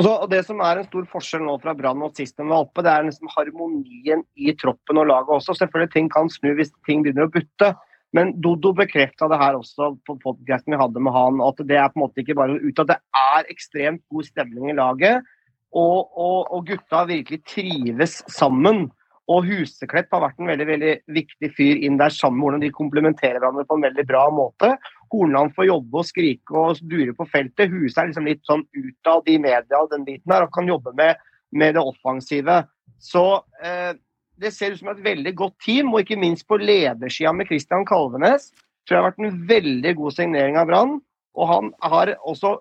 Og, 0.00 0.06
så, 0.06 0.14
og 0.24 0.30
Det 0.32 0.40
som 0.46 0.62
er 0.64 0.80
en 0.80 0.86
stor 0.88 1.04
forskjell 1.12 1.42
nå 1.44 1.58
fra 1.60 1.74
Brann 1.76 2.00
og 2.06 2.16
sist 2.16 2.38
de 2.40 2.46
var 2.48 2.64
oppe, 2.64 2.80
det 2.86 2.88
er 2.88 3.04
liksom 3.04 3.28
harmonien 3.34 4.22
i 4.32 4.54
troppen 4.56 5.00
og 5.02 5.10
laget 5.10 5.34
også. 5.36 5.58
Selvfølgelig 5.58 5.92
ting 5.92 6.08
kan 6.14 6.30
snu 6.32 6.54
hvis 6.56 6.72
ting 6.88 7.02
begynner 7.04 7.28
å 7.28 7.32
butte. 7.34 7.74
Men 8.16 8.32
Dodo 8.42 8.72
bekrefta 8.74 9.28
det 9.30 9.38
her 9.42 9.58
også 9.58 9.90
på 10.08 10.16
podkasten 10.22 10.72
vi 10.72 10.80
hadde 10.80 11.02
med 11.04 11.14
han, 11.14 11.42
at 11.44 11.60
det 11.68 11.76
er 11.76 11.92
på 11.92 12.00
en 12.00 12.04
måte 12.06 12.24
ikke 12.24 12.38
bare 12.38 12.56
ut, 12.56 12.80
at 12.80 12.88
det 12.88 12.96
er 13.20 13.52
ekstremt 13.52 14.02
god 14.10 14.26
stemning 14.30 14.72
i 14.72 14.78
laget. 14.78 15.28
Og, 15.70 16.08
og, 16.16 16.48
og 16.48 16.64
gutta 16.72 17.04
virkelig 17.06 17.44
trives 17.46 18.16
sammen. 18.32 18.88
Og 19.30 19.46
Huseklepp 19.46 20.10
har 20.14 20.24
vært 20.24 20.40
en 20.42 20.50
veldig 20.50 20.66
veldig 20.66 20.92
viktig 21.14 21.50
fyr 21.54 21.80
inn 21.86 21.98
der 22.00 22.10
sammen. 22.10 22.40
med 22.40 22.46
Hvordan 22.46 22.64
de 22.64 22.70
komplementerer 22.74 23.38
hverandre 23.38 23.66
på 23.68 23.78
en 23.78 23.86
veldig 23.86 24.04
bra 24.08 24.24
måte. 24.34 24.72
Hornland 25.12 25.54
får 25.54 25.68
jobbe 25.68 26.00
og 26.02 26.08
skrike 26.08 26.56
og 26.56 26.80
dure 26.90 27.14
på 27.14 27.26
feltet. 27.30 27.70
Huset 27.70 27.98
er 27.98 28.10
liksom 28.10 28.26
litt 28.26 28.42
sånn 28.48 28.64
utad 28.74 29.30
i 29.30 29.38
media 29.38 29.78
og 29.78 29.90
den 29.92 30.06
biten 30.06 30.34
her, 30.34 30.46
og 30.46 30.54
kan 30.54 30.70
jobbe 30.70 30.94
med, 30.98 31.20
med 31.54 31.76
det 31.78 31.84
offensive. 31.84 32.64
Så 32.98 33.24
eh, 33.62 33.92
det 34.40 34.50
ser 34.56 34.74
ut 34.74 34.82
som 34.82 34.90
et 34.94 35.04
veldig 35.04 35.34
godt 35.38 35.56
team, 35.62 35.92
og 35.92 36.02
ikke 36.02 36.18
minst 36.18 36.48
på 36.48 36.58
ledersida 36.58 37.32
med 37.36 37.50
Christian 37.50 37.86
Kalvenes. 37.86 38.50
Tror 38.88 38.96
jeg 38.96 39.02
har 39.04 39.10
vært 39.12 39.22
en 39.22 39.40
veldig 39.46 39.94
god 40.00 40.16
signering 40.16 40.58
av 40.58 40.66
Brann. 40.70 40.98
Og 41.38 41.46
han 41.46 41.70
har 41.86 42.16
også 42.18 42.56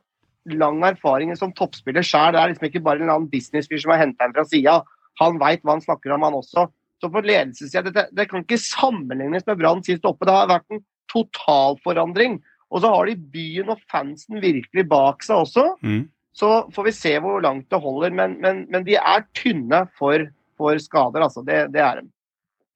lang 0.54 0.84
erfaring 0.86 1.34
som 1.38 1.54
toppspiller 1.56 2.06
sjøl. 2.06 2.34
Det 2.36 2.42
er 2.42 2.54
liksom 2.54 2.70
ikke 2.70 2.86
bare 2.86 3.04
en 3.04 3.10
annen 3.10 3.30
businessfyr 3.32 3.82
som 3.82 3.94
har 3.96 4.04
henta 4.04 4.28
ham 4.28 4.36
fra 4.36 4.46
sida. 4.48 4.80
Han 5.20 5.40
veit 5.42 5.64
hva 5.64 5.76
han 5.78 5.84
snakker 5.84 6.16
om, 6.16 6.26
han 6.28 6.38
også. 6.38 6.68
Så 7.00 7.10
på 7.12 7.24
ledelsessida, 7.24 7.92
det, 7.96 8.06
det 8.16 8.28
kan 8.30 8.44
ikke 8.44 8.60
sammenlignes 8.60 9.46
med 9.48 9.60
Brann 9.60 9.84
sist 9.86 10.08
oppe. 10.08 10.28
Det 10.28 10.36
har 10.36 10.50
vært 10.52 10.68
en 10.76 10.84
totalforandring. 11.12 12.40
Og 12.70 12.84
så 12.84 12.92
har 12.94 13.10
de 13.10 13.18
byen 13.34 13.72
og 13.74 13.82
fansen 13.90 14.42
virkelig 14.44 14.86
bak 14.90 15.24
seg 15.26 15.46
også. 15.46 15.66
Mm. 15.82 16.04
Så 16.36 16.50
får 16.76 16.88
vi 16.88 16.96
se 16.96 17.16
hvor 17.24 17.42
langt 17.44 17.70
det 17.72 17.82
holder. 17.82 18.14
Men, 18.16 18.38
men, 18.44 18.66
men 18.72 18.86
de 18.88 18.98
er 19.00 19.26
tynne 19.38 19.86
for, 20.00 20.28
for 20.60 20.80
skader, 20.82 21.26
altså. 21.26 21.44
Det, 21.46 21.66
det 21.74 21.84
er 21.84 22.02
de. 22.02 22.10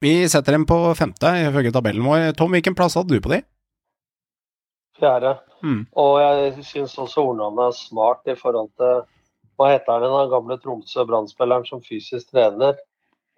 Vi 0.03 0.15
setter 0.27 0.57
dem 0.57 0.65
på 0.67 0.77
femte, 0.99 1.29
ifølge 1.45 1.71
tabellen 1.71 2.03
vår. 2.03 2.31
Tom, 2.35 2.51
hvilken 2.55 2.75
plass 2.75 2.97
hadde 2.99 3.13
du 3.13 3.23
på 3.23 3.31
de? 3.31 3.43
Fjerde. 4.99 5.37
Mm. 5.63 5.85
Og 5.99 6.15
jeg 6.19 6.65
syns 6.67 6.97
også 6.99 7.23
Hornland 7.23 7.61
er 7.63 7.75
smart 7.77 8.27
i 8.27 8.35
forhold 8.39 8.71
til 8.79 9.03
Hva 9.57 9.69
heter 9.73 9.99
han, 10.01 10.07
den 10.09 10.31
gamle 10.31 10.57
Tromsø 10.61 11.05
Brann-spilleren 11.09 11.65
som 11.67 11.81
fysisk 11.85 12.31
trener? 12.31 12.79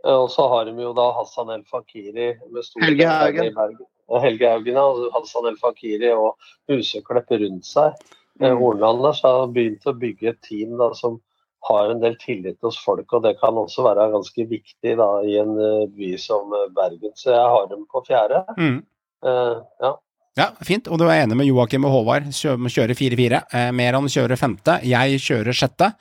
Eh, 0.05 0.13
Og 0.15 0.29
så 0.31 0.47
har 0.51 0.65
de 0.65 0.75
jo 0.81 0.93
da 0.95 1.11
Hassan 1.17 1.49
El 1.49 1.63
Fakiri 1.63 2.33
med 2.51 2.63
stor 2.63 2.85
Helge 2.85 3.07
Haugen. 3.09 3.45
i 3.45 4.21
Helge 4.21 4.49
Haugen, 4.49 4.73
ja. 4.75 4.83
og 4.85 5.09
Hassan 5.15 5.47
El 5.49 5.57
Fakiri 5.57 6.11
og 6.13 6.35
Huseklepp 6.71 7.31
rundt 7.31 7.65
seg. 7.65 7.93
Eh, 8.41 8.51
Mm. 8.51 8.57
Hornland 8.59 9.15
så 9.15 9.27
har 9.27 9.47
begynt 9.47 9.85
å 9.87 9.93
bygge 9.95 10.29
et 10.29 10.41
team 10.41 10.77
da, 10.77 10.93
som 10.93 11.21
har 11.69 11.89
en 11.89 12.01
del 12.01 12.15
tillit 12.19 12.59
hos 12.61 12.77
folk, 12.77 13.13
og 13.13 13.23
det 13.23 13.39
kan 13.39 13.55
også 13.57 13.81
være 13.87 14.11
ganske 14.11 14.43
viktig 14.49 14.97
da, 14.99 15.07
i 15.23 15.37
en 15.39 15.55
eh, 15.57 15.87
by 15.87 16.17
som 16.19 16.51
Bergen. 16.75 17.13
Så 17.15 17.31
jeg 17.31 17.47
har 17.55 17.67
dem 17.71 17.85
på 17.87 18.03
fjerde. 18.05 18.43
Mm. 18.59 18.83
Uh, 19.25 19.63
ja. 19.81 19.95
Ja, 20.35 20.49
fint. 20.67 20.87
Og 20.91 20.99
du 20.99 21.05
er 21.07 21.21
enig 21.23 21.37
med 21.39 21.47
Joakim 21.47 21.85
og 21.87 21.93
Håvard. 21.95 22.25
Kjø- 22.35 22.57
Kjører 22.67 22.95
4-4. 22.97 23.43
Eh, 23.55 23.69
Meran 23.71 24.09
kjører 24.11 24.35
femte. 24.39 24.79
Jeg 24.83 25.19
kjører 25.23 25.55
sjette. 25.55 25.93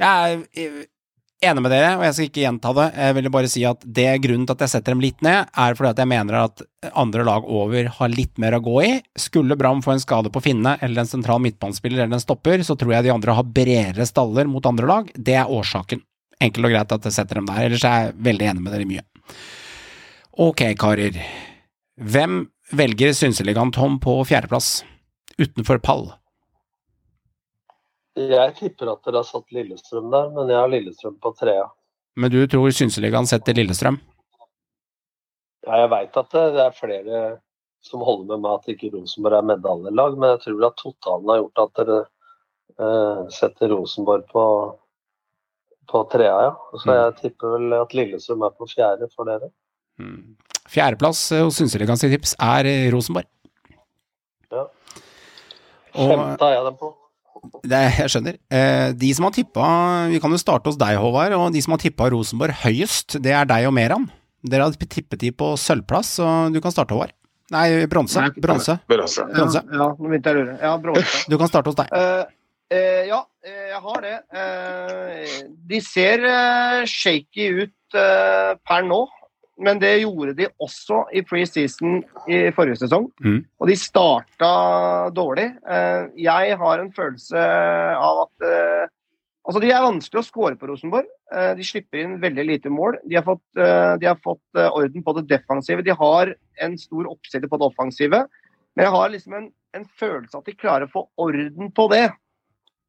Jeg 0.00 0.08
er 0.32 0.40
eh, 0.58 0.80
enig 1.46 1.62
med 1.62 1.70
dere, 1.72 1.92
og 1.96 2.02
jeg 2.04 2.16
skal 2.16 2.26
ikke 2.28 2.42
gjenta 2.42 2.72
det. 2.76 2.86
Jeg 2.98 3.14
vil 3.16 3.30
bare 3.32 3.48
si 3.52 3.62
at 3.68 3.84
det 3.86 4.08
grunnen 4.24 4.48
til 4.48 4.56
at 4.58 4.64
jeg 4.66 4.72
setter 4.74 4.92
dem 4.96 5.04
litt 5.04 5.22
ned, 5.24 5.46
er 5.54 5.76
fordi 5.78 5.92
at 5.94 6.02
jeg 6.02 6.10
mener 6.10 6.36
at 6.42 6.64
andre 6.98 7.24
lag 7.24 7.46
over 7.46 7.88
har 8.00 8.12
litt 8.12 8.42
mer 8.42 8.58
å 8.58 8.62
gå 8.66 8.74
i. 8.88 8.90
Skulle 9.16 9.56
Bram 9.60 9.80
få 9.86 9.94
en 9.94 10.02
skade 10.02 10.32
på 10.34 10.42
Finne, 10.44 10.74
eller 10.82 11.04
en 11.04 11.08
sentral 11.14 11.40
midtbanespiller 11.46 12.02
eller 12.04 12.18
en 12.18 12.26
stopper, 12.26 12.66
så 12.66 12.74
tror 12.76 12.96
jeg 12.98 13.06
de 13.06 13.14
andre 13.14 13.38
har 13.38 13.46
bredere 13.46 14.04
staller 14.10 14.50
mot 14.50 14.66
andre 14.68 14.90
lag. 14.90 15.14
Det 15.14 15.38
er 15.40 15.48
årsaken. 15.48 16.02
Enkelt 16.42 16.66
og 16.66 16.74
greit 16.74 16.92
at 16.98 17.06
jeg 17.06 17.12
setter 17.20 17.38
dem 17.40 17.48
der. 17.48 17.62
Ellers 17.70 17.84
er 17.86 18.08
jeg 18.08 18.18
veldig 18.26 18.50
enig 18.50 18.66
med 18.66 18.72
dere 18.74 18.90
mye. 18.90 19.06
Ok, 20.40 20.62
karer. 20.80 21.16
Hvem 22.00 22.42
velger 22.70 23.12
Synselegant 23.12 23.74
Tom 23.74 23.98
på 24.00 24.14
fjerdeplass, 24.28 24.80
utenfor 25.38 25.80
pall? 25.82 26.08
Jeg 28.18 28.54
tipper 28.58 28.90
at 28.92 29.04
dere 29.06 29.22
har 29.22 29.28
satt 29.28 29.52
Lillestrøm 29.54 30.10
der, 30.12 30.32
men 30.34 30.50
jeg 30.50 30.58
har 30.58 30.70
Lillestrøm 30.70 31.16
på 31.22 31.32
trea. 31.38 31.68
Men 32.20 32.32
du 32.32 32.40
tror 32.50 32.72
Synseligaen 32.74 33.28
setter 33.30 33.56
Lillestrøm? 33.56 34.00
Ja, 35.66 35.82
jeg 35.82 35.90
veit 35.92 36.18
at 36.18 36.34
det, 36.34 36.64
er 36.64 36.76
flere 36.76 37.22
som 37.84 38.02
holder 38.04 38.34
med 38.34 38.44
meg 38.44 38.58
at 38.58 38.70
ikke 38.72 38.90
Rosenborg 38.94 39.38
er 39.38 39.48
medaljelag, 39.52 40.16
men 40.18 40.34
jeg 40.34 40.42
tror 40.44 40.66
at 40.68 40.78
totalen 40.80 41.32
har 41.32 41.40
gjort 41.40 41.62
at 41.62 41.80
dere 41.80 41.98
eh, 42.80 43.22
setter 43.36 43.72
Rosenborg 43.72 44.26
på, 44.32 44.44
på 45.88 46.02
trea, 46.12 46.36
ja. 46.48 46.52
Så 46.82 46.96
jeg 46.98 47.16
tipper 47.22 47.56
vel 47.56 47.78
at 47.78 47.96
Lillestrøm 47.96 48.44
er 48.48 48.56
på 48.56 48.68
fjerde 48.72 49.08
for 49.14 49.30
dere. 49.30 49.52
Mm. 50.00 50.36
Fjerdeplass 50.70 51.24
eh, 51.34 51.42
hos 51.44 51.58
Synseligaens 51.58 52.04
tips 52.04 52.36
er 52.38 52.68
eh, 52.70 52.88
Rosenborg. 52.94 53.26
Ja. 54.50 54.66
Femte 55.94 56.46
har 56.46 56.54
jeg 56.54 56.66
dem 56.68 56.78
på. 56.78 56.90
det, 57.66 57.80
jeg 57.98 58.12
skjønner. 58.14 58.38
Eh, 58.54 58.88
de 59.00 59.10
som 59.16 59.26
har 59.26 59.34
tippa 59.34 59.66
Vi 60.12 60.20
kan 60.22 60.30
jo 60.30 60.38
starte 60.38 60.70
hos 60.70 60.78
deg, 60.78 60.98
Håvard. 61.02 61.34
Og 61.38 61.48
de 61.54 61.62
som 61.64 61.74
har 61.74 61.82
tippa 61.82 62.10
Rosenborg 62.14 62.62
høyest, 62.62 63.18
det 63.22 63.34
er 63.34 63.48
deg 63.50 63.66
og 63.70 63.74
Meran. 63.76 64.06
Dere 64.46 64.68
har 64.68 64.76
tippet 64.86 65.20
de 65.20 65.32
på 65.36 65.52
sølvplass, 65.60 66.14
så 66.20 66.28
du 66.54 66.60
kan 66.62 66.72
starte, 66.72 66.94
Håvard. 66.94 67.16
Nei, 67.50 67.86
bronse. 67.90 68.22
Bronse. 68.38 68.76
Bronse. 68.86 69.24
Bronse. 69.34 69.62
Ja, 69.66 69.88
nå 69.90 70.06
begynte 70.06 70.30
jeg 70.30 70.36
å 70.36 70.42
lure. 70.44 70.58
Ja, 70.62 70.74
bronse. 70.78 71.24
Du 71.26 71.34
kan 71.40 71.50
starte 71.50 71.72
hos 71.72 71.78
deg. 71.80 71.90
Uh, 71.90 72.22
uh, 72.70 73.00
ja, 73.08 73.18
eh, 73.42 73.64
jeg 73.72 73.80
har 73.88 74.04
det. 74.06 74.16
Uh, 74.30 75.40
de 75.72 75.80
ser 75.82 76.26
shaky 76.86 77.48
ut 77.58 77.74
per 77.90 78.84
nå, 78.86 79.00
men 79.60 79.80
det 79.80 79.92
gjorde 80.00 80.34
de 80.38 80.48
også 80.62 81.02
i 81.16 81.22
preseason 81.26 82.00
i 82.30 82.40
forrige 82.56 82.80
sesong. 82.80 83.10
Mm. 83.24 83.42
Og 83.60 83.68
de 83.68 83.76
starta 83.78 84.52
dårlig. 85.14 85.50
Eh, 85.68 86.08
jeg 86.24 86.56
har 86.62 86.80
en 86.80 86.92
følelse 86.96 87.44
av 87.96 88.24
at 88.26 88.48
eh, 88.48 88.88
Altså, 89.48 89.62
De 89.64 89.70
er 89.72 89.82
vanskelig 89.82 90.20
å 90.20 90.26
score 90.26 90.56
på 90.60 90.68
Rosenborg. 90.68 91.06
Eh, 91.32 91.54
de 91.58 91.64
slipper 91.64 92.02
inn 92.02 92.18
veldig 92.22 92.44
lite 92.44 92.70
mål. 92.70 92.98
De 93.08 93.16
har 93.16 93.24
fått, 93.24 93.42
de 93.56 94.06
har 94.06 94.18
fått 94.22 94.60
orden 94.60 95.02
på 95.02 95.14
det 95.16 95.24
defensive. 95.30 95.82
De 95.82 95.94
har 95.96 96.34
en 96.60 96.76
stor 96.78 97.08
oppside 97.08 97.48
på 97.48 97.58
det 97.58 97.66
offensive. 97.66 98.20
Men 98.76 98.84
jeg 98.84 98.94
har 98.94 99.10
liksom 99.10 99.38
en, 99.38 99.48
en 99.74 99.86
følelse 99.98 100.38
at 100.38 100.46
de 100.46 100.54
klarer 100.60 100.86
å 100.86 100.92
få 100.92 101.02
orden 101.24 101.72
på 101.74 101.88
det 101.90 102.04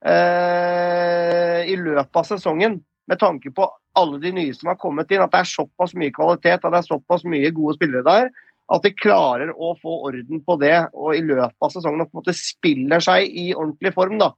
eh, 0.05 1.61
i 1.71 1.77
løpet 1.79 2.21
av 2.21 2.27
sesongen. 2.27 2.81
Med 3.09 3.19
tanke 3.19 3.51
på 3.55 3.65
alle 3.97 4.19
de 4.23 4.31
nye 4.35 4.53
som 4.55 4.69
har 4.71 4.79
kommet 4.79 5.11
inn, 5.11 5.23
at 5.23 5.33
det 5.33 5.41
er 5.41 5.49
såpass 5.49 5.95
mye 5.97 6.13
kvalitet 6.15 6.61
at 6.61 6.69
det 6.69 6.79
er 6.79 6.87
såpass 6.87 7.25
mye 7.27 7.51
gode 7.55 7.75
spillere 7.79 8.05
der. 8.07 8.29
At 8.71 8.85
de 8.85 8.93
klarer 8.95 9.49
å 9.51 9.73
få 9.81 9.97
orden 10.07 10.43
på 10.45 10.55
det 10.61 10.75
og 10.93 11.15
i 11.17 11.23
løpet 11.25 11.57
av 11.59 11.73
sesongen 11.73 12.05
på 12.05 12.13
en 12.15 12.21
måte 12.21 12.35
spiller 12.37 13.03
seg 13.03 13.27
i 13.27 13.49
ordentlig 13.55 13.91
form. 13.97 14.19
da. 14.21 14.31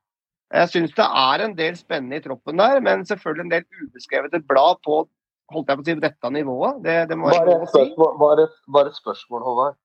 Jeg 0.53 0.69
syns 0.69 0.95
det 0.97 1.05
er 1.05 1.43
en 1.43 1.53
del 1.57 1.77
spennende 1.77 2.17
i 2.17 2.23
troppen 2.23 2.57
der, 2.61 2.79
men 2.85 3.05
selvfølgelig 3.09 3.45
en 3.45 3.53
del 3.53 3.83
ubeskrevet 3.83 4.33
et 4.37 4.47
blad 4.49 4.81
på 4.85 5.03
holdt 5.53 5.69
jeg 5.69 5.77
på 5.79 5.83
å 5.83 5.87
si, 5.87 5.95
dette 6.01 6.33
nivået. 6.33 6.81
Det, 6.85 6.97
det 7.09 7.17
må 7.19 7.29
jeg 7.29 7.41
Bare 7.43 7.57
lov 7.59 7.65
si. 7.69 7.85
bare, 8.21 8.47
bare 8.73 8.93
et 8.93 8.99
spørsmål 8.99 9.45
Håvard. 9.47 9.79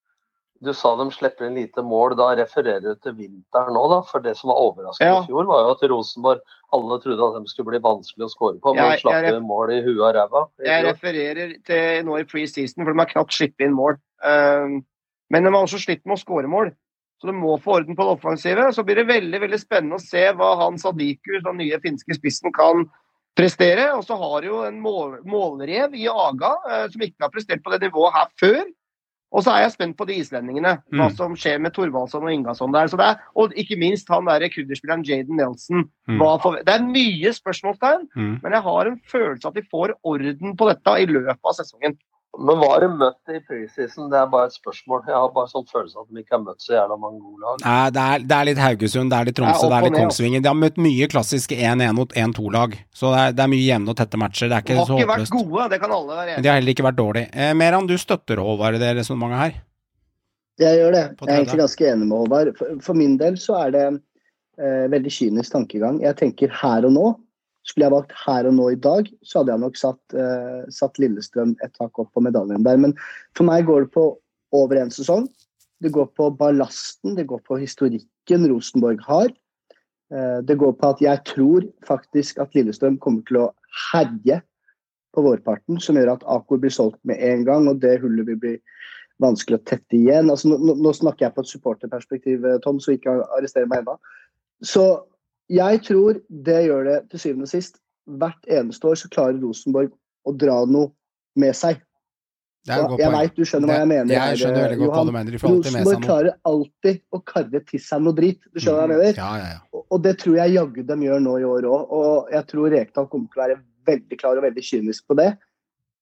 Du 0.61 0.73
sa 0.75 0.97
de 0.99 1.05
slipper 1.15 1.47
inn 1.47 1.55
lite 1.55 1.83
mål. 1.87 2.17
Da 2.19 2.33
refererer 2.35 2.83
du 2.83 2.95
til 2.99 3.15
vinteren 3.15 3.75
nå, 3.77 3.83
da? 3.93 4.01
For 4.09 4.19
det 4.25 4.37
som 4.37 4.51
var 4.51 4.59
overraskende 4.59 5.07
Ja. 5.07 5.21
i 5.23 5.27
fjor, 5.29 5.47
var 5.47 5.61
jo 5.65 5.71
at 5.77 5.91
Rosenborg 5.91 6.41
Alle 6.71 6.99
trodde 7.01 7.25
at 7.25 7.43
de 7.43 7.49
skulle 7.49 7.71
bli 7.71 7.79
vanskelig 7.81 8.27
å 8.27 8.29
skåre 8.29 8.61
på, 8.61 8.75
men 8.75 8.85
Jeg- 8.85 9.01
slapp 9.01 9.23
jeg- 9.25 9.35
inn 9.35 9.47
mål 9.47 9.71
i 9.73 9.81
huet 9.81 10.05
og 10.05 10.15
ræva. 10.15 10.49
Jeg 10.61 10.85
refererer 10.85 11.65
til 11.65 12.05
nå 12.05 12.19
i 12.21 12.25
preseason, 12.25 12.85
for 12.85 12.93
de 12.93 12.99
har 12.99 13.07
knapt 13.07 13.33
sluppet 13.33 13.61
inn 13.65 13.73
mål. 13.73 13.97
Um, 14.23 14.85
men 15.31 15.45
de 15.45 15.51
har 15.51 15.63
også 15.65 15.81
slitt 15.81 16.05
med 16.05 16.19
å 16.19 16.23
skåre 16.23 16.45
mål. 16.47 16.75
Så 17.23 17.27
de 17.27 17.33
må 17.33 17.59
få 17.59 17.77
orden 17.81 17.97
på 17.97 18.05
det 18.05 18.21
offensive. 18.21 18.69
Så 18.75 18.85
blir 18.85 18.97
det 18.97 19.07
veldig 19.09 19.41
veldig 19.41 19.59
spennende 19.59 19.95
å 19.95 20.01
se 20.01 20.31
hva 20.35 20.59
han 20.59 20.77
Sadiku, 20.77 21.41
den 21.43 21.57
nye 21.57 21.81
finske 21.81 22.15
spissen, 22.15 22.53
kan 22.53 22.85
prestere. 23.35 23.97
Og 23.97 24.05
så 24.05 24.19
har 24.19 24.43
jo 24.43 24.63
en 24.65 24.79
mål, 24.79 25.25
målrev 25.25 25.95
i 25.95 26.07
Aga 26.07 26.55
eh, 26.69 26.89
som 26.89 27.01
ikke 27.01 27.23
har 27.23 27.31
prestert 27.31 27.63
på 27.63 27.71
det 27.71 27.81
nivået 27.91 28.13
her 28.13 28.27
før. 28.39 28.65
Og 29.29 29.43
så 29.45 29.53
er 29.53 29.67
jeg 29.67 29.73
spent 29.75 29.97
på 29.99 30.07
de 30.09 30.15
islendingene, 30.23 30.79
hva 30.89 31.11
Mm. 31.11 31.17
som 31.17 31.35
skjer 31.37 31.59
med 31.61 31.75
Thorvaldsson 31.77 32.23
og 32.25 32.33
Ingasson 32.33 32.73
der. 32.73 32.89
Så 32.89 32.97
det 32.97 33.05
er, 33.11 33.17
og 33.37 33.53
ikke 33.53 33.77
minst 33.77 34.09
han 34.09 34.25
der 34.25 34.49
kurderspilleren 34.49 35.05
Jaden 35.05 35.37
Nelson. 35.37 35.85
Mm. 36.09 36.19
For, 36.41 36.57
det 36.65 36.75
er 36.75 36.87
mye 36.87 37.33
spørsmålstegn. 37.37 38.09
Mm. 38.17 38.41
Men 38.43 38.53
jeg 38.53 38.63
har 38.63 38.87
en 38.89 39.01
følelse 39.13 39.49
at 39.49 39.55
de 39.55 39.63
får 39.71 39.93
orden 40.03 40.57
på 40.57 40.69
dette 40.71 40.95
i 41.03 41.05
løpet 41.07 41.45
av 41.45 41.53
sesongen. 41.61 41.99
Men 42.37 42.59
hva 42.61 42.67
har 42.75 42.85
de 42.85 42.89
møtt 42.93 43.33
i 43.33 43.39
preseason? 43.43 44.11
Det 44.13 44.19
er 44.21 44.27
bare 44.31 44.51
et 44.51 44.55
spørsmål. 44.55 45.01
Jeg 45.09 45.17
har 45.17 45.31
bare 45.35 45.49
sånn 45.51 45.65
følelse 45.67 45.97
av 45.97 46.05
at 46.05 46.11
de 46.13 46.23
ikke 46.23 46.37
har 46.37 46.43
møtt 46.45 46.63
så 46.63 46.75
jævla 46.77 46.99
mange 47.01 47.19
gode 47.25 47.41
lag. 47.43 47.63
Nei, 47.65 47.87
det 47.97 48.03
er, 48.05 48.27
det 48.31 48.37
er 48.37 48.49
litt 48.51 48.61
Haugesund, 48.63 49.11
det 49.11 49.19
er 49.19 49.31
litt 49.31 49.39
Tromsø, 49.39 49.63
Det 49.65 49.65
er 49.65 49.73
det 49.73 49.79
er 49.79 49.87
litt 49.87 49.97
altså. 49.97 50.03
Kongsvinger. 50.05 50.43
De 50.45 50.51
har 50.53 50.59
møtt 50.61 50.79
mye 50.85 51.09
klassiske 51.11 51.59
1-1 51.59 51.97
mot 51.99 52.13
1-2-lag. 52.23 52.77
Så 52.95 53.11
det 53.15 53.23
er, 53.25 53.35
det 53.39 53.45
er 53.47 53.53
mye 53.55 53.65
jevne 53.65 53.95
og 53.95 53.99
tette 53.99 54.21
matcher. 54.23 54.53
Det 54.53 54.59
er 54.61 54.67
De 54.69 54.77
har 54.79 54.91
så 54.91 54.99
ikke 55.01 55.11
vært 55.15 55.33
gode, 55.35 55.69
det 55.73 55.81
kan 55.83 55.95
alle 55.99 56.19
være 56.21 56.35
enige 56.35 56.45
de 56.45 56.53
har 56.53 56.61
heller 56.61 56.77
ikke 56.77 56.87
vært 56.87 57.01
dårlige. 57.01 57.31
Eh, 57.33 57.55
Meran, 57.59 57.89
du 57.89 57.97
støtter 57.99 58.45
Håvard 58.45 58.79
i 58.79 58.83
det 58.85 58.93
resonnementet 59.01 59.43
her? 59.43 59.57
Jeg 60.59 60.79
gjør 60.83 60.95
det. 60.95 61.05
Jeg 61.23 61.29
er 61.33 61.41
egentlig 61.41 61.63
ganske 61.65 61.89
enig 61.91 62.07
med 62.07 62.19
Håvard. 62.23 62.53
For, 62.61 62.79
for 62.87 62.99
min 62.99 63.17
del 63.19 63.39
så 63.41 63.57
er 63.65 63.75
det 63.75 63.87
eh, 63.89 64.85
veldig 64.95 65.13
kynisk 65.17 65.55
tankegang. 65.57 65.99
Jeg 66.05 66.19
tenker 66.23 66.55
her 66.63 66.87
og 66.87 66.95
nå. 66.95 67.09
Skulle 67.69 67.85
jeg 67.85 67.93
valgt 67.93 68.15
her 68.25 68.49
og 68.49 68.55
nå 68.57 68.71
i 68.73 68.81
dag, 68.81 69.11
så 69.27 69.41
hadde 69.41 69.53
jeg 69.53 69.63
nok 69.65 69.77
satt, 69.77 70.01
eh, 70.17 70.63
satt 70.73 71.01
Lillestrøm 71.03 71.53
et 71.65 71.75
tak 71.77 71.99
opp 72.01 72.09
på 72.17 72.23
medaljen 72.25 72.65
der. 72.65 72.81
Men 72.81 72.95
for 73.37 73.49
meg 73.49 73.67
går 73.69 73.87
det 73.87 73.93
på 73.97 74.07
over 74.57 74.81
en 74.81 74.93
sesong. 74.95 75.29
Det 75.85 75.93
går 75.93 76.09
på 76.17 76.31
ballasten, 76.39 77.15
det 77.15 77.29
går 77.29 77.43
på 77.47 77.61
historikken 77.61 78.49
Rosenborg 78.51 79.03
har. 79.05 79.29
Eh, 80.11 80.39
det 80.49 80.57
går 80.59 80.73
på 80.81 80.95
at 80.95 81.03
jeg 81.05 81.25
tror 81.29 81.67
faktisk 81.87 82.41
at 82.41 82.55
Lillestrøm 82.57 82.97
kommer 82.99 83.27
til 83.29 83.43
å 83.43 83.51
herje 83.93 84.41
på 85.15 85.25
vårparten, 85.25 85.81
som 85.83 85.99
gjør 85.99 86.15
at 86.15 86.25
Akor 86.29 86.61
blir 86.63 86.73
solgt 86.73 87.01
med 87.09 87.21
en 87.21 87.45
gang, 87.45 87.69
og 87.69 87.83
det 87.83 87.99
hullet 88.01 88.27
vil 88.29 88.41
bli 88.41 88.55
vanskelig 89.23 89.59
å 89.59 89.67
tette 89.67 89.99
igjen. 89.99 90.31
Altså, 90.33 90.51
nå, 90.53 90.77
nå 90.79 90.95
snakker 90.97 91.27
jeg 91.27 91.37
på 91.37 91.45
et 91.45 91.53
supporterperspektiv, 91.53 92.49
eh, 92.49 92.59
Tom, 92.65 92.81
så 92.81 92.97
ikke 92.97 93.19
arrester 93.37 93.69
meg 93.69 93.85
ennå. 93.85 93.99
Så 94.65 94.85
jeg 95.49 95.83
tror 95.87 96.21
det 96.29 96.61
gjør 96.67 96.85
det 96.85 96.97
til 97.11 97.21
syvende 97.23 97.47
og 97.49 97.53
sist. 97.53 97.79
Hvert 98.09 98.49
eneste 98.49 98.89
år 98.89 98.97
så 99.01 99.09
klarer 99.13 99.41
Rosenborg 99.43 99.93
å 100.29 100.33
dra 100.37 100.63
noe 100.69 100.91
med 101.37 101.55
seg. 101.57 101.81
Det 102.69 102.75
er 102.77 102.99
jeg 103.01 103.13
veit 103.15 103.37
du 103.37 103.45
skjønner 103.49 103.71
hva 103.71 103.77
jeg 103.81 103.89
mener. 103.89 104.13
Jeg 104.13 104.39
skjønner 104.43 104.65
veldig 104.67 104.79
godt 104.83 104.93
hva 104.99 105.05
du 105.09 105.13
mener. 105.13 105.37
Rosenborg 105.41 106.03
klarer 106.05 106.35
alltid 106.51 107.01
å 107.17 107.21
karre 107.25 107.61
til 107.65 107.81
seg 107.81 108.03
noe 108.05 108.13
drit. 108.19 108.41
Du 108.53 108.61
skjønner 108.61 108.83
hva 108.83 108.89
jeg 108.89 108.99
mener? 108.99 109.17
Ja, 109.17 109.31
ja, 109.39 109.49
ja. 109.55 109.61
Og- 109.73 109.87
Og 109.91 110.03
det 110.03 110.19
tror 110.19 110.35
jeg 110.37 110.53
jaggu 110.53 110.83
de 110.87 110.95
gjør 111.07 111.21
nå 111.25 111.39
i 111.41 111.45
år 111.49 111.63
òg. 111.65 111.87
Og 111.91 112.31
jeg 112.31 112.47
tror 112.47 112.71
Rekdal 112.71 113.07
kommer 113.09 113.29
til 113.33 113.41
å 113.41 113.47
være 113.47 113.61
veldig 113.87 114.19
klar 114.19 114.37
og 114.37 114.43
veldig 114.45 114.63
kynisk 114.63 115.07
på 115.09 115.17
det. 115.17 115.39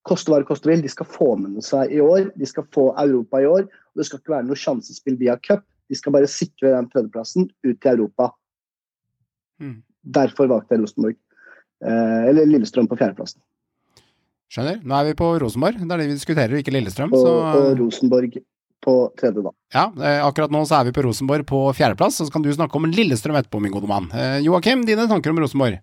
Koste 0.05 0.31
hva 0.33 0.39
det 0.39 0.47
koste 0.49 0.67
vil. 0.67 0.83
De 0.83 0.89
skal 0.89 1.07
få 1.07 1.39
med 1.39 1.63
seg 1.63 1.93
i 1.93 2.01
år. 2.01 2.33
De 2.37 2.47
skal 2.47 2.65
få 2.75 2.95
Europa 2.99 3.37
i 3.39 3.47
år. 3.47 3.63
Og 3.63 3.95
det 3.97 4.07
skal 4.07 4.19
ikke 4.19 4.35
være 4.35 4.47
noe 4.47 4.57
sjansespill 4.59 5.17
via 5.19 5.37
cup. 5.37 5.63
De 5.89 5.95
skal 5.95 6.13
bare 6.13 6.27
sikre 6.27 6.75
den 6.75 6.89
tredjeplassen 6.91 7.49
ut 7.65 7.81
til 7.81 7.93
Europa. 7.99 8.33
Mm. 9.63 9.79
Derfor 10.17 10.51
valgte 10.51 10.77
jeg 10.77 10.85
Rosenborg. 10.85 11.17
Eh, 11.85 12.29
eller 12.31 12.49
Lillestrøm 12.49 12.89
på 12.89 12.99
fjerdeplassen. 12.99 13.41
Skjønner. 14.53 14.79
Nå 14.87 14.95
er 14.95 15.09
vi 15.09 15.17
på 15.19 15.31
Rosenborg. 15.43 15.81
Det 15.81 15.91
er 15.91 16.03
det 16.03 16.11
vi 16.13 16.19
diskuterer, 16.19 16.61
ikke 16.61 16.75
Lillestrøm. 16.75 17.11
Og, 17.13 17.25
Så 17.25 17.33
og 17.43 17.81
Rosenborg 17.81 18.39
på 18.87 18.95
tredje, 19.19 19.43
da. 19.43 19.51
ja, 19.75 19.85
eh, 19.99 20.21
akkurat 20.23 20.53
nå 20.55 20.61
så 20.69 20.77
er 20.79 20.85
vi 20.87 20.93
på 20.95 21.03
Rosenborg 21.03 21.43
på 21.49 21.59
fjerdeplass, 21.75 22.21
så 22.21 22.31
kan 22.31 22.45
du 22.45 22.53
snakke 22.55 22.79
om 22.79 22.87
Lillestrøm 22.87 23.35
etterpå, 23.41 23.59
min 23.65 23.73
gode 23.75 23.89
mann. 23.91 24.07
Eh, 24.15 24.39
Joakim, 24.47 24.85
dine 24.87 25.09
tanker 25.11 25.33
om 25.33 25.41
Rosenborg? 25.43 25.81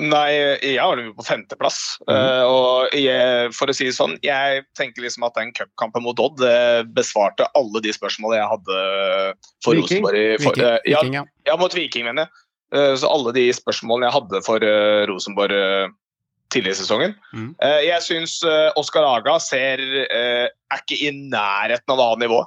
Nei, 0.00 0.28
jeg 0.64 0.78
har 0.80 0.96
dem 0.96 1.10
på 1.12 1.24
femteplass. 1.26 1.78
Mm. 2.06 2.12
Uh, 2.14 2.44
og 2.48 2.94
jeg, 2.96 3.50
for 3.52 3.68
å 3.68 3.74
si 3.76 3.90
det 3.90 3.96
sånn, 3.96 4.14
jeg 4.24 4.62
tenker 4.78 5.04
liksom 5.04 5.26
at 5.28 5.36
den 5.36 5.52
cupkampen 5.56 6.04
mot 6.06 6.20
Odd 6.22 6.38
det 6.40 6.88
besvarte 6.96 7.48
alle 7.58 7.82
de 7.84 7.92
spørsmålene 7.92 8.40
jeg 8.40 8.52
hadde 8.54 8.78
for 9.64 9.76
Viking? 9.76 10.00
Rosenborg. 10.00 10.46
For, 10.46 10.62
eh, 10.64 10.78
ja, 10.88 11.02
Viking, 11.02 11.18
ja. 11.20 11.24
ja, 11.50 11.58
mot 11.60 11.76
Viking, 11.76 12.08
mener 12.08 12.24
jeg. 12.24 12.32
Uh, 12.72 12.94
så 12.96 13.10
alle 13.12 13.34
de 13.36 13.44
spørsmålene 13.52 14.08
jeg 14.08 14.16
hadde 14.16 14.42
for 14.46 14.64
eh, 14.64 15.02
Rosenborg 15.10 15.52
eh, 15.58 15.92
tidligere 16.52 16.78
i 16.78 16.80
sesongen. 16.80 17.14
Mm. 17.36 17.52
Eh, 17.60 17.78
jeg 17.90 18.06
syns 18.08 18.38
Oskar 18.80 19.04
Aga 19.08 19.36
ser 19.44 19.82
eh, 20.06 20.48
er 20.48 20.80
ikke 20.80 21.00
i 21.04 21.12
nærheten 21.12 21.92
av 21.92 22.00
annet 22.06 22.26
nivå. 22.26 22.42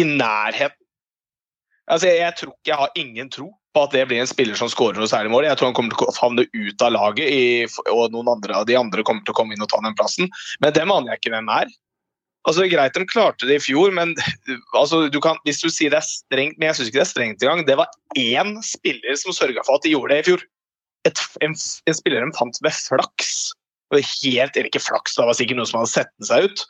I 0.00 0.06
nærheten. 0.08 0.79
Altså, 1.90 2.06
jeg, 2.10 2.20
jeg 2.22 2.36
tror 2.38 2.52
ikke 2.54 2.70
jeg 2.70 2.80
har 2.80 3.02
ingen 3.02 3.30
tro 3.32 3.48
på 3.74 3.84
at 3.86 3.92
det 3.94 4.06
blir 4.10 4.22
en 4.22 4.30
spiller 4.30 4.58
som 4.58 4.70
skårer 4.70 4.98
noe 4.98 5.10
særlig 5.10 5.30
mål. 5.32 5.46
Jeg 5.46 5.58
tror 5.58 5.70
han 5.70 5.76
kommer 5.76 5.94
til 5.94 6.08
å 6.08 6.16
havne 6.18 6.46
ut 6.46 6.82
av 6.86 6.94
laget, 6.94 7.30
i, 7.30 7.90
og 7.92 8.14
noen 8.14 8.32
andre 8.32 8.62
av 8.62 8.66
de 8.66 8.76
andre 8.78 9.04
kommer 9.06 9.26
til 9.26 9.34
å 9.34 9.38
komme 9.38 9.54
inn 9.54 9.62
og 9.62 9.70
ta 9.70 9.78
den 9.84 9.96
plassen. 9.98 10.30
Men 10.62 10.74
dem 10.76 10.92
aner 10.94 11.14
jeg 11.14 11.22
ikke 11.22 11.34
hvem 11.36 11.50
er. 11.54 11.70
Altså, 12.48 12.64
Greit 12.72 12.96
de 12.96 13.04
klarte 13.04 13.46
det 13.48 13.58
i 13.58 13.62
fjor, 13.62 13.92
men 13.94 14.14
altså, 14.78 15.04
du 15.12 15.20
kan, 15.22 15.38
hvis 15.46 15.60
du 15.62 15.68
sier 15.68 15.92
det 15.92 16.00
er 16.00 16.08
strengt 16.08 16.56
Men 16.56 16.70
jeg 16.70 16.78
syns 16.78 16.88
ikke 16.88 17.00
det 17.00 17.04
er 17.04 17.12
strengt 17.12 17.44
engang. 17.44 17.66
Det 17.68 17.76
var 17.78 17.90
én 18.18 18.54
spiller 18.64 19.18
som 19.20 19.36
sørga 19.36 19.64
for 19.66 19.76
at 19.76 19.86
de 19.86 19.94
gjorde 19.94 20.14
det 20.14 20.22
i 20.22 20.28
fjor. 20.30 20.44
Et, 21.08 21.22
en, 21.44 21.56
en 21.56 21.96
spiller 21.96 22.24
de 22.24 22.36
fant 22.38 22.62
ved 22.64 22.76
flaks. 22.76 23.34
Var 23.92 24.06
helt, 24.06 24.54
eller 24.56 24.70
ikke 24.70 24.82
flaks, 24.82 25.16
det 25.18 25.26
var 25.26 25.36
sikkert 25.36 25.58
noen 25.58 25.68
som 25.68 25.80
hadde 25.82 25.92
sett 25.92 26.12
den 26.16 26.28
seg 26.28 26.46
ut. 26.46 26.64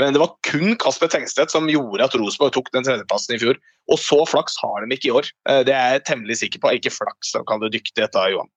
Men 0.00 0.12
det 0.12 0.20
var 0.20 0.34
kun 0.44 0.76
Kasper 0.80 1.08
Tengstedt 1.08 1.52
som 1.54 1.70
gjorde 1.72 2.04
at 2.04 2.14
Rosenborg 2.18 2.52
tok 2.52 2.68
den 2.74 2.84
tredjeplassen 2.84 3.36
i 3.36 3.40
fjor. 3.40 3.58
Og 3.92 4.00
så 4.02 4.18
flaks 4.28 4.58
har 4.60 4.84
de 4.84 4.96
ikke 4.96 5.08
i 5.08 5.14
år. 5.16 5.28
Eh, 5.48 5.62
Det 5.64 5.74
er 5.74 5.96
jeg 5.96 6.04
temmelig 6.10 6.38
sikker 6.42 6.60
på. 6.60 6.74
Ikke 6.76 6.92
flaks, 6.92 7.32
da 7.32 7.42
kan 7.48 7.62
du 7.62 7.68
dyktighet 7.72 8.12
da, 8.12 8.26
Johan. 8.32 8.50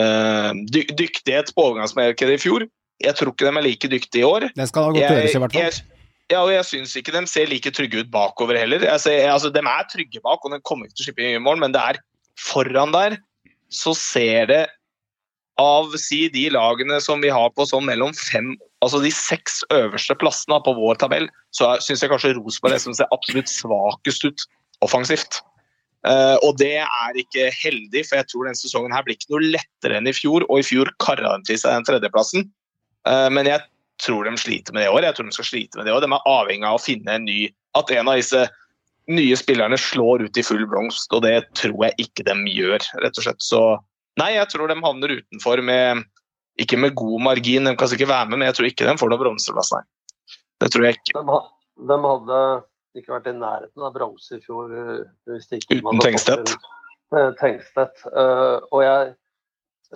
Eh, 0.00 0.50
dy 0.72 0.84
dyktighet 0.96 1.52
på 1.56 1.68
overgangsmarkedet 1.68 2.38
i 2.38 2.42
fjor. 2.42 2.66
Jeg 3.00 3.16
tror 3.16 3.32
ikke 3.32 3.48
de 3.48 3.56
er 3.56 3.66
like 3.66 3.88
dyktige 3.92 4.24
i 4.24 4.28
år. 4.28 4.50
Den 4.56 4.68
skal 4.68 4.88
da 4.88 4.96
godt 4.96 5.16
høres, 5.16 5.34
i 5.34 5.42
hvert 5.42 5.52
fall. 5.56 5.62
jeg, 5.68 6.00
ja, 6.30 6.40
og 6.44 6.52
jeg 6.52 6.66
syns 6.68 6.96
ikke 6.96 7.12
de 7.16 7.24
ser 7.26 7.48
like 7.50 7.72
trygge 7.74 8.04
ut 8.04 8.10
bakover 8.12 8.56
heller. 8.60 8.84
Jeg 8.86 9.00
ser, 9.02 9.24
altså, 9.32 9.50
de 9.52 9.60
er 9.60 9.88
trygge 9.90 10.20
bak, 10.24 10.44
og 10.44 10.52
de 10.52 10.60
kommer 10.64 10.86
ikke 10.86 11.00
til 11.00 11.04
å 11.04 11.08
slippe 11.08 11.26
inn 11.26 11.44
mål, 11.44 11.60
men 11.64 11.72
det 11.74 11.80
er 11.80 12.00
foran 12.40 12.92
der 12.94 13.18
så 13.70 13.92
ser 13.96 14.46
det 14.50 14.62
av 15.60 15.92
si 16.00 16.24
de 16.32 16.48
lagene 16.54 17.00
som 17.04 17.20
vi 17.20 17.32
har 17.32 17.50
på 17.52 17.66
sånn 17.68 17.84
mellom 17.88 18.14
fem 18.16 18.54
Altså 18.80 19.00
de 19.02 19.10
seks 19.12 19.60
øverste 19.74 20.16
plassene 20.20 20.56
på 20.64 20.72
vår 20.76 21.00
tabell, 21.02 21.28
så 21.52 21.74
syns 21.84 22.02
jeg 22.02 22.12
kanskje 22.12 22.32
Rosenborg 22.38 22.76
er 22.76 22.82
som 22.82 22.96
ser 22.96 23.10
absolutt 23.12 23.50
svakest 23.52 24.24
ut 24.24 24.44
offensivt. 24.84 25.42
Uh, 26.00 26.40
og 26.46 26.56
det 26.56 26.78
er 26.80 27.18
ikke 27.20 27.50
heldig, 27.52 28.06
for 28.08 28.16
jeg 28.16 28.28
tror 28.30 28.46
denne 28.48 28.56
sesongen 28.56 28.94
her 28.96 29.04
blir 29.04 29.18
ikke 29.18 29.34
noe 29.34 29.50
lettere 29.52 29.98
enn 29.98 30.08
i 30.08 30.16
fjor, 30.16 30.46
og 30.48 30.62
i 30.62 30.64
fjor 30.64 30.88
kara 31.02 31.34
de 31.36 31.50
til 31.50 31.60
seg 31.60 31.76
den 31.76 31.88
tredjeplassen. 31.90 32.48
uh, 33.04 33.28
men 33.28 33.50
jeg 33.50 33.60
tror 34.00 34.24
de 34.24 34.32
sliter 34.40 34.72
med 34.72 34.82
det 34.82 34.88
i 34.88 34.94
år. 34.94 35.04
Jeg 35.04 35.18
tror 35.18 35.28
de 35.28 35.36
skal 35.36 35.48
slite 35.50 35.76
med 35.76 35.84
det 35.84 35.92
òg. 35.92 36.00
De 36.00 36.08
er 36.08 36.30
avhengig 36.32 36.64
av 36.64 36.78
å 36.78 36.82
finne 36.82 37.18
en 37.18 37.28
ny 37.28 37.40
At 37.78 37.90
en 37.94 38.08
av 38.10 38.16
disse 38.18 38.48
nye 39.10 39.36
spillerne 39.38 39.76
slår 39.78 40.24
ut 40.26 40.38
i 40.40 40.42
full 40.42 40.64
blomst, 40.66 41.12
og 41.14 41.22
det 41.22 41.44
tror 41.54 41.84
jeg 41.86 42.06
ikke 42.06 42.24
de 42.26 42.34
gjør, 42.50 42.82
rett 43.04 43.20
og 43.20 43.26
slett. 43.26 43.44
Så 43.44 43.60
nei, 44.18 44.32
jeg 44.34 44.48
tror 44.50 44.66
de 44.66 44.78
havner 44.82 45.14
utenfor 45.20 45.62
med 45.62 46.02
Ikke 46.58 46.78
med 46.80 46.94
god 46.98 47.20
margin, 47.22 47.64
de 47.68 47.76
kan 47.78 47.88
sikkert 47.88 48.10
være 48.10 48.28
med, 48.28 48.40
men 48.40 48.50
jeg 48.50 48.56
tror 48.58 48.68
ikke 48.70 48.88
de 48.88 48.96
får 48.98 49.12
noen 49.12 49.22
bronseplass, 49.22 49.70
nei. 49.76 49.84
Det 50.60 50.68
tror 50.72 50.84
jeg 50.84 50.98
ikke. 50.98 51.22
De, 51.24 51.38
de 51.88 51.98
hadde 52.04 52.40
ikke 52.98 53.14
vært 53.14 53.30
i 53.30 53.36
nærheten 53.38 53.86
av 53.86 53.94
bronse 53.94 54.36
i 54.36 54.42
fjor. 54.44 54.74
eh, 54.74 55.06
Hvis 55.30 55.48
de 55.48 55.60
ikke 55.60 55.78
Uten 55.78 56.02
Tengstedt. 56.04 56.54
eh, 57.14 57.30
Tengstedt. 57.40 58.02
Uh, 58.10 58.58
og 58.74 58.82
jeg, 58.84 59.14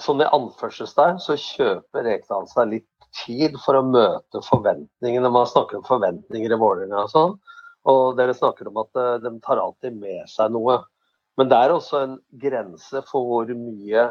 sånn 0.01 0.23
i 0.23 0.31
anførselstegn, 0.39 1.21
så 1.21 1.37
kjøper 1.37 2.07
Rekdal 2.07 2.49
seg 2.53 2.71
litt 2.71 3.11
tid 3.25 3.59
for 3.63 3.79
å 3.79 3.85
møte 3.87 4.43
forventningene. 4.47 5.31
Man 5.31 5.51
snakker 5.51 5.83
om 5.83 5.87
forventninger 5.87 6.55
i 6.55 6.59
Vålerenga 6.59 7.05
og 7.05 7.13
sånn. 7.13 7.37
Og 7.91 8.17
dere 8.17 8.35
snakker 8.35 8.71
om 8.71 8.81
at 8.81 9.23
de 9.23 9.31
tar 9.45 9.61
alltid 9.61 9.99
med 10.01 10.25
seg 10.33 10.55
noe. 10.55 10.81
Men 11.37 11.51
det 11.51 11.59
er 11.61 11.75
også 11.75 12.01
en 12.01 12.15
grense 12.41 13.03
for 13.11 13.27
hvor 13.29 13.51
mye 13.59 14.07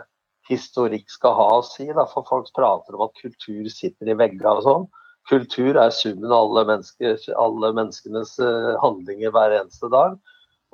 historikk 0.50 1.10
skal 1.12 1.36
ha 1.38 1.48
å 1.60 1.64
si. 1.68 1.88
Da. 1.92 2.06
For 2.10 2.28
folk 2.28 2.52
prater 2.56 2.98
om 2.98 3.06
at 3.08 3.18
kultur 3.22 3.70
sitter 3.72 4.12
i 4.12 4.18
veggene 4.20 4.58
og 4.58 4.68
sånn. 4.68 4.86
Kultur 5.32 5.78
er 5.80 5.94
summen 5.96 6.32
av 6.32 6.50
alle, 6.50 6.66
mennesker, 6.74 7.20
alle 7.40 7.72
menneskenes 7.78 8.36
eh, 8.44 8.74
handlinger 8.84 9.32
hver 9.32 9.56
eneste 9.62 9.90
dag. 9.94 10.18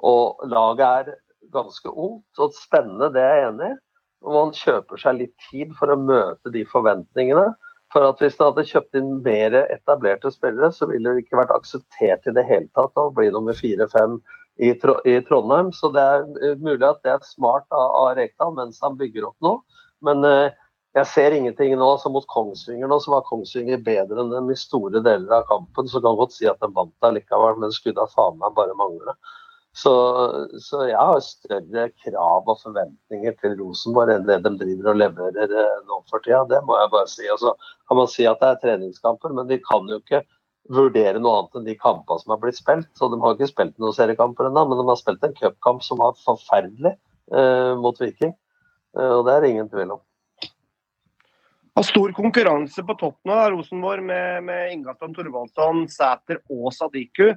Og 0.01 0.41
laget 0.49 0.85
er 1.11 1.19
ganske 1.53 1.91
ungt 1.91 2.41
og 2.41 2.55
spennende, 2.57 3.11
det 3.13 3.21
er 3.21 3.35
jeg 3.35 3.49
enig 3.51 3.69
i. 3.69 3.77
Og 4.25 4.35
man 4.35 4.55
kjøper 4.55 4.99
seg 4.99 5.19
litt 5.19 5.35
tid 5.47 5.71
for 5.79 5.93
å 5.93 5.99
møte 5.99 6.51
de 6.51 6.65
forventningene. 6.67 7.51
For 7.93 8.05
at 8.05 8.19
Hvis 8.21 8.35
man 8.37 8.51
hadde 8.51 8.67
kjøpt 8.69 8.97
inn 8.99 9.13
mer 9.25 9.55
etablerte 9.61 10.29
spillere, 10.33 10.69
så 10.75 10.89
ville 10.89 11.13
det 11.13 11.23
ikke 11.23 11.39
vært 11.39 11.53
akseptert 11.55 12.27
i 12.27 12.33
det 12.35 12.43
hele 12.45 12.67
tatt 12.77 12.99
å 12.99 13.09
bli 13.15 13.29
nummer 13.33 13.57
fire-fem 13.57 14.17
i, 14.17 14.19
Tro 14.19 14.38
i 14.59 14.73
Trondheim. 15.27 15.71
Så 15.75 15.91
det 15.95 16.03
er 16.03 16.25
eh, 16.43 16.57
mulig 16.59 16.85
at 16.87 17.03
det 17.05 17.13
er 17.15 17.27
smart 17.27 17.67
av, 17.71 17.85
av 18.01 18.09
Rekdal 18.19 18.55
mens 18.57 18.81
han 18.83 18.97
bygger 18.99 19.29
opp 19.31 19.37
noe. 19.45 19.61
Men 20.05 20.23
eh, 20.27 20.55
jeg 20.97 21.07
ser 21.11 21.35
ingenting 21.35 21.75
nå. 21.79 21.89
så 22.01 22.11
Mot 22.11 22.25
Kongsvinger 22.31 22.89
nå, 22.89 22.99
så 23.03 23.13
var 23.13 23.27
Kongsvinger 23.27 23.81
bedre 23.85 24.23
enn 24.23 24.33
dem 24.33 24.49
i 24.51 24.57
store 24.57 25.03
deler 25.05 25.39
av 25.39 25.45
kampen. 25.51 25.87
Så 25.87 26.01
kan 26.01 26.15
jeg 26.15 26.23
godt 26.23 26.37
si 26.37 26.49
at 26.49 26.63
de 26.63 26.71
vant 26.75 27.11
likevel, 27.15 27.61
men 27.61 27.75
skulle 27.75 27.99
da 27.99 28.09
faen 28.11 28.39
meg 28.41 28.57
bare 28.57 28.75
mangle. 28.79 29.15
Så, 29.77 29.91
så 30.65 30.81
jeg 30.89 30.97
har 30.97 31.19
større 31.21 31.85
krav 32.01 32.49
og 32.49 32.57
forventninger 32.63 33.35
til 33.39 33.53
Rosenborg 33.59 34.15
enn 34.15 34.25
det 34.27 34.39
de 34.43 34.51
driver 34.57 34.91
og 34.91 34.97
leverer 34.97 35.53
eh, 35.61 35.77
nå 35.87 36.01
for 36.09 36.25
tida. 36.25 36.41
Det 36.49 36.63
må 36.65 36.79
jeg 36.79 36.91
bare 36.95 37.11
si. 37.11 37.29
Og 37.29 37.39
så 37.43 37.53
kan 37.87 38.01
man 38.01 38.09
si 38.11 38.25
at 38.27 38.41
det 38.41 38.49
er 38.49 38.61
treningskamper, 38.65 39.35
men 39.37 39.47
de 39.51 39.59
kan 39.63 39.87
jo 39.91 40.01
ikke 40.01 40.23
vurdere 40.69 41.21
noe 41.21 41.39
annet 41.39 41.57
enn 41.57 41.67
de 41.67 41.75
kampene 41.79 42.21
som 42.21 42.33
har 42.33 42.41
blitt 42.41 42.59
spilt. 42.59 42.89
Så 42.97 43.09
de 43.11 43.19
har 43.21 43.35
ikke 43.35 43.49
spilt 43.49 43.75
noen 43.81 43.95
seriekamper 43.95 44.49
ennå, 44.49 44.65
men 44.69 44.81
de 44.81 44.85
har 44.89 44.99
spilt 44.99 45.25
en 45.25 45.35
cupkamp 45.37 45.83
som 45.85 46.01
var 46.01 46.17
forferdelig 46.25 46.93
eh, 46.93 47.73
mot 47.79 47.97
Viking. 48.01 48.35
Eh, 48.97 49.11
og 49.17 49.25
det 49.27 49.35
er 49.35 49.45
det 49.45 49.51
ingen 49.55 49.71
tvil 49.71 49.95
om. 49.97 50.03
Har 51.79 51.85
stor 51.87 52.11
konkurranse 52.17 52.83
på 52.83 52.95
toppen 52.99 53.31
av 53.31 53.53
Rosenborg 53.53 54.03
med, 54.03 54.43
med 54.43 54.73
Ingaston 54.73 55.13
Thorvaldsson, 55.15 55.85
Sæter 55.91 56.41
og 56.51 56.73
Sadiku. 56.75 57.31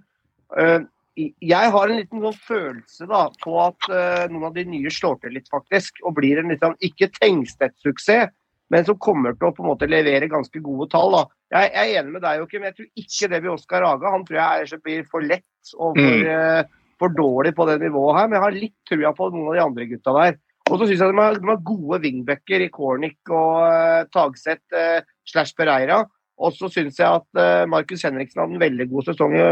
Eh, 0.58 0.80
jeg 1.14 1.72
har 1.74 1.90
en 1.90 1.98
liten 1.98 2.22
sånn 2.24 2.38
følelse 2.40 3.06
da, 3.10 3.26
på 3.44 3.56
at 3.60 3.88
eh, 3.92 4.28
noen 4.32 4.48
av 4.48 4.54
de 4.56 4.64
nye 4.68 4.92
slår 4.92 5.18
til 5.22 5.36
litt, 5.36 5.50
faktisk. 5.52 6.00
Og 6.08 6.16
blir 6.16 6.40
en 6.40 6.52
litt 6.52 6.64
sånn, 6.64 6.78
ikke 6.84 7.10
Tengstedt-suksess, 7.18 8.32
men 8.72 8.86
som 8.88 8.96
kommer 9.02 9.34
til 9.36 9.50
å 9.50 9.54
på 9.54 9.64
en 9.64 9.70
måte 9.74 9.88
levere 9.90 10.30
ganske 10.32 10.62
gode 10.64 10.88
tall. 10.92 11.12
da. 11.12 11.24
Jeg, 11.52 11.72
jeg 11.74 11.90
er 11.92 11.98
enig 12.00 12.14
med 12.14 12.22
deg, 12.24 12.38
Joakim. 12.40 12.62
Jeg 12.68 12.76
tror 12.78 13.02
ikke 13.04 13.28
det 13.32 13.40
blir 13.44 13.52
Oskar 13.52 13.84
Haga. 13.84 14.12
Han 14.14 14.24
tror 14.28 14.38
jeg 14.40 14.62
er, 14.72 14.80
blir 14.86 15.02
for 15.10 15.26
lett 15.26 15.74
og 15.76 15.98
for, 15.98 16.14
Mm. 16.22 16.30
eh, 16.32 16.78
for 17.02 17.12
dårlig 17.18 17.52
på 17.58 17.66
det 17.68 17.76
nivået 17.82 18.16
her. 18.16 18.30
Men 18.30 18.38
jeg 18.38 18.44
har 18.46 18.56
litt 18.56 18.76
trua 18.88 19.12
på 19.18 19.28
noen 19.34 19.50
av 19.50 19.58
de 19.58 19.62
andre 19.66 19.86
gutta 19.90 20.16
der. 20.16 20.38
Og 20.70 20.78
så 20.78 20.86
syns 20.88 21.02
jeg 21.02 21.12
de 21.12 21.18
har, 21.20 21.36
de 21.36 21.50
har 21.50 21.60
gode 21.68 21.98
wingbacker 22.00 22.62
i 22.64 22.70
Cornic 22.72 23.18
og 23.28 23.60
uh, 23.66 24.04
Tagseth 24.14 24.72
uh, 24.78 25.02
slash 25.28 25.52
Pereira. 25.58 25.98
Og 26.42 26.54
så 26.56 26.70
syns 26.72 26.96
jeg 27.02 27.06
at 27.10 27.28
uh, 27.36 27.66
Markus 27.68 28.06
Henriksen 28.06 28.40
hadde 28.40 28.56
en 28.56 28.62
veldig 28.62 28.86
god 28.94 29.10
sesong 29.10 29.34
i 29.36 29.42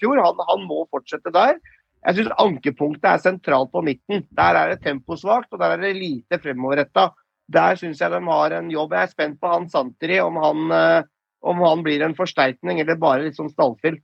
fjor. 0.00 0.22
Han, 0.24 0.40
han 0.48 0.64
må 0.70 0.86
fortsette 0.88 1.34
der. 1.34 1.58
Jeg 2.06 2.16
syns 2.16 2.32
ankepunktet 2.40 3.10
er 3.10 3.20
sentralt 3.20 3.72
på 3.74 3.82
midten. 3.84 4.22
Der 4.38 4.56
er 4.56 4.70
det 4.72 4.80
temposvakt, 4.86 5.50
og 5.52 5.60
der 5.60 5.74
er 5.74 5.82
det 5.82 5.98
lite 5.98 6.38
fremoverretta. 6.40 7.10
Der 7.50 7.78
syns 7.80 8.02
jeg 8.02 8.12
de 8.12 8.20
har 8.26 8.54
en 8.56 8.70
jobb. 8.70 8.94
Jeg 8.94 9.08
er 9.08 9.14
spent 9.14 9.40
på 9.40 9.50
han 9.50 9.66
Santeri, 9.72 10.20
om 10.22 10.38
han, 10.38 10.70
eh, 10.76 11.08
om 11.42 11.62
han 11.64 11.82
blir 11.82 12.04
en 12.06 12.14
forsterkning 12.14 12.80
eller 12.82 13.00
bare 13.00 13.26
litt 13.26 13.38
sånn 13.38 13.50
stallfyll. 13.52 13.98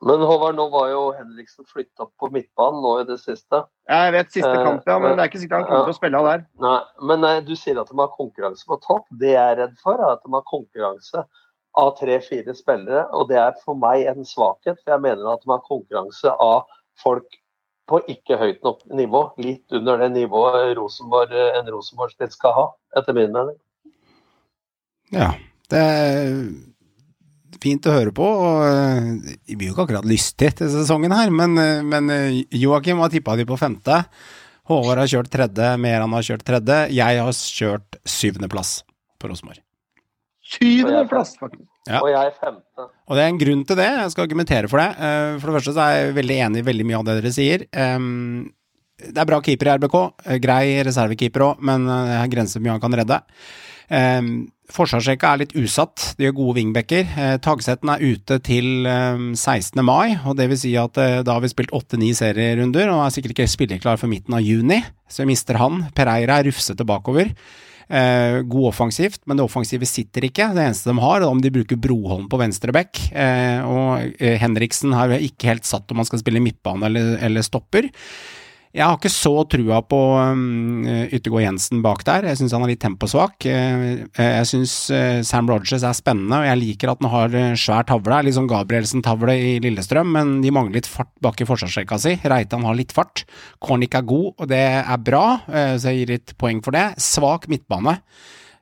Men 0.00 0.22
Håvard, 0.24 0.56
nå 0.56 0.64
var 0.72 0.86
jo 0.88 1.00
Henriksen 1.12 1.66
flytta 1.68 2.06
på 2.16 2.30
midtbanen 2.32 2.80
nå 2.80 2.94
i 3.02 3.08
det 3.08 3.18
siste. 3.20 3.66
Jeg 3.90 4.14
vet 4.14 4.30
siste 4.32 4.48
Eh, 4.48 4.62
kamp, 4.64 4.86
ja, 4.88 4.96
men 4.98 5.12
det 5.12 5.26
er 5.26 5.28
ikke 5.28 5.42
sikkert 5.42 5.58
han 5.58 5.66
kommer 5.68 5.90
til 5.90 5.92
å 5.92 5.98
spille 5.98 6.22
der. 6.24 6.46
Nei, 6.64 6.78
men 7.10 7.20
nei, 7.20 7.34
du 7.44 7.52
sier 7.52 7.80
at 7.82 7.90
de 7.90 7.98
har 7.98 8.08
konkurranse 8.14 8.64
på 8.64 8.80
topp. 8.86 9.04
Det 9.20 9.34
jeg 9.34 9.44
er 9.44 9.60
redd 9.60 9.76
for, 9.82 10.00
er 10.00 10.14
at 10.14 10.24
de 10.24 10.32
har 10.32 10.46
konkurranse 10.48 11.24
av 11.82 11.92
tre-fire 11.98 12.56
spillere. 12.56 13.04
Og 13.12 13.28
det 13.28 13.36
er 13.42 13.60
for 13.60 13.76
meg 13.76 14.08
en 14.08 14.24
svakhet, 14.24 14.80
for 14.80 14.94
jeg 14.94 15.04
mener 15.04 15.34
at 15.34 15.44
de 15.44 15.52
har 15.52 15.60
konkurranse 15.68 16.32
av 16.32 16.64
folk 17.04 17.39
på 17.90 18.00
ikke 18.10 18.38
høyt 18.40 18.64
nok 18.66 18.84
nivå. 18.96 19.24
Litt 19.42 19.76
under 19.76 20.00
det 20.04 20.12
nivået 20.14 20.74
Rosenborg, 20.78 21.34
en 21.34 21.70
Rosenborg-spiss 21.74 22.38
skal 22.38 22.56
ha, 22.56 22.66
etter 23.00 23.16
min 23.16 23.32
mening. 23.34 23.58
Ja, 25.10 25.32
det 25.70 25.80
er 25.82 26.28
fint 27.60 27.86
å 27.86 27.94
høre 27.94 28.12
på. 28.14 28.26
og 28.26 29.24
Vi 29.46 29.56
blir 29.56 29.70
jo 29.70 29.74
ikke 29.74 29.88
akkurat 29.88 30.08
lystige 30.08 30.54
til 30.62 30.70
sesongen 30.72 31.14
her, 31.14 31.32
men, 31.34 31.56
eh, 31.58 31.82
men 31.82 32.10
eh, 32.14 32.44
Joakim 32.62 33.02
har 33.02 33.12
tippa 33.12 33.36
de 33.36 33.48
på 33.48 33.58
femte. 33.60 34.04
Håvard 34.70 35.02
har 35.02 35.10
kjørt 35.10 35.32
tredje, 35.32 35.72
Meran 35.82 36.14
har 36.14 36.22
kjørt 36.22 36.46
tredje. 36.46 36.78
Jeg 36.94 37.18
har 37.18 37.34
kjørt 37.34 37.98
syvendeplass 38.06 38.80
på 39.18 39.32
Rosenborg. 39.32 39.58
Syvendeplass, 40.50 41.36
faktisk. 41.40 41.66
Ja. 41.88 42.00
Og 42.02 42.08
jeg 42.12 42.20
er 42.30 42.34
femte. 42.40 42.86
Og 43.08 43.16
det 43.16 43.22
er 43.24 43.30
en 43.32 43.38
grunn 43.40 43.62
til 43.66 43.78
det, 43.78 43.86
jeg 44.02 44.10
skal 44.14 44.26
argumentere 44.26 44.68
for 44.70 44.82
det. 44.82 44.88
Eh, 44.98 45.38
For 45.40 45.48
det 45.50 45.56
første 45.58 45.74
så 45.76 45.84
er 45.86 45.96
jeg 46.00 46.16
veldig 46.18 46.38
enig 46.46 46.62
i 46.62 46.66
veldig 46.66 46.86
mye 46.90 46.98
av 47.00 47.06
det 47.08 47.18
dere 47.20 47.32
sier. 47.36 47.66
Ehm, 47.72 48.50
Det 49.00 49.16
er 49.16 49.24
bra 49.24 49.38
keeper 49.40 49.66
i 49.70 49.76
RBK, 49.78 49.94
eh, 50.26 50.38
grei 50.44 50.64
reservekeeper 50.84 51.40
òg, 51.46 51.60
men 51.64 51.86
eh, 51.88 52.06
det 52.10 52.16
er 52.20 52.32
grenser 52.34 52.60
mye 52.60 52.74
han 52.76 52.80
kan 52.82 52.92
redde. 52.92 53.22
Forsvarsrekka 54.70 55.32
er 55.34 55.40
litt 55.42 55.54
usatt, 55.58 56.12
de 56.18 56.26
gjør 56.28 56.34
gode 56.36 56.54
wingbacker. 56.60 57.08
Eh, 57.18 57.32
Tagsetten 57.42 57.90
er 57.90 58.04
ute 58.04 58.36
til 58.46 58.86
eh, 58.86 59.24
16. 59.34 59.80
mai, 59.82 60.14
og 60.24 60.36
det 60.38 60.46
vil 60.52 60.60
si 60.60 60.74
at 60.78 61.00
eh, 61.00 61.22
da 61.26 61.34
har 61.34 61.42
vi 61.42 61.50
spilt 61.50 61.72
åtte-ni 61.74 62.12
serierunder 62.14 62.92
og 62.92 63.02
er 63.06 63.14
sikkert 63.16 63.34
ikke 63.34 63.48
spilleklar 63.50 63.98
for 63.98 64.06
midten 64.12 64.36
av 64.38 64.44
juni, 64.46 64.78
så 65.10 65.24
vi 65.24 65.32
mister 65.32 65.58
han. 65.58 65.88
Pereira 65.96 66.38
er 66.38 66.46
rufsete 66.50 66.86
bakover. 66.86 67.32
Eh, 67.90 68.40
god 68.46 68.68
offensivt, 68.68 69.20
men 69.26 69.36
det 69.36 69.44
offensive 69.44 69.86
sitter 69.88 70.28
ikke. 70.28 70.52
Det 70.54 70.62
eneste 70.62 70.92
de 70.92 71.02
har, 71.02 71.20
er 71.20 71.26
om 71.26 71.40
de 71.42 71.50
bruker 71.50 71.78
Broholm 71.80 72.28
på 72.30 72.38
venstre 72.38 72.74
back. 72.74 73.00
Eh, 73.10 73.58
og 73.66 74.20
eh, 74.22 74.36
Henriksen 74.38 74.94
har 74.94 75.16
ikke 75.18 75.50
helt 75.50 75.66
satt 75.66 75.90
om 75.90 75.98
han 75.98 76.06
skal 76.06 76.22
spille 76.22 76.42
midtbane 76.44 76.86
eller, 76.86 77.16
eller 77.26 77.46
stopper. 77.46 77.90
Jeg 78.70 78.86
har 78.86 78.94
ikke 79.00 79.10
så 79.10 79.32
trua 79.50 79.80
på 79.82 79.98
um, 80.14 80.84
Yttergård 80.86 81.42
Jensen 81.42 81.80
bak 81.82 82.04
der. 82.06 82.28
Jeg 82.30 82.38
syns 82.38 82.52
han 82.54 82.62
er 82.62 82.70
litt 82.70 82.82
temposvak. 82.84 83.42
Eh, 83.50 84.04
Jeg 84.14 84.46
syns 84.46 84.74
eh, 84.94 85.22
Sam 85.26 85.50
Rogers 85.50 85.82
er 85.82 85.96
spennende, 85.98 86.38
og 86.38 86.46
jeg 86.46 86.60
liker 86.60 86.92
at 86.92 87.02
han 87.02 87.10
har 87.10 87.34
eh, 87.34 87.56
svær 87.58 87.88
tavle. 87.88 88.20
Litt 88.28 88.36
sånn 88.38 88.46
Gabrielsen-tavle 88.50 89.34
i 89.34 89.56
Lillestrøm, 89.64 90.14
men 90.14 90.36
de 90.44 90.52
mangler 90.54 90.78
litt 90.78 90.90
fart 90.90 91.10
bak 91.18 91.42
i 91.42 91.48
forsvarsrekka 91.50 91.98
si. 91.98 92.14
Reitan 92.30 92.62
har 92.68 92.78
litt 92.78 92.94
fart. 92.94 93.24
Kornik 93.58 93.98
er 93.98 94.06
god, 94.06 94.28
og 94.36 94.52
det 94.54 94.62
er 94.78 95.02
bra, 95.02 95.24
eh, 95.50 95.74
så 95.74 95.90
jeg 95.90 96.04
gir 96.04 96.14
litt 96.14 96.36
poeng 96.38 96.62
for 96.62 96.78
det. 96.78 96.92
Svak 97.02 97.50
midtbane. 97.50 97.96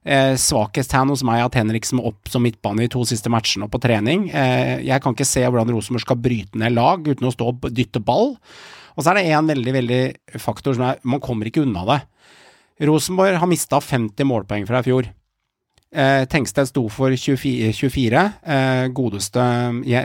Eh, 0.09 0.39
svakest 0.41 0.97
her 0.97 1.05
hos 1.11 1.21
meg 1.27 1.43
at 1.45 1.61
Henriksen 1.61 1.99
må 2.01 2.09
opp 2.09 2.33
som 2.33 2.41
midtbane 2.47 2.87
i 2.87 2.89
to 2.89 3.05
siste 3.05 3.29
matchene 3.29 3.69
og 3.69 3.75
på 3.77 3.85
trening. 3.85 4.31
Eh, 4.33 4.79
jeg 4.89 5.05
kan 5.05 5.13
ikke 5.13 5.29
se 5.29 5.45
hvordan 5.45 5.69
Rosenborg 5.77 6.07
skal 6.07 6.17
bryte 6.25 6.57
ned 6.57 6.79
lag 6.81 7.05
uten 7.05 7.29
å 7.29 7.35
stå 7.37 7.53
og 7.53 7.69
dytte 7.77 8.01
ball. 8.01 8.39
Og 8.99 9.05
så 9.05 9.13
er 9.13 9.21
det 9.21 9.31
én 9.31 9.47
veldig, 9.47 9.75
veldig 9.77 10.03
faktor 10.43 10.75
som 10.75 10.89
er 10.89 10.99
Man 11.07 11.23
kommer 11.23 11.47
ikke 11.47 11.63
unna 11.63 11.85
det. 11.87 12.01
Rosenborg 12.89 13.39
har 13.39 13.51
mista 13.51 13.79
50 13.79 14.27
målpoeng 14.27 14.67
fra 14.67 14.83
i 14.83 14.87
fjor. 14.87 15.07
Eh, 15.95 16.25
Tengsted 16.29 16.69
sto 16.69 16.85
for 16.93 17.15
24. 17.15 17.73
24 17.73 18.23
eh, 18.45 18.87
godeste 18.95 19.45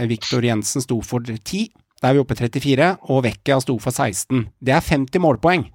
Viktor 0.10 0.45
Jensen 0.45 0.86
sto 0.86 1.02
for 1.02 1.26
10. 1.26 1.68
Da 2.02 2.10
er 2.10 2.18
vi 2.18 2.24
oppe 2.24 2.38
i 2.38 2.41
34. 2.45 2.90
Og 3.10 3.24
Vecchia 3.26 3.60
sto 3.61 3.78
for 3.82 3.91
16. 3.91 4.45
Det 4.61 4.74
er 4.74 4.86
50 4.86 5.24
målpoeng. 5.26 5.68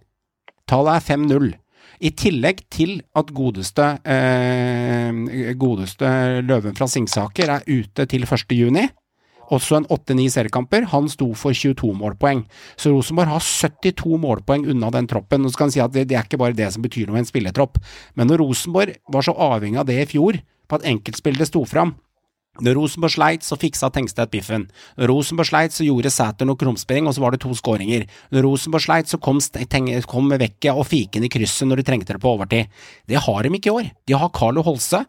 Tallet 0.69 0.99
er 0.99 1.07
5-0. 1.16 1.51
I 1.99 2.12
tillegg 2.15 2.62
til 2.70 3.01
at 3.19 3.32
godeste, 3.35 3.86
eh, 4.07 5.55
godeste 5.59 6.09
Løven 6.47 6.77
fra 6.78 6.86
Singsaker 6.86 7.51
er 7.51 7.66
ute 7.66 8.07
til 8.07 8.23
1. 8.23 8.90
Også 9.55 9.79
en 9.79 9.87
8-9 9.89 10.29
seriekamper. 10.35 10.89
Han 10.93 11.09
sto 11.09 11.31
for 11.39 11.57
22 11.57 11.93
målpoeng. 11.97 12.45
Så 12.77 12.93
Rosenborg 12.93 13.33
har 13.33 13.45
72 13.45 14.19
målpoeng 14.20 14.66
unna 14.69 14.91
den 14.95 15.09
troppen. 15.09 15.43
Nå 15.43 15.53
skal 15.55 15.69
han 15.69 15.77
si 15.77 15.85
at 15.85 15.95
det, 15.95 16.09
det 16.11 16.19
er 16.19 16.29
ikke 16.29 16.41
bare 16.41 16.57
det 16.57 16.69
som 16.75 16.85
betyr 16.85 17.09
noe 17.09 17.16
med 17.16 17.27
en 17.27 17.31
spilletropp. 17.31 17.81
Men 18.19 18.29
når 18.29 18.45
Rosenborg 18.45 18.99
var 19.12 19.25
så 19.25 19.33
avhengig 19.33 19.81
av 19.81 19.89
det 19.89 20.03
i 20.03 20.11
fjor, 20.11 20.41
på 20.69 20.77
at 20.77 20.85
enkeltspillere 20.89 21.49
sto 21.49 21.65
fram, 21.69 21.97
Når 22.59 22.75
Rosenborg 22.75 23.12
sleit, 23.15 23.45
så 23.47 23.55
fiksa 23.55 23.87
Tengstedt 23.95 24.33
biffen. 24.33 24.65
Når 24.99 25.12
Rosenborg 25.12 25.47
sleit, 25.47 25.75
så 25.75 25.85
gjorde 25.87 26.11
Sæter 26.11 26.49
noe 26.49 26.59
krumspring, 26.59 27.07
og 27.07 27.15
så 27.15 27.23
var 27.23 27.35
det 27.35 27.43
to 27.45 27.53
skåringer. 27.55 28.09
Når 28.35 28.43
Rosenborg 28.43 28.83
sleit, 28.83 29.11
så 29.11 29.20
kom, 29.23 29.39
kom 30.11 30.33
Vekket 30.33 30.73
og 30.75 30.89
Fiken 30.91 31.23
i 31.23 31.31
krysset 31.31 31.69
når 31.69 31.79
de 31.79 31.87
trengte 31.87 32.16
det 32.16 32.23
på 32.25 32.33
overtid. 32.35 32.66
Det 33.07 33.23
har 33.29 33.47
de 33.47 33.55
ikke 33.55 33.70
i 33.70 33.77
år. 33.77 33.93
De 34.11 34.19
har 34.19 34.35
Carlo 34.35 34.66
Holse. 34.66 35.05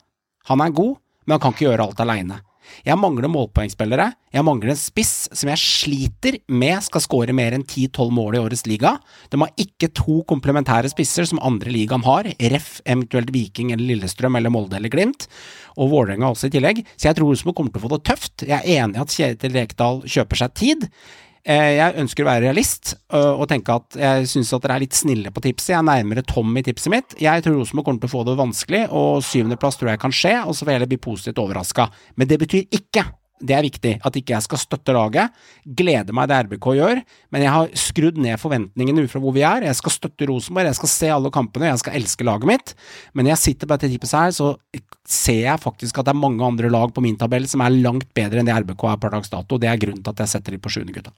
Han 0.52 0.62
er 0.62 0.78
god, 0.78 1.00
men 1.26 1.36
han 1.36 1.42
kan 1.42 1.58
ikke 1.58 1.66
gjøre 1.72 1.90
alt 1.90 2.06
aleine. 2.06 2.40
Jeg 2.86 3.00
mangler 3.00 3.32
målpoengspillere. 3.32 4.10
Jeg 4.34 4.46
mangler 4.46 4.74
en 4.74 4.80
spiss 4.80 5.28
som 5.34 5.50
jeg 5.52 5.62
sliter 5.62 6.38
med 6.52 6.84
skal 6.86 7.04
skåre 7.04 7.36
mer 7.36 7.56
enn 7.56 7.66
10-12 7.66 8.12
mål 8.14 8.38
i 8.38 8.42
årets 8.42 8.66
liga. 8.70 8.96
De 9.32 9.40
har 9.42 9.54
ikke 9.62 9.92
to 9.98 10.20
komplementære 10.30 10.92
spisser 10.92 11.28
som 11.30 11.42
andre 11.46 11.74
ligaen 11.74 12.06
har, 12.06 12.30
ref. 12.54 12.70
eventuelt 12.86 13.32
Viking 13.34 13.74
eller 13.74 13.86
Lillestrøm 13.94 14.38
eller 14.38 14.54
Molde 14.54 14.78
eller 14.78 14.94
Glimt, 14.94 15.28
og 15.78 15.90
Vålerenga 15.94 16.30
også 16.30 16.50
i 16.50 16.54
tillegg, 16.58 16.84
så 16.96 17.10
jeg 17.10 17.18
tror 17.18 17.32
Rosenborg 17.32 17.58
kommer 17.58 17.74
til 17.74 17.82
å 17.82 17.88
få 17.88 17.94
det 17.96 18.04
tøft. 18.10 18.46
Jeg 18.46 18.60
er 18.60 18.84
enig 18.84 19.00
i 19.00 19.04
at 19.04 19.16
Kjetil 19.16 19.58
Rekdal 19.58 20.04
kjøper 20.06 20.44
seg 20.44 20.56
tid. 20.60 20.88
Eh, 21.46 21.78
Jeg 21.80 21.96
ønsker 22.02 22.26
å 22.26 22.30
være 22.30 22.44
realist 22.48 22.96
øh, 23.14 23.40
og 23.40 23.48
tenke 23.52 23.76
at 23.80 23.96
jeg 24.00 24.28
syns 24.32 24.52
dere 24.52 24.76
er 24.76 24.84
litt 24.84 24.98
snille 24.98 25.32
på 25.32 25.44
tipset. 25.46 25.74
Jeg 25.74 25.80
er 25.80 25.88
nærmere 25.88 26.26
Tom 26.28 26.58
i 26.60 26.64
tipset 26.66 26.92
mitt. 26.94 27.16
Jeg 27.22 27.46
tror 27.46 27.60
Rosenborg 27.60 27.88
kommer 27.88 28.04
til 28.04 28.12
å 28.12 28.16
få 28.18 28.26
det 28.28 28.38
vanskelig, 28.40 28.84
og 28.92 29.24
syvendeplass 29.26 29.80
tror 29.80 29.94
jeg 29.94 30.04
kan 30.04 30.16
skje, 30.16 30.36
og 30.44 30.54
så 30.54 30.66
får 30.66 30.74
jeg 30.74 30.80
heller 30.82 30.92
bli 30.92 31.02
positivt 31.10 31.42
overraska. 31.42 31.90
Men 32.20 32.30
det 32.32 32.40
betyr 32.44 32.68
ikke 32.80 33.06
det 33.40 33.56
er 33.56 33.64
viktig 33.64 33.92
at 34.06 34.18
ikke 34.20 34.34
jeg 34.36 34.46
skal 34.46 34.60
støtte 34.62 34.94
laget. 34.96 35.32
Gleder 35.64 36.16
meg 36.16 36.28
det 36.32 36.40
RBK 36.46 36.68
gjør, 36.80 37.02
men 37.32 37.46
jeg 37.46 37.54
har 37.56 37.70
skrudd 37.80 38.18
ned 38.20 38.40
forventningene 38.42 39.06
ut 39.06 39.12
fra 39.14 39.22
hvor 39.24 39.36
vi 39.36 39.46
er. 39.48 39.64
Jeg 39.70 39.78
skal 39.80 39.96
støtte 39.96 40.28
Rosenborg, 40.30 40.68
jeg 40.70 40.80
skal 40.82 40.92
se 40.94 41.10
alle 41.16 41.32
kampene, 41.32 41.70
jeg 41.72 41.80
skal 41.84 41.96
elske 42.02 42.28
laget 42.28 42.50
mitt. 42.52 42.76
Men 43.14 43.26
når 43.26 43.36
jeg 43.38 43.44
sitter 43.46 43.68
på 43.70 43.78
dette 43.78 43.92
tippet 43.96 44.12
her, 44.20 44.36
så 44.36 44.52
ser 45.10 45.42
jeg 45.48 45.64
faktisk 45.64 45.98
at 46.02 46.10
det 46.10 46.16
er 46.16 46.22
mange 46.26 46.44
andre 46.46 46.70
lag 46.70 46.92
på 46.94 47.02
min 47.06 47.18
tabell 47.18 47.48
som 47.48 47.64
er 47.66 47.76
langt 47.80 48.12
bedre 48.18 48.44
enn 48.44 48.50
det 48.52 48.60
RBK 48.64 48.84
er 48.92 49.02
per 49.02 49.16
dags 49.16 49.32
dato. 49.32 49.58
Det 49.58 49.72
er 49.72 49.80
grunnen 49.82 50.04
til 50.04 50.12
at 50.16 50.26
jeg 50.26 50.34
setter 50.36 50.56
de 50.58 50.62
på 50.62 50.70
sjuende, 50.76 50.94
gutta. 51.00 51.16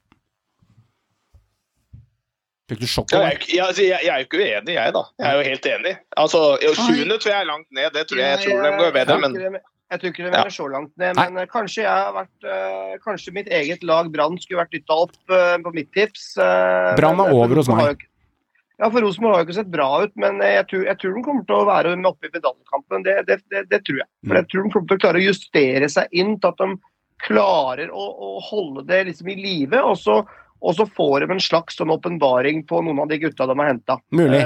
Fikk 2.71 2.79
du 2.79 2.87
sjokk? 2.87 3.11
Jeg, 3.11 3.19
er 3.27 3.35
ikke- 3.35 3.51
jeg, 3.51 3.63
altså, 3.65 3.83
jeg, 3.83 3.99
jeg 4.05 4.13
er 4.13 4.19
jo 4.21 4.25
ikke 4.29 4.39
uenig, 4.39 4.73
jeg, 4.77 4.93
da. 4.95 5.01
Jeg 5.19 5.27
er 5.27 5.35
jo 5.41 5.49
helt 5.49 5.65
enig. 5.73 5.93
Altså, 6.23 6.39
Sjuende 6.77 7.17
tror 7.19 7.31
jeg 7.33 7.41
er 7.41 7.49
langt 7.49 7.67
ned. 7.75 7.89
Det 7.97 8.03
tror 8.07 8.21
jeg, 8.21 8.29
jeg 8.31 8.39
tror 8.47 8.63
de 8.63 8.71
går 8.79 8.93
bedre, 8.95 9.17
men 9.19 9.57
Jeg 9.91 9.99
tror 9.99 10.11
ikke 10.13 10.23
det 10.23 10.31
Ja. 10.37 10.43
er 10.47 10.53
så 10.55 10.67
langt 10.71 10.93
ned, 10.97 11.15
men 11.17 11.33
Nei. 11.35 11.45
kanskje 11.51 11.83
jeg 11.83 11.91
har 11.91 12.13
vært 12.15 12.45
uh, 12.47 12.93
Kanskje 13.03 13.33
mitt 13.35 13.49
eget 13.51 13.83
lag 13.83 14.07
Brann 14.13 14.37
skulle 14.39 14.61
vært 14.63 14.71
dytta 14.71 14.95
opp 15.03 15.17
uh, 15.29 15.57
på 15.65 15.73
mitt 15.75 15.91
tips. 15.91 16.37
Uh, 16.39 16.95
Brann 16.95 17.19
er 17.19 17.27
eh, 17.33 17.35
over 17.41 17.59
hos 17.59 17.67
meg. 17.67 18.05
Ja, 18.81 18.87
for 18.89 19.03
Rosenborg 19.03 19.35
har 19.35 19.43
jo 19.43 19.45
ikke 19.49 19.57
sett 19.59 19.69
bra 19.69 19.89
ut, 20.01 20.13
men 20.17 20.39
eh, 20.41 20.55
jeg 20.55 20.65
tror, 20.71 20.85
jeg 20.87 20.97
tror 20.97 21.17
de 21.17 21.21
kommer 21.27 21.43
til 21.45 21.55
å 21.59 21.65
være 21.67 21.91
med 21.99 22.07
oppe 22.09 22.25
i 22.25 22.31
medaljekampen. 22.33 23.03
Det, 23.05 23.17
det, 23.27 23.37
det, 23.53 23.65
det 23.69 23.81
tror 23.85 23.99
jeg. 23.99 24.07
For 24.25 24.31
Mm. 24.31 24.39
jeg 24.39 24.47
tror 24.49 24.63
de 24.63 24.71
kommer 24.73 24.87
til 24.89 24.97
å 24.97 25.03
klare 25.03 25.19
å 25.21 25.27
justere 25.27 25.89
seg 25.93 26.07
inn 26.23 26.31
til 26.39 26.49
at 26.49 26.63
de 26.63 26.69
klarer 27.27 27.91
å, 27.93 28.05
å 28.09 28.31
holde 28.47 28.87
det 28.89 29.03
liksom 29.11 29.27
i 29.29 29.35
live. 29.37 29.83
Og 29.85 29.99
så, 30.01 30.23
får 30.95 31.27
de 31.27 31.29
en 31.35 31.43
slags 31.43 31.77
sånn 31.77 31.93
åpenbaring 31.93 32.63
på 32.69 32.81
noen 32.81 33.03
av 33.03 33.11
de 33.11 33.19
gutta 33.21 33.45
de 33.49 33.59
har 33.59 33.69
henta. 33.69 33.99
Mulig. 34.17 34.41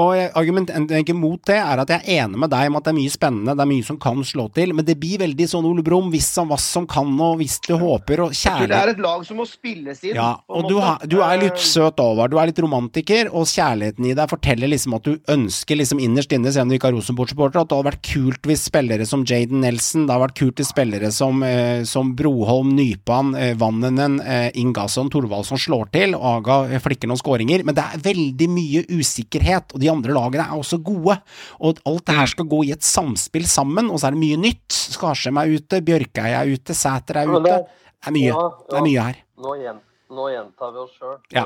Og 0.00 0.36
argumentet 0.36 1.14
mot 1.14 1.40
det 1.46 1.58
er 1.60 1.80
at 1.80 1.90
jeg 1.90 2.02
er 2.02 2.24
enig 2.24 2.40
med 2.44 2.50
deg 2.52 2.70
om 2.70 2.78
at 2.80 2.86
det 2.86 2.92
er 2.94 2.98
mye 2.98 3.14
spennende, 3.14 3.54
det 3.54 3.64
er 3.64 3.70
mye 3.70 3.86
som 3.86 3.98
kan 4.00 4.22
slå 4.26 4.48
til, 4.54 4.74
men 4.74 4.86
det 4.86 4.98
blir 5.00 5.22
veldig 5.22 5.48
sånn 5.50 5.68
Ole 5.68 5.84
Brumm, 5.86 6.10
hvis 6.12 6.28
som 6.34 6.50
hva 6.50 6.58
som 6.60 6.86
kan, 6.90 7.12
og 7.20 7.38
hvis 7.40 7.60
du 7.64 7.74
håper, 7.78 8.26
og 8.26 8.34
kjærlighet 8.34 8.74
det 8.74 8.80
er 8.80 8.94
et 8.94 9.04
lag 9.04 9.24
som 9.26 9.38
må 9.38 9.46
spilles 9.48 10.02
inn. 10.04 10.18
Ja, 10.18 10.32
og 10.50 10.68
du, 10.70 10.78
ha, 10.82 10.96
du 11.06 11.20
er 11.22 11.38
litt 11.40 11.54
Eh, 11.54 11.62
søt 11.64 12.00
over, 12.02 12.28
du 12.30 12.38
er 12.38 12.50
litt 12.50 12.60
romantiker, 12.62 13.30
og 13.34 13.46
kjærligheten 13.50 14.08
i 14.08 14.14
deg 14.16 14.30
forteller 14.30 14.70
liksom 14.70 14.96
at 14.98 15.06
du 15.06 15.32
ønsker 15.32 15.78
liksom 15.78 16.00
innerst 16.02 16.32
inne, 16.34 16.52
selv 16.52 16.66
om 16.66 16.72
du 16.72 16.76
ikke 16.78 16.90
er 16.90 16.96
Rosenborg-supporter, 16.96 17.62
at 17.62 17.70
det 17.70 17.78
hadde 17.78 17.88
vært 17.90 18.04
kult 18.08 18.48
hvis 18.48 18.66
spillere 18.68 19.08
som 19.08 19.24
Jaden 19.28 19.62
Nelson, 19.64 20.06
det 20.06 20.14
hadde 20.14 20.26
vært 20.26 20.38
kult 20.40 20.60
hvis 20.60 20.72
spillere 20.74 21.10
som, 21.14 21.42
eh, 21.46 21.84
som 21.88 22.14
Broholm, 22.18 22.74
Nypan, 22.78 23.34
eh, 23.38 23.54
Vannenen, 23.60 24.20
eh, 24.20 24.50
Ingasson, 24.54 25.10
Thorvaldsson 25.10 25.60
slår 25.60 25.90
til, 25.94 26.14
og 26.14 26.44
Aga 26.44 26.80
flikker 26.80 27.10
noen 27.10 27.20
skåringer, 27.20 27.64
men 27.64 27.74
det 27.74 27.84
er 27.84 28.04
veldig 28.04 28.48
mye 28.50 28.84
usikkerhet, 28.90 29.74
og 29.74 29.80
de 29.84 29.92
andre 29.92 30.16
lagene 30.16 30.48
er 30.48 30.56
også 30.58 30.80
gode, 30.84 31.18
og 31.60 31.84
alt 31.86 32.04
det 32.08 32.18
her 32.18 32.32
skal 32.34 32.48
gå 32.50 32.64
i 32.64 32.74
et 32.74 32.84
samspill 32.88 33.46
sammen, 33.50 33.90
og 33.92 34.00
så 34.00 34.08
er 34.10 34.16
det 34.18 34.24
mye 34.24 34.40
nytt. 34.48 34.82
Skarsheim 34.96 35.38
er 35.44 35.54
ute, 35.54 35.82
Bjørkeie 35.84 36.36
er 36.40 36.52
ute, 36.56 36.74
Sæter 36.76 37.22
er 37.22 37.28
ute. 37.30 37.42
det- 37.48 37.64
er 38.04 38.12
mye. 38.12 38.28
Ja, 38.32 38.48
Det 38.70 38.78
er 38.78 38.82
mye 38.84 39.02
her. 39.10 39.16
Nå, 39.40 39.54
igjen 39.60 39.80
nå 40.14 40.28
gjentar 40.30 40.70
vi 40.70 40.78
oss 40.78 40.90
sjøl. 41.00 41.16
Ja. 41.32 41.42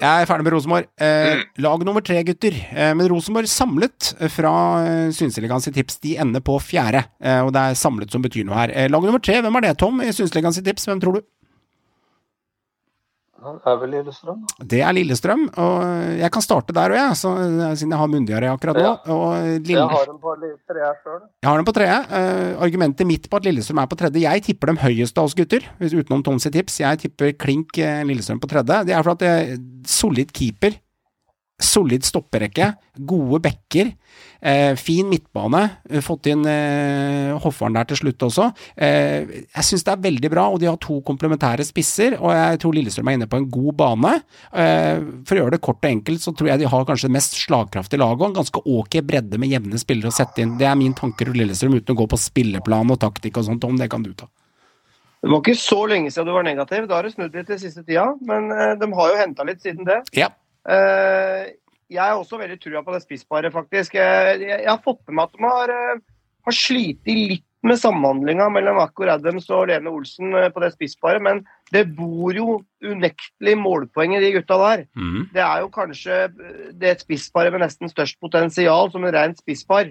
Jeg 0.00 0.22
er 0.22 0.26
ferdig 0.26 0.42
med 0.42 0.52
Rosenborg. 0.52 0.86
Eh, 0.98 1.42
lag 1.62 1.84
nummer 1.86 2.00
tre, 2.02 2.22
gutter. 2.24 2.54
Eh, 2.74 2.94
men 2.94 3.06
Rosenborg 3.12 3.46
samlet 3.46 4.14
eh, 4.18 4.26
fra 4.32 4.50
eh, 4.82 5.10
Synseligaen 5.14 5.62
sitt 5.62 5.74
tips. 5.76 6.00
De 6.02 6.16
ender 6.16 6.40
på 6.40 6.56
fjerde, 6.58 7.04
eh, 7.22 7.40
og 7.44 7.52
det 7.52 7.60
er 7.62 7.74
samlet 7.78 8.10
som 8.10 8.24
betyr 8.24 8.44
noe 8.48 8.56
her. 8.58 8.72
Eh, 8.74 8.88
lag 8.88 9.04
nummer 9.06 9.22
tre, 9.22 9.38
hvem 9.44 9.54
er 9.60 9.60
det, 9.68 9.78
Tom? 9.78 10.00
I 10.02 10.10
Synseligaen 10.10 10.52
sitt 10.56 10.64
tips, 10.66 10.86
hvem 10.88 10.98
tror 11.04 11.20
du? 11.20 11.22
Er 13.66 13.76
vel 13.80 13.90
Lillestrøm? 13.94 14.40
Det 14.72 14.80
er 14.84 14.92
Lillestrøm, 14.96 15.44
og 15.60 15.82
jeg 16.18 16.30
kan 16.34 16.44
starte 16.44 16.74
der 16.76 16.94
òg, 16.94 16.98
jeg, 16.98 17.16
så, 17.20 17.32
eh, 17.42 17.74
siden 17.78 17.94
jeg 17.94 18.00
har 18.02 18.10
myndigere 18.12 18.50
akkurat 18.52 18.76
nå. 18.78 18.92
Lille, 19.62 19.78
Jeg 19.78 19.88
har 19.94 20.06
dem 20.06 20.18
på 20.22 20.34
treet 20.68 21.02
sjøl. 21.04 21.20
jeg 21.42 21.48
har 21.50 21.56
dem 21.56 21.64
på 21.68 21.74
treet. 21.76 22.10
Uh, 22.12 22.62
argumentet 22.64 23.06
mitt 23.06 23.28
på 23.30 23.36
at 23.40 23.44
Lillestrøm 23.48 23.80
er 23.82 23.86
på 23.90 23.98
tredje 23.98 24.20
Jeg 24.24 24.42
tipper 24.44 24.72
dem 24.72 24.76
høyest 24.82 25.18
av 25.18 25.24
oss 25.24 25.34
gutter, 25.34 25.64
hvis 25.78 25.94
utenom 25.96 26.22
Tom 26.24 26.38
sitt 26.38 26.52
tips. 26.52 26.80
Jeg 26.80 26.98
tipper 27.04 27.32
klink 27.38 27.78
eh, 27.78 28.04
Lillestrøm 28.04 28.40
på 28.40 28.50
tredje. 28.50 28.84
Det 28.88 28.94
er 28.94 29.02
for 29.02 29.14
at 29.16 29.22
det 29.22 29.28
er 29.28 29.56
solid 29.88 30.32
keeper, 30.32 30.76
solid 31.58 32.04
stopperekke, 32.06 32.72
gode 33.06 33.40
backer, 33.42 33.90
eh, 33.90 34.27
fin 34.78 35.08
midtbane. 35.10 35.64
eh, 35.90 36.00
Fått 36.04 36.26
inn 36.30 36.44
eh, 36.46 37.34
Hoffaren 37.42 37.74
der 37.74 37.88
til 37.90 37.96
slutt 37.96 38.22
også. 38.22 38.48
Eh, 38.76 39.26
jeg 39.50 39.66
syns 39.66 39.84
det 39.84 39.92
er 39.92 40.04
veldig 40.04 40.30
bra, 40.30 40.44
og 40.52 40.60
de 40.62 40.68
har 40.70 40.78
to 40.78 41.00
komplementære 41.02 41.66
spisser. 41.66 42.14
Og 42.20 42.30
jeg 42.32 42.60
tror 42.62 42.76
Lillestrøm 42.76 43.08
er 43.10 43.18
inne 43.18 43.28
på 43.30 43.40
en 43.40 43.48
god 43.50 43.76
bane. 43.80 44.14
Eh, 44.52 45.02
for 45.26 45.34
å 45.34 45.42
gjøre 45.42 45.56
det 45.56 45.62
kort 45.64 45.82
og 45.82 45.90
enkelt, 45.90 46.22
så 46.22 46.34
tror 46.36 46.52
jeg 46.52 46.62
de 46.62 46.70
har 46.70 46.86
kanskje 46.88 47.08
det 47.10 47.16
mest 47.18 47.38
slagkraftige 47.42 47.98
laget, 48.02 48.22
og 48.22 48.28
en 48.30 48.38
ganske 48.40 48.62
ok 48.64 49.00
bredde 49.02 49.38
med 49.42 49.50
jevne 49.50 49.78
spillere 49.82 50.12
å 50.12 50.18
sette 50.18 50.42
inn. 50.44 50.56
Det 50.60 50.66
er 50.70 50.78
min 50.78 50.94
tanker 50.94 51.26
rundt 51.30 51.42
Lillestrøm, 51.42 51.74
uten 51.80 51.96
å 51.96 52.00
gå 52.02 52.08
på 52.14 52.20
spilleplan 52.22 52.94
og 52.94 53.00
taktikk 53.02 53.38
og 53.42 53.48
sånt. 53.50 53.64
Om 53.64 53.76
det 53.80 53.90
kan 53.90 54.02
du 54.06 54.12
ta. 54.14 54.30
Det 55.18 55.30
var 55.32 55.40
ikke 55.42 55.58
så 55.58 55.80
lenge 55.90 56.12
siden 56.14 56.28
du 56.28 56.32
var 56.36 56.44
negativ. 56.46 56.84
Da 56.86 56.94
har 57.00 57.02
det 57.08 57.16
snudd 57.16 57.34
litt 57.34 57.48
den 57.50 57.58
siste 57.58 57.82
tida. 57.82 58.04
Men 58.22 58.52
eh, 58.54 58.76
de 58.78 58.86
har 58.94 59.08
jo 59.10 59.16
henta 59.18 59.46
litt 59.48 59.64
siden 59.64 59.82
det. 59.88 59.96
Ja. 60.14 60.28
Eh, 60.68 61.48
jeg 61.88 62.04
er 62.04 62.14
også 62.16 62.38
veldig 62.40 62.58
trua 62.60 62.82
på 62.84 62.94
det 62.94 63.02
spissparet, 63.04 63.52
faktisk. 63.52 63.96
Jeg, 63.98 64.40
jeg, 64.44 64.64
har 64.68 64.80
fått 64.84 65.00
med 65.08 65.18
meg 65.18 65.28
at 65.28 65.36
de 65.36 65.44
har, 65.46 65.74
uh, 65.74 66.02
har 66.48 66.56
slitt 66.56 67.08
litt 67.08 67.44
med 67.66 67.78
samhandlinga 67.80 68.46
mellom 68.54 68.78
Akor 68.82 69.10
Adams 69.10 69.48
og 69.50 69.66
Lene 69.70 69.90
Olsen 69.90 70.34
eh, 70.36 70.50
på 70.54 70.62
det 70.62 70.70
spissparet, 70.76 71.22
men 71.24 71.40
det 71.74 71.88
bor 71.96 72.36
jo 72.36 72.60
unektelig 72.86 73.54
målpoeng 73.58 74.14
i 74.14 74.20
de 74.22 74.34
gutta 74.36 74.58
der. 74.62 74.84
Mm. 74.94 75.24
Det 75.34 75.42
er 75.42 75.64
jo 75.64 75.70
kanskje 75.74 76.20
eh, 76.28 76.68
det 76.78 77.00
spissparet 77.02 77.54
med 77.54 77.64
nesten 77.64 77.90
størst 77.90 78.20
potensial 78.22 78.92
som 78.92 79.06
en 79.06 79.14
rent 79.14 79.42
spisspar. 79.42 79.90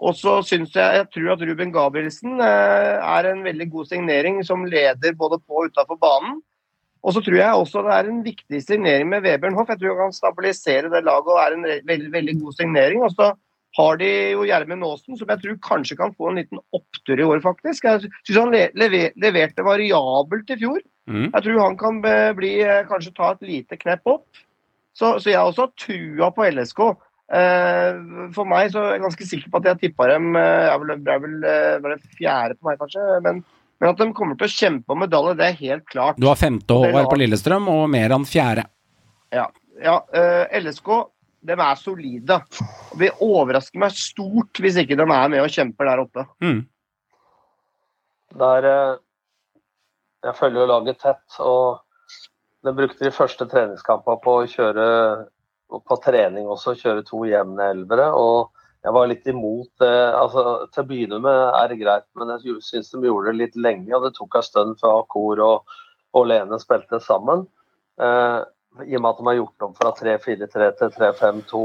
Og 0.00 0.14
så 0.16 0.38
syns 0.46 0.72
jeg 0.76 1.00
jeg 1.00 1.08
tror 1.12 1.34
at 1.34 1.42
Ruben 1.44 1.74
Gabrielsen 1.74 2.38
eh, 2.40 2.94
er 3.02 3.32
en 3.32 3.42
veldig 3.44 3.66
god 3.74 3.90
signering 3.90 4.40
som 4.46 4.64
leder 4.68 5.18
både 5.18 5.40
på 5.42 5.64
og 5.64 5.74
utafor 5.74 5.98
banen. 6.00 6.38
Og 7.00 7.14
så 7.16 7.22
tror 7.24 7.38
jeg 7.38 7.60
også 7.62 7.84
det 7.86 7.92
er 7.96 8.08
en 8.10 8.24
viktig 8.24 8.58
signering 8.62 9.08
med 9.08 9.24
Vebjørn 9.24 9.56
Hoff. 9.56 9.70
Jeg 9.72 9.80
tror 9.80 9.94
han 9.96 10.10
kan 10.10 10.18
stabilisere 10.18 10.90
det 10.92 11.04
laget 11.06 11.32
og 11.32 11.40
er 11.40 11.56
en 11.56 11.64
veldig, 11.88 12.10
veldig 12.12 12.34
god 12.42 12.58
signering. 12.58 13.04
Og 13.06 13.14
så 13.14 13.30
har 13.78 14.00
de 14.00 14.10
jo 14.34 14.44
Gjermund 14.48 14.84
Aasen, 14.84 15.16
som 15.16 15.30
jeg 15.30 15.42
tror 15.42 15.58
kanskje 15.64 15.96
kan 15.96 16.14
få 16.18 16.30
en 16.30 16.40
liten 16.42 16.60
opptur 16.76 17.20
i 17.22 17.26
år, 17.26 17.40
faktisk. 17.44 17.86
Jeg 17.86 18.10
syns 18.26 18.40
han 18.40 18.52
lever, 18.52 19.14
leverte 19.22 19.64
variabelt 19.64 20.52
i 20.52 20.58
fjor. 20.60 20.80
Mm. 21.10 21.28
Jeg 21.30 21.44
tror 21.46 21.62
han 21.62 21.78
kan 21.80 22.02
bli, 22.36 22.56
eh, 22.66 22.82
kanskje 22.90 23.14
ta 23.16 23.32
et 23.32 23.46
lite 23.48 23.78
knepp 23.80 24.10
opp. 24.10 24.26
Så, 24.92 25.16
så 25.22 25.30
jeg 25.30 25.38
har 25.38 25.48
også 25.48 25.70
trua 25.78 26.28
på 26.34 26.50
LSK. 26.50 26.82
Eh, 27.30 27.98
for 28.34 28.48
meg 28.50 28.72
så 28.72 28.82
er 28.82 28.96
jeg 28.96 29.04
ganske 29.04 29.26
sikker 29.28 29.52
på 29.52 29.60
at 29.60 29.68
jeg 29.70 29.80
tippa 29.84 30.08
dem 30.10 30.34
eh, 30.34 30.66
jeg 30.66 30.82
vel, 30.82 30.90
er 30.98 31.20
vel, 31.22 31.36
eh, 31.46 31.76
det 31.84 32.16
fjerde 32.18 32.56
på 32.58 32.68
meg, 32.68 32.80
kanskje. 32.80 33.06
Men, 33.26 33.42
men 33.80 33.88
at 33.88 34.00
de 34.00 34.10
kommer 34.16 34.36
til 34.36 34.48
å 34.48 34.52
kjempe 34.52 34.92
om 34.92 35.00
medalje, 35.00 35.38
det 35.38 35.46
er 35.46 35.56
helt 35.62 35.86
klart. 35.88 36.18
Du 36.20 36.28
har 36.28 36.36
femte 36.36 36.76
Håvard 36.76 37.08
på 37.08 37.16
Lillestrøm, 37.22 37.68
og 37.72 37.86
Meran 37.92 38.26
fjerde. 38.28 38.66
Ja, 39.32 39.46
eh, 40.12 40.60
LSK 40.60 40.90
de 41.40 41.56
er 41.56 41.78
solide. 41.80 42.40
Og 42.92 42.98
Det 43.00 43.10
overrasker 43.24 43.80
meg 43.80 43.96
stort 43.96 44.60
hvis 44.60 44.76
ikke 44.82 44.98
de 44.98 45.06
er 45.06 45.32
med 45.32 45.40
og 45.40 45.54
kjemper 45.54 45.88
der 45.88 46.02
oppe. 46.04 46.26
Mm. 46.44 46.60
Der 48.40 48.68
eh, 48.68 48.96
Jeg 50.28 50.36
følger 50.36 50.60
jo 50.60 50.68
laget 50.68 51.00
tett, 51.00 51.38
og 51.40 51.80
de 52.60 52.74
brukte 52.76 53.06
de 53.06 53.14
første 53.16 53.46
treningskampene 53.48 54.20
på 54.20 54.34
å 54.36 54.48
kjøre 54.52 54.88
på 55.70 55.96
trening 56.04 56.50
også, 56.50 56.74
kjøre 56.76 57.06
to 57.08 57.22
jevne 57.24 57.70
elvere. 57.72 58.10
og 58.12 58.50
jeg 58.80 58.96
var 58.96 59.08
litt 59.10 59.26
imot 59.28 59.68
det. 59.82 59.96
altså 60.16 60.44
Til 60.72 60.82
å 60.82 60.88
begynne 60.88 61.18
med 61.20 61.40
er 61.58 61.68
det 61.68 61.80
greit, 61.82 62.06
men 62.16 62.32
jeg 62.32 62.60
syns 62.64 62.92
de 62.94 63.02
gjorde 63.04 63.32
det 63.32 63.40
litt 63.40 63.58
lenge. 63.60 63.92
og 63.96 64.06
Det 64.06 64.14
tok 64.16 64.38
en 64.38 64.46
stund 64.46 64.78
før 64.80 65.02
Kor 65.12 65.42
og, 65.44 65.74
og 66.16 66.30
Lene 66.30 66.58
spilte 66.62 67.00
sammen. 67.04 67.44
Eh, 68.00 68.38
I 68.86 68.96
og 68.96 69.02
med 69.02 69.10
at 69.10 69.20
de 69.20 69.26
har 69.28 69.36
gjort 69.42 69.66
om 69.66 69.74
fra 69.76 69.92
3-4-3 69.98 70.70
til 70.78 70.94
3-5-2. 70.96 71.60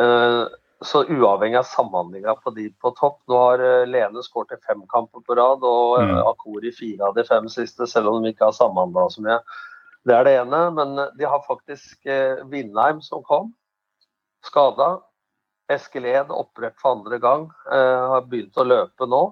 Eh, 0.00 0.44
så 0.88 1.02
uavhengig 1.10 1.58
av 1.58 1.66
samhandlinga 1.66 2.36
på 2.38 2.52
de 2.54 2.68
på 2.80 2.92
topp 2.96 3.18
Nå 3.28 3.38
har 3.42 3.64
eh, 3.66 3.88
Lene 3.90 4.22
skåret 4.24 4.54
i 4.56 4.62
fem 4.64 4.84
kamper 4.88 5.24
på 5.26 5.36
rad, 5.36 5.66
og 5.66 5.98
Mm. 6.00 6.22
Akor 6.22 6.64
i 6.64 6.72
fire 6.72 7.10
av 7.10 7.18
de 7.18 7.26
fem 7.28 7.48
siste, 7.52 7.86
selv 7.90 8.08
om 8.08 8.22
de 8.22 8.32
ikke 8.32 8.46
har 8.48 8.56
samhandla 8.56 9.08
så 9.12 9.24
mye. 9.26 9.40
Det 10.08 10.16
er 10.16 10.24
det 10.24 10.34
ene. 10.40 10.62
Men 10.72 10.96
de 11.18 11.28
har 11.28 11.44
faktisk 11.44 12.06
eh, 12.06 12.40
Vindheim 12.48 13.04
som 13.04 13.20
kom, 13.26 13.52
skada. 14.48 15.02
Eskil 15.68 16.06
Ed 16.08 16.32
opprett 16.32 16.76
for 16.80 16.96
andre 16.96 17.18
gang, 17.20 17.48
eh, 17.70 18.04
har 18.12 18.24
begynt 18.28 18.56
å 18.56 18.66
løpe 18.66 19.08
nå. 19.08 19.22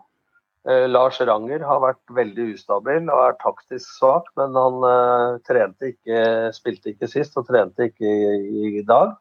Eh, 0.68 0.84
Lars 0.88 1.20
Ranger 1.20 1.62
har 1.64 1.80
vært 1.80 2.12
veldig 2.12 2.48
ustabil 2.56 3.06
og 3.08 3.20
er 3.22 3.38
taktisk 3.40 3.86
svak, 3.96 4.28
men 4.36 4.56
han 4.58 4.82
eh, 4.90 5.38
trente 5.46 5.92
ikke, 5.94 6.18
spilte 6.56 6.92
ikke 6.92 7.08
sist 7.08 7.38
og 7.40 7.46
trente 7.48 7.88
ikke 7.88 8.10
i, 8.10 8.66
i 8.80 8.84
dag. 8.86 9.16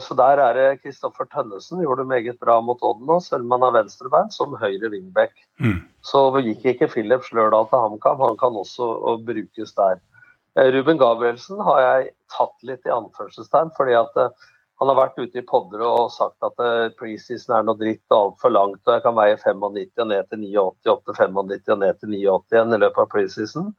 Så 0.00 0.14
der 0.16 0.40
er 0.40 0.54
det 0.56 0.78
Kristoffer 0.80 1.26
Tønnesen 1.28 1.82
gjorde 1.82 2.00
det 2.00 2.08
meget 2.08 2.38
bra 2.40 2.54
mot 2.64 2.80
Odden 2.80 3.04
nå, 3.04 3.18
selv 3.20 3.44
om 3.44 3.50
han 3.52 3.66
er 3.66 3.74
venstrebein, 3.74 4.30
som 4.32 4.54
høyre 4.56 4.88
wingback. 4.88 5.34
Mm. 5.60 5.82
Så 6.00 6.22
gikk 6.40 6.64
ikke 6.72 6.88
Philip 6.88 7.26
Slørdal 7.26 7.68
til 7.68 7.82
HamKam, 7.82 8.22
han 8.24 8.38
kan 8.40 8.56
også 8.56 9.18
brukes 9.28 9.76
der. 9.76 10.00
Ruben 10.56 10.96
Gabrielsen 10.96 11.60
har 11.60 11.82
jeg 11.84 12.08
tatt 12.32 12.64
litt 12.64 12.88
i 12.88 12.94
anførselstegn, 12.96 13.74
fordi 13.76 13.98
at 14.00 14.16
han 14.78 14.90
har 14.92 14.96
vært 14.98 15.18
ute 15.18 15.40
i 15.40 15.46
podder 15.46 15.82
og 15.82 16.10
sagt 16.14 16.44
at 16.46 16.60
eh, 16.62 16.88
preseason 16.98 17.56
er 17.56 17.64
noe 17.66 17.78
dritt 17.80 18.04
og 18.14 18.18
altfor 18.18 18.52
langt, 18.54 18.82
og 18.86 18.94
jeg 18.94 19.04
kan 19.06 19.16
veie 19.18 19.36
95 19.40 19.64
og 20.02 20.10
ned 20.12 20.28
til 20.30 20.42
89, 20.44 20.90
opp 20.92 21.04
til 21.08 21.16
95 21.18 21.72
og 21.74 21.80
ned 21.82 21.98
til 22.02 22.12
89 22.12 22.52
igjen 22.54 22.76
i 22.76 22.82
løpet 22.84 23.02
av 23.04 23.08
preseason. 23.14 23.72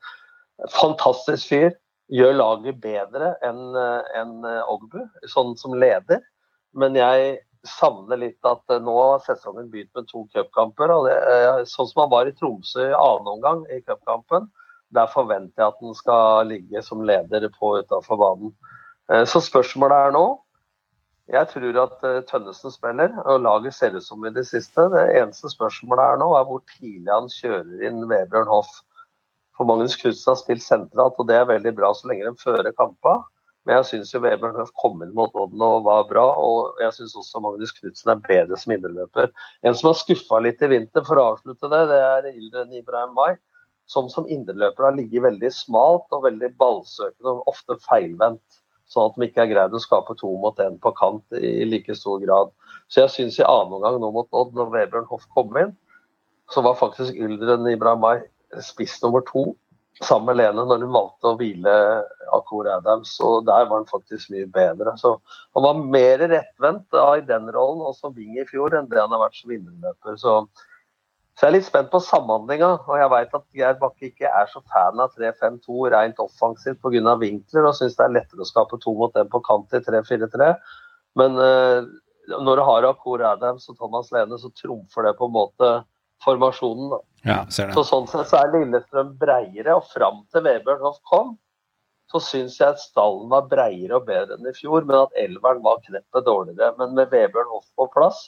Fantastisk 0.76 1.54
fyr. 1.54 1.70
Gjør 2.10 2.34
laget 2.40 2.80
bedre 2.82 3.36
enn 3.46 3.62
en 3.78 4.34
eh, 4.50 4.72
Ogbu, 4.74 5.04
sånn 5.30 5.54
som 5.62 5.78
leder. 5.78 6.24
Men 6.78 6.98
jeg 6.98 7.38
savner 7.68 8.20
litt 8.20 8.48
at 8.48 8.64
eh, 8.74 8.82
nå 8.84 8.96
har 8.98 9.24
sesongen 9.24 9.70
begynt 9.72 9.94
med 9.96 10.10
to 10.10 10.26
cupkamper. 10.34 10.92
eh, 11.12 11.62
Sånn 11.70 11.88
som 11.92 12.04
han 12.04 12.12
var 12.12 12.28
i 12.28 12.36
Tromsø 12.36 12.90
i 12.90 12.98
annen 12.98 13.32
omgang 13.38 13.64
i 13.72 13.80
cupkampen, 13.86 14.50
der 14.96 15.10
forventer 15.14 15.62
jeg 15.64 15.70
at 15.70 15.82
han 15.86 15.96
skal 15.96 16.50
ligge 16.50 16.84
som 16.84 17.04
leder 17.06 17.46
på 17.56 17.76
utafor 17.80 18.20
banen. 18.20 18.54
Eh, 19.12 19.24
Så 19.30 19.44
spørsmålet 19.48 20.10
er 20.10 20.16
nå 20.18 20.26
Jeg 21.30 21.46
tror 21.52 21.78
at 21.78 22.06
eh, 22.10 22.22
Tønnesen 22.26 22.74
spiller, 22.74 23.12
og 23.30 23.44
laget 23.46 23.76
ser 23.78 23.94
ut 23.94 24.06
som 24.06 24.24
i 24.26 24.32
det 24.34 24.48
siste. 24.50 24.88
Det 24.90 25.02
eneste 25.20 25.52
spørsmålet 25.54 26.02
er 26.02 26.22
nå 26.22 26.30
er 26.34 26.46
hvor 26.50 26.62
tidlig 26.72 27.12
han 27.14 27.28
kjører 27.30 27.84
inn 27.86 28.06
Vebjørn 28.10 28.50
Hoff. 28.50 28.72
For 29.58 29.68
Magnus 29.70 29.98
Knutsen 30.00 30.32
har 30.32 30.40
spilt 30.40 30.64
sentralt, 30.66 31.20
og 31.22 31.28
det 31.30 31.36
er 31.38 31.52
veldig 31.52 31.76
bra 31.78 31.92
så 31.94 32.10
lenge 32.10 32.26
de 32.26 32.42
fører 32.42 32.72
kampene. 32.74 33.28
Men 33.68 33.78
jeg 33.78 33.86
syns 33.90 34.14
Vebjørn 34.24 34.58
Hoff 34.58 34.72
kom 34.82 35.04
inn 35.06 35.12
mot 35.14 35.36
Odden 35.38 35.62
og 35.68 35.84
var 35.86 36.08
bra, 36.10 36.24
og 36.42 36.80
jeg 36.82 36.96
syns 36.96 37.14
også 37.22 37.42
Magnus 37.44 37.76
Knutsen 37.78 38.14
er 38.16 38.24
bedre 38.26 38.58
som 38.58 38.74
indreløper. 38.74 39.30
En 39.62 39.78
som 39.78 39.92
har 39.92 40.00
skuffa 40.00 40.40
litt 40.42 40.64
i 40.66 40.72
vinter, 40.72 41.06
for 41.06 41.22
å 41.22 41.28
avslutte 41.36 41.70
det, 41.70 41.84
det 41.92 42.00
er 42.08 42.32
Ildren 42.32 42.74
Ibrahim 42.80 43.14
Mai. 43.20 43.36
Som 43.90 44.10
som 44.10 44.26
indreløper 44.30 44.88
har 44.88 44.98
ligget 44.98 45.28
veldig 45.28 45.54
smalt 45.54 46.10
og 46.14 46.26
veldig 46.26 46.50
ballsøkende, 46.58 47.36
og 47.36 47.54
ofte 47.54 47.78
feilvendt. 47.86 48.62
Sånn 48.90 49.10
at 49.10 49.18
de 49.18 49.28
ikke 49.28 49.44
har 49.44 49.52
greid 49.52 49.76
å 49.78 49.82
skape 49.84 50.16
to 50.18 50.32
mot 50.42 50.60
én 50.64 50.80
på 50.82 50.92
kant 50.98 51.38
i 51.38 51.68
like 51.70 51.94
stor 51.98 52.22
grad. 52.24 52.52
Så 52.90 53.04
jeg 53.04 53.14
syns 53.14 53.40
i 53.40 53.46
annen 53.46 53.78
omgang 53.78 54.00
nå 54.02 54.10
mot 54.16 54.30
Odd, 54.34 54.56
når 54.58 54.74
Vebjørn 54.74 55.10
Hoff 55.12 55.28
kom 55.36 55.58
inn, 55.62 55.76
så 56.50 56.64
var 56.66 56.80
faktisk 56.80 57.14
Yldren 57.14 57.68
Ibrahimai 57.70 58.18
spiss 58.66 58.98
nummer 59.04 59.22
to 59.28 59.52
sammen 60.02 60.32
med 60.32 60.40
Lene 60.40 60.64
når 60.66 60.86
hun 60.86 60.96
valgte 60.96 61.30
å 61.30 61.38
hvile 61.40 61.76
Akor 62.36 62.70
Adams, 62.72 63.12
og 63.26 63.46
der 63.50 63.68
var 63.68 63.82
han 63.82 63.90
faktisk 63.90 64.32
mye 64.34 64.48
bedre. 64.54 64.96
Så 64.98 65.16
han 65.58 65.66
var 65.66 65.82
mer 65.96 66.24
rettvendt 66.32 67.00
i 67.00 67.26
den 67.28 67.50
rollen 67.54 67.84
og 67.86 67.98
som 67.98 68.16
wing 68.16 68.40
i 68.40 68.48
fjor 68.48 68.78
enn 68.78 68.90
det 68.92 69.02
han 69.02 69.14
har 69.14 69.26
vært 69.26 69.40
som 69.40 69.52
vinnerløper. 69.54 70.18
Så, 70.22 70.36
så 71.40 71.46
jeg 71.46 71.54
er 71.54 71.56
litt 71.56 71.68
spent 71.70 71.88
på 71.88 72.02
samhandlinga, 72.04 72.68
og 72.84 72.98
jeg 73.00 73.10
vet 73.14 73.36
at 73.38 73.44
Geir 73.56 73.78
Bakke 73.80 74.10
ikke 74.10 74.28
er 74.28 74.50
så 74.52 74.60
fan 74.74 75.00
av 75.00 75.14
3-5-2 75.16 75.86
rent 75.94 76.18
offensivt 76.20 76.82
pga. 76.84 77.14
vinkler, 77.22 77.64
og 77.70 77.78
syns 77.78 77.96
det 77.96 78.04
er 78.04 78.12
lettere 78.18 78.44
å 78.44 78.48
skape 78.50 78.76
to 78.84 78.92
mot 79.00 79.16
én 79.16 79.30
på 79.32 79.40
kant 79.48 79.72
i 79.72 79.80
3-4-3. 79.86 80.50
Men 81.16 81.40
uh, 81.40 81.88
når 82.28 82.60
du 82.60 82.64
har 82.68 82.88
Akor 82.90 83.24
Adams 83.24 83.70
og 83.72 83.78
Thomas 83.80 84.12
Lene, 84.12 84.36
så 84.42 84.52
trumfer 84.52 85.08
det 85.08 85.14
på 85.16 85.30
en 85.30 85.38
måte 85.38 85.70
formasjonen. 86.26 86.90
da. 86.92 87.00
Ja, 87.24 87.38
ser 87.48 87.72
Så 87.72 87.86
sånn 87.88 88.10
sett 88.12 88.28
så 88.28 88.42
er 88.42 88.52
Lillestrøm 88.58 89.16
breiere, 89.22 89.78
og 89.80 89.88
fram 89.94 90.26
til 90.36 90.44
Vebjørn 90.44 90.84
Hoff 90.84 91.00
kom, 91.08 91.38
så 92.12 92.20
syns 92.26 92.60
jeg 92.60 92.74
at 92.74 92.84
stallen 92.84 93.32
var 93.32 93.48
breiere 93.48 93.96
og 93.96 94.12
bedre 94.12 94.36
enn 94.36 94.52
i 94.52 94.56
fjor, 94.60 94.84
men 94.84 95.06
at 95.06 95.16
elveren 95.24 95.64
var 95.64 95.80
kneppet 95.88 96.28
dårligere. 96.28 96.74
Men 96.84 97.00
med 97.00 97.16
Vebjørn 97.16 97.48
Hoff 97.54 97.72
på 97.80 97.88
plass, 97.96 98.26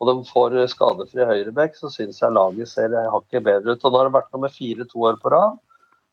og 0.00 0.08
de 0.10 0.14
får 0.28 0.56
skadefri 0.72 1.24
høyrebekk, 1.28 1.76
så 1.78 1.90
syns 1.92 2.20
jeg 2.22 2.34
laget 2.34 2.68
ser 2.70 2.94
hakket 3.12 3.44
bedre 3.46 3.74
ut. 3.76 3.84
Og 3.84 3.92
nå 3.94 4.00
har 4.00 4.08
det 4.10 4.16
vært 4.16 4.32
nummer 4.34 4.52
fire 4.52 4.86
to 4.90 5.04
år 5.10 5.18
på 5.22 5.30
rad, 5.34 5.58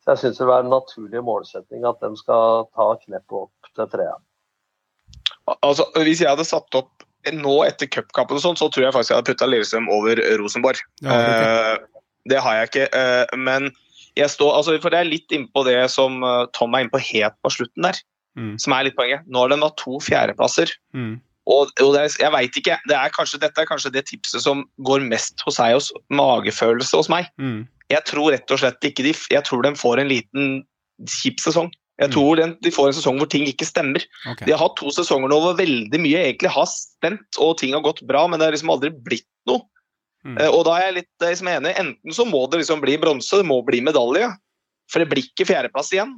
så 0.04 0.14
jeg 0.14 0.20
syns 0.22 0.38
det 0.38 0.44
vil 0.46 0.52
være 0.52 0.66
en 0.66 0.74
naturlig 0.74 1.22
målsetting 1.26 1.84
at 1.88 2.00
de 2.02 2.12
skal 2.18 2.66
ta 2.74 2.88
kneppet 3.04 3.38
opp 3.44 3.72
til 3.76 3.90
trea. 3.92 4.14
Altså, 5.62 5.86
hvis 6.02 6.22
jeg 6.22 6.30
hadde 6.30 6.46
satt 6.46 6.78
opp 6.78 7.06
nå 7.32 7.54
etter 7.66 7.86
cupkampen 7.90 8.38
og 8.38 8.42
sånn, 8.42 8.58
så 8.58 8.68
tror 8.72 8.86
jeg 8.88 8.94
faktisk 8.96 9.12
jeg 9.12 9.18
hadde 9.20 9.30
putta 9.30 9.46
Lillestrøm 9.50 9.88
over 9.94 10.18
Rosenborg. 10.40 10.80
Det 11.02 11.10
har 11.10 11.26
du. 11.26 11.42
Eh, 11.42 12.04
det 12.30 12.38
har 12.42 12.54
jeg 12.60 12.70
ikke. 12.70 12.86
eh, 12.98 13.36
men 13.38 13.70
jeg 14.18 14.30
står, 14.30 14.54
altså, 14.58 14.76
for 14.82 14.94
jeg 14.94 15.06
er 15.06 15.10
litt 15.10 15.34
innpå 15.34 15.64
det 15.66 15.78
som 15.90 16.22
eh, 16.22 16.46
Tom 16.54 16.74
er 16.74 16.84
innpå 16.86 17.00
helt 17.12 17.38
på 17.42 17.50
slutten 17.58 17.90
der, 17.90 18.00
Mm. 18.32 18.54
som 18.58 18.72
er 18.72 18.86
litt 18.86 18.96
poenget. 18.96 19.26
Nå 19.28 19.42
har 19.42 19.50
de 19.52 19.58
hatt 19.60 19.76
to 19.76 19.98
fjerdeplasser. 20.00 20.70
Mm. 20.96 21.20
Og, 21.50 21.72
og 21.82 21.96
er, 21.98 22.06
jeg 22.20 22.30
veit 22.30 22.56
ikke. 22.58 22.76
Det 22.86 22.94
er 22.94 23.10
kanskje, 23.14 23.40
dette 23.42 23.58
er 23.58 23.66
kanskje 23.66 23.90
det 23.94 24.04
tipset 24.06 24.44
som 24.44 24.62
går 24.86 25.02
mest 25.08 25.42
hos 25.42 25.58
deg 25.58 25.74
hos 25.74 25.90
magefølelse 26.14 27.00
hos 27.00 27.10
meg. 27.10 27.26
Mm. 27.42 27.64
Jeg 27.90 28.04
tror 28.06 28.30
rett 28.32 28.54
og 28.54 28.60
slett 28.62 28.86
ikke 28.86 29.04
de 29.08 29.14
Jeg 29.32 29.42
tror 29.48 29.64
de 29.66 29.74
får 29.76 30.00
en 30.00 30.12
liten 30.12 30.52
kjip 31.10 31.42
sesong. 31.42 31.72
Jeg 32.00 32.08
Mm. 32.08 32.14
tror 32.14 32.38
mm. 32.40 32.54
de 32.62 32.70
får 32.70 32.86
en 32.88 32.96
sesong 32.96 33.18
hvor 33.18 33.28
ting 33.28 33.44
ikke 33.46 33.66
stemmer. 33.66 34.02
Okay. 34.30 34.46
De 34.46 34.52
har 34.54 34.62
hatt 34.62 34.78
to 34.78 34.90
sesonger 34.94 35.28
nå 35.28 35.40
hvor 35.42 35.58
veldig 35.58 35.98
mye 36.00 36.22
egentlig 36.30 36.50
har 36.50 36.66
stemt, 36.70 37.38
og 37.38 37.58
ting 37.58 37.74
har 37.74 37.82
gått 37.84 38.02
bra, 38.06 38.24
men 38.26 38.38
det 38.38 38.46
har 38.46 38.54
liksom 38.54 38.70
aldri 38.72 38.90
blitt 38.90 39.28
noe. 39.46 39.66
Mm. 40.24 40.38
Uh, 40.38 40.50
Og 40.54 40.64
da 40.64 40.78
er 40.78 40.86
jeg 40.86 40.96
litt 41.02 41.22
eh, 41.26 41.34
liksom 41.34 41.50
enig. 41.50 41.74
Enten 41.78 42.14
så 42.14 42.24
må 42.24 42.46
det 42.50 42.62
liksom 42.62 42.80
bli 42.80 42.96
bronse, 43.02 43.36
det 43.36 43.46
må 43.46 43.58
bli 43.66 43.82
medalje. 43.82 44.30
For 44.90 45.02
det 45.02 45.10
blir 45.10 45.26
ikke 45.26 45.46
fjerdeplass 45.50 45.90
igjen. 45.92 46.16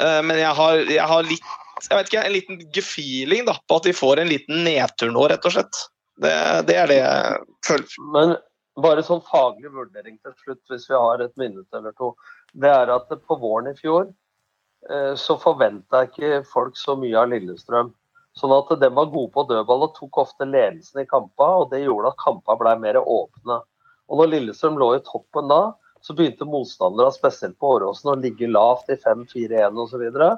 Uh, 0.00 0.22
Men 0.24 0.40
jeg 0.40 0.52
har, 0.56 0.76
jeg 0.88 1.06
har 1.12 1.22
litt 1.28 1.54
jeg 1.84 1.96
vet 1.98 2.10
ikke, 2.10 2.24
en 2.24 2.34
liten 2.34 2.60
gefeeling 2.72 3.46
da, 3.48 3.56
på 3.68 3.78
at 3.80 3.88
vi 3.88 3.94
får 3.96 4.22
en 4.22 4.30
liten 4.30 4.64
nedtur 4.64 5.12
nå, 5.12 5.26
rett 5.28 5.44
og 5.48 5.56
slett. 5.56 5.80
Det, 6.16 6.32
det 6.68 6.76
er 6.80 6.88
det 6.88 7.00
jeg 7.02 7.40
føler. 7.68 7.96
Men 8.14 8.36
bare 8.80 9.04
sånn 9.04 9.22
faglig 9.24 9.72
vurdering 9.72 10.16
til 10.24 10.34
slutt, 10.40 10.62
hvis 10.72 10.88
vi 10.90 10.96
har 10.96 11.22
et 11.24 11.36
minutt 11.40 11.76
eller 11.76 11.92
to. 11.96 12.14
Det 12.56 12.72
er 12.72 12.92
at 12.92 13.12
på 13.12 13.38
våren 13.40 13.70
i 13.72 13.76
fjor 13.76 14.08
eh, 14.88 15.12
så 15.20 15.36
forventa 15.40 16.06
ikke 16.08 16.42
folk 16.48 16.76
så 16.80 16.96
mye 16.98 17.16
av 17.20 17.30
Lillestrøm. 17.32 17.92
Sånn 18.36 18.52
at 18.52 18.72
de 18.80 18.90
var 18.92 19.12
gode 19.12 19.32
på 19.32 19.46
dødball 19.48 19.86
og 19.86 19.94
tok 19.96 20.20
ofte 20.26 20.48
ledelsen 20.48 21.00
i 21.00 21.08
kampene, 21.08 21.62
og 21.62 21.70
det 21.72 21.84
gjorde 21.86 22.12
at 22.12 22.20
kampene 22.20 22.60
ble 22.60 22.74
mer 22.82 23.00
åpne. 23.00 23.62
Og 24.12 24.20
når 24.20 24.32
Lillestrøm 24.34 24.76
lå 24.80 24.90
i 24.96 25.04
toppen 25.04 25.48
da, 25.52 25.62
så 26.04 26.14
begynte 26.14 26.46
motstandere, 26.48 27.12
spesielt 27.14 27.56
på 27.58 27.72
Åråsen, 27.78 28.12
å 28.12 28.20
ligge 28.20 28.48
lavt 28.50 28.92
i 28.92 28.98
5-4-1 29.00 29.80
osv. 29.82 30.04
Og 30.04 30.36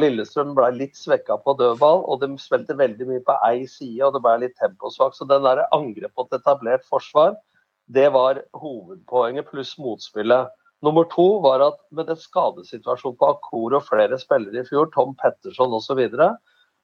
Lillestrøm 0.00 0.54
ble 0.56 0.70
litt 0.78 0.96
svekka 0.96 1.36
på 1.44 1.54
dødball, 1.58 2.04
og 2.08 2.22
de 2.22 2.30
spilte 2.40 2.76
veldig 2.78 3.08
mye 3.10 3.24
på 3.26 3.36
ei 3.44 3.66
side, 3.68 4.00
og 4.06 4.14
det 4.16 4.22
ble 4.24 4.38
litt 4.46 4.56
temposvakt. 4.60 5.18
Så 5.18 5.28
den 5.28 5.44
der 5.44 5.66
angrep 5.76 6.14
på 6.16 6.24
et 6.24 6.38
etablert 6.38 6.86
forsvar, 6.88 7.36
det 7.92 8.06
var 8.14 8.40
hovedpoenget, 8.56 9.50
pluss 9.50 9.74
motspillet. 9.76 10.48
Nummer 10.84 11.04
to 11.12 11.26
var 11.44 11.62
at 11.64 11.76
med 11.96 12.08
den 12.08 12.20
skadesituasjonen 12.20 13.18
på 13.20 13.28
Akor 13.34 13.76
og 13.76 13.86
flere 13.86 14.18
spillere 14.20 14.64
i 14.64 14.68
fjor, 14.68 14.88
Tom 14.96 15.14
Petterson 15.20 15.72
osv., 15.76 15.86
så, 15.86 15.98
videre, 16.00 16.30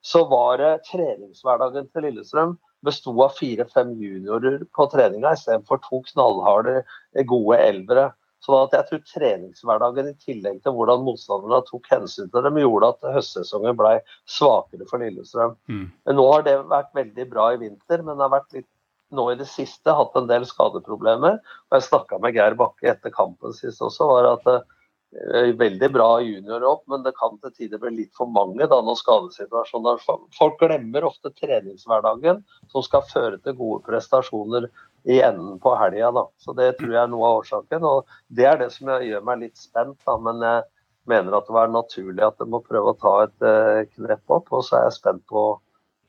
så 0.05 0.25
var 0.29 0.61
det 0.61 0.71
treningshverdagen 0.89 1.89
til 1.89 2.09
Lillestrøm 2.09 2.59
besto 2.85 3.13
av 3.25 3.35
fire-fem 3.37 3.93
juniorer 4.01 4.63
på 4.77 4.87
treninga 4.93 5.35
istedenfor 5.37 5.83
to 5.85 6.01
knallharde, 6.13 6.81
gode 7.29 7.59
elvere. 7.61 8.11
Sånn 8.41 8.57
at 8.57 8.73
jeg 8.73 8.89
tror 8.89 9.01
treningshverdagen 9.05 10.07
i 10.09 10.17
tillegg 10.25 10.63
til 10.65 10.73
hvordan 10.73 11.03
motstanderne 11.05 11.61
tok 11.67 11.89
hensyn 11.93 12.31
til 12.33 12.47
dem, 12.47 12.61
gjorde 12.63 12.93
at 12.95 13.09
høstsesongen 13.19 13.77
ble 13.77 13.99
svakere 14.25 14.89
for 14.89 15.05
Lillestrøm. 15.05 15.59
Mm. 15.69 15.87
Men 16.09 16.17
nå 16.17 16.27
har 16.31 16.47
det 16.47 16.57
vært 16.71 16.95
veldig 16.97 17.27
bra 17.35 17.51
i 17.53 17.61
vinter, 17.61 18.01
men 18.01 18.17
det 18.17 18.25
har 18.25 18.39
vært 18.39 18.57
litt 18.57 18.71
nå 19.11 19.27
i 19.33 19.39
det 19.39 19.49
siste 19.51 19.93
hatt 19.95 20.17
en 20.17 20.29
del 20.31 20.47
skadeproblemer. 20.49 21.41
Og 21.69 21.77
jeg 21.77 21.89
snakka 21.91 22.21
med 22.23 22.37
Geir 22.37 22.57
Bakke 22.59 22.93
etter 22.95 23.13
kampen 23.15 23.53
sist 23.57 23.83
også, 23.85 24.07
var 24.09 24.29
at 24.33 24.49
eh, 24.55 25.51
veldig 25.61 25.91
bra 25.93 26.09
junior 26.25 26.65
opp, 26.71 26.85
men 26.89 27.05
det 27.05 27.17
kan 27.19 27.37
til 27.43 27.55
tider 27.57 27.83
bli 27.83 27.93
litt 27.99 28.15
for 28.17 28.31
mange 28.31 28.69
da 28.71 28.81
når 28.87 29.01
skadesituasjonen 29.03 29.91
er 29.93 30.23
Folk 30.39 30.63
glemmer 30.63 31.09
ofte 31.11 31.35
treningshverdagen 31.35 32.41
som 32.73 32.87
skal 32.87 33.05
føre 33.11 33.43
til 33.43 33.59
gode 33.59 33.85
prestasjoner 33.89 34.71
i 35.05 35.21
enden 35.21 35.59
på 35.61 35.75
helga. 35.77 36.27
Så 36.39 36.53
det 36.57 36.73
tror 36.79 36.93
jeg 36.95 37.03
er 37.03 37.11
noe 37.13 37.29
av 37.29 37.41
årsaken. 37.41 37.87
Og 37.89 38.13
det 38.29 38.47
er 38.51 38.61
det 38.61 38.71
som 38.75 38.93
gjør 38.93 39.25
meg 39.27 39.43
litt 39.45 39.59
spent, 39.61 39.99
da. 40.07 40.17
Men 40.21 40.45
jeg 40.45 40.63
mener 41.11 41.39
at 41.39 41.49
det 41.49 41.57
var 41.57 41.73
naturlig 41.73 42.27
at 42.27 42.41
jeg 42.41 42.53
må 42.53 42.63
prøve 42.65 42.93
å 42.93 43.01
ta 43.01 43.15
et 43.25 43.49
eh, 43.51 43.83
knepp 43.97 44.37
opp. 44.39 44.53
Og 44.57 44.65
så 44.67 44.81
er 44.81 44.89
jeg 44.89 44.99
spent 45.01 45.25
på 45.31 45.45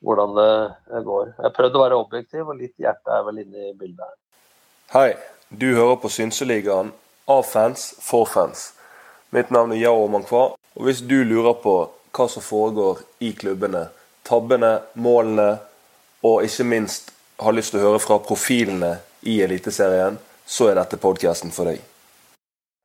hvordan 0.02 0.34
det 0.36 1.04
går. 1.06 1.36
Jeg 1.38 1.56
prøvde 1.56 1.78
å 1.78 1.84
være 1.84 2.02
objektiv, 2.02 2.48
og 2.50 2.58
litt 2.58 2.74
hjerte 2.82 3.14
er 3.14 3.26
vel 3.28 3.44
inne 3.44 3.70
i 3.70 3.76
bildet 3.78 4.02
her. 4.06 4.18
Hei, 4.92 5.10
du 5.50 5.70
hører 5.78 6.00
på 6.02 6.10
Synseligaen 6.12 6.90
av 7.30 7.44
fans 7.48 7.92
for 8.02 8.26
fans. 8.26 8.72
Mitt 9.32 9.54
navn 9.54 9.72
er 9.76 9.84
Yao 9.86 10.08
Mankwa, 10.12 10.44
og 10.58 10.88
hvis 10.88 11.04
du 11.06 11.22
lurer 11.24 11.54
på 11.64 11.76
hva 12.12 12.28
som 12.28 12.44
foregår 12.44 13.06
i 13.24 13.32
klubbene, 13.38 13.86
tabbene, 14.28 14.80
målene, 15.00 15.62
og 16.28 16.44
ikke 16.46 16.66
minst 16.68 17.14
har 17.42 17.54
lyst 17.58 17.74
til 17.74 17.82
å 17.82 17.88
høre 17.90 18.02
fra 18.04 18.20
profilene 18.24 18.96
i 19.28 19.40
Eliteserien, 19.46 20.18
så 20.48 20.72
er 20.72 20.76
dette 20.82 20.98
podkasten 21.02 21.52
for 21.56 21.66
deg. 21.72 21.80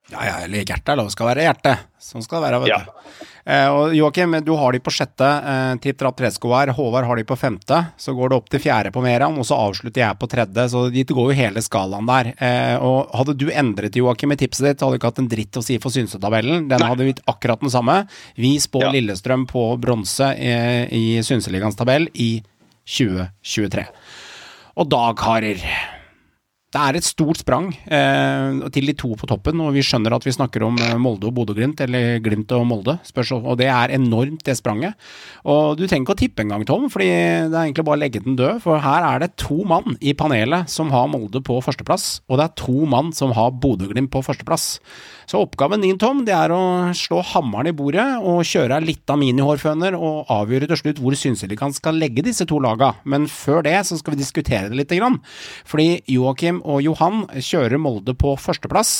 Ja, 0.07 0.21
ja, 0.23 0.35
eller 0.45 0.61
hjertet, 0.63 0.93
er 0.93 0.99
lov 1.01 1.09
skal 1.11 1.27
være 1.33 1.43
hjerte. 1.49 1.73
Sånn 1.99 2.23
skal 2.23 2.39
det 2.39 2.47
være, 2.47 2.61
vet 2.63 2.69
Ja. 2.71 2.77
du. 2.79 3.25
Eh, 3.47 3.69
og 3.75 3.95
Joakim, 3.95 4.37
du 4.45 4.53
har 4.55 4.73
de 4.73 4.79
på 4.79 4.91
sjette. 4.95 5.27
Eh, 5.27 5.75
Tripp 5.83 5.99
Trapp 5.99 6.17
Tresko 6.17 6.53
her. 6.55 6.71
Håvard 6.75 7.07
har 7.09 7.17
de 7.19 7.25
på 7.27 7.35
femte. 7.39 7.81
Så 7.99 8.15
går 8.15 8.31
det 8.31 8.37
opp 8.39 8.49
til 8.49 8.61
fjerde 8.63 8.93
på 8.95 9.03
Meran, 9.03 9.35
og 9.39 9.45
så 9.45 9.59
avslutter 9.59 10.03
jeg 10.05 10.19
på 10.19 10.29
tredje. 10.31 10.69
Så 10.71 10.85
dit 10.95 11.07
går 11.11 11.33
jo 11.33 11.37
hele 11.43 11.59
skalaen 11.63 12.07
der. 12.07 12.33
Eh, 12.39 12.77
og 12.79 13.11
hadde 13.19 13.35
du 13.37 13.51
endret 13.51 13.99
Joakim 13.99 14.31
i 14.31 14.37
tipset 14.37 14.67
ditt, 14.71 14.81
hadde 14.81 14.95
du 14.95 14.99
ikke 15.01 15.11
hatt 15.11 15.19
en 15.25 15.29
dritt 15.29 15.59
å 15.59 15.63
si 15.67 15.79
for 15.83 15.91
synsetabellen. 15.91 16.69
Den 16.71 16.87
hadde 16.87 17.03
blitt 17.03 17.23
akkurat 17.27 17.59
den 17.61 17.71
samme. 17.75 18.07
Vi 18.37 18.59
spår 18.63 18.83
Ja. 18.87 18.91
Lillestrøm 18.95 19.47
på 19.51 19.67
bronse 19.81 20.37
i, 20.39 20.87
i 20.95 21.19
Synseligaens 21.23 21.75
tabell 21.75 22.07
i 22.15 22.45
2023. 22.87 23.87
Og 24.77 24.89
da, 24.93 25.05
karer 25.17 25.63
det 26.77 26.83
er 26.83 26.97
et 26.99 27.07
stort 27.07 27.39
sprang 27.41 27.69
eh, 27.73 28.57
til 28.75 28.91
de 28.91 28.95
to 28.99 29.15
på 29.17 29.29
toppen, 29.31 29.61
og 29.65 29.73
vi 29.77 29.85
skjønner 29.87 30.17
at 30.17 30.25
vi 30.27 30.35
snakker 30.35 30.65
om 30.67 30.77
eh, 30.83 30.97
Molde 31.01 31.29
og 31.31 31.37
Bodø-Glimt, 31.39 31.81
eller 31.87 32.19
Glimt 32.25 32.53
og 32.53 32.67
Molde, 32.69 32.99
og 33.39 33.55
det 33.61 33.69
er 33.73 33.95
enormt, 33.97 34.43
det 34.45 34.59
spranget. 34.59 34.99
Og 35.49 35.79
du 35.79 35.87
trenger 35.87 36.05
ikke 36.05 36.17
å 36.17 36.21
tippe 36.21 36.45
engang, 36.45 36.67
Tom, 36.69 36.89
fordi 36.93 37.09
det 37.09 37.55
er 37.55 37.63
egentlig 37.63 37.87
bare 37.87 38.01
å 38.01 38.03
legge 38.03 38.25
den 38.25 38.37
død, 38.37 38.61
for 38.67 38.83
her 38.83 39.07
er 39.09 39.23
det 39.23 39.33
to 39.41 39.63
mann 39.69 39.97
i 40.03 40.13
panelet 40.19 40.69
som 40.73 40.93
har 40.93 41.09
Molde 41.13 41.41
på 41.47 41.61
førsteplass, 41.65 42.09
og 42.29 42.41
det 42.41 42.49
er 42.49 42.59
to 42.61 42.91
mann 42.91 43.15
som 43.17 43.33
har 43.37 43.55
Bodø-Glimt 43.63 44.13
på 44.13 44.25
førsteplass. 44.27 44.75
Så 45.27 45.41
oppgaven 45.43 45.83
din, 45.83 45.97
Tom, 45.99 46.21
det 46.23 46.35
er 46.37 46.53
å 46.55 46.61
slå 46.95 47.19
hammeren 47.33 47.73
i 47.73 47.75
bordet 47.75 48.05
og 48.23 48.45
kjøre 48.47 48.79
litt 48.85 49.11
av 49.11 49.19
minihårføner 49.19 49.97
og 49.99 50.31
avgjøre 50.31 50.69
til 50.71 50.79
slutt 50.79 51.01
hvor 51.03 51.17
Synseligaen 51.19 51.75
skal 51.75 51.99
legge 51.99 52.23
disse 52.23 52.47
to 52.47 52.61
laga. 52.63 52.93
Men 53.03 53.27
før 53.27 53.65
det 53.67 53.75
så 53.89 53.99
skal 53.99 54.15
vi 54.15 54.21
diskutere 54.23 54.71
det 54.71 54.79
lite 54.79 55.01
grann. 55.01 55.19
Fordi 55.67 56.05
Joakim 56.15 56.63
og 56.63 56.79
Johan 56.87 57.27
kjører 57.43 57.83
Molde 57.83 58.15
på 58.15 58.37
førsteplass. 58.39 58.95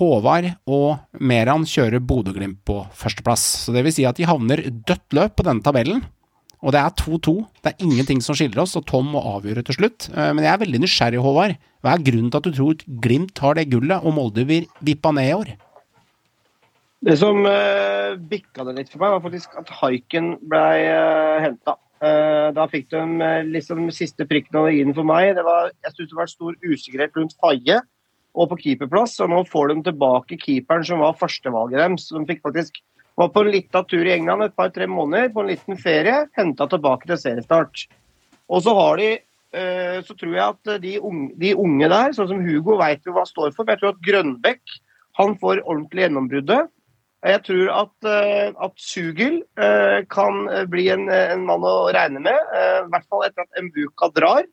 Håvard 0.00 0.48
og 0.64 1.20
Meran 1.20 1.68
kjører 1.68 2.00
Bodø-Glimt 2.00 2.64
på 2.66 2.80
førsteplass. 2.96 3.44
Så 3.66 3.76
det 3.76 3.84
vil 3.84 3.94
si 3.94 4.08
at 4.08 4.16
de 4.16 4.26
havner 4.26 4.64
dødt 4.64 5.12
løp 5.14 5.36
på 5.36 5.46
denne 5.46 5.62
tabellen. 5.66 6.00
Og 6.64 6.72
det 6.72 6.80
er 6.80 6.94
2-2. 6.96 7.34
Det 7.60 7.72
er 7.72 7.84
ingenting 7.84 8.22
som 8.24 8.36
skiller 8.36 8.62
oss, 8.62 8.72
og 8.78 8.86
Tom 8.88 9.10
må 9.12 9.20
avgjøre 9.34 9.66
til 9.68 9.76
slutt. 9.76 10.08
Eh, 10.14 10.32
Men 10.32 10.46
jeg 10.46 10.52
er 10.54 10.62
veldig 10.64 10.80
nysgjerrig, 10.80 11.20
Håvard. 11.20 11.58
Hva 11.84 11.92
er 11.92 12.06
grunnen 12.06 12.32
til 12.32 12.40
at 12.40 12.48
du 12.48 12.56
tror 12.56 12.84
Glimt 13.04 13.34
tar 13.36 13.58
det 13.58 13.68
gullet, 13.70 14.00
og 14.00 14.16
Molde 14.16 14.46
blir 14.48 14.66
vippa 14.80 15.12
ned 15.12 15.28
i 15.28 15.36
år? 15.36 15.54
Det 17.04 17.18
som 17.20 17.44
uh, 17.44 18.16
bikka 18.16 18.64
det 18.64 18.78
litt 18.78 18.88
for 18.88 19.02
meg, 19.02 19.12
var 19.12 19.24
faktisk 19.26 19.58
at 19.60 19.68
haiken 19.82 20.38
ble 20.40 20.68
uh, 20.88 21.42
henta. 21.44 21.76
da 22.56 22.64
fikk 22.68 22.88
de 22.92 23.00
uh, 23.20 23.44
liksom 23.44 23.90
siste 23.92 24.24
prikken 24.28 24.56
over 24.56 24.72
i-en 24.72 24.96
for 24.96 25.04
meg. 25.04 25.34
Det 25.36 25.44
var, 25.44 25.68
jeg 25.84 25.92
synes 25.92 26.10
det 26.10 26.16
var 26.16 26.32
stor 26.32 26.56
usikkerhet 26.64 27.20
rundt 27.20 27.36
Faye 27.44 27.82
og 28.34 28.48
på 28.50 28.60
keeperplass. 28.62 29.18
Og 29.20 29.28
nå 29.34 29.44
får 29.52 29.74
de 29.74 29.84
tilbake 29.90 30.40
keeperen 30.40 30.88
som 30.88 31.04
var 31.04 31.16
førstevalget 31.20 31.82
deres. 31.82 32.08
De 32.08 32.24
fikk 32.24 32.40
faktisk 32.48 32.80
var 33.14 33.30
på 33.30 33.44
en 33.44 33.50
liten 33.50 33.86
tur 33.86 34.06
i 34.06 34.14
England 34.14 34.48
et 34.48 34.56
par-tre 34.56 34.86
måneder, 34.90 35.30
på 35.34 35.44
en 35.44 35.52
liten 35.52 35.78
ferie. 35.78 36.24
Henta 36.36 36.66
tilbake 36.70 37.08
til 37.10 37.20
seriestart. 37.20 37.86
Og 38.50 38.64
så 38.64 38.74
har 38.76 38.98
de 39.00 39.10
eh, 39.14 39.98
så 40.04 40.16
tror 40.18 40.34
jeg 40.34 40.44
at 40.44 40.72
de 40.82 40.96
unge, 40.98 41.30
de 41.40 41.54
unge 41.54 41.90
der, 41.90 42.14
sånn 42.16 42.30
som 42.32 42.42
Hugo, 42.44 42.78
veit 42.80 43.06
jo 43.06 43.14
hva 43.14 43.22
han 43.22 43.30
står 43.30 43.52
for. 43.54 43.64
Men 43.64 43.76
jeg 43.76 43.82
tror 43.84 43.94
at 43.94 44.08
Grønbekk 44.08 44.80
han 45.20 45.36
får 45.38 45.62
ordentlig 45.62 46.08
gjennombruddet. 46.08 46.72
Jeg 47.24 47.40
tror 47.46 47.70
at, 47.72 47.94
eh, 48.10 48.50
at 48.66 48.74
Sugil 48.82 49.38
eh, 49.62 50.00
kan 50.12 50.42
bli 50.68 50.90
en, 50.92 51.06
en 51.08 51.46
mann 51.46 51.64
å 51.64 51.76
regne 51.94 52.20
med, 52.26 52.52
i 52.58 52.90
hvert 52.92 53.08
fall 53.08 53.24
etter 53.28 53.46
at 53.46 53.64
Mbuka 53.70 54.10
drar. 54.18 54.44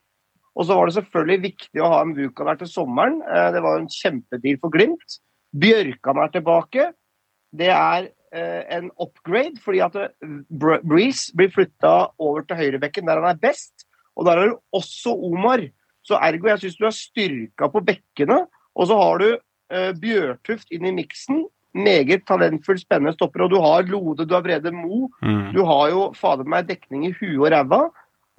Og 0.52 0.68
så 0.68 0.76
var 0.76 0.88
det 0.88 1.00
selvfølgelig 1.00 1.48
viktig 1.50 1.82
å 1.82 1.90
ha 1.92 2.06
Mbuka 2.06 2.46
der 2.46 2.62
til 2.62 2.70
sommeren. 2.70 3.22
Det 3.56 3.60
var 3.64 3.80
en 3.80 3.92
kjempedeal 3.92 4.58
for 4.60 4.74
Glimt. 4.74 5.22
Bjørkan 5.56 6.20
er 6.20 6.34
tilbake. 6.34 6.88
Det 7.56 7.70
er 7.72 8.10
en 8.32 8.90
upgrade, 9.02 9.60
fordi 9.64 9.82
at 9.84 9.96
eh, 10.00 10.36
Breeze 10.52 11.36
blir 11.36 11.52
flytta 11.52 12.12
over 12.22 12.46
til 12.48 12.60
høyrebekken 12.60 13.10
der 13.10 13.20
han 13.20 13.32
er 13.34 13.40
best. 13.42 13.88
Og 14.16 14.28
der 14.28 14.40
har 14.40 14.52
du 14.52 14.60
også 14.76 15.14
Omar. 15.16 15.64
Så 16.04 16.18
ergo, 16.18 16.50
jeg 16.50 16.64
syns 16.64 16.78
du 16.80 16.86
er 16.88 16.96
styrka 16.96 17.70
på 17.72 17.84
bekkene. 17.86 18.44
Og 18.76 18.88
så 18.90 18.98
har 19.00 19.22
du 19.22 19.28
eh, 19.32 19.92
Bjørtuft 20.00 20.72
inn 20.72 20.88
i 20.90 20.96
miksen. 20.96 21.46
Meget 21.72 22.26
talentfull, 22.28 22.80
spennende 22.82 23.16
stopper. 23.16 23.46
Og 23.46 23.54
du 23.54 23.60
har 23.64 23.88
Lode, 23.88 24.26
du 24.28 24.36
har 24.36 24.44
Brede 24.44 24.74
Mo. 24.76 25.08
Du 25.56 25.64
har 25.68 25.92
jo 25.94 26.10
fader 26.18 26.48
meg 26.48 26.68
dekning 26.68 27.08
i 27.08 27.14
huet 27.16 27.40
og 27.40 27.52
ræva. 27.54 27.82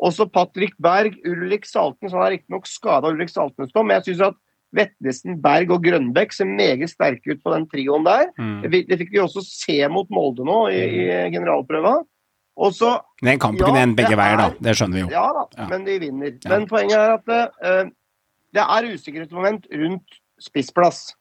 Også 0.02 0.26
Patrick 0.26 0.74
Berg, 0.82 1.16
Ulrik 1.28 1.64
Salten. 1.68 2.10
Så 2.10 2.18
han 2.18 2.26
er 2.26 2.36
riktignok 2.36 2.68
skada, 2.68 3.12
Ulrik 3.12 3.32
Saltnes 3.32 3.72
nå, 3.72 3.84
men 3.84 4.00
jeg 4.00 4.10
syns 4.10 4.26
at 4.32 4.40
Vetlesen, 4.72 5.36
Berg 5.44 5.72
og 5.74 5.84
Grønbekk 5.84 6.32
ser 6.32 6.48
meget 6.48 6.90
sterke 6.90 7.34
ut 7.34 7.42
på 7.44 7.52
den 7.52 7.66
trioen 7.68 8.06
der. 8.06 8.30
Mm. 8.40 8.62
Det, 8.64 8.82
det 8.88 8.98
fikk 9.02 9.12
vi 9.12 9.20
også 9.20 9.42
se 9.44 9.76
mot 9.92 10.08
Molde 10.12 10.46
nå 10.48 10.58
i, 10.72 10.80
i 11.04 11.06
generalprøva. 11.34 11.98
Og 12.62 12.74
så 12.76 12.98
Den 13.22 13.38
kampen 13.40 13.76
Ja, 13.76 13.86
begge 13.96 14.16
veier, 14.18 14.36
da. 14.36 14.50
Det 14.60 14.74
skjønner 14.76 14.98
vi 14.98 15.04
jo. 15.06 15.10
Ja 15.12 15.26
da, 15.32 15.46
Ja. 15.56 15.68
men 15.70 15.84
de 15.88 15.98
vinner. 16.02 16.34
Ja. 16.36 16.50
Men 16.52 16.68
poenget 16.68 16.98
er 16.98 17.14
at 17.16 17.32
eh, 17.32 17.90
det 18.52 18.64
er 18.64 18.90
usikkerhetsmoment 18.92 19.66
rundt 19.72 20.18
spissplass. 20.40 21.14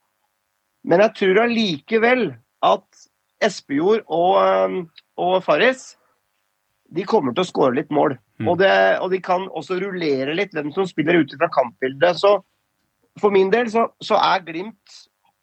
Men 0.83 0.99
jeg 1.05 1.15
tror 1.19 1.43
allikevel 1.45 2.35
at 2.63 3.07
Espejord 3.41 4.03
og, 4.07 4.35
eh, 4.43 4.77
og 5.17 5.43
Farris 5.43 5.95
de 6.91 7.05
kommer 7.07 7.31
til 7.31 7.45
å 7.45 7.47
skåre 7.47 7.77
litt 7.77 7.91
mål. 7.95 8.17
Mm. 8.41 8.47
Og, 8.51 8.57
det, 8.59 8.71
og 8.99 9.11
de 9.13 9.21
kan 9.23 9.45
også 9.55 9.77
rullere 9.79 10.35
litt 10.35 10.51
hvem 10.55 10.73
som 10.75 10.87
spiller 10.89 11.21
ute 11.23 11.37
fra 11.39 11.47
kampbildet. 11.53 12.19
Så 12.19 12.41
for 13.19 13.33
min 13.33 13.51
del 13.51 13.71
så, 13.71 13.89
så 14.03 14.19
er 14.21 14.45
Glimt 14.45 14.99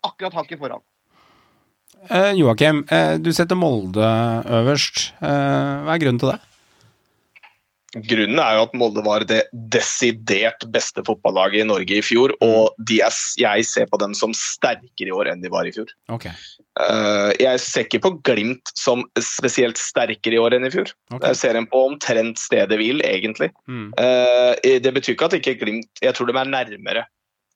akkurat 0.07 0.37
hakket 0.41 0.61
foran. 0.61 0.85
Eh, 2.09 2.33
Joakim, 2.39 2.85
eh, 2.91 3.17
du 3.19 3.33
setter 3.35 3.59
Molde 3.59 4.07
øverst. 4.61 5.11
Eh, 5.19 5.73
hva 5.85 5.97
er 5.97 6.03
grunnen 6.03 6.21
til 6.23 6.33
det? 6.33 6.39
Grunnen 7.97 8.39
er 8.43 8.59
jo 8.59 8.65
at 8.67 8.75
Molde 8.77 9.03
var 9.03 9.25
det 9.25 9.41
desidert 9.73 10.67
beste 10.75 11.03
fotballaget 11.07 11.63
i 11.63 11.67
Norge 11.67 11.99
i 11.99 12.05
fjor, 12.05 12.35
og 12.45 12.77
de 12.87 13.01
er, 13.03 13.15
jeg 13.41 13.65
ser 13.65 13.89
på 13.89 13.99
dem 14.03 14.13
som 14.15 14.35
sterkere 14.37 15.09
i 15.09 15.15
år 15.15 15.31
enn 15.33 15.41
de 15.41 15.51
var 15.51 15.67
i 15.67 15.73
fjor. 15.73 15.89
Okay. 16.13 16.35
Uh, 16.79 17.33
jeg 17.41 17.63
ser 17.65 17.87
ikke 17.89 18.03
på 18.05 18.13
Glimt 18.29 18.71
som 18.79 19.07
spesielt 19.25 19.81
sterkere 19.81 20.37
i 20.37 20.43
år 20.43 20.59
enn 20.59 20.69
i 20.69 20.73
fjor. 20.75 20.93
Okay. 21.09 21.31
Jeg 21.31 21.41
ser 21.41 21.57
dem 21.57 21.67
på 21.73 21.81
omtrent 21.89 22.39
stedet 22.39 22.77
hvil, 22.79 23.01
egentlig. 23.09 23.51
Mm. 23.67 23.89
Uh, 23.97 24.53
det 24.85 24.93
betyr 24.93 25.17
ikke 25.17 25.31
at 25.33 25.39
ikke 25.41 25.57
Glimt 25.65 26.05
Jeg 26.05 26.15
tror 26.15 26.29
de 26.29 26.37
er 26.37 26.53
nærmere 26.53 27.09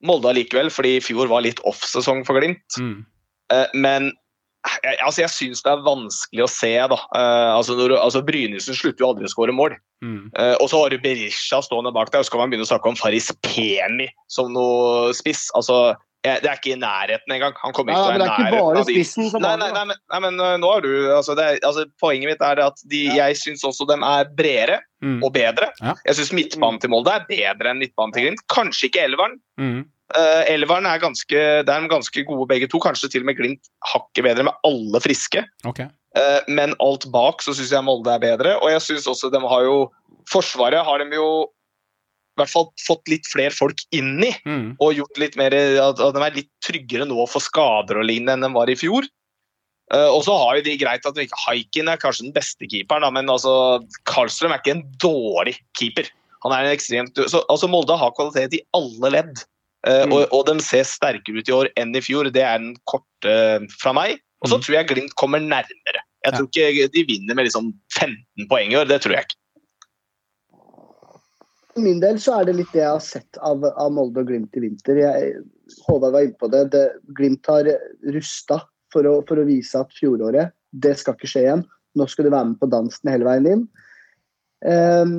Molde 0.07 0.33
allikevel, 0.33 0.70
fordi 0.73 0.97
i 0.97 1.05
fjor 1.05 1.31
var 1.31 1.45
litt 1.45 1.62
off-sesong 1.69 2.24
for 2.27 2.41
Glimt. 2.41 2.65
Mm. 2.81 3.05
Eh, 3.55 3.79
men 3.79 4.11
jeg, 4.62 4.99
altså, 5.03 5.23
jeg 5.24 5.33
syns 5.35 5.62
det 5.65 5.73
er 5.73 5.85
vanskelig 5.87 6.45
å 6.45 6.51
se, 6.51 6.73
da. 6.93 6.99
Eh, 7.19 7.51
altså, 7.57 7.74
når, 7.79 7.97
altså, 7.99 8.23
Brynesen 8.27 8.79
slutter 8.79 9.03
jo 9.05 9.11
aldri 9.11 9.27
å 9.27 9.33
skåre 9.33 9.55
mål. 9.57 9.74
Mm. 10.05 10.31
Eh, 10.39 10.55
og 10.62 10.70
så 10.70 10.83
har 10.83 10.93
du 10.93 11.03
Berisha 11.03 11.59
stående 11.65 11.95
bak 11.95 12.12
deg, 12.12 12.23
og 12.23 12.29
så 12.29 12.35
kan 12.35 12.45
man 12.45 12.53
begynne 12.53 12.66
å 12.66 12.70
snakke 12.70 12.93
om 12.93 12.99
Faris 12.99 13.31
Peni 13.47 14.09
som 14.31 14.53
noe 14.55 15.11
spiss. 15.19 15.49
Altså, 15.59 15.79
eh, 15.93 16.01
det 16.23 16.47
er 16.47 16.55
ikke 16.55 16.77
i 16.77 16.78
nærheten 16.78 17.35
engang. 17.35 17.57
Han 17.65 17.74
kommer 17.74 17.93
ikke 17.93 18.03
til 18.03 18.09
å 18.09 18.15
være 18.15 18.28
nærheten 18.28 18.59
av 18.62 18.77
de 18.78 18.94
spissen 18.94 19.31
som 19.32 19.43
Nei, 19.43 19.57
nei, 19.59 19.73
nei, 19.74 19.82
men, 19.90 19.99
nei, 20.12 20.20
men 20.23 20.39
øh, 20.39 20.55
nå 20.62 20.70
har 20.70 20.85
du 20.85 20.93
altså, 21.16 21.35
det, 21.39 21.49
altså, 21.66 21.82
Poenget 22.03 22.31
mitt 22.31 22.44
er 22.47 22.62
at 22.62 22.85
de, 22.93 23.01
jeg 23.19 23.39
syns 23.40 23.65
også 23.66 23.89
de 23.90 23.99
er 23.99 24.31
bredere 24.39 24.81
Mm. 25.03 25.19
og 25.27 25.32
bedre. 25.35 25.66
Ja. 25.82 25.97
Jeg 26.07 26.15
syns 26.15 26.28
midtbanen 26.36 26.78
til 26.78 26.93
Molde 26.93 27.11
er 27.11 27.24
bedre 27.27 27.73
enn 27.73 27.81
midtbanen 27.82 28.15
til 28.15 28.23
Glimt. 28.23 28.44
Kanskje 28.53 28.86
ikke 28.86 29.03
Elveren. 29.09 29.35
Mm. 29.59 29.81
Uh, 30.15 30.43
Elveren 30.53 30.86
er 30.86 31.01
ganske, 31.03 31.40
det 31.66 31.73
er 31.73 31.82
de 31.82 31.90
ganske 31.90 32.24
gode 32.28 32.47
begge 32.51 32.69
to. 32.70 32.78
Kanskje 32.82 33.11
til 33.11 33.24
og 33.24 33.31
med 33.32 33.40
Glimt 33.40 33.66
hakket 33.90 34.28
bedre 34.28 34.47
med 34.47 34.69
alle 34.69 35.01
friske. 35.03 35.43
Okay. 35.66 35.89
Uh, 36.15 36.39
men 36.53 36.77
alt 36.85 37.09
bak 37.11 37.43
så 37.43 37.55
syns 37.57 37.73
jeg 37.74 37.86
Molde 37.86 38.15
er 38.15 38.23
bedre. 38.23 38.55
Og 38.61 38.70
jeg 38.70 38.85
syns 38.86 39.11
også 39.11 39.32
de 39.32 39.43
har 39.43 39.66
jo 39.66 39.81
Forsvaret 40.31 40.86
har 40.86 41.03
de 41.03 41.16
jo 41.19 41.28
i 42.33 42.41
hvert 42.41 42.51
fall 42.53 42.69
fått 42.81 43.11
litt 43.13 43.27
flere 43.29 43.53
folk 43.53 43.83
inn 43.93 44.23
i. 44.25 44.31
Mm. 44.49 44.77
Og 44.81 44.95
gjort 44.97 45.19
litt 45.21 45.35
mer 45.37 45.53
At 45.53 45.99
de 46.01 46.23
er 46.25 46.39
litt 46.39 46.49
tryggere 46.65 47.05
nå 47.09 47.27
for 47.29 47.45
skader 47.45 48.01
og 48.01 48.07
lignende 48.09 48.39
enn 48.39 48.47
de 48.47 48.53
var 48.57 48.71
i 48.73 48.77
fjor. 48.79 49.05
Uh, 49.93 50.09
og 50.09 50.23
så 50.25 50.33
har 50.41 50.57
jo 50.57 50.65
de 50.65 50.77
greit 50.81 51.05
at 51.05 51.19
Haikin 51.45 51.91
er 51.93 52.01
kanskje 52.01 52.25
den 52.25 52.33
beste 52.33 52.65
keeperen, 52.65 53.05
da, 53.05 53.11
men 53.13 53.29
altså 53.29 53.83
Karlstrøm 54.09 54.55
er 54.55 54.63
ikke 54.63 54.77
en 54.79 54.85
dårlig 55.03 55.59
keeper. 55.77 56.09
Han 56.47 56.55
er 56.57 56.65
en 56.65 56.73
ekstremt 56.73 57.19
så, 57.29 57.43
altså 57.53 57.69
Molde 57.69 57.99
har 58.01 58.15
kvalitet 58.17 58.57
i 58.57 58.63
alle 58.79 59.11
ledd. 59.19 59.43
Uh, 59.85 60.07
Mm. 60.07 60.13
og, 60.15 60.29
og 60.33 60.47
de 60.47 60.55
ser 60.63 60.85
sterkere 60.87 61.43
ut 61.43 61.49
i 61.51 61.53
år 61.57 61.69
enn 61.77 61.91
i 61.99 62.01
fjor. 62.01 62.31
Det 62.31 62.41
er 62.47 62.61
den 62.63 62.77
korte 62.87 63.67
fra 63.83 63.93
meg. 63.93 64.21
Og 64.43 64.49
så 64.49 64.57
Mm. 64.57 64.63
tror 64.63 64.75
jeg 64.79 64.89
Glimt 64.89 65.15
kommer 65.19 65.43
nærmere. 65.43 66.01
Jeg 66.25 66.33
tror 66.39 66.47
ikke 66.49 66.89
de 66.95 67.03
vinner 67.09 67.35
med 67.35 67.49
liksom 67.51 67.73
15 67.99 68.47
poeng 68.49 68.71
i 68.73 68.79
år. 68.79 68.87
Det 68.87 69.01
tror 69.03 69.17
jeg 69.19 69.27
ikke. 69.27 69.39
For 71.73 71.85
min 71.85 72.03
del 72.03 72.19
så 72.20 72.39
er 72.39 72.49
det 72.49 72.59
litt 72.59 72.73
det 72.74 72.82
jeg 72.82 72.93
har 72.93 73.05
sett 73.05 73.39
av, 73.40 73.65
av 73.65 73.93
Molde 73.94 74.23
og 74.23 74.28
Glimt 74.28 74.57
i 74.59 74.65
vinter. 74.66 74.99
Jeg, 75.01 75.39
Håvard 75.86 76.12
var 76.12 76.27
inne 76.27 76.40
på 76.40 76.51
det. 76.53 76.66
det 76.74 76.85
Glimt 77.16 77.49
har 77.49 77.70
rusta 78.12 78.61
for 78.93 79.09
for 79.28 79.40
å 79.40 79.47
vise 79.49 79.81
at 79.81 79.94
fjoråret, 79.97 80.53
det 80.73 80.93
skal 81.01 81.16
ikke 81.16 81.31
skje 81.31 81.47
igjen. 81.47 81.65
Nå 81.97 82.07
skal 82.09 82.27
du 82.27 82.32
være 82.32 82.51
med 82.51 82.61
på 82.61 82.69
dansen 82.73 83.09
hele 83.12 83.28
veien 83.28 83.49
inn. 83.49 83.65
Um, 84.69 85.15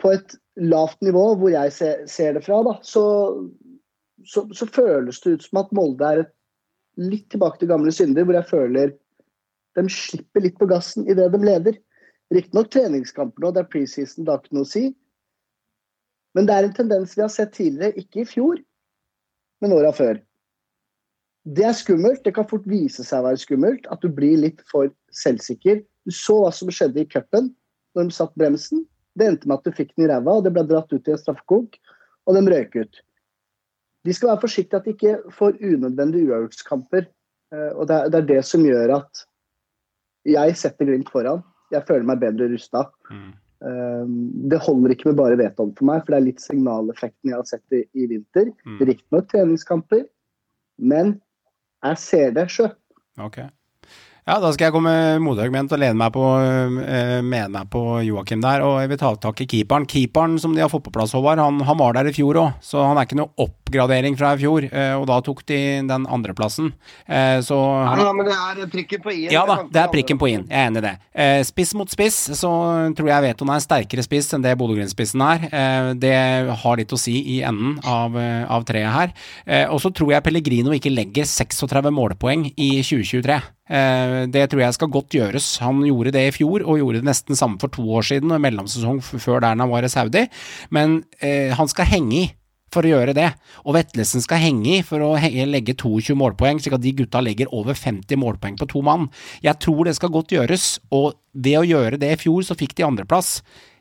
på 0.00 0.12
et 0.14 0.36
lavt 0.60 1.00
nivå, 1.04 1.24
hvor 1.40 1.52
jeg 1.52 1.72
ser, 1.72 2.04
ser 2.08 2.36
det 2.36 2.44
fra, 2.44 2.60
da, 2.66 2.76
så, 2.86 3.04
så, 4.28 4.44
så, 4.56 4.68
føles 4.68 5.20
det 5.24 5.36
ut 5.36 5.46
som 5.46 5.62
at 5.62 5.72
Molde 5.76 6.06
er 6.06 6.22
et, 6.24 6.32
litt 7.00 7.28
tilbake 7.32 7.60
til 7.60 7.70
gamle 7.70 7.92
synder, 7.94 8.26
hvor 8.28 8.36
jeg 8.36 8.48
føler 8.50 8.90
de 9.78 9.84
slipper 9.94 10.42
litt 10.44 10.58
på 10.58 10.68
gassen 10.68 11.06
idet 11.08 11.30
de 11.32 11.38
leder. 11.40 11.76
Riktignok 12.34 12.68
treningskamper 12.74 13.44
nå, 13.44 13.52
det 13.54 13.62
er 13.62 13.70
preseason, 13.70 14.26
det 14.26 14.34
har 14.34 14.42
ikke 14.42 14.58
noe 14.58 14.66
å 14.66 14.70
si. 14.70 14.82
Men 16.36 16.46
det 16.46 16.56
er 16.56 16.66
en 16.66 16.74
tendens 16.76 17.16
vi 17.16 17.24
har 17.24 17.32
sett 17.32 17.54
tidligere, 17.56 17.96
ikke 17.98 18.22
i 18.22 18.28
fjor, 18.28 18.60
men 19.60 19.74
åra 19.76 19.90
før. 19.94 20.20
Det 21.48 21.64
er 21.64 21.76
skummelt. 21.76 22.22
Det 22.24 22.34
kan 22.36 22.48
fort 22.48 22.66
vise 22.68 23.04
seg 23.04 23.22
å 23.22 23.30
være 23.30 23.40
skummelt. 23.40 23.86
At 23.92 24.02
du 24.04 24.10
blir 24.12 24.36
litt 24.38 24.60
for 24.70 24.90
selvsikker. 25.16 25.80
Du 26.06 26.12
så 26.14 26.36
hva 26.42 26.50
som 26.54 26.70
skjedde 26.72 27.02
i 27.02 27.08
cupen 27.08 27.50
når 27.96 28.08
de 28.08 28.16
satt 28.16 28.34
bremsen. 28.38 28.84
Det 29.18 29.26
endte 29.26 29.48
med 29.48 29.58
at 29.58 29.66
du 29.66 29.74
fikk 29.74 29.94
den 29.96 30.06
i 30.06 30.10
ræva, 30.10 30.36
og 30.38 30.44
det 30.46 30.52
ble 30.54 30.64
dratt 30.68 30.92
ut 30.92 31.08
i 31.08 31.14
en 31.14 31.20
straffekonk, 31.20 31.78
og 32.28 32.36
de 32.36 32.42
røyk 32.46 32.76
ut. 32.78 33.00
De 34.06 34.14
skal 34.16 34.30
være 34.30 34.44
forsiktige 34.44 34.78
at 34.78 34.86
de 34.86 34.94
ikke 34.94 35.16
får 35.36 35.58
unødvendige 35.58 36.30
uavgjortskamper. 36.30 37.08
Eh, 37.52 37.72
og 37.74 37.88
det 37.90 37.98
er, 38.06 38.26
det 38.28 38.40
som 38.46 38.64
gjør 38.64 38.94
at 39.00 39.24
jeg 40.28 40.56
setter 40.60 40.88
Glimt 40.88 41.10
foran. 41.12 41.42
Jeg 41.72 41.84
føler 41.88 42.06
meg 42.06 42.22
bedre 42.22 42.48
rusta. 42.52 42.86
Mm. 43.10 43.32
Um, 43.60 44.30
det 44.48 44.60
holder 44.64 44.94
ikke 44.94 45.10
med 45.10 45.18
bare 45.18 45.36
Veton 45.36 45.74
for 45.76 45.88
meg, 45.88 46.02
for 46.02 46.14
det 46.14 46.20
er 46.20 46.28
litt 46.30 46.44
signaleffekten 46.44 47.32
jeg 47.32 47.36
har 47.36 47.48
sett 47.48 47.76
i, 47.76 47.84
i 47.92 48.08
vinter. 48.08 48.52
Mm. 48.64 48.78
Riktignok 48.88 49.28
treningskamper, 49.32 50.04
men 50.80 51.18
jeg 51.84 52.00
ser 52.00 52.36
det 52.36 52.46
sjøl. 52.52 52.72
Okay. 53.20 53.50
Ja, 54.28 54.36
da 54.36 54.50
skal 54.52 54.68
jeg 54.68 54.74
komme 54.74 54.92
motargument 55.24 55.72
og 55.72 55.80
lene 55.80 55.96
meg 55.96 56.12
på, 56.12 56.22
uh, 56.22 57.20
mene 57.24 57.48
meg 57.54 57.70
på 57.72 57.80
Joakim 58.04 58.42
der. 58.44 58.64
Og 58.66 58.76
jeg 58.82 58.92
vil 58.92 59.00
ta 59.00 59.14
tak 59.22 59.40
i 59.40 59.48
keeperen. 59.48 59.88
Keeperen 59.88 60.36
som 60.42 60.52
de 60.56 60.62
har 60.62 60.70
fått 60.72 60.84
på 60.86 60.92
plass, 60.94 61.14
Håvard, 61.16 61.40
han, 61.40 61.62
han 61.64 61.78
var 61.80 61.96
der 61.96 62.10
i 62.10 62.14
fjor 62.14 62.38
òg, 62.42 62.58
så 62.64 62.84
han 62.84 63.00
er 63.00 63.08
ikke 63.08 63.18
noe 63.18 63.32
oppgradering 63.40 64.18
fra 64.20 64.34
i 64.36 64.42
fjor. 64.42 64.66
Uh, 64.68 65.00
og 65.00 65.06
da 65.08 65.20
tok 65.24 65.42
de 65.48 65.60
den 65.88 66.04
andreplassen. 66.04 66.72
Uh, 67.08 67.40
så 67.44 67.58
Ja, 68.00 68.12
men 68.16 68.28
det 68.28 68.36
er 68.36 68.70
prikken 68.70 69.04
på 69.04 69.14
i-en. 69.14 69.32
Ja 69.32 69.46
da, 69.48 69.60
det 69.64 69.82
er 69.82 69.92
prikken 69.94 70.20
på 70.20 70.28
i-en. 70.28 70.44
Jeg 70.50 70.58
er 70.58 70.68
enig 70.68 70.82
i 70.82 70.86
det. 70.86 70.96
spiss 71.48 71.72
mot 71.78 71.90
spiss, 71.90 72.18
så 72.36 72.50
tror 72.96 73.10
jeg 73.10 73.24
Veton 73.24 73.50
er 73.50 73.60
en 73.60 73.64
sterkere 73.64 74.04
spiss 74.04 74.30
enn 74.36 74.44
det 74.44 74.52
Bodø-Glimt-spissen 74.60 75.24
er. 75.24 75.46
det 76.00 76.16
har 76.62 76.78
litt 76.78 76.92
å 76.92 76.98
si 77.00 77.16
i 77.36 77.40
enden 77.46 77.78
av, 77.88 78.16
av 78.50 78.66
treet 78.68 78.92
her. 78.94 79.14
og 79.72 79.80
så 79.82 79.92
tror 79.94 80.14
jeg 80.14 80.24
Pellegrino 80.26 80.74
ikke 80.76 80.92
legger 80.92 81.28
36 81.28 81.90
målpoeng 81.94 82.50
i 82.54 82.76
2023. 82.84 83.40
Eh, 83.70 84.16
det 84.34 84.48
tror 84.50 84.64
jeg 84.64 84.76
skal 84.76 84.90
godt 84.90 85.14
gjøres. 85.14 85.52
Han 85.62 85.84
gjorde 85.86 86.14
det 86.16 86.26
i 86.26 86.34
fjor, 86.34 86.64
og 86.66 86.80
gjorde 86.80 87.00
det 87.00 87.10
nesten 87.10 87.38
samme 87.38 87.60
for 87.62 87.72
to 87.72 87.86
år 87.86 88.06
siden, 88.10 88.34
og 88.34 88.42
mellomsesong 88.42 89.00
før 89.04 89.44
der 89.44 89.54
han 89.54 89.70
var 89.70 89.86
i 89.86 89.92
Saudi. 89.92 90.26
Men 90.74 91.04
eh, 91.22 91.54
han 91.56 91.70
skal 91.70 91.90
henge 91.90 92.22
i 92.24 92.26
for 92.70 92.86
å 92.86 92.92
gjøre 92.92 93.14
det. 93.16 93.30
Og 93.66 93.74
Vetlesen 93.74 94.22
skal 94.22 94.42
henge 94.42 94.76
i 94.76 94.82
for 94.86 95.02
å 95.02 95.14
legge 95.50 95.74
22 95.74 96.14
målpoeng, 96.18 96.60
slik 96.62 96.76
at 96.76 96.84
de 96.84 96.94
gutta 97.00 97.22
legger 97.22 97.50
over 97.54 97.78
50 97.78 98.20
målpoeng 98.20 98.58
på 98.60 98.68
to 98.70 98.82
mann. 98.86 99.08
Jeg 99.44 99.58
tror 99.62 99.86
det 99.86 99.96
skal 99.98 100.12
godt 100.14 100.34
gjøres, 100.36 100.76
og 100.94 101.18
ved 101.34 101.60
å 101.62 101.66
gjøre 101.66 101.98
det 102.00 102.14
i 102.14 102.20
fjor, 102.20 102.44
så 102.46 102.58
fikk 102.58 102.76
de 102.78 102.86
andreplass. 102.86 103.40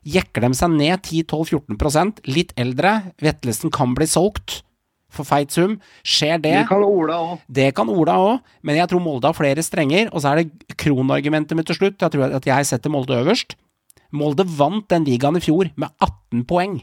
Jekker 0.10 0.46
de 0.46 0.54
seg 0.58 0.74
ned 0.74 1.04
10-12-14% 1.04 2.24
litt 2.32 2.56
eldre, 2.58 3.14
Vetlesen 3.22 3.74
kan 3.74 3.94
bli 3.98 4.08
solgt 4.10 4.62
for 5.10 5.28
feit 5.28 5.54
sum. 5.54 5.78
Skjer 6.06 6.38
det 6.42 6.54
Det 6.54 6.68
kan 6.70 6.86
Ola 6.86 7.18
òg. 7.24 7.48
Det 7.50 7.70
kan 7.78 7.90
Ola 7.90 8.18
òg, 8.22 8.52
men 8.64 8.80
jeg 8.80 8.90
tror 8.92 9.04
Molde 9.04 9.30
har 9.30 9.38
flere 9.38 9.66
strenger. 9.66 10.12
Og 10.14 10.24
så 10.24 10.34
er 10.34 10.44
det 10.44 10.78
kronargumentet 10.80 11.58
mitt 11.58 11.68
til 11.70 11.80
slutt. 11.80 12.00
Jeg 12.02 12.14
tror 12.14 12.38
at 12.38 12.46
jeg 12.46 12.70
setter 12.70 12.94
Molde 12.94 13.18
øverst. 13.18 13.58
Molde 14.12 14.46
vant 14.46 14.88
den 14.90 15.06
ligaen 15.06 15.38
i 15.38 15.44
fjor 15.44 15.70
med 15.76 15.90
18 16.02 16.46
poeng. 16.50 16.80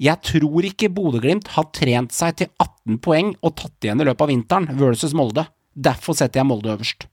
Jeg 0.00 0.22
tror 0.24 0.64
ikke 0.64 0.88
Bodø-Glimt 0.92 1.50
har 1.52 1.68
trent 1.76 2.14
seg 2.16 2.36
til 2.40 2.52
18 2.62 3.00
poeng 3.04 3.34
og 3.42 3.56
tatt 3.60 3.84
igjen 3.84 4.00
i 4.00 4.06
løpet 4.08 4.24
av 4.24 4.30
vinteren 4.30 4.68
versus 4.78 5.12
Molde. 5.16 5.44
Derfor 5.72 6.16
setter 6.16 6.40
jeg 6.40 6.48
Molde 6.48 6.72
øverst. 6.72 7.08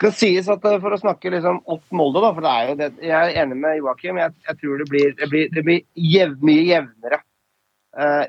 skal 0.00 0.12
sies 0.16 0.46
at 0.48 0.62
eh, 0.64 0.78
For 0.80 0.94
å 0.94 1.00
snakke 1.00 1.32
liksom 1.34 1.60
opp 1.66 1.82
Molde, 1.92 2.22
da, 2.22 2.30
for 2.34 2.46
det 2.46 2.52
er 2.52 2.68
jo 2.68 2.76
det, 2.78 2.90
jeg 3.04 3.18
er 3.18 3.42
enig 3.42 3.58
med 3.58 3.80
Joakim. 3.80 4.20
Jeg, 4.22 4.36
jeg 4.46 4.60
tror 4.62 4.78
det 4.78 4.86
blir, 4.90 5.10
det 5.18 5.28
blir, 5.32 5.50
det 5.54 5.64
blir 5.66 5.82
jev, 5.94 6.38
mye 6.40 6.62
jevnere 6.70 7.20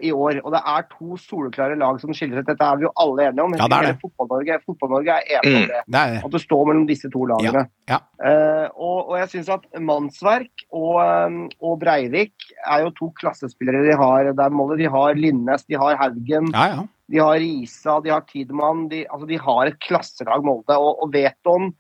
i 0.02 0.10
år. 0.10 0.40
Og 0.42 0.54
det 0.56 0.60
er 0.66 0.86
to 0.90 1.18
soleklare 1.22 1.76
lag 1.78 2.00
som 2.02 2.14
skiller 2.18 2.40
seg. 2.40 2.48
Dette 2.48 2.66
er 2.66 2.80
vi 2.80 2.88
jo 2.88 2.92
alle 2.98 3.28
enige 3.30 3.44
om. 3.44 3.54
Ja, 3.60 3.68
det 3.70 3.78
er 3.78 3.88
det. 3.92 3.98
Fotball-Norge 4.02 4.58
Fotball 4.66 4.96
er 5.06 5.28
enig 5.38 5.52
om 5.52 5.68
det. 5.70 5.82
Mm, 5.82 5.92
det, 5.94 6.06
det. 6.16 6.22
At 6.26 6.36
det 6.36 6.42
står 6.42 6.64
mellom 6.70 6.88
disse 6.90 7.12
to 7.14 7.28
lagene. 7.30 7.64
Ja, 7.92 7.94
ja. 7.94 8.00
Uh, 8.22 8.68
og, 8.74 8.98
og, 9.12 9.14
jeg 9.20 9.30
syns 9.36 9.52
at 9.54 9.68
Mannsverk 9.82 10.66
og, 10.70 10.98
um, 11.02 11.38
og, 11.62 11.76
Breivik 11.82 12.50
er 12.66 12.88
jo 12.88 12.96
to 12.98 13.12
klassespillere 13.22 13.86
de 13.86 14.00
har. 14.02 14.32
Der 14.38 14.56
Molde, 14.56 14.80
de 14.82 14.90
har 14.90 15.14
Linnes, 15.20 15.68
de 15.70 15.78
har 15.82 16.00
Haugen. 16.02 16.50
Ja, 16.56 16.66
ja. 16.74 16.88
De 17.12 17.20
har 17.20 17.40
Risa, 17.44 18.00
de 18.02 18.14
har 18.14 18.26
Tidemann. 18.30 18.86
De, 18.92 19.04
altså 19.12 19.28
de 19.30 19.40
har 19.42 19.68
et 19.68 19.80
klasselag, 19.84 20.46
Molde. 20.48 20.78
Og, 20.78 21.04
og 21.04 21.14
Veton 21.14 21.74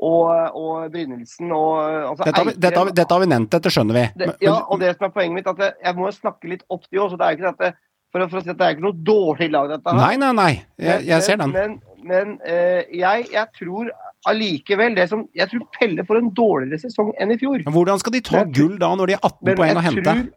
og, 0.00 0.56
og 0.56 0.88
Brynildsen 0.92 1.52
og 1.52 1.76
altså, 1.82 2.24
dette, 2.24 2.38
har 2.38 2.48
vi, 2.48 2.54
dette, 2.56 2.78
har 2.78 2.88
vi, 2.88 2.96
dette, 2.96 3.14
har 3.14 3.22
vi, 3.22 3.28
nevnt, 3.34 3.52
dette 3.52 3.72
skjønner 3.74 3.98
vi. 3.98 4.04
Det, 4.22 4.32
ja, 4.46 4.56
og 4.64 4.80
det 4.80 4.94
som 4.96 5.06
er 5.10 5.14
poenget 5.14 5.36
mitt, 5.36 5.50
at 5.50 5.60
jeg, 5.60 5.76
jeg 5.84 5.98
må 5.98 6.10
snakke 6.16 6.52
litt 6.54 6.64
opp 6.72 6.86
de 6.88 7.02
òg. 7.02 7.16
Det 7.20 7.26
er 7.26 7.36
ikke 7.36 7.50
dette, 7.50 7.72
for, 8.10 8.24
for, 8.24 8.40
å 8.40 8.44
si 8.44 8.52
at 8.52 8.58
det 8.58 8.66
er 8.66 8.76
ikke 8.76 8.86
noe 8.86 8.98
dårlig 9.10 9.50
lag, 9.52 9.68
dette 9.74 9.92
her. 9.92 10.00
Nei, 10.00 10.14
nei, 10.22 10.30
nei. 10.38 10.50
Jeg, 10.80 11.06
jeg 11.10 11.26
ser 11.26 11.42
den. 11.42 11.52
Men, 11.54 11.76
men 12.00 12.34
uh, 12.40 12.80
jeg, 12.88 13.28
jeg, 13.34 13.46
tror 13.58 13.92
allikevel 14.28 14.96
det 14.96 15.06
som 15.08 15.22
Jeg 15.36 15.48
tror 15.48 15.62
Pelle 15.76 16.04
får 16.04 16.18
en 16.18 16.32
dårligere 16.36 16.80
sesong 16.82 17.12
enn 17.20 17.34
i 17.34 17.38
fjor. 17.40 17.60
Men 17.66 17.76
hvordan 17.76 18.00
skal 18.02 18.16
de 18.16 18.24
ta 18.24 18.40
men, 18.40 18.52
gull 18.56 18.76
da, 18.80 18.92
når 18.98 19.12
de 19.12 19.18
er 19.18 19.24
18 19.24 19.52
poeng 19.52 19.80
å 19.82 19.84
hente? 19.84 20.06
Tror 20.08 20.28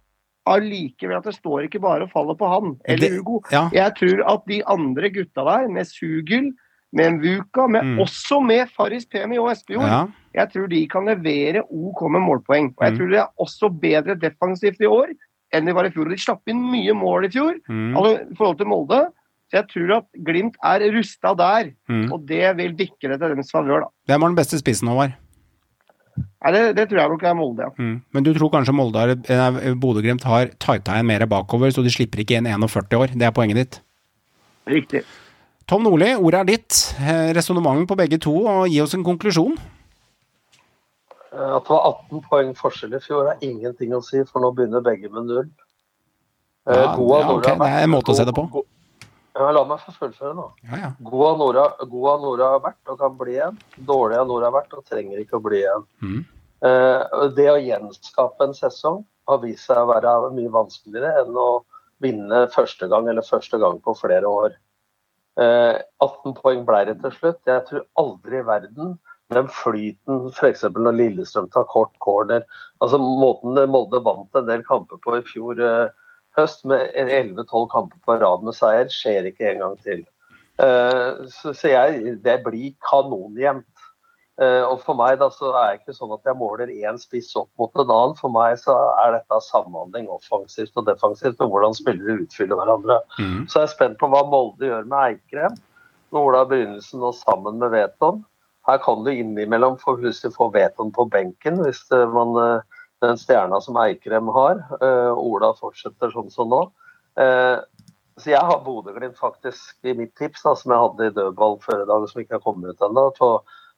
allikevel 0.54 1.22
at 1.22 1.28
det 1.30 1.38
står 1.38 1.70
ikke 1.70 1.80
bare 1.84 2.04
og 2.04 2.12
faller 2.12 2.36
på 2.36 2.50
han 2.52 2.74
eller 2.84 3.00
Det- 3.00 3.16
Hugo. 3.16 3.40
ja. 3.52 3.70
Jeg 3.72 3.96
tror 3.96 4.24
at 4.34 4.42
de 4.48 4.62
andre 4.68 5.10
gutta 5.10 5.46
der, 5.48 5.68
med 5.72 5.88
Sugel, 5.88 6.52
med 6.94 7.16
Mvuka, 7.18 7.68
men 7.68 7.96
Mm. 7.96 8.00
også 8.06 8.40
med 8.46 8.70
Farris 8.70 9.06
Pemi 9.06 9.38
og 9.42 9.50
Espejord, 9.52 9.88
Ja. 9.90 10.06
jeg 10.36 10.50
tror 10.54 10.68
de 10.70 10.88
kan 10.88 11.06
levere 11.06 11.64
OK 11.70 12.02
med 12.12 12.22
målpoeng. 12.22 12.74
Og 12.78 12.86
jeg 12.86 12.92
Mm. 12.94 12.98
tror 13.00 13.10
de 13.10 13.18
er 13.18 13.28
også 13.40 13.70
bedre 13.82 14.16
defensivt 14.16 14.80
i 14.82 14.86
år 14.86 15.08
enn 15.54 15.66
de 15.66 15.74
var 15.74 15.86
i 15.86 15.90
fjor. 15.90 16.10
De 16.10 16.16
slapp 16.18 16.42
inn 16.48 16.62
mye 16.72 16.94
mål 16.94 17.26
i 17.26 17.30
fjor 17.30 17.54
Mm. 17.70 17.96
altså, 17.98 18.32
i 18.32 18.36
forhold 18.36 18.58
til 18.58 18.68
Molde. 18.68 19.08
Så 19.52 19.58
jeg 19.62 19.68
tror 19.70 19.98
at 19.98 20.06
Glimt 20.24 20.56
er 20.64 20.80
rusta 20.94 21.36
der, 21.38 21.72
Mm. 21.90 22.12
og 22.14 22.26
det 22.28 22.58
vil 22.58 22.74
dikke 22.76 23.10
det 23.10 23.20
til 23.20 23.36
deres 23.36 23.52
favør. 23.52 23.82
da. 23.82 23.88
Hvem 24.14 24.22
har 24.22 24.30
den 24.30 24.36
beste 24.36 24.58
spissen, 24.60 24.88
Håvard? 24.88 25.14
Nei, 26.46 26.52
det, 26.52 26.76
det 26.76 26.90
tror 26.90 27.00
jeg 27.00 27.10
nok 27.10 27.24
er 27.24 27.34
Molde, 27.34 27.60
ja. 27.64 27.70
Mm. 27.80 28.02
Men 28.14 28.24
du 28.24 28.34
tror 28.34 28.52
kanskje 28.52 28.74
Molde 28.76 29.00
har, 29.00 29.76
Bodø-Glimt 29.76 30.24
har 30.24 30.46
tighta 30.60 30.94
igjen 30.94 31.06
mer 31.08 31.26
bakover, 31.26 31.72
så 31.74 31.82
de 31.84 31.90
slipper 31.90 32.20
ikke 32.24 32.38
inn 32.38 32.46
41 32.46 32.94
år? 33.00 33.08
Det 33.18 33.24
er 33.24 33.32
poenget 33.32 33.56
ditt? 33.56 33.80
Riktig. 34.68 35.04
Tom 35.70 35.86
Nordli, 35.86 36.12
ordet 36.20 36.40
er 36.42 36.50
ditt. 36.50 36.80
Eh, 37.00 37.32
Resonnement 37.38 37.88
på 37.88 37.96
begge 38.00 38.20
to, 38.22 38.34
og 38.50 38.68
gi 38.72 38.82
oss 38.84 38.96
en 38.98 39.06
konklusjon. 39.06 39.56
Eh, 41.34 41.56
At 41.56 41.64
det 41.64 41.72
var 41.72 41.88
18 42.10 42.22
poeng 42.30 42.54
forskjell 42.58 42.98
i 42.98 43.02
fjor, 43.04 43.32
er 43.32 43.42
ingenting 43.46 43.96
å 43.96 44.02
si, 44.04 44.24
for 44.30 44.44
nå 44.44 44.52
begynner 44.56 44.84
begge 44.84 45.10
med 45.10 45.30
null. 45.32 45.50
Eh, 46.68 46.76
Ja, 46.76 46.96
Goa 46.96 47.20
ja, 47.20 47.28
Nora 47.28 47.56
det 47.56 47.72
er 47.72 47.84
en 47.84 47.94
måte 47.96 48.12
å 48.12 48.16
se 48.18 48.26
det 48.26 48.36
på. 48.36 48.66
Ja, 49.34 49.50
la 49.50 49.64
meg 49.66 49.80
få 49.82 49.92
fullføre 49.98 50.36
nå. 50.38 50.52
Ja, 50.70 50.78
ja. 50.78 50.90
God 51.02 51.26
av 51.32 51.40
Nora, 51.40 51.64
Nora 52.22 52.50
har 52.54 52.60
vært 52.62 52.92
og 52.92 53.00
kan 53.00 53.16
bli 53.18 53.34
igjen. 53.40 53.58
Dårlig 53.80 54.20
av 54.20 54.28
Nora 54.30 54.52
har 54.52 54.62
vært 54.62 54.76
og 54.78 54.86
trenger 54.86 55.24
ikke 55.24 55.40
å 55.40 55.44
bli 55.44 55.64
igjen. 55.64 55.88
Mm. 56.04 56.20
Eh, 56.64 57.30
det 57.36 57.48
å 57.50 57.58
gjenskape 57.58 58.46
en 58.46 58.54
sesong 58.54 59.02
har 59.28 59.40
vist 59.42 59.66
seg 59.66 59.80
å 59.82 59.90
være 59.90 60.30
mye 60.36 60.52
vanskeligere 60.54 61.24
enn 61.24 61.34
å 61.36 61.64
vinne 62.04 62.44
første 62.54 62.88
gang 62.92 63.08
eller 63.10 63.26
første 63.26 63.58
gang 63.58 63.80
på 63.82 63.96
flere 63.98 64.30
år. 64.30 64.54
Eh, 65.42 65.80
18 66.04 66.36
poeng 66.38 66.62
ble 66.68 66.84
det 66.90 67.00
til 67.02 67.16
slutt. 67.16 67.42
Jeg 67.50 67.66
tror 67.70 67.88
aldri 67.98 68.40
i 68.40 68.46
verden 68.46 68.96
den 69.34 69.50
flyten 69.50 70.28
f.eks. 70.30 70.66
når 70.76 70.98
Lillestrøm 71.00 71.50
tar 71.54 71.66
kort 71.72 71.94
corner 72.04 72.44
altså 72.84 73.00
Måten 73.02 73.58
Molde 73.72 74.02
vant 74.06 74.38
en 74.38 74.50
del 74.50 74.62
kamper 74.68 75.00
på 75.02 75.18
i 75.18 75.24
fjor 75.26 75.62
eh, 75.64 75.94
høst, 76.38 76.66
med 76.70 76.92
11-12 76.98 77.70
kamper 77.72 78.02
på 78.06 78.18
rad 78.22 78.44
med 78.46 78.58
seier, 78.58 78.90
skjer 78.92 79.30
ikke 79.30 79.52
en 79.52 79.64
gang 79.64 79.80
til. 79.86 80.04
Eh, 80.62 81.24
så, 81.34 81.54
så 81.54 81.72
jeg, 81.72 82.18
det 82.26 82.40
blir 82.46 82.74
kanonjevnt. 82.90 83.70
Eh, 84.42 84.64
og 84.66 84.80
for 84.82 84.98
meg 84.98 85.20
da, 85.22 85.28
så 85.30 85.52
er 85.52 85.76
det 85.76 85.82
ikke 85.82 85.94
sånn 85.94 86.14
at 86.16 86.26
jeg 86.26 86.38
måler 86.40 86.72
én 86.74 86.98
spiss 86.98 87.30
opp 87.38 87.52
mot 87.62 87.74
en 87.78 87.86
annen. 87.86 88.16
For 88.18 88.34
meg 88.34 88.58
så 88.62 88.76
er 89.04 89.20
dette 89.20 89.42
samhandling 89.46 90.10
offensivt 90.14 90.78
og 90.80 90.88
defensivt, 90.90 91.42
og 91.44 91.54
hvordan 91.54 91.78
spillere 91.78 92.24
utfyller 92.24 92.58
hverandre. 92.60 93.00
Mm. 93.20 93.46
Så 93.46 93.62
jeg 93.62 93.70
er 93.70 93.74
spent 93.76 94.00
på 94.02 94.10
hva 94.10 94.24
Molde 94.30 94.70
gjør 94.72 94.90
med 94.90 95.00
Eikrem, 95.12 95.58
når 96.14 96.30
Ola 96.30 96.46
Brynesen 96.50 97.06
og 97.06 97.18
sammen 97.20 97.62
med 97.62 97.74
Veton. 97.76 98.24
Her 98.68 98.80
kan 98.82 99.04
du 99.04 99.12
innimellom 99.12 99.78
få, 99.82 99.98
plutselig 100.00 100.34
få 100.38 100.48
Veton 100.54 100.94
på 100.96 101.06
benken 101.12 101.60
hvis 101.66 101.84
det, 101.92 102.06
man 102.16 102.38
eh, 102.40 102.84
den 103.04 103.20
stjerna 103.20 103.60
som 103.62 103.78
Eikrem 103.78 104.32
har. 104.34 104.62
Eh, 104.82 105.12
Ola 105.14 105.54
fortsetter 105.60 106.14
sånn 106.14 106.32
som 106.34 106.50
nå. 106.50 106.66
Eh, 107.22 107.60
så 108.22 108.30
jeg 108.30 108.46
har 108.46 108.62
Bodø-Glimt 108.66 109.18
faktisk 109.18 109.90
i 109.90 109.96
mitt 109.98 110.14
tips, 110.18 110.46
da, 110.46 110.54
som 110.58 110.74
jeg 110.74 110.84
hadde 110.84 111.10
i 111.10 111.14
dødball 111.18 111.58
før 111.64 111.82
i 111.82 111.90
dag, 111.90 112.06
som 112.10 112.22
ikke 112.22 112.38
har 112.38 112.46
kommet 112.46 112.74
ut 112.74 112.86
ennå, 112.86 113.08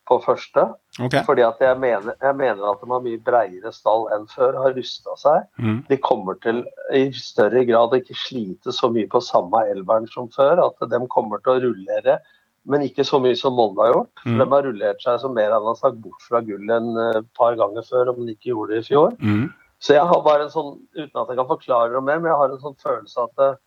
på, 0.07 0.19
første. 0.23 0.67
Okay. 0.99 1.23
Fordi 1.27 1.43
at 1.45 1.59
jeg 1.63 1.79
mener, 1.81 2.15
jeg 2.21 2.37
mener 2.37 2.69
at 2.69 2.81
de 2.81 2.89
har 2.91 3.03
mye 3.03 3.21
breiere 3.25 3.73
stall 3.75 4.07
enn 4.15 4.27
før, 4.31 4.57
har 4.63 4.75
rusta 4.77 5.17
seg. 5.21 5.49
Mm. 5.59 5.81
De 5.89 5.97
kommer 6.01 6.39
til 6.45 6.63
i 6.95 7.07
større 7.17 7.65
grad 7.67 7.93
å 7.93 7.99
ikke 8.01 8.17
slite 8.17 8.75
så 8.75 8.91
mye 8.93 9.09
på 9.11 9.21
samme 9.23 9.65
elveren 9.71 10.07
som 10.13 10.29
før. 10.33 10.63
At 10.67 10.87
de 10.91 11.01
kommer 11.11 11.43
til 11.43 11.55
å 11.55 11.63
rullere, 11.67 12.19
men 12.65 12.85
ikke 12.85 13.05
så 13.05 13.19
mye 13.21 13.37
som 13.37 13.57
Molde 13.57 13.83
har 13.83 13.93
gjort. 13.93 14.23
Mm. 14.25 14.39
De 14.41 14.49
har 14.55 14.65
rullert 14.69 15.03
seg 15.05 15.19
som 15.21 15.35
mer 15.37 15.53
enn 15.53 15.69
har 15.69 15.77
sagt 15.81 16.01
bort 16.01 16.25
fra 16.25 16.41
gull 16.45 16.71
en 16.73 16.95
et 17.11 17.29
par 17.37 17.57
ganger 17.59 17.85
før, 17.85 18.13
om 18.13 18.25
de 18.25 18.37
ikke 18.37 18.53
gjorde 18.53 18.75
det 18.75 18.85
i 18.85 18.89
fjor. 18.93 19.13
Mm. 19.21 19.45
Så 19.83 19.93
jeg 19.97 20.07
har 20.09 20.21
bare 20.25 20.47
en 20.47 20.53
sånn, 20.53 20.77
uten 20.95 21.19
at 21.21 21.29
jeg 21.29 21.37
kan 21.37 21.49
forklare 21.49 21.93
det 21.93 22.01
mer, 22.01 22.21
men 22.21 22.31
jeg 22.31 22.39
har 22.39 22.53
en 22.53 22.61
sånn 22.63 22.77
følelse 22.81 23.25
at 23.27 23.43
eh, 23.43 23.57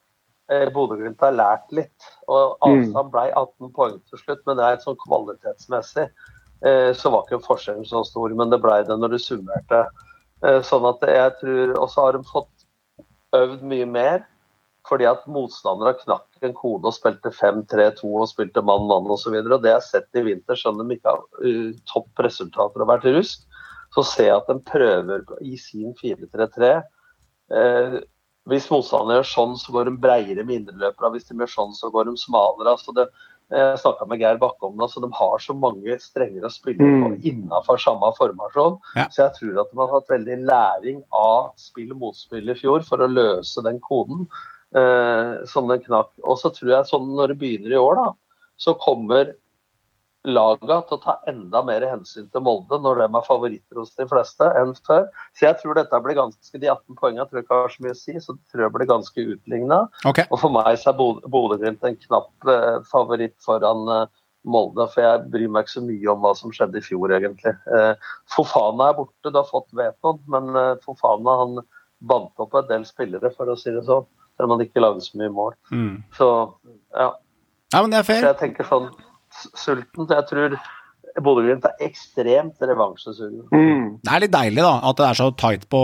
Bodø-Glimt 0.48 1.20
har 1.20 1.36
lært 1.36 1.72
litt. 1.76 2.08
Og 2.28 2.56
avstand 2.64 3.12
ble 3.12 3.26
18 3.28 3.72
poeng 3.76 3.98
til 4.08 4.22
slutt, 4.22 4.44
men 4.48 4.58
det 4.60 4.66
er 4.66 4.82
sånn 4.84 4.98
kvalitetsmessig. 5.04 6.08
Eh, 6.66 6.90
så 6.96 7.12
var 7.14 7.26
ikke 7.26 7.44
forskjellen 7.44 7.86
så 7.86 8.02
stor, 8.06 8.32
men 8.34 8.50
det 8.50 8.60
ble 8.62 8.80
det 8.88 8.96
når 8.98 9.14
du 9.14 9.18
summerte. 9.22 9.84
Eh, 10.42 10.60
sånn 10.66 10.86
at 10.86 11.02
jeg 11.02 11.32
tror 11.40 11.72
Og 11.80 11.88
så 11.90 12.04
har 12.04 12.14
de 12.14 12.22
fått 12.26 12.66
øvd 13.36 13.62
mye 13.62 13.86
mer. 13.86 14.26
Fordi 14.88 15.04
at 15.04 15.26
motstandere 15.28 15.98
knakk 16.00 16.46
en 16.46 16.54
kode 16.56 16.88
og 16.88 16.94
spilte 16.96 17.28
5-3-2 17.34 18.08
og 18.08 18.28
spilte 18.30 18.62
mann-mann 18.64 19.10
osv. 19.12 19.34
Det 19.36 19.58
har 19.58 19.74
jeg 19.74 19.88
sett 19.90 20.16
i 20.16 20.24
vinter, 20.30 20.56
selv 20.56 20.80
om 20.80 20.88
de 20.88 20.96
ikke 20.96 21.12
har 21.12 21.82
topp 21.90 22.22
resultater 22.24 22.84
og 22.84 22.88
vært 22.94 23.04
rusk. 23.12 23.42
Så 23.92 24.04
ser 24.06 24.30
jeg 24.30 24.38
at 24.38 24.48
de 24.48 24.56
prøver 24.64 25.26
i 25.44 25.58
sin 25.60 25.92
4-3-3. 25.98 26.70
Eh, 27.52 27.98
hvis 28.48 28.68
motstanderen 28.72 29.20
gjør 29.20 29.28
sånn, 29.32 29.56
så 29.60 29.72
går 29.74 29.88
de 29.90 29.96
bredere 30.00 30.44
med 30.46 30.62
indreløpere. 30.62 31.12
Hvis 31.14 31.28
de 31.28 31.36
gjør 31.36 31.50
sånn, 31.52 31.74
så 31.76 31.90
går 31.92 32.08
de 32.08 32.14
smalere. 32.20 32.72
Altså 32.74 32.94
det, 32.96 33.04
jeg 33.52 33.80
snakka 33.80 34.06
med 34.08 34.20
Geir 34.20 34.38
Bakke 34.40 34.68
om 34.68 34.76
det. 34.76 34.86
Altså 34.88 35.02
de 35.04 35.10
har 35.18 35.38
så 35.44 35.56
mange 35.56 35.96
strenger 36.00 36.44
å 36.48 36.52
spille 36.52 36.78
på 36.84 37.08
Mm. 37.12 37.18
innenfor 37.24 37.80
samme 37.80 38.10
formasjon. 38.18 38.78
Ja. 38.96 39.06
Så 39.08 39.22
jeg 39.26 39.34
tror 39.38 39.60
at 39.62 39.70
de 39.72 39.78
har 39.80 39.92
hatt 39.94 40.08
veldig 40.12 40.38
læring 40.48 41.02
av 41.12 41.52
spill 41.56 41.94
mot 41.94 42.16
spill 42.16 42.48
i 42.48 42.54
fjor 42.54 42.84
for 42.84 42.98
å 43.04 43.08
løse 43.08 43.62
den 43.64 43.80
koden 43.80 44.26
eh, 44.74 45.44
som 45.46 45.68
den 45.68 45.80
knakk. 45.80 46.10
Og 46.24 46.36
så 46.38 46.52
tror 46.52 46.70
jeg 46.74 46.90
sånn 46.90 47.08
når 47.16 47.28
det 47.32 47.38
begynner 47.40 47.72
i 47.72 47.80
år, 47.80 47.96
da, 47.96 48.08
så 48.58 48.74
kommer 48.80 49.34
laga 50.30 50.76
til 50.88 50.96
å 50.96 51.00
ta 51.02 51.14
enda 51.30 51.60
mer 51.66 51.84
hensyn 51.88 52.28
til 52.32 52.42
Molde 52.44 52.78
når 52.84 53.00
de 53.02 53.06
er 53.08 53.26
favoritter 53.26 53.80
hos 53.80 53.94
de 53.98 54.06
fleste 54.10 54.46
enn 54.60 54.74
før. 54.86 55.06
Så 55.36 55.46
jeg 55.46 55.58
tror 55.62 55.78
dette 55.78 56.00
blir 56.04 56.18
ganske, 56.18 56.60
De 56.60 56.68
18 56.70 56.96
poengene 57.00 57.26
tror 57.28 57.40
jeg 57.40 57.46
ikke 57.46 57.58
har 57.62 57.74
så 57.74 57.84
mye 57.86 57.94
å 57.96 57.98
si, 57.98 58.14
så 58.24 58.36
tror 58.52 58.64
jeg 58.66 58.74
blir 58.76 58.90
ganske 58.90 59.24
utligna. 59.34 59.78
Okay. 60.08 60.26
Og 60.30 60.40
for 60.42 60.54
meg 60.54 60.78
så 60.80 60.92
er 60.92 60.98
Bod- 61.00 61.24
Bodø-Glimt 61.32 61.84
en 61.88 61.96
knapp 62.06 62.48
eh, 62.54 62.78
favoritt 62.90 63.36
foran 63.44 63.88
eh, 63.96 64.04
Molde, 64.48 64.86
for 64.94 65.02
jeg 65.02 65.24
bryr 65.32 65.48
meg 65.52 65.66
ikke 65.66 65.76
så 65.78 65.82
mye 65.84 66.12
om 66.14 66.22
hva 66.22 66.34
som 66.38 66.52
skjedde 66.54 66.78
i 66.80 66.84
fjor, 66.84 67.10
egentlig. 67.16 67.52
Eh, 67.74 68.12
Fofana 68.34 68.92
er 68.92 68.98
borte, 69.00 69.32
du 69.32 69.36
har 69.40 69.48
fått 69.50 69.72
Veton, 69.76 70.20
men 70.30 70.52
Fofana 70.84 71.34
han 71.42 71.58
bandt 71.98 72.38
opp 72.40 72.54
en 72.54 72.68
del 72.70 72.84
spillere, 72.88 73.32
for 73.34 73.50
å 73.50 73.56
si 73.58 73.72
det 73.74 73.82
sånn. 73.88 74.06
Selv 74.38 74.46
om 74.46 74.54
han 74.54 74.62
ikke 74.68 74.80
lagde 74.84 75.02
så 75.02 75.18
mye 75.18 75.32
mål. 75.34 75.56
Mm. 75.74 75.96
Så 76.14 76.28
ja. 76.94 77.08
Ja, 77.74 77.80
men 77.82 77.90
det 77.92 77.98
er 77.98 78.06
Så 78.06 78.14
jeg 78.22 78.38
tenker 78.40 78.64
sånn 78.64 78.86
sulten. 79.54 80.06
så 80.06 80.14
Jeg 80.18 80.26
tror 80.30 80.58
Bodø-Glimt 81.18 81.64
er 81.66 81.80
ekstremt 81.82 82.60
revansjesugen. 82.62 83.48
Mm. 83.50 83.86
Det 84.04 84.12
er 84.12 84.20
litt 84.22 84.30
deilig 84.34 84.62
da, 84.62 84.74
at 84.90 84.96
det 85.00 85.06
er 85.08 85.14
så 85.18 85.28
tight 85.36 85.64
på 85.72 85.80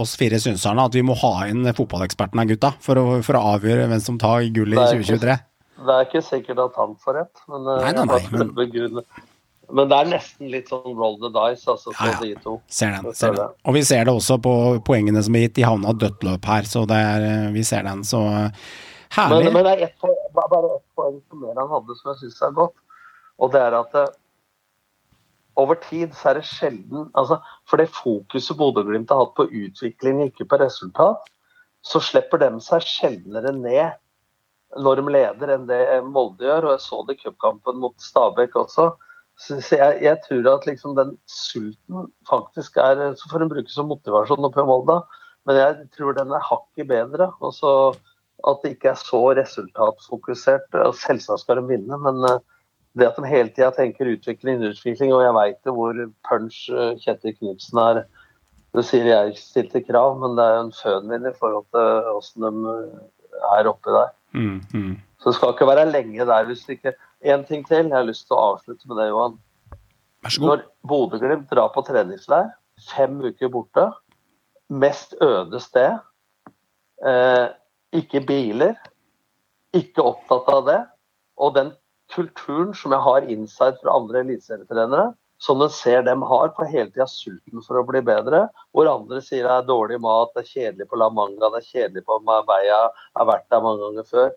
oss 0.00 0.14
fire 0.16 0.38
synserne 0.40 0.86
at 0.88 0.94
vi 0.96 1.02
må 1.04 1.16
ha 1.20 1.46
inn 1.50 1.64
fotballeksperten 1.76 2.40
her, 2.40 2.48
gutta, 2.54 2.70
for 2.80 2.96
å, 2.96 3.04
for 3.26 3.36
å 3.36 3.42
avgjøre 3.58 3.88
hvem 3.90 4.00
som 4.00 4.16
tar 4.18 4.46
gull 4.54 4.72
i 4.72 4.76
Det 4.78 4.84
er 4.86 4.94
ikke- 5.02 5.10
2023. 5.20 5.38
Det 5.80 5.96
er 5.96 6.04
ikke 6.06 6.22
sikkert 6.24 6.58
at 6.64 6.74
han 6.76 6.96
får 7.04 7.14
rett, 7.18 7.44
men, 7.48 7.60
eh, 7.66 7.84
Nei, 7.84 7.92
nei, 7.92 8.04
nei, 8.04 8.20
men- 8.30 9.04
men 9.72 9.88
det 9.88 9.96
er 9.98 10.04
nesten 10.18 10.50
litt 10.50 10.68
sånn 10.68 10.96
roll 10.96 11.16
the 11.20 11.28
dice, 11.30 11.64
altså, 11.66 11.92
Ja, 12.00 12.06
ja. 12.12 12.18
de 12.20 12.34
to. 12.42 12.60
Ser 12.68 12.90
den, 12.90 13.14
ser 13.14 13.32
den. 13.34 13.48
Og 13.64 13.74
vi 13.74 13.82
ser 13.82 14.04
det 14.04 14.12
også 14.12 14.40
på 14.42 14.82
poengene 14.84 15.22
som 15.22 15.34
er 15.36 15.46
gitt. 15.48 15.54
De 15.54 15.62
havna 15.62 15.92
dødt 15.96 16.20
løp 16.20 16.44
her, 16.44 16.62
så 16.62 16.86
det 16.86 16.96
er, 16.96 17.20
eh, 17.46 17.50
vi 17.52 17.62
ser 17.62 17.82
den. 17.82 18.00
Så 18.02 18.52
herlig. 19.16 19.52
Men, 19.52 19.58
men 19.58 19.68
det 19.68 19.90
er 19.90 20.50
bare 20.50 20.74
ett 20.76 20.96
poeng 20.98 21.20
som 21.28 21.42
mer 21.42 21.58
han 21.58 21.70
hadde 21.72 21.96
som 21.98 22.12
jeg 22.12 22.24
syns 22.24 22.42
er 22.46 22.56
godt. 22.58 22.76
Og 23.40 23.52
det 23.54 23.62
er 23.64 23.76
at 23.78 23.96
eh, 23.98 24.12
over 25.60 25.78
tid 25.82 26.14
så 26.16 26.30
er 26.30 26.40
det 26.40 26.48
sjelden 26.48 27.08
altså, 27.18 27.40
For 27.68 27.80
det 27.80 27.90
fokuset 27.94 28.56
Bodø-Glimt 28.58 29.10
har 29.12 29.24
hatt 29.24 29.36
på 29.38 29.48
utvikling, 29.48 30.22
ikke 30.28 30.46
på 30.48 30.60
resultat, 30.60 31.28
så 31.82 32.00
slipper 32.04 32.40
de 32.42 32.52
seg 32.62 32.84
sjeldnere 32.84 33.54
ned 33.56 33.98
når 34.78 35.00
de 35.00 35.12
leder 35.16 35.52
enn 35.54 35.64
det 35.66 35.80
Molde 36.06 36.46
gjør. 36.46 36.68
Og 36.68 36.74
jeg 36.76 36.84
så 36.84 37.00
det 37.06 37.16
i 37.16 37.22
cupkampen 37.24 37.80
mot 37.82 37.96
Stabæk 38.04 38.58
også. 38.60 38.90
Så, 39.40 39.56
så 39.64 39.78
jeg, 39.80 39.96
jeg 40.04 40.20
tror 40.26 40.50
at 40.52 40.68
liksom 40.68 40.94
den 40.98 41.14
sulten 41.24 42.10
faktisk 42.28 42.76
er 42.76 43.14
Så 43.16 43.30
får 43.30 43.46
en 43.46 43.52
bruke 43.52 43.72
som 43.72 43.88
motivasjon 43.88 44.44
oppe 44.44 44.60
i 44.60 44.68
Molde, 44.68 44.98
men 45.48 45.56
jeg 45.56 45.88
tror 45.96 46.14
den 46.18 46.34
er 46.36 46.44
hakket 46.44 46.90
bedre. 46.90 47.30
Og 47.40 47.56
så 47.56 47.72
at 48.48 48.62
det 48.62 48.74
ikke 48.74 48.92
er 48.92 49.00
så 49.00 49.20
resultatfokusert. 49.36 50.78
Selvsagt 51.02 51.44
skal 51.44 51.60
de 51.60 51.66
vinne, 51.68 51.98
men 52.04 52.24
eh, 52.28 52.40
det 52.98 53.06
at 53.06 53.18
de 53.18 53.28
hele 53.30 53.52
tida 53.54 53.70
tenker 53.74 54.10
utvikling, 54.10 54.62
utvikling, 54.66 55.12
og 55.14 55.22
jeg 55.24 55.36
veit 55.36 55.68
jo 55.68 55.76
hvor 55.76 56.00
punch 56.26 56.64
eh, 56.72 56.96
Kjetil 57.02 57.36
Knutsen 57.38 57.82
er. 57.82 58.02
Det 58.74 58.84
sier 58.86 59.06
jeg 59.08 59.36
stilte 59.38 59.82
krav, 59.86 60.16
men 60.22 60.36
det 60.38 60.46
er 60.46 60.56
jo 60.56 60.64
en 60.66 60.74
fønmin 60.78 61.28
i 61.30 61.36
forhold 61.38 61.66
til 61.74 62.10
åssen 62.14 62.46
de 62.46 62.74
eh, 62.74 63.06
er 63.58 63.70
oppi 63.70 63.94
der. 63.94 64.10
Mm, 64.34 64.58
mm. 64.74 64.96
Så 65.20 65.30
det 65.30 65.36
skal 65.36 65.54
ikke 65.54 65.66
være 65.66 65.90
lenge 65.90 66.26
der 66.26 66.44
hvis 66.46 66.62
det 66.66 66.76
ikke 66.78 66.92
En 67.20 67.42
ting 67.44 67.66
til, 67.66 67.90
jeg 67.90 67.92
har 67.92 68.06
lyst 68.06 68.28
til 68.28 68.32
å 68.38 68.54
avslutte 68.54 68.88
med 68.88 68.96
det, 68.96 69.10
Johan. 69.10 69.34
Vær 70.24 70.32
så 70.32 70.40
god. 70.40 70.48
Når 70.48 70.62
Bodø-Glimt 70.88 71.50
drar 71.50 71.68
på 71.74 71.82
treningsleir, 71.84 72.46
fem 72.94 73.18
uker 73.20 73.50
borte, 73.52 73.90
mest 74.72 75.12
øde 75.20 75.60
sted, 75.60 75.98
eh, 77.04 77.50
ikke 77.96 78.22
biler, 78.26 78.74
ikke 79.76 80.02
opptatt 80.02 80.50
av 80.50 80.66
det, 80.66 80.80
og 81.40 81.54
den 81.56 81.72
kulturen 82.10 82.74
som 82.76 82.94
jeg 82.94 83.06
har 83.06 83.26
inside 83.30 83.78
fra 83.82 83.96
andre 83.96 84.24
eliteserietrenere, 84.24 85.10
som 85.40 85.62
du 85.62 85.68
ser 85.72 86.02
dem 86.04 86.22
har 86.26 86.50
på 86.52 86.66
hele 86.68 86.90
tida 86.90 87.06
sulten 87.08 87.62
for 87.64 87.80
å 87.80 87.86
bli 87.88 88.02
bedre, 88.04 88.42
hvor 88.76 88.90
andre 88.90 89.22
sier 89.24 89.46
det 89.46 89.54
er 89.54 89.68
dårlig 89.70 90.00
mat, 90.04 90.34
det 90.34 90.44
er 90.44 90.50
kjedelig 90.50 90.88
på 90.90 91.00
La 91.00 91.08
Manga, 91.16 91.48
det 91.54 91.62
er 91.62 91.68
kjedelig 91.70 92.04
på 92.04 92.18
Marbella, 92.26 92.80
jeg 92.90 93.20
har 93.22 93.28
vært 93.30 93.46
der 93.48 93.64
mange 93.64 93.86
ganger 93.86 94.08
før. 94.10 94.32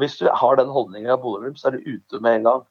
Hvis 0.00 0.16
du 0.20 0.30
har 0.40 0.56
den 0.56 0.70
holdninga 0.72 1.16
av 1.16 1.24
Bodø-Glimt, 1.24 1.60
så 1.60 1.68
er 1.68 1.76
du 1.76 1.90
ute 1.90 2.22
med 2.24 2.38
en 2.38 2.48
gang. 2.48 2.64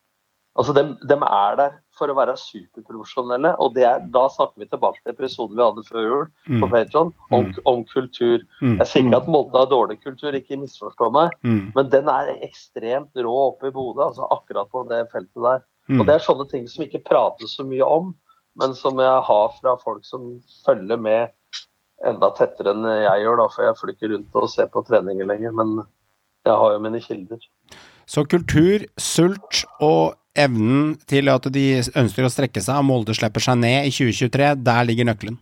Altså, 0.59 0.73
dem, 0.75 0.89
dem 1.07 1.21
er 1.23 1.55
der 1.55 1.75
for 1.95 2.11
å 2.11 2.15
være 2.17 2.33
superprofesjonelle, 2.35 3.53
og 3.63 3.73
det 3.75 3.85
er, 3.87 4.01
da 4.11 4.25
snakker 4.31 4.59
vi 4.59 4.67
tilbake 4.67 4.99
til 5.03 5.13
episoden 5.13 5.55
vi 5.55 5.63
hadde 5.63 5.83
før 5.87 6.03
jul 6.07 6.25
Mm. 6.49 6.59
på 6.63 6.69
Patreon, 6.73 7.13
om, 7.31 7.49
om 7.69 7.83
kultur. 7.93 8.43
Mm. 8.61 8.77
Jeg 8.81 8.87
sier 8.91 9.05
ikke 9.05 9.21
at 9.21 9.27
Molde 9.31 9.57
har 9.61 9.69
dårlig 9.71 9.99
kultur, 10.03 10.35
ikke 10.35 10.57
misforstå 10.59 11.09
meg, 11.15 11.31
Mm. 11.43 11.71
men 11.75 11.89
den 11.89 12.09
er 12.11 12.33
ekstremt 12.43 13.15
rå 13.15 13.35
oppe 13.53 13.67
i 13.69 13.71
Bodø, 13.71 14.03
altså 14.09 14.27
akkurat 14.31 14.69
på 14.71 14.83
det 14.89 15.05
feltet 15.13 15.43
der. 15.47 15.63
Mm. 15.89 15.99
Og 16.01 16.05
det 16.07 16.15
er 16.15 16.25
sånne 16.27 16.49
ting 16.51 16.67
som 16.67 16.83
ikke 16.85 17.03
prates 17.07 17.55
så 17.55 17.63
mye 17.65 17.85
om, 17.85 18.13
men 18.59 18.73
som 18.75 18.97
jeg 18.99 19.21
har 19.29 19.53
fra 19.61 19.77
folk 19.79 20.03
som 20.05 20.41
følger 20.65 20.99
med 20.99 21.29
enda 22.05 22.29
tettere 22.35 22.71
enn 22.75 22.83
jeg 22.83 23.23
gjør, 23.23 23.37
da, 23.37 23.47
for 23.47 23.63
jeg 23.63 23.75
flyr 23.79 23.93
ikke 23.95 24.11
rundt 24.13 24.35
og 24.35 24.49
ser 24.51 24.67
på 24.71 24.83
treninger 24.87 25.25
lenger, 25.27 25.51
men 25.55 25.85
jeg 26.45 26.55
har 26.55 26.71
jo 26.75 26.79
mine 26.79 26.99
kilder. 27.03 27.39
Så 28.09 28.23
kultur, 28.27 28.85
sult 28.97 29.63
og 29.79 30.15
evnen 30.37 30.95
til 31.09 31.29
at 31.31 31.47
de 31.53 31.65
ønsker 31.79 32.25
å 32.25 32.31
strekke 32.31 32.61
seg, 32.63 32.79
og 32.79 32.87
Molde 32.87 33.15
slipper 33.17 33.43
seg 33.43 33.61
ned 33.61 33.89
i 33.89 33.93
2023, 33.93 34.51
der 34.65 34.89
ligger 34.89 35.09
nøkkelen. 35.09 35.39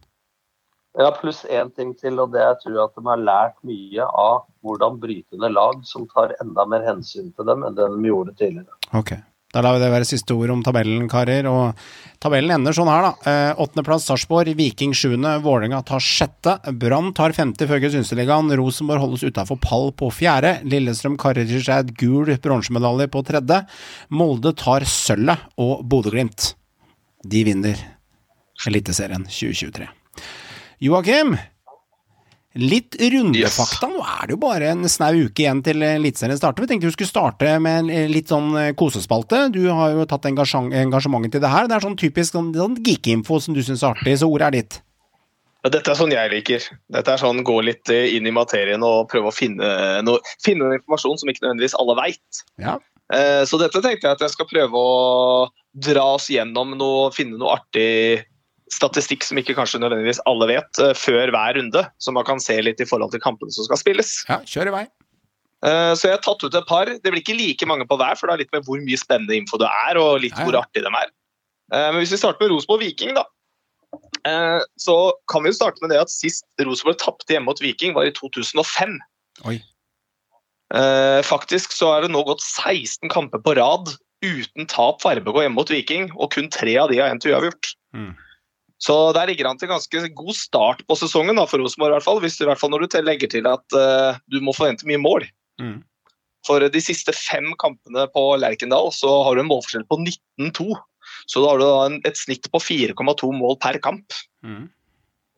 Ja, 0.97 1.11
pluss 1.13 1.43
én 1.45 1.69
ting 1.77 1.91
til, 1.93 2.17
og 2.23 2.31
det 2.33 2.41
jeg 2.41 2.57
tror 2.63 2.77
at 2.87 2.95
de 2.97 3.03
har 3.05 3.19
lært 3.21 3.57
mye 3.67 4.05
av 4.07 4.47
hvordan 4.65 4.97
brytende 5.01 5.51
lag 5.53 5.83
som 5.85 6.07
tar 6.09 6.33
enda 6.41 6.65
mer 6.65 6.85
hensyn 6.87 7.29
til 7.37 7.45
dem 7.45 7.65
enn 7.67 7.77
det 7.77 7.85
de 7.93 8.09
gjorde 8.09 8.33
tidligere. 8.39 8.79
Ok. 8.97 9.13
Da 9.55 9.61
lar 9.63 9.77
vi 9.77 9.79
det 9.79 9.89
være 9.93 10.07
siste 10.07 10.35
ord 10.35 10.51
om 10.51 10.61
tabellen, 10.65 11.05
karer. 11.07 11.47
Og 11.47 12.19
tabellen 12.23 12.57
ender 12.57 12.75
sånn 12.75 12.89
her, 12.91 13.05
da. 13.05 13.31
Eh, 13.31 13.61
Åttendeplass 13.63 14.07
Sarpsborg, 14.09 14.51
Viking 14.59 14.91
sjuende, 14.97 15.37
Vålerenga 15.43 15.79
tar 15.87 16.03
sjette. 16.03 16.57
Brann 16.75 17.13
tar 17.15 17.35
femte 17.37 17.63
ifølge 17.63 17.93
Synseligaen. 17.95 18.51
Rosenborg 18.59 19.05
holdes 19.05 19.23
utafor 19.23 19.59
pall 19.63 19.93
på 19.95 20.11
fjerde. 20.11 20.57
Lillestrøm 20.67 21.15
karer 21.21 21.47
til 21.47 21.63
seg 21.63 21.85
et 21.85 21.93
gul 21.99 22.33
bronsemedalje 22.43 23.07
på 23.13 23.23
tredje. 23.27 23.61
Molde 24.11 24.51
tar 24.59 24.85
sølvet, 24.87 25.47
og 25.63 25.85
Bodø-Glimt, 25.87 26.51
de 27.23 27.45
vinner 27.47 27.79
Eliteserien 28.67 29.23
2023. 29.31 29.87
Joakim, 30.83 31.37
litt 32.55 32.95
rundefakta. 32.99 33.89
Nå 33.91 34.01
er 34.01 34.27
det 34.27 34.35
jo 34.35 34.39
bare 34.41 34.71
en 34.71 34.87
snau 34.89 35.11
uke 35.27 35.43
igjen 35.43 35.61
til 35.65 35.83
Eliteserien 35.83 36.39
starter. 36.39 36.63
Vi 36.63 36.71
tenkte 36.71 36.89
vi 36.89 36.95
skulle 36.95 37.11
starte 37.11 37.53
med 37.63 37.83
en 37.83 37.91
eh, 37.93 38.09
litt 38.11 38.31
sånn 38.31 38.49
eh, 38.57 38.73
kosespalte. 38.77 39.47
Du 39.53 39.63
har 39.67 39.93
jo 39.95 40.07
tatt 40.09 40.27
engasjement, 40.29 40.73
engasjementet 40.73 41.37
til 41.37 41.43
det 41.43 41.53
her. 41.53 41.69
Det 41.69 41.77
er 41.77 41.87
sånn 41.87 41.99
typisk 41.99 42.37
sånn, 42.37 42.51
sånn 42.55 42.77
geekinfo 42.83 43.39
som 43.43 43.57
du 43.57 43.63
syns 43.65 43.83
er 43.83 43.93
artig, 43.93 44.17
så 44.21 44.29
ordet 44.31 44.49
er 44.49 44.57
ditt. 44.59 44.79
Ja, 45.65 45.71
Dette 45.73 45.93
er 45.93 45.99
sånn 45.99 46.13
jeg 46.13 46.31
liker. 46.33 46.69
Dette 46.93 47.13
er 47.13 47.21
sånn 47.21 47.43
Gå 47.45 47.59
litt 47.65 47.91
eh, 47.93 48.13
inn 48.17 48.29
i 48.29 48.35
materien 48.35 48.85
og 48.85 49.09
prøve 49.11 49.31
å 49.31 49.35
finne 49.35 50.01
noe, 50.05 50.23
finne 50.43 50.65
noe 50.65 50.79
informasjon 50.79 51.21
som 51.21 51.33
ikke 51.33 51.45
nødvendigvis 51.45 51.77
alle 51.81 51.97
veit. 51.99 52.45
Ja. 52.61 52.79
Så 53.47 53.55
dette 53.55 53.79
tenkte 53.79 54.03
jeg 54.03 54.17
at 54.17 54.19
jeg 54.25 54.33
skal 54.33 54.49
prøve 54.49 54.75
å 54.75 54.95
dra 55.71 56.01
oss 56.17 56.25
gjennom 56.27 56.73
noe, 56.75 57.05
finne 57.15 57.37
noe 57.39 57.53
artig 57.53 58.25
statistikk 58.73 59.23
som 59.23 59.37
ikke 59.39 59.55
kanskje 59.57 59.79
nødvendigvis 59.79 60.19
alle 60.27 60.47
vet, 60.49 60.79
eh, 60.83 60.93
før 60.97 61.31
hver 61.33 61.55
runde. 61.59 61.83
Så 62.03 62.11
man 62.13 62.25
kan 62.27 62.39
se 62.43 62.57
litt 62.61 62.81
i 62.83 62.87
forhold 62.89 63.11
til 63.13 63.21
kampene 63.23 63.51
som 63.55 63.63
skal 63.67 63.77
spilles. 63.79 64.11
ja, 64.29 64.39
kjør 64.43 64.67
i 64.67 64.75
vei. 64.75 64.85
Eh, 65.65 65.93
Så 65.95 66.03
jeg 66.09 66.17
har 66.17 66.21
tatt 66.25 66.43
ut 66.43 66.53
et 66.55 66.67
par. 66.67 66.85
Det 66.85 67.01
blir 67.03 67.21
ikke 67.23 67.37
like 67.37 67.65
mange 67.65 67.87
på 67.87 67.97
hver, 67.97 68.15
for 68.17 68.27
det 68.27 68.33
har 68.35 68.41
litt 68.43 68.51
med 68.53 68.65
hvor 68.67 68.81
mye 68.83 68.97
spennende 68.99 69.35
info 69.37 69.57
det 69.57 69.69
er, 69.87 69.97
og 69.97 70.21
litt 70.21 70.33
Ja, 70.35 70.43
ja. 70.43 70.45
hvor 70.45 70.59
artig 70.61 70.83
de 70.83 70.91
er. 70.91 71.09
Eh, 71.73 71.91
Men 71.91 72.01
hvis 72.01 72.11
vi 72.11 72.17
starter 72.21 72.41
med 72.43 72.51
Rosenborg 72.51 72.79
Viking, 72.83 73.15
da. 73.15 73.23
Så 74.77 75.13
kan 75.31 75.43
vi 75.43 75.49
jo 75.49 75.55
starte 75.55 75.79
med 75.81 75.89
det 75.91 76.01
at 76.01 76.09
sist 76.11 76.43
Rosenborg 76.59 76.97
tapte 76.99 77.31
hjemme 77.31 77.45
mot 77.47 77.59
Viking, 77.63 77.93
var 77.95 78.03
i 78.05 78.11
2005. 78.11 78.99
Oi. 79.47 79.61
Faktisk 81.23 81.71
så 81.71 81.93
er 81.95 82.01
det 82.03 82.11
nå 82.11 82.23
gått 82.27 82.41
16 82.43 83.07
kamper 83.09 83.39
på 83.39 83.55
rad 83.55 83.93
uten 84.25 84.65
tap 84.67 84.99
for 85.01 85.15
RBK 85.15 85.43
hjemme 85.45 85.55
mot 85.55 85.69
Viking, 85.71 86.09
og 86.17 86.31
kun 86.33 86.49
tre 86.51 86.75
av 86.81 86.89
de 86.91 86.97
har 86.99 87.09
endt 87.13 87.23
uavgjort. 87.29 87.69
Mm. 87.95 88.15
Så 88.83 88.93
der 89.17 89.29
ligger 89.29 89.49
han 89.49 89.57
til 89.57 89.71
ganske 89.71 90.03
god 90.13 90.35
start 90.37 90.83
på 90.85 90.97
sesongen 90.99 91.39
da, 91.39 91.47
for 91.49 91.61
Rosenborg, 91.61 91.95
i 91.95 91.97
hvert 91.97 92.05
fall, 92.05 92.21
hvis, 92.21 92.37
i 92.41 92.45
hvert 92.45 92.61
fall 92.61 92.73
når 92.73 92.85
du 92.85 92.97
legger 93.01 93.31
til 93.31 93.49
at 93.49 93.77
uh, 93.77 94.19
du 94.29 94.37
må 94.45 94.53
forvente 94.53 94.85
mye 94.89 95.01
mål. 95.01 95.25
Mm. 95.61 95.79
For 96.45 96.61
de 96.61 96.81
siste 96.83 97.15
fem 97.17 97.49
kampene 97.59 98.05
på 98.13 98.23
Lerkendal 98.39 98.91
så 98.95 99.09
har 99.25 99.35
du 99.35 99.43
en 99.43 99.49
målforskjell 99.49 99.87
på 99.89 99.99
19-2. 100.03 100.77
Så 101.25 101.41
da 101.41 101.51
har 101.51 101.59
du 101.59 101.65
da 101.65 101.85
en, 101.87 101.99
et 102.07 102.19
snitt 102.19 102.47
på 102.53 102.61
4,2 102.61 103.31
mål 103.35 103.57
per 103.63 103.79
kamp. 103.83 104.13
Mm. 104.45 104.67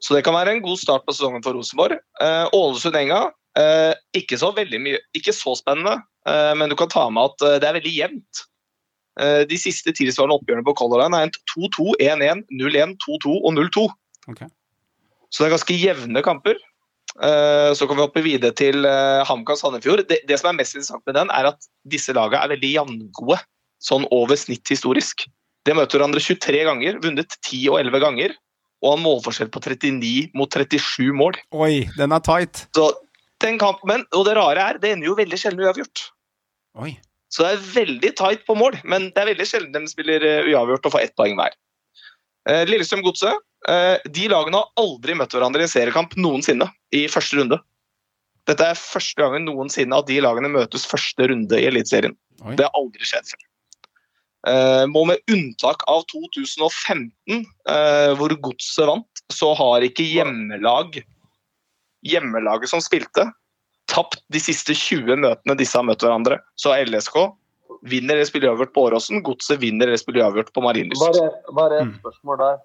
Så 0.04 0.16
det 0.16 0.24
kan 0.28 0.36
være 0.36 0.58
en 0.58 0.64
god 0.64 0.80
start 0.80 1.08
på 1.08 1.16
sesongen 1.16 1.44
for 1.44 1.58
Rosenborg. 1.58 2.00
Eh, 2.24 2.46
Ålesund-Enga, 2.56 3.24
uh, 3.60 3.94
ikke 4.16 4.40
så 4.40 4.52
veldig 4.56 4.80
mye, 4.84 5.02
ikke 5.18 5.34
så 5.36 5.56
spennende, 5.60 6.00
eh, 6.30 6.54
men 6.58 6.72
du 6.72 6.78
kan 6.80 6.92
ta 6.92 7.08
med 7.12 7.34
at 7.34 7.46
eh, 7.46 7.58
det 7.62 7.70
er 7.70 7.78
veldig 7.80 7.96
jevnt. 7.96 8.46
Eh, 9.20 9.44
de 9.50 9.58
siste 9.60 9.92
tilsvarende 9.96 10.38
oppgjørene 10.40 10.66
på 10.68 10.76
Color 10.80 11.04
Line 11.04 11.18
er 11.20 11.28
endt 11.28 11.40
2-2, 11.52 11.92
1-1, 12.00 12.46
0-1, 12.56 12.96
2-2 13.04 13.36
og 13.36 13.54
0-2. 13.58 13.86
Okay. 14.32 14.48
Så 15.30 15.44
det 15.44 15.50
er 15.50 15.56
ganske 15.58 15.78
jevne 15.78 16.24
kamper. 16.26 16.60
Eh, 17.20 17.72
Så 17.76 17.88
kan 17.88 17.98
vi 17.98 18.06
hoppe 18.06 18.24
videre 18.24 18.56
til 18.56 18.86
eh, 18.88 19.26
HamKam 19.28 19.60
Sandefjord. 19.60 20.06
Det, 20.08 20.22
det 20.30 20.40
som 20.40 20.52
er 20.54 20.62
mest 20.62 20.78
interessant 20.78 21.04
med 21.10 21.18
den, 21.20 21.34
er 21.36 21.52
at 21.52 21.68
disse 21.90 22.16
lagene 22.16 22.40
er 22.46 22.54
veldig 22.54 22.72
jevngode, 22.78 23.42
sånn 23.84 24.08
over 24.16 24.40
snitt 24.40 24.72
historisk. 24.72 25.26
De 25.68 25.76
møter 25.76 26.00
hverandre 26.00 26.24
23 26.24 26.64
ganger, 26.70 27.02
vunnet 27.04 27.36
10 27.44 27.66
og 27.74 27.82
11 27.82 28.04
ganger, 28.06 28.38
og 28.80 28.94
har 28.94 28.98
en 29.02 29.04
målforskjell 29.04 29.52
på 29.52 29.60
39 29.66 30.32
mot 30.40 30.56
37 30.56 31.12
mål. 31.20 31.36
Oi, 31.52 31.84
den 31.98 32.16
er 32.16 32.24
tight. 32.24 32.64
Så 32.78 32.88
den 33.44 33.60
kampen, 33.60 34.06
Og 34.16 34.24
det 34.28 34.38
rare 34.40 34.72
er, 34.72 34.80
det 34.80 34.94
ender 34.96 35.12
jo 35.12 35.20
veldig 35.20 35.40
sjelden 35.40 35.68
uavgjort. 35.68 36.06
Oi. 36.80 36.94
Så 37.30 37.46
det 37.46 37.50
er 37.52 37.66
veldig 37.76 38.12
tight 38.18 38.46
på 38.48 38.56
mål, 38.58 38.80
men 38.90 39.10
det 39.14 39.22
er 39.22 39.32
veldig 39.32 39.48
sjelden 39.48 39.86
de 39.86 39.92
spiller 39.92 40.24
eh, 40.26 40.48
uavgjort 40.50 40.88
og 40.90 40.96
får 40.96 41.06
ett 41.06 41.18
poeng 41.20 41.36
hver. 41.38 41.54
Eh, 42.50 42.64
Lillestrøm-Godset 42.70 43.38
eh, 43.70 44.08
de 44.10 44.30
lagene 44.32 44.62
har 44.62 44.82
aldri 44.82 45.18
møtt 45.18 45.36
hverandre 45.36 45.62
i 45.62 45.68
en 45.68 45.72
seriekamp 45.72 46.16
noensinne 46.18 46.70
i 46.96 47.04
første 47.12 47.38
runde. 47.38 47.60
Dette 48.50 48.66
er 48.66 48.82
første 48.82 49.22
gangen 49.22 49.46
noensinne 49.46 50.00
at 50.00 50.10
de 50.10 50.18
lagene 50.26 50.50
møtes 50.50 50.88
første 50.90 51.30
runde 51.30 51.60
i 51.60 51.68
Eliteserien. 51.70 52.18
Det 52.58 52.66
har 52.66 52.74
aldri 52.80 53.06
skjedd 53.06 53.30
før. 53.30 53.46
Må 54.88 55.04
med 55.04 55.20
unntak 55.30 55.84
av 55.92 56.06
2015, 56.10 57.44
eh, 57.70 58.12
hvor 58.18 58.34
Godset 58.42 58.88
vant, 58.88 59.24
så 59.36 59.52
har 59.60 59.84
ikke 59.86 60.08
hjemmelag 60.08 61.02
hjemmelaget 62.06 62.72
som 62.72 62.82
spilte, 62.84 63.26
tapt 63.90 64.22
de 64.32 64.40
siste 64.42 64.76
20 64.78 65.18
møtene 65.20 65.58
disse 65.60 65.78
har 65.78 65.86
møtt 65.88 66.04
hverandre. 66.06 66.40
Så 66.60 66.74
LSK 66.78 67.18
vinner 67.90 68.20
det 68.20 68.28
spillet 68.30 68.50
uavgjort 68.52 68.74
på 68.76 68.86
Åråsen, 68.90 69.22
Godset 69.26 69.62
vinner 69.62 69.88
det 69.92 70.00
spillet 70.02 70.24
uavgjort 70.26 70.52
på 70.56 70.64
Marienlyst. 70.66 71.02
Bare, 71.02 71.30
bare 71.56 71.80
et 71.82 71.88
Mm. 71.88 71.94
spørsmål 72.02 72.38
der. 72.44 72.58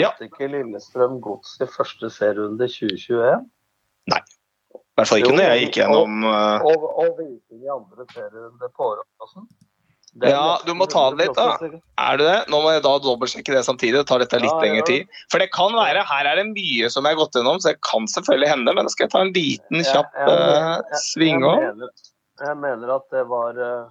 Ja. 0.00 0.10
Ikke 0.24 0.48
Lillestrøm 0.48 1.18
Gods 1.20 1.58
i 1.60 1.66
første 1.68 2.08
serierunde 2.10 2.64
2021? 2.68 3.42
Nei. 4.08 4.20
I 4.72 4.94
hvert 4.96 5.08
fall 5.08 5.18
ikke 5.20 5.34
når 5.36 5.48
jeg 5.50 5.60
gikk 5.66 5.76
gjennom 5.80 6.24
eh, 6.24 6.64
Og, 6.68 6.86
og 7.00 7.18
Viking 7.18 7.62
i 7.64 7.68
andre 7.72 8.06
serierunde 8.12 8.68
på 8.76 8.88
Åråsen? 8.92 9.46
Ja, 10.20 10.58
du 10.66 10.74
må 10.76 10.84
ta 10.92 11.06
det 11.10 11.24
litt, 11.24 11.38
da. 11.38 11.56
Er 11.96 12.18
du 12.20 12.24
det? 12.26 12.44
Nå 12.52 12.58
må 12.60 12.72
jeg 12.74 12.82
da 12.84 12.92
dobbeltsjekke 13.00 13.54
det 13.56 13.62
samtidig. 13.64 13.94
Det 14.02 14.08
tar 14.10 14.20
dette 14.20 14.40
litt 14.42 14.52
Ja, 14.52 14.60
lengre 14.60 14.84
tid. 14.84 15.08
For 15.32 15.40
det 15.40 15.48
kan 15.56 15.72
være, 15.72 16.04
her 16.04 16.28
er 16.28 16.36
det 16.36 16.44
mye 16.50 16.90
som 16.92 17.08
jeg 17.08 17.16
har 17.16 17.22
gått 17.22 17.38
gjennom, 17.38 17.56
så 17.64 17.72
det 17.72 17.80
kan 17.86 18.04
selvfølgelig 18.12 18.50
hende. 18.52 18.74
Men 18.76 18.90
skal 18.92 19.06
jeg 19.06 19.14
ta 19.14 19.22
en 19.24 19.32
liten, 19.32 19.80
kjapp 19.88 20.12
Jeg- 20.12 20.28
jeg- 20.28 20.36
eh, 20.36 20.76
jeg- 20.92 21.02
sving 21.06 21.40
mener- 21.40 21.88
Jeg 22.42 22.56
mener 22.58 22.94
at 22.96 23.10
det 23.10 23.26
var 23.28 23.50
uh, 23.56 23.88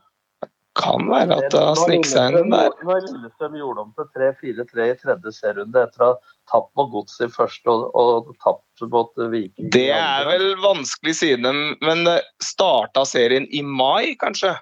Kan 0.74 1.08
være 1.10 1.36
at 1.36 1.52
det 1.52 1.60
har 1.60 1.76
sniket 1.76 2.06
seg 2.06 2.38
inn 2.38 2.50
der. 2.50 2.70
Når 2.84 3.02
Lillestrøm 3.04 3.58
gjorde 3.60 3.80
om 3.80 3.94
til 3.98 4.06
3-4-3 4.16 4.86
i 4.92 4.96
tredje 4.96 5.32
serierunde 5.36 5.76
etter 5.84 6.00
å 6.00 6.08
ha 6.08 6.16
tapt 6.48 6.70
mot 6.78 6.90
Godset 6.94 7.28
i 7.28 7.32
første 7.34 7.68
og, 7.68 7.92
og 7.94 8.36
tapt 8.40 8.90
mot 8.90 9.12
Viking 9.18 9.70
Det 9.70 9.90
er 9.92 10.24
vel 10.26 10.56
vanskelig 10.64 11.16
siden 11.20 11.76
Men 11.82 12.06
det 12.06 12.24
starta 12.40 13.04
serien 13.06 13.48
i 13.52 13.62
mai, 13.62 14.16
kanskje? 14.16 14.58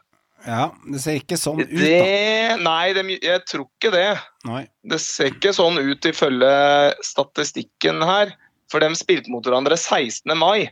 Ja, 0.48 0.70
det 0.88 1.02
ser 1.04 1.18
ikke 1.20 1.38
sånn 1.40 1.60
ut, 1.60 1.72
da. 1.72 1.80
Det 1.84 2.60
Nei, 2.64 2.94
de, 2.96 3.04
jeg 3.20 3.42
tror 3.50 3.66
ikke 3.68 3.92
det. 3.94 4.06
Nei. 4.48 4.62
Det 4.88 5.00
ser 5.04 5.34
ikke 5.34 5.52
sånn 5.56 5.80
ut 5.82 6.08
ifølge 6.08 6.52
statistikken 7.06 8.04
her. 8.08 8.32
For 8.72 8.84
de 8.84 8.92
spilte 8.96 9.32
mot 9.34 9.44
hverandre 9.46 9.76
16. 9.78 10.24
mai. 10.38 10.70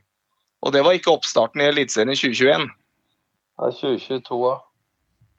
Og 0.66 0.74
det 0.74 0.84
var 0.86 0.96
ikke 0.98 1.14
oppstarten 1.14 1.62
i 1.64 1.68
Eliteserien 1.72 2.16
2021. 2.16 2.70
Ja, 3.58 3.70
2022, 3.74 4.40
ja. 4.46 4.56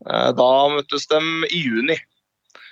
Eh, 0.08 0.30
Da 0.38 0.50
møttes 0.74 1.08
de 1.10 1.20
i 1.54 1.62
juni. 1.64 1.96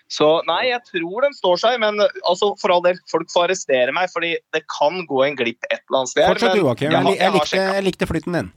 Så 0.07 0.29
nei, 0.47 0.69
jeg 0.69 0.85
tror 0.87 1.25
de 1.25 1.33
står 1.35 1.57
seg, 1.59 1.81
men 1.83 1.99
altså, 1.99 2.53
for 2.61 2.71
all 2.71 2.85
del, 2.85 2.99
folk 3.11 3.27
får 3.33 3.49
arrestere 3.49 3.95
meg, 3.95 4.07
fordi 4.13 4.37
det 4.55 4.63
kan 4.71 5.01
gå 5.09 5.25
en 5.27 5.39
glipp 5.39 5.67
et 5.67 5.81
eller 5.81 6.05
annet 6.05 6.13
sted. 6.13 6.29
Fortsett, 6.31 6.61
Joakim. 6.61 6.95
jeg 6.95 7.87
likte 7.89 8.07
flytten 8.07 8.39
din. 8.39 8.53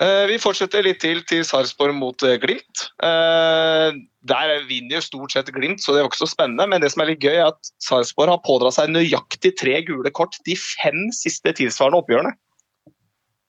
Eh, 0.00 0.24
Vi 0.30 0.38
fortsetter 0.40 0.84
litt 0.86 1.02
til 1.02 1.20
til 1.28 1.42
Sarpsborg 1.44 1.92
mot 1.98 2.22
eh, 2.24 2.38
Glimt. 2.40 2.86
Eh, 3.04 3.92
Der 4.24 4.52
vinner 4.68 4.96
jo 4.96 5.02
stort 5.04 5.34
sett 5.34 5.50
Glimt, 5.52 5.82
så 5.84 5.92
det 5.92 6.00
var 6.04 6.08
ikke 6.10 6.22
så 6.22 6.30
spennende. 6.30 6.64
Men 6.70 6.80
det 6.80 6.92
som 6.94 7.02
er 7.04 7.10
litt 7.12 7.20
gøy, 7.24 7.34
er 7.36 7.50
at 7.50 7.72
Sarpsborg 7.84 8.32
har 8.32 8.40
pådratt 8.46 8.78
seg 8.78 8.92
nøyaktig 8.94 9.52
tre 9.60 9.82
gule 9.84 10.10
kort 10.14 10.38
de 10.46 10.56
fem 10.56 11.10
siste 11.12 11.52
tilsvarende 11.58 12.00
oppgjørene. 12.00 12.32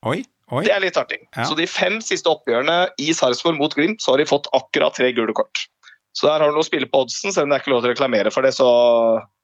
Oi, 0.04 0.20
oi. 0.52 0.64
Det 0.68 0.74
er 0.76 0.84
litt 0.84 1.00
artig. 1.00 1.22
Ja. 1.38 1.46
Så 1.48 1.56
de 1.56 1.68
fem 1.70 2.02
siste 2.04 2.28
oppgjørene 2.28 2.90
i 3.00 3.14
Sarpsborg 3.16 3.56
mot 3.62 3.74
Glimt, 3.78 4.02
så 4.04 4.12
har 4.16 4.20
de 4.20 4.28
fått 4.28 4.50
akkurat 4.58 4.98
tre 5.00 5.14
gule 5.16 5.32
kort. 5.38 5.68
Så 6.14 6.28
der 6.28 6.44
har 6.44 6.52
du 6.52 6.58
noe 6.58 6.62
å 6.62 6.68
spille 6.68 6.86
på 6.92 7.06
oddsen, 7.06 7.32
selv 7.34 7.48
om 7.48 7.54
det 7.54 7.62
er 7.62 7.64
ikke 7.64 7.72
lov 7.74 7.86
til 7.86 7.90
å 7.90 7.94
reklamere 7.96 8.34
for 8.36 8.46
det, 8.46 8.52
så 8.54 8.68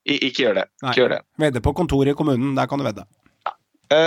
ikke 0.05 0.43
gjør 0.43 0.59
det. 0.59 0.65
Nei. 0.83 0.91
Ikke 0.91 1.01
gjør 1.01 1.13
det. 1.15 1.21
Vedde 1.41 1.61
på 1.65 1.73
kontoret 1.77 2.11
i 2.11 2.17
kommunen, 2.17 2.51
der 2.57 2.67
kan 2.69 2.81
du 2.81 2.85
vedde. 2.85 3.05
Ja. 3.47 3.55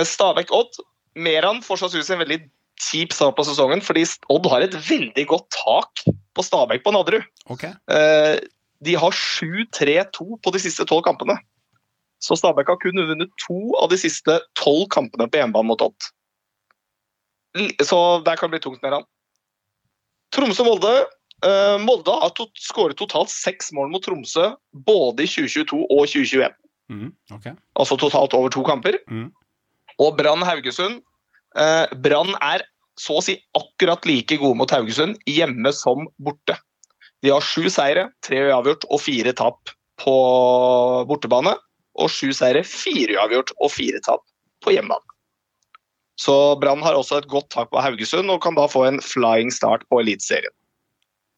Stabæk-Odd. 0.06 0.78
Meran 1.18 1.58
får 1.64 1.80
sannsynligvis 1.80 2.12
en 2.14 2.22
veldig 2.22 2.38
kjip 2.80 3.12
start 3.12 3.36
på 3.36 3.44
sesongen, 3.46 3.82
fordi 3.84 4.04
Odd 4.32 4.46
har 4.50 4.64
et 4.64 4.74
veldig 4.74 5.26
godt 5.30 5.48
tak 5.54 6.02
på 6.34 6.42
Stabæk 6.44 6.82
på 6.84 6.92
Nadderud. 6.94 7.24
Okay. 7.50 7.72
Eh, 7.90 8.40
De 8.82 8.94
har 8.98 9.10
7-3-2 9.14 10.40
på 10.42 10.50
de 10.52 10.58
siste 10.58 10.82
tolv 10.88 11.04
kampene. 11.06 11.36
Så 12.22 12.34
Stabæk 12.38 12.66
har 12.72 12.78
kun 12.82 12.98
vunnet 12.98 13.30
to 13.44 13.60
av 13.82 13.90
de 13.92 13.98
siste 14.00 14.40
tolv 14.58 14.88
kampene 14.90 15.28
på 15.30 15.38
hjemmebane 15.38 15.68
mot 15.68 15.82
Odd. 15.82 16.10
Så 17.84 17.98
der 18.24 18.36
kan 18.36 18.48
det 18.50 18.56
bli 18.58 18.64
tungt, 18.64 18.82
med 18.82 18.92
han. 18.96 19.04
Tromsø-Molde. 20.32 21.04
Eh, 21.44 21.76
Molde 21.82 22.14
har 22.22 22.30
to 22.38 22.46
skåret 22.58 22.96
totalt 22.96 23.30
seks 23.30 23.72
mål 23.76 23.90
mot 23.92 24.02
Tromsø 24.04 24.52
både 24.72 25.26
i 25.26 25.30
2022 25.30 25.84
og 25.90 26.06
2021 26.06 26.50
Mm, 26.92 27.12
okay. 27.32 27.54
altså 27.78 27.96
totalt 27.96 28.34
over 28.36 28.50
to 28.52 28.60
kamper. 28.66 28.98
Mm. 29.08 29.30
Og 30.02 30.16
Brann 30.18 30.42
Haugesund. 30.44 30.98
Eh, 31.58 31.94
Brann 32.04 32.34
er 32.40 32.64
så 33.00 33.18
å 33.18 33.24
si 33.24 33.36
akkurat 33.56 34.04
like 34.08 34.36
gode 34.40 34.58
mot 34.60 34.72
Haugesund, 34.72 35.18
hjemme 35.28 35.72
som 35.76 36.06
borte. 36.22 36.56
De 37.22 37.30
har 37.32 37.44
sju 37.44 37.68
seire, 37.70 38.08
tre 38.24 38.40
uavgjort 38.48 38.86
og 38.90 39.00
fire 39.02 39.32
tap 39.38 39.72
på 40.02 40.16
bortebane. 41.08 41.54
Og 42.00 42.08
sju 42.10 42.32
seire, 42.36 42.64
fire 42.66 43.18
uavgjort 43.18 43.52
og 43.60 43.72
fire 43.72 44.00
tap 44.04 44.24
på 44.64 44.74
hjemmebane. 44.74 45.04
Så 46.20 46.34
Brann 46.60 46.82
har 46.84 46.96
også 46.96 47.20
et 47.20 47.30
godt 47.30 47.50
tak 47.52 47.70
på 47.72 47.80
Haugesund 47.82 48.30
og 48.30 48.42
kan 48.44 48.56
da 48.56 48.68
få 48.70 48.84
en 48.88 49.00
flying 49.02 49.50
start 49.54 49.84
på 49.90 50.02
Eliteserien. 50.02 50.52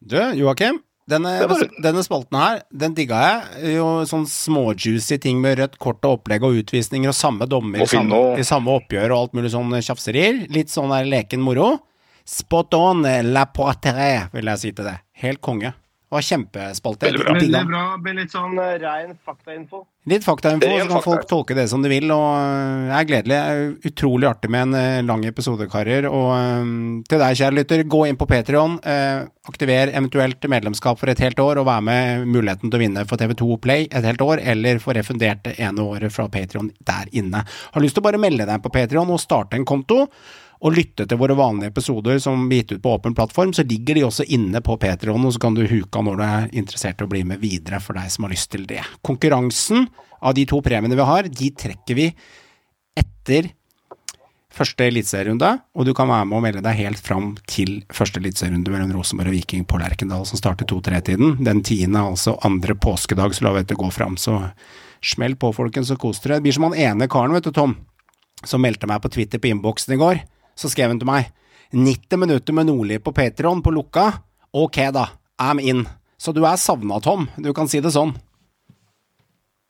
Du, 0.05 0.19
Joakim. 0.37 0.83
Denne, 1.05 1.31
bare... 1.45 1.67
denne 1.85 2.01
spalten 2.01 2.37
her, 2.39 2.63
den 2.73 2.95
digga 2.97 3.19
jeg. 3.21 3.73
Jo 3.75 3.89
sånn 4.09 4.25
småjuicy 4.29 5.19
ting 5.21 5.37
med 5.43 5.59
rødt 5.59 5.77
kort 5.81 6.01
og 6.07 6.19
opplegg 6.19 6.45
og 6.47 6.57
utvisninger 6.63 7.11
og 7.11 7.17
samme 7.17 7.45
dommer 7.49 7.83
i 7.85 7.89
samme, 7.89 8.21
i 8.41 8.45
samme 8.47 8.73
oppgjør 8.79 9.13
og 9.13 9.19
alt 9.19 9.37
mulig 9.37 9.53
sånn 9.53 9.75
tjafserier. 9.77 10.47
Litt 10.53 10.73
sånn 10.73 10.93
der 10.95 11.05
leken 11.09 11.45
moro. 11.45 11.75
Spot 12.25 12.73
on 12.73 13.05
la 13.29 13.45
poitrée, 13.53 14.25
vil 14.33 14.49
jeg 14.49 14.63
si 14.63 14.73
til 14.73 14.89
det. 14.89 14.97
Helt 15.21 15.43
konge. 15.45 15.75
Det 16.05 16.13
var 16.13 16.21
kjempespalte. 16.21 17.05
Veldig 17.09 17.49
bra. 17.65 17.83
Det 17.95 18.03
blir 18.05 18.15
litt 18.19 18.33
sånn 18.33 18.59
eh, 18.61 18.75
rein 18.77 19.15
faktainfo. 19.25 19.79
Litt 20.05 20.21
faktainfo, 20.21 20.67
så 20.69 20.83
kan 20.83 20.91
fakta. 20.91 21.01
folk 21.07 21.25
tolke 21.31 21.57
det 21.57 21.65
som 21.71 21.81
de 21.81 21.89
vil. 21.89 22.11
Og 22.13 22.85
det 22.85 22.93
er 22.93 23.07
gledelig. 23.09 23.33
Det 23.33 23.55
er 23.55 23.89
utrolig 23.89 24.29
artig 24.29 24.51
med 24.53 24.67
en 24.67 24.77
øh, 24.77 24.99
lang 25.09 25.25
episode, 25.25 25.65
karer. 25.71 26.05
Og 26.05 27.01
til 27.09 27.23
deg, 27.23 27.39
kjære 27.41 27.57
lytter, 27.57 27.83
gå 27.89 28.03
inn 28.05 28.21
på 28.21 28.29
Patrion. 28.29 28.77
aktiver 29.49 29.95
eventuelt 29.97 30.45
medlemskap 30.49 31.01
for 31.01 31.09
et 31.09 31.25
helt 31.25 31.41
år, 31.41 31.57
og 31.61 31.67
vær 31.71 31.81
med 31.85 32.29
muligheten 32.29 32.69
til 32.69 32.77
å 32.77 32.83
vinne 32.85 33.09
for 33.09 33.17
TV2 33.17 33.59
Play 33.65 33.89
et 33.89 34.05
helt 34.05 34.21
år, 34.21 34.45
eller 34.45 34.81
få 34.81 34.93
refundert 34.97 35.43
det 35.45 35.57
ene 35.57 35.81
året 35.81 36.13
fra 36.13 36.29
Patrion 36.29 36.69
der 36.85 37.09
inne. 37.17 37.41
Har 37.73 37.81
lyst 37.81 37.97
til 37.97 38.05
å 38.05 38.09
bare 38.11 38.21
melde 38.21 38.45
deg 38.45 38.61
på 38.61 38.73
Patrion 38.77 39.09
og 39.09 39.21
starte 39.21 39.57
en 39.57 39.65
konto. 39.65 40.05
Og 40.65 40.73
lytte 40.73 41.05
til 41.05 41.19
våre 41.21 41.35
vanlige 41.37 41.69
episoder 41.69 42.17
som 42.23 42.47
blir 42.49 42.63
gitt 42.63 42.71
ut 42.73 42.81
på 42.81 42.95
åpen 42.95 43.13
plattform, 43.17 43.51
så 43.53 43.61
ligger 43.67 43.99
de 43.99 44.05
også 44.07 44.25
inne 44.33 44.61
på 44.65 44.79
Patrion, 44.81 45.27
og 45.27 45.35
så 45.35 45.41
kan 45.43 45.53
du 45.57 45.61
huke 45.69 45.99
av 45.99 46.07
når 46.07 46.17
du 46.17 46.23
er 46.25 46.47
interessert 46.57 47.03
i 47.03 47.05
å 47.05 47.11
bli 47.11 47.21
med 47.27 47.43
videre, 47.43 47.77
for 47.83 47.97
deg 47.97 48.09
som 48.09 48.25
har 48.25 48.33
lyst 48.33 48.49
til 48.55 48.65
det. 48.69 48.81
Konkurransen 49.05 49.85
av 50.25 50.33
de 50.33 50.47
to 50.49 50.63
premiene 50.65 50.97
vi 50.97 51.05
har, 51.05 51.29
de 51.29 51.51
trekker 51.53 51.99
vi 51.99 52.09
etter 52.97 53.51
første 54.55 54.87
eliteserierunde, 54.87 55.51
og 55.75 55.85
du 55.85 55.91
kan 55.93 56.09
være 56.09 56.25
med 56.29 56.37
og 56.39 56.43
melde 56.45 56.65
deg 56.65 56.79
helt 56.79 57.01
fram 57.03 57.33
til 57.51 57.81
første 57.93 58.21
eliteserierunde 58.23 58.71
mellom 58.71 58.93
Rosenborg 58.95 59.29
og 59.29 59.35
Viking 59.35 59.65
på 59.67 59.77
Lerkendal, 59.81 60.23
som 60.25 60.39
starter 60.39 60.65
2-3-tiden. 60.71 61.41
Den 61.45 61.61
tiende, 61.67 62.01
altså 62.01 62.37
andre 62.47 62.73
påskedag, 62.73 63.35
så 63.35 63.45
la 63.45 63.53
vi 63.53 63.65
dette 63.65 63.77
gå 63.77 63.89
fram, 63.93 64.15
så 64.17 64.39
smell 65.05 65.35
på, 65.37 65.51
folkens, 65.53 65.91
og 65.93 65.99
kos 66.01 66.23
dere. 66.23 66.39
Det 66.39 66.47
blir 66.47 66.55
som 66.57 66.69
han 66.69 66.79
ene 66.87 67.09
karen, 67.11 67.35
vet 67.35 67.45
du, 67.45 67.51
Tom, 67.53 67.75
som 68.47 68.63
meldte 68.63 68.89
meg 68.89 69.03
på 69.03 69.11
Twitter 69.13 69.43
på 69.43 69.51
innboksen 69.51 69.93
i 69.93 69.99
går. 70.01 70.23
Så 70.55 70.71
skrev 70.71 70.93
han 70.93 70.99
til 71.01 71.09
meg 71.09 71.31
90 71.75 72.21
minutter 72.21 72.55
med 72.55 72.69
Nordli 72.69 72.99
på 73.03 73.11
Patreon 73.15 73.61
på 73.65 73.73
lukka. 73.75 74.09
Ok, 74.55 74.77
da. 74.95 75.09
I'm 75.41 75.59
in. 75.59 75.83
Så 76.17 76.31
du 76.33 76.45
er 76.47 76.55
savna, 76.61 76.99
Tom. 77.03 77.27
Du 77.37 77.51
kan 77.53 77.67
si 77.67 77.81
det 77.83 77.91
sånn. 77.91 78.13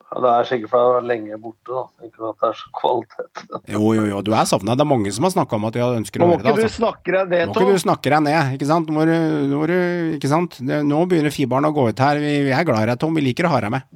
Ja, 0.06 0.20
det 0.22 0.30
er 0.32 0.46
sikkert 0.48 0.70
fordi 0.72 0.84
jeg 0.86 0.94
var 0.94 1.06
lenge 1.10 1.38
borte, 1.42 1.72
da. 1.74 1.82
Ikke 2.06 2.28
at 2.30 2.38
det 2.44 2.50
er 2.52 2.58
så 2.60 2.70
kvalitet. 2.78 3.42
Jo, 3.74 3.82
jo, 3.98 4.04
jo, 4.12 4.20
du 4.24 4.30
er 4.38 4.46
savna. 4.48 4.76
Det 4.78 4.86
er 4.86 4.90
mange 4.92 5.12
som 5.16 5.26
har 5.26 5.34
snakka 5.34 5.58
om 5.58 5.66
at 5.68 5.76
de 5.76 5.82
ønsker 5.88 6.22
å 6.22 6.28
må 6.30 6.36
høre 6.36 6.44
det. 6.46 6.52
ikke 6.54 6.62
du 6.62 6.68
Altså. 6.68 6.78
snakke 6.78 7.16
deg 7.16 7.34
ned, 7.34 7.48
Nå 7.50 7.56
må 7.58 7.66
ikke 7.66 7.80
du 7.80 7.84
snakke 7.84 8.14
deg 8.14 8.24
ned, 8.28 8.54
ikke 8.60 8.70
sant. 8.70 8.92
Nå 8.92 8.96
må 8.96 9.08
du, 9.10 9.16
må 9.56 9.66
ikke 10.20 10.32
sant. 10.32 10.60
Nå 10.62 11.02
begynner 11.10 11.34
fiberen 11.36 11.68
å 11.68 11.74
gå 11.76 11.88
ut 11.90 12.06
her. 12.06 12.22
Vi, 12.22 12.36
vi 12.46 12.54
er 12.54 12.70
glad 12.70 12.86
i 12.86 12.92
deg, 12.94 13.02
Tom. 13.02 13.18
Vi 13.18 13.26
liker 13.26 13.50
å 13.50 13.56
ha 13.56 13.64
deg 13.66 13.74
med. 13.74 13.90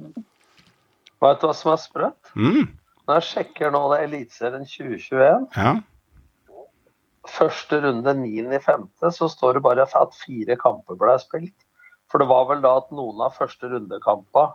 Vet 1.20 1.40
du 1.40 1.46
hva 1.46 1.54
som 1.56 1.72
er 1.76 1.80
sprøtt? 1.86 2.34
Mm, 2.34 2.66
Når 3.06 3.20
jeg 3.20 3.28
sjekker 3.30 3.72
nå 3.72 3.80
det 3.94 4.02
Eliteserien 4.08 4.66
2021, 4.66 5.48
ja. 5.56 5.72
Første 7.28 7.80
runde 7.82 8.14
9.5., 8.16 8.86
så 9.12 9.28
står 9.28 9.54
det 9.58 9.62
bare 9.62 9.82
at 9.84 10.14
fire 10.16 10.56
kamper 10.56 10.96
ble 11.00 11.18
spilt. 11.20 11.54
For 12.10 12.18
det 12.18 12.28
var 12.30 12.46
vel 12.48 12.62
da 12.64 12.76
at 12.80 12.90
noen 12.90 13.20
av 13.22 13.36
første 13.36 13.68
rundekampene 13.70 14.52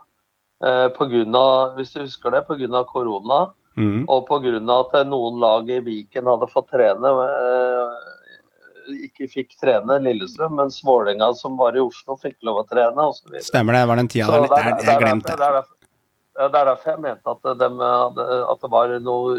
eh, 0.64 0.88
av, 1.36 1.76
hvis 1.76 1.92
du 1.94 2.00
husker 2.02 2.30
det, 2.30 2.46
pga. 2.48 2.84
korona, 2.88 3.52
Mm. 3.76 4.06
og 4.08 4.26
pga. 4.26 4.56
at 4.80 5.06
noen 5.06 5.38
lag 5.38 5.68
i 5.68 5.80
Viken 5.84 6.24
hadde 6.24 6.46
fått 6.48 6.70
trene, 6.70 7.10
eh, 7.12 8.94
ikke 9.04 9.28
fikk 9.28 9.50
trene 9.60 9.98
Lillestrøm, 10.00 10.54
mens 10.56 10.80
Vålerenga 10.82 11.34
som 11.36 11.56
var 11.58 11.76
i 11.76 11.80
Oslo, 11.80 12.16
fikk 12.16 12.36
lov 12.42 12.62
å 12.64 12.68
trene 12.70 12.96
osv. 12.96 13.34
Stemmer 13.42 13.74
det, 13.74 13.86
var 13.88 13.96
den 13.96 14.08
tida 14.08 14.30
der, 14.30 14.46
der. 14.48 14.56
er- 14.56 14.72
er, 14.72 14.76
det 14.80 14.86
jeg 14.86 15.00
glemte 15.02 15.36
det. 15.36 15.64
Er 16.38 16.48
det 16.48 16.54
er 16.60 16.64
derfor 16.70 16.90
jeg 16.92 17.00
mente 17.00 17.26
at, 17.26 17.42
de, 17.42 17.68
at 18.52 18.60
det 18.60 18.70
var 18.70 18.88
noe 19.00 19.36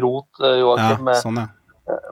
rot, 0.00 0.28
Joakim, 0.40 1.08
Ja, 1.08 1.20
sånn, 1.20 1.36
ja. 1.40 1.48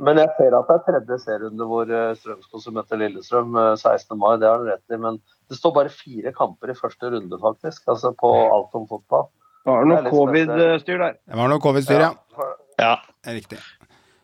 Men 0.02 0.18
jeg 0.18 0.30
ser 0.36 0.54
at 0.58 0.70
det 0.70 0.76
er 0.76 0.86
tredje 0.86 1.18
serierunde 1.22 1.66
hvor 1.70 1.90
eh, 1.94 2.14
Strømskog 2.18 2.72
møter 2.74 2.98
Lillestrøm 2.98 3.58
eh, 3.60 3.74
16. 3.78 4.16
mai. 4.18 4.32
Det 4.42 4.48
har 4.48 4.58
han 4.58 4.70
rett 4.72 4.96
i. 4.96 4.98
Men 4.98 5.20
det 5.50 5.58
står 5.58 5.74
bare 5.76 5.92
fire 5.94 6.32
kamper 6.34 6.72
i 6.72 6.78
første 6.78 7.12
runde, 7.12 7.38
faktisk. 7.42 7.84
Altså 7.92 8.10
på 8.18 8.32
alt 8.48 8.74
om 8.78 8.88
fotball. 8.90 9.28
Det 9.60 9.76
var 9.76 9.86
noe 9.86 10.10
covid-styr 10.10 10.98
der. 11.04 11.14
Det 11.20 11.38
var 11.38 11.52
noe 11.52 11.62
covid-styr, 11.62 12.02
ja. 12.02 12.10
Ja. 12.80 12.96
Det 13.20 13.30
er 13.30 13.38
Riktig. 13.38 13.60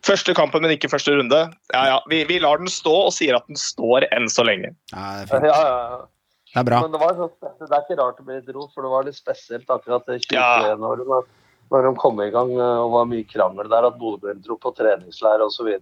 Første 0.07 0.33
kampen, 0.35 0.63
men 0.63 0.71
ikke 0.75 0.89
første 0.91 1.15
runde. 1.15 1.39
Ja, 1.73 1.81
ja. 1.93 1.97
Vi, 2.11 2.21
vi 2.29 2.41
lar 2.43 2.59
den 2.59 2.69
stå 2.71 2.93
og 3.07 3.15
sier 3.15 3.39
at 3.39 3.47
den 3.47 3.59
står 3.59 4.07
enn 4.11 4.27
så 4.31 4.45
lenge. 4.47 4.73
Ja, 4.91 5.07
det 5.19 5.27
er 5.27 5.31
fint. 5.31 5.49
ja, 5.51 5.63
ja. 5.63 6.05
Det 6.53 6.61
er 6.63 6.67
bra. 6.69 6.79
Men 6.83 6.93
det, 6.95 6.99
var 7.01 7.17
det 7.19 7.67
er 7.67 7.81
ikke 7.83 7.97
rart 7.99 8.19
det 8.19 8.23
blir 8.25 8.39
litt 8.39 8.55
rot, 8.55 8.71
for 8.73 8.85
det 8.85 8.91
var 8.91 9.03
litt 9.05 9.17
spesielt 9.19 9.67
akkurat 9.69 10.07
det 10.07 10.19
år. 10.23 10.23
2021-året. 10.31 11.35
Når, 11.71 11.87
de 11.87 11.93
kom 11.99 12.19
i 12.23 12.29
gang 12.33 12.51
eh, 12.55 12.83
og 12.83 12.93
var 12.95 13.07
mye 13.09 13.27
krangel 13.27 13.69
der, 13.71 13.89
at 13.89 13.97
Bodø-Glimt 13.99 14.45
dro 14.45 14.59
på 14.61 14.71
treningsleir 14.77 15.43
osv. 15.43 15.73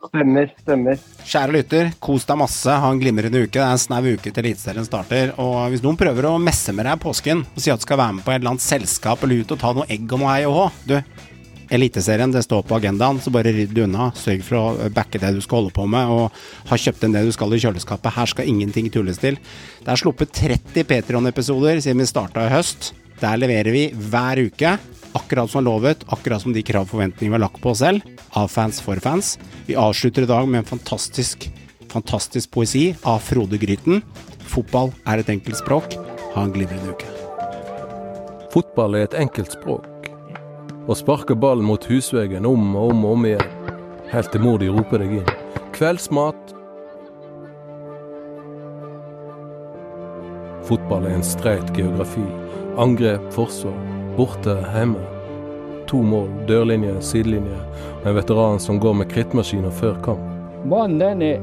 Stemmer, 0.00 0.52
stemmer. 0.62 1.00
Kjære 1.28 1.54
lytter, 1.54 1.90
kos 2.00 2.24
deg 2.28 2.38
masse. 2.40 2.76
Ha 2.82 2.92
en 2.92 3.00
glimrende 3.00 3.42
uke. 3.42 3.52
Det 3.58 3.64
er 3.64 3.74
en 3.74 3.80
snau 3.80 4.00
uke 4.06 4.30
til 4.30 4.44
Eliteserien 4.44 4.86
starter. 4.88 5.34
Og 5.40 5.58
hvis 5.72 5.84
noen 5.84 5.98
prøver 6.00 6.28
å 6.28 6.38
messe 6.40 6.72
med 6.76 6.88
deg 6.88 6.96
i 6.96 7.02
påsken 7.02 7.42
og 7.44 7.58
sier 7.60 7.76
at 7.76 7.82
du 7.82 7.88
skal 7.88 8.00
være 8.00 8.16
med 8.16 8.24
på 8.24 8.32
et 8.32 8.40
eller 8.40 8.54
annet 8.54 8.64
selskap 8.64 9.26
eller 9.26 9.42
ut 9.42 9.52
og 9.52 9.60
ta 9.60 9.74
noe 9.76 9.88
egg 9.92 10.06
og 10.08 10.22
noe 10.22 10.32
hei 10.32 10.46
og 10.48 10.56
hå, 10.56 10.64
du, 10.88 10.96
Eliteserien, 11.70 12.32
det 12.34 12.42
står 12.42 12.64
på 12.66 12.74
agendaen, 12.80 13.20
så 13.22 13.30
bare 13.30 13.52
rydd 13.54 13.76
unna. 13.84 14.08
Sørg 14.18 14.40
for 14.42 14.58
å 14.58 14.88
backe 14.90 15.20
det 15.22 15.36
du 15.36 15.42
skal 15.44 15.60
holde 15.60 15.74
på 15.76 15.84
med, 15.86 16.10
og 16.10 16.70
ha 16.70 16.78
kjøpt 16.82 17.04
inn 17.06 17.14
det 17.14 17.22
du 17.28 17.30
skal 17.34 17.54
i 17.54 17.60
kjøleskapet. 17.62 18.16
Her 18.16 18.32
skal 18.32 18.48
ingenting 18.50 18.88
tulles 18.90 19.20
til. 19.22 19.38
Det 19.84 19.92
er 19.92 20.00
sluppet 20.00 20.34
30 20.34 20.88
Patrion-episoder 20.90 21.78
siden 21.78 22.02
vi 22.02 22.08
starta 22.10 22.48
i 22.48 22.50
høst. 22.50 22.90
Der 23.20 23.38
leverer 23.38 23.70
vi 23.70 23.84
hver 23.94 24.42
uke. 24.48 24.74
Akkurat 25.12 25.50
som 25.50 25.64
lovet, 25.64 26.04
akkurat 26.06 26.42
som 26.42 26.52
de 26.54 26.62
krav 26.62 26.86
og 26.86 26.92
forventningene 26.92 27.34
vi 27.34 27.38
har 27.38 27.42
lagt 27.42 27.62
på 27.62 27.72
oss 27.72 27.82
selv. 27.82 28.04
Av 28.38 28.48
fans 28.48 28.78
for 28.82 29.00
fans. 29.02 29.36
Vi 29.66 29.74
avslutter 29.74 30.22
i 30.22 30.30
dag 30.30 30.48
med 30.48 30.62
en 30.62 30.68
fantastisk, 30.68 31.48
fantastisk 31.90 32.50
poesi 32.54 32.92
av 33.02 33.18
Frode 33.26 33.58
Gryten. 33.58 34.04
Fotball 34.50 34.92
er 35.10 35.22
et 35.22 35.32
enkelt 35.32 35.58
språk. 35.58 35.98
Ha 36.34 36.44
en 36.46 36.54
glimrende 36.54 36.94
uke. 36.94 37.10
Fotball 38.54 38.98
er 38.98 39.08
et 39.08 39.18
enkelt 39.18 39.58
språk. 39.58 39.86
Å 40.90 40.94
sparke 40.98 41.34
ballen 41.38 41.66
mot 41.66 41.84
husveggen 41.90 42.46
om 42.46 42.70
og 42.78 42.94
om 42.94 43.04
og 43.04 43.18
om 43.18 43.26
igjen. 43.28 43.76
Helt 44.10 44.30
til 44.34 44.42
mor 44.42 44.58
di 44.62 44.70
roper 44.70 45.02
deg 45.02 45.20
inn. 45.20 45.36
Kveldsmat. 45.74 46.54
Fotball 50.70 51.06
er 51.10 51.18
en 51.18 51.26
streit 51.26 51.74
geografi. 51.74 52.26
Angrep, 52.78 53.26
forsvar. 53.34 53.89
Borte, 54.16 54.56
hjemme. 54.74 54.98
To 55.90 56.02
mål, 56.02 56.28
dørlinje, 56.46 56.96
sidelinje. 57.02 57.58
Og 58.02 58.10
en 58.10 58.14
veteran 58.14 58.60
som 58.60 58.78
går 58.80 58.94
med 59.00 59.10
krittmaskiner 59.10 59.70
før 59.70 59.96
kamp. 60.04 60.26
Mannen, 60.64 60.98
den 61.00 61.22
er, 61.22 61.40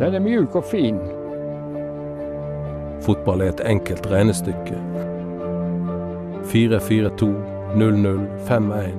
den 0.00 0.14
er 0.14 0.24
mjuk 0.24 0.56
og 0.56 0.64
fin. 0.64 0.98
Fotball 3.02 3.42
er 3.42 3.52
et 3.52 3.62
enkelt 3.66 4.06
regnestykke. 4.10 4.78
4-4-2, 6.52 7.28
0-0, 7.76 8.26
5-1. 8.48 8.96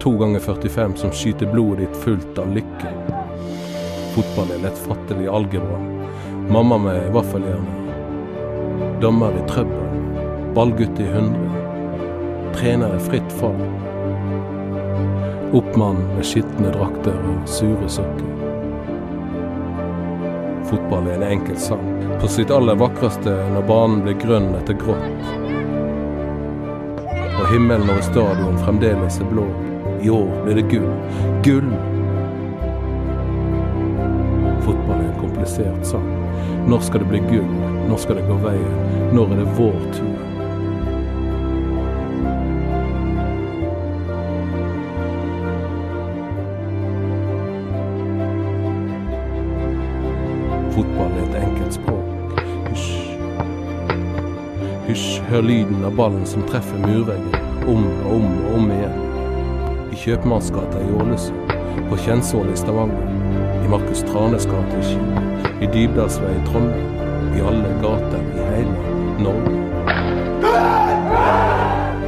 To 0.00 0.12
ganger 0.20 0.40
45 0.40 0.96
som 0.96 1.12
skyter 1.12 1.52
blodet 1.52 1.86
ditt 1.86 2.00
fullt 2.04 2.38
av 2.38 2.52
lykke. 2.54 2.92
Fotball 4.14 4.54
er 4.54 4.64
lettfattelig 4.64 5.28
algebra. 5.28 5.80
Mamma 6.52 6.78
med 6.78 7.12
vaffeljern. 7.12 7.66
Dommer 9.00 9.36
i 9.36 9.44
trøbbel. 9.48 10.12
Ballgutt 10.54 11.00
i 11.00 11.08
100. 11.10 11.65
Trener 12.56 12.96
i 12.96 12.98
fritt 12.98 13.32
fall. 13.32 13.60
Oppmann 15.52 15.96
med 16.16 16.24
skitne 16.24 16.70
drakter 16.72 17.18
og 17.28 17.48
sure 17.48 17.88
sokker. 17.88 18.30
Fotball 20.70 21.10
er 21.10 21.18
en 21.18 21.26
enkel 21.34 21.58
sang. 21.60 21.84
På 22.20 22.30
sitt 22.32 22.50
aller 22.50 22.78
vakreste 22.80 23.34
når 23.52 23.68
banen 23.68 24.00
blir 24.06 24.16
grønn 24.24 24.48
etter 24.56 24.78
grått. 24.80 25.28
Og 27.36 27.44
himmelen 27.52 27.90
over 27.90 28.00
stadion 28.08 28.56
fremdeles 28.64 29.20
er 29.20 29.28
blå. 29.34 29.44
I 30.00 30.10
år 30.16 30.32
blir 30.46 30.56
det 30.56 30.68
gull. 30.72 30.90
Gull! 31.44 31.72
Fotball 34.64 34.96
er 34.96 35.10
en 35.10 35.20
komplisert 35.20 35.84
sang. 35.92 36.08
Når 36.72 36.88
skal 36.88 37.04
det 37.04 37.12
bli 37.12 37.26
gull? 37.28 37.56
Når 37.90 38.06
skal 38.06 38.16
det 38.22 38.30
gå 38.32 38.40
veien? 38.48 38.78
Når 39.12 39.36
er 39.36 39.44
det 39.44 39.50
vår 39.60 39.82
tur? 39.92 40.15
Hør 55.36 55.42
lyden 55.42 55.84
av 55.84 55.92
ballen 55.96 56.24
som 56.24 56.44
treffer 56.48 56.78
murveggen, 56.80 57.34
om 57.68 57.82
og 57.84 58.12
om 58.14 58.28
og 58.30 58.54
om 58.56 58.70
igjen. 58.72 58.94
I 59.92 59.98
Kjøpmannsgata 60.00 60.80
i 60.80 60.94
Ålesund, 60.96 61.52
på 61.90 61.98
Kjensål 62.06 62.48
i 62.54 62.56
Stavanger, 62.56 63.10
i 63.60 63.68
Markus 63.68 64.00
Tranes 64.08 64.48
gate 64.48 64.80
i 64.80 64.86
Ski, 64.86 65.02
i 65.60 65.68
Dybdalsvei 65.74 66.32
i 66.38 66.46
Trondheim, 66.48 66.88
i 67.36 67.44
alle 67.50 67.74
gater 67.84 68.24
i 68.32 68.48
hele 68.54 68.96
Norge. 69.20 69.54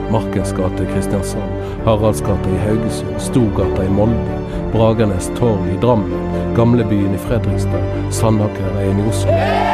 Markens 0.08 0.56
gate 0.56 0.86
i 0.86 0.90
Kristiansand, 0.94 1.62
Haraldsgata 1.84 2.56
i 2.56 2.62
Haugesund, 2.64 3.18
Storgata 3.28 3.84
i 3.84 3.92
Molde, 3.92 4.42
Bragernes 4.72 5.28
torg 5.36 5.68
i 5.68 5.80
Drammen, 5.84 6.30
Gamlebyen 6.56 7.12
i 7.12 7.24
Fredrikstad, 7.28 7.90
Sandakerveien 8.22 9.04
i 9.04 9.10
Oslo. 9.12 9.67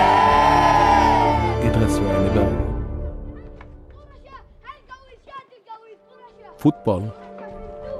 Fotball, 6.64 7.10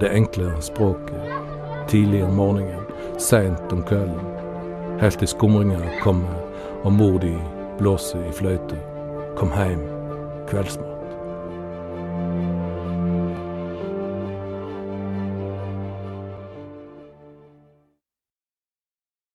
det 0.01 0.09
enkle 0.09 0.53
språket. 0.61 1.21
Tidlig 1.89 2.25
om 2.25 2.35
morgenen, 2.35 2.85
seint 3.19 3.73
om 3.73 3.83
kvelden. 3.83 4.25
Helt 5.01 5.19
til 5.19 5.29
skumringa 5.29 5.83
kommer 6.01 6.41
og 6.85 6.93
mor 6.93 7.19
di 7.21 7.35
blåser 7.79 8.25
i 8.25 8.33
fløyte. 8.33 8.81
Kom 9.37 9.53
heim, 9.53 9.85
kveldsmat. 10.49 10.94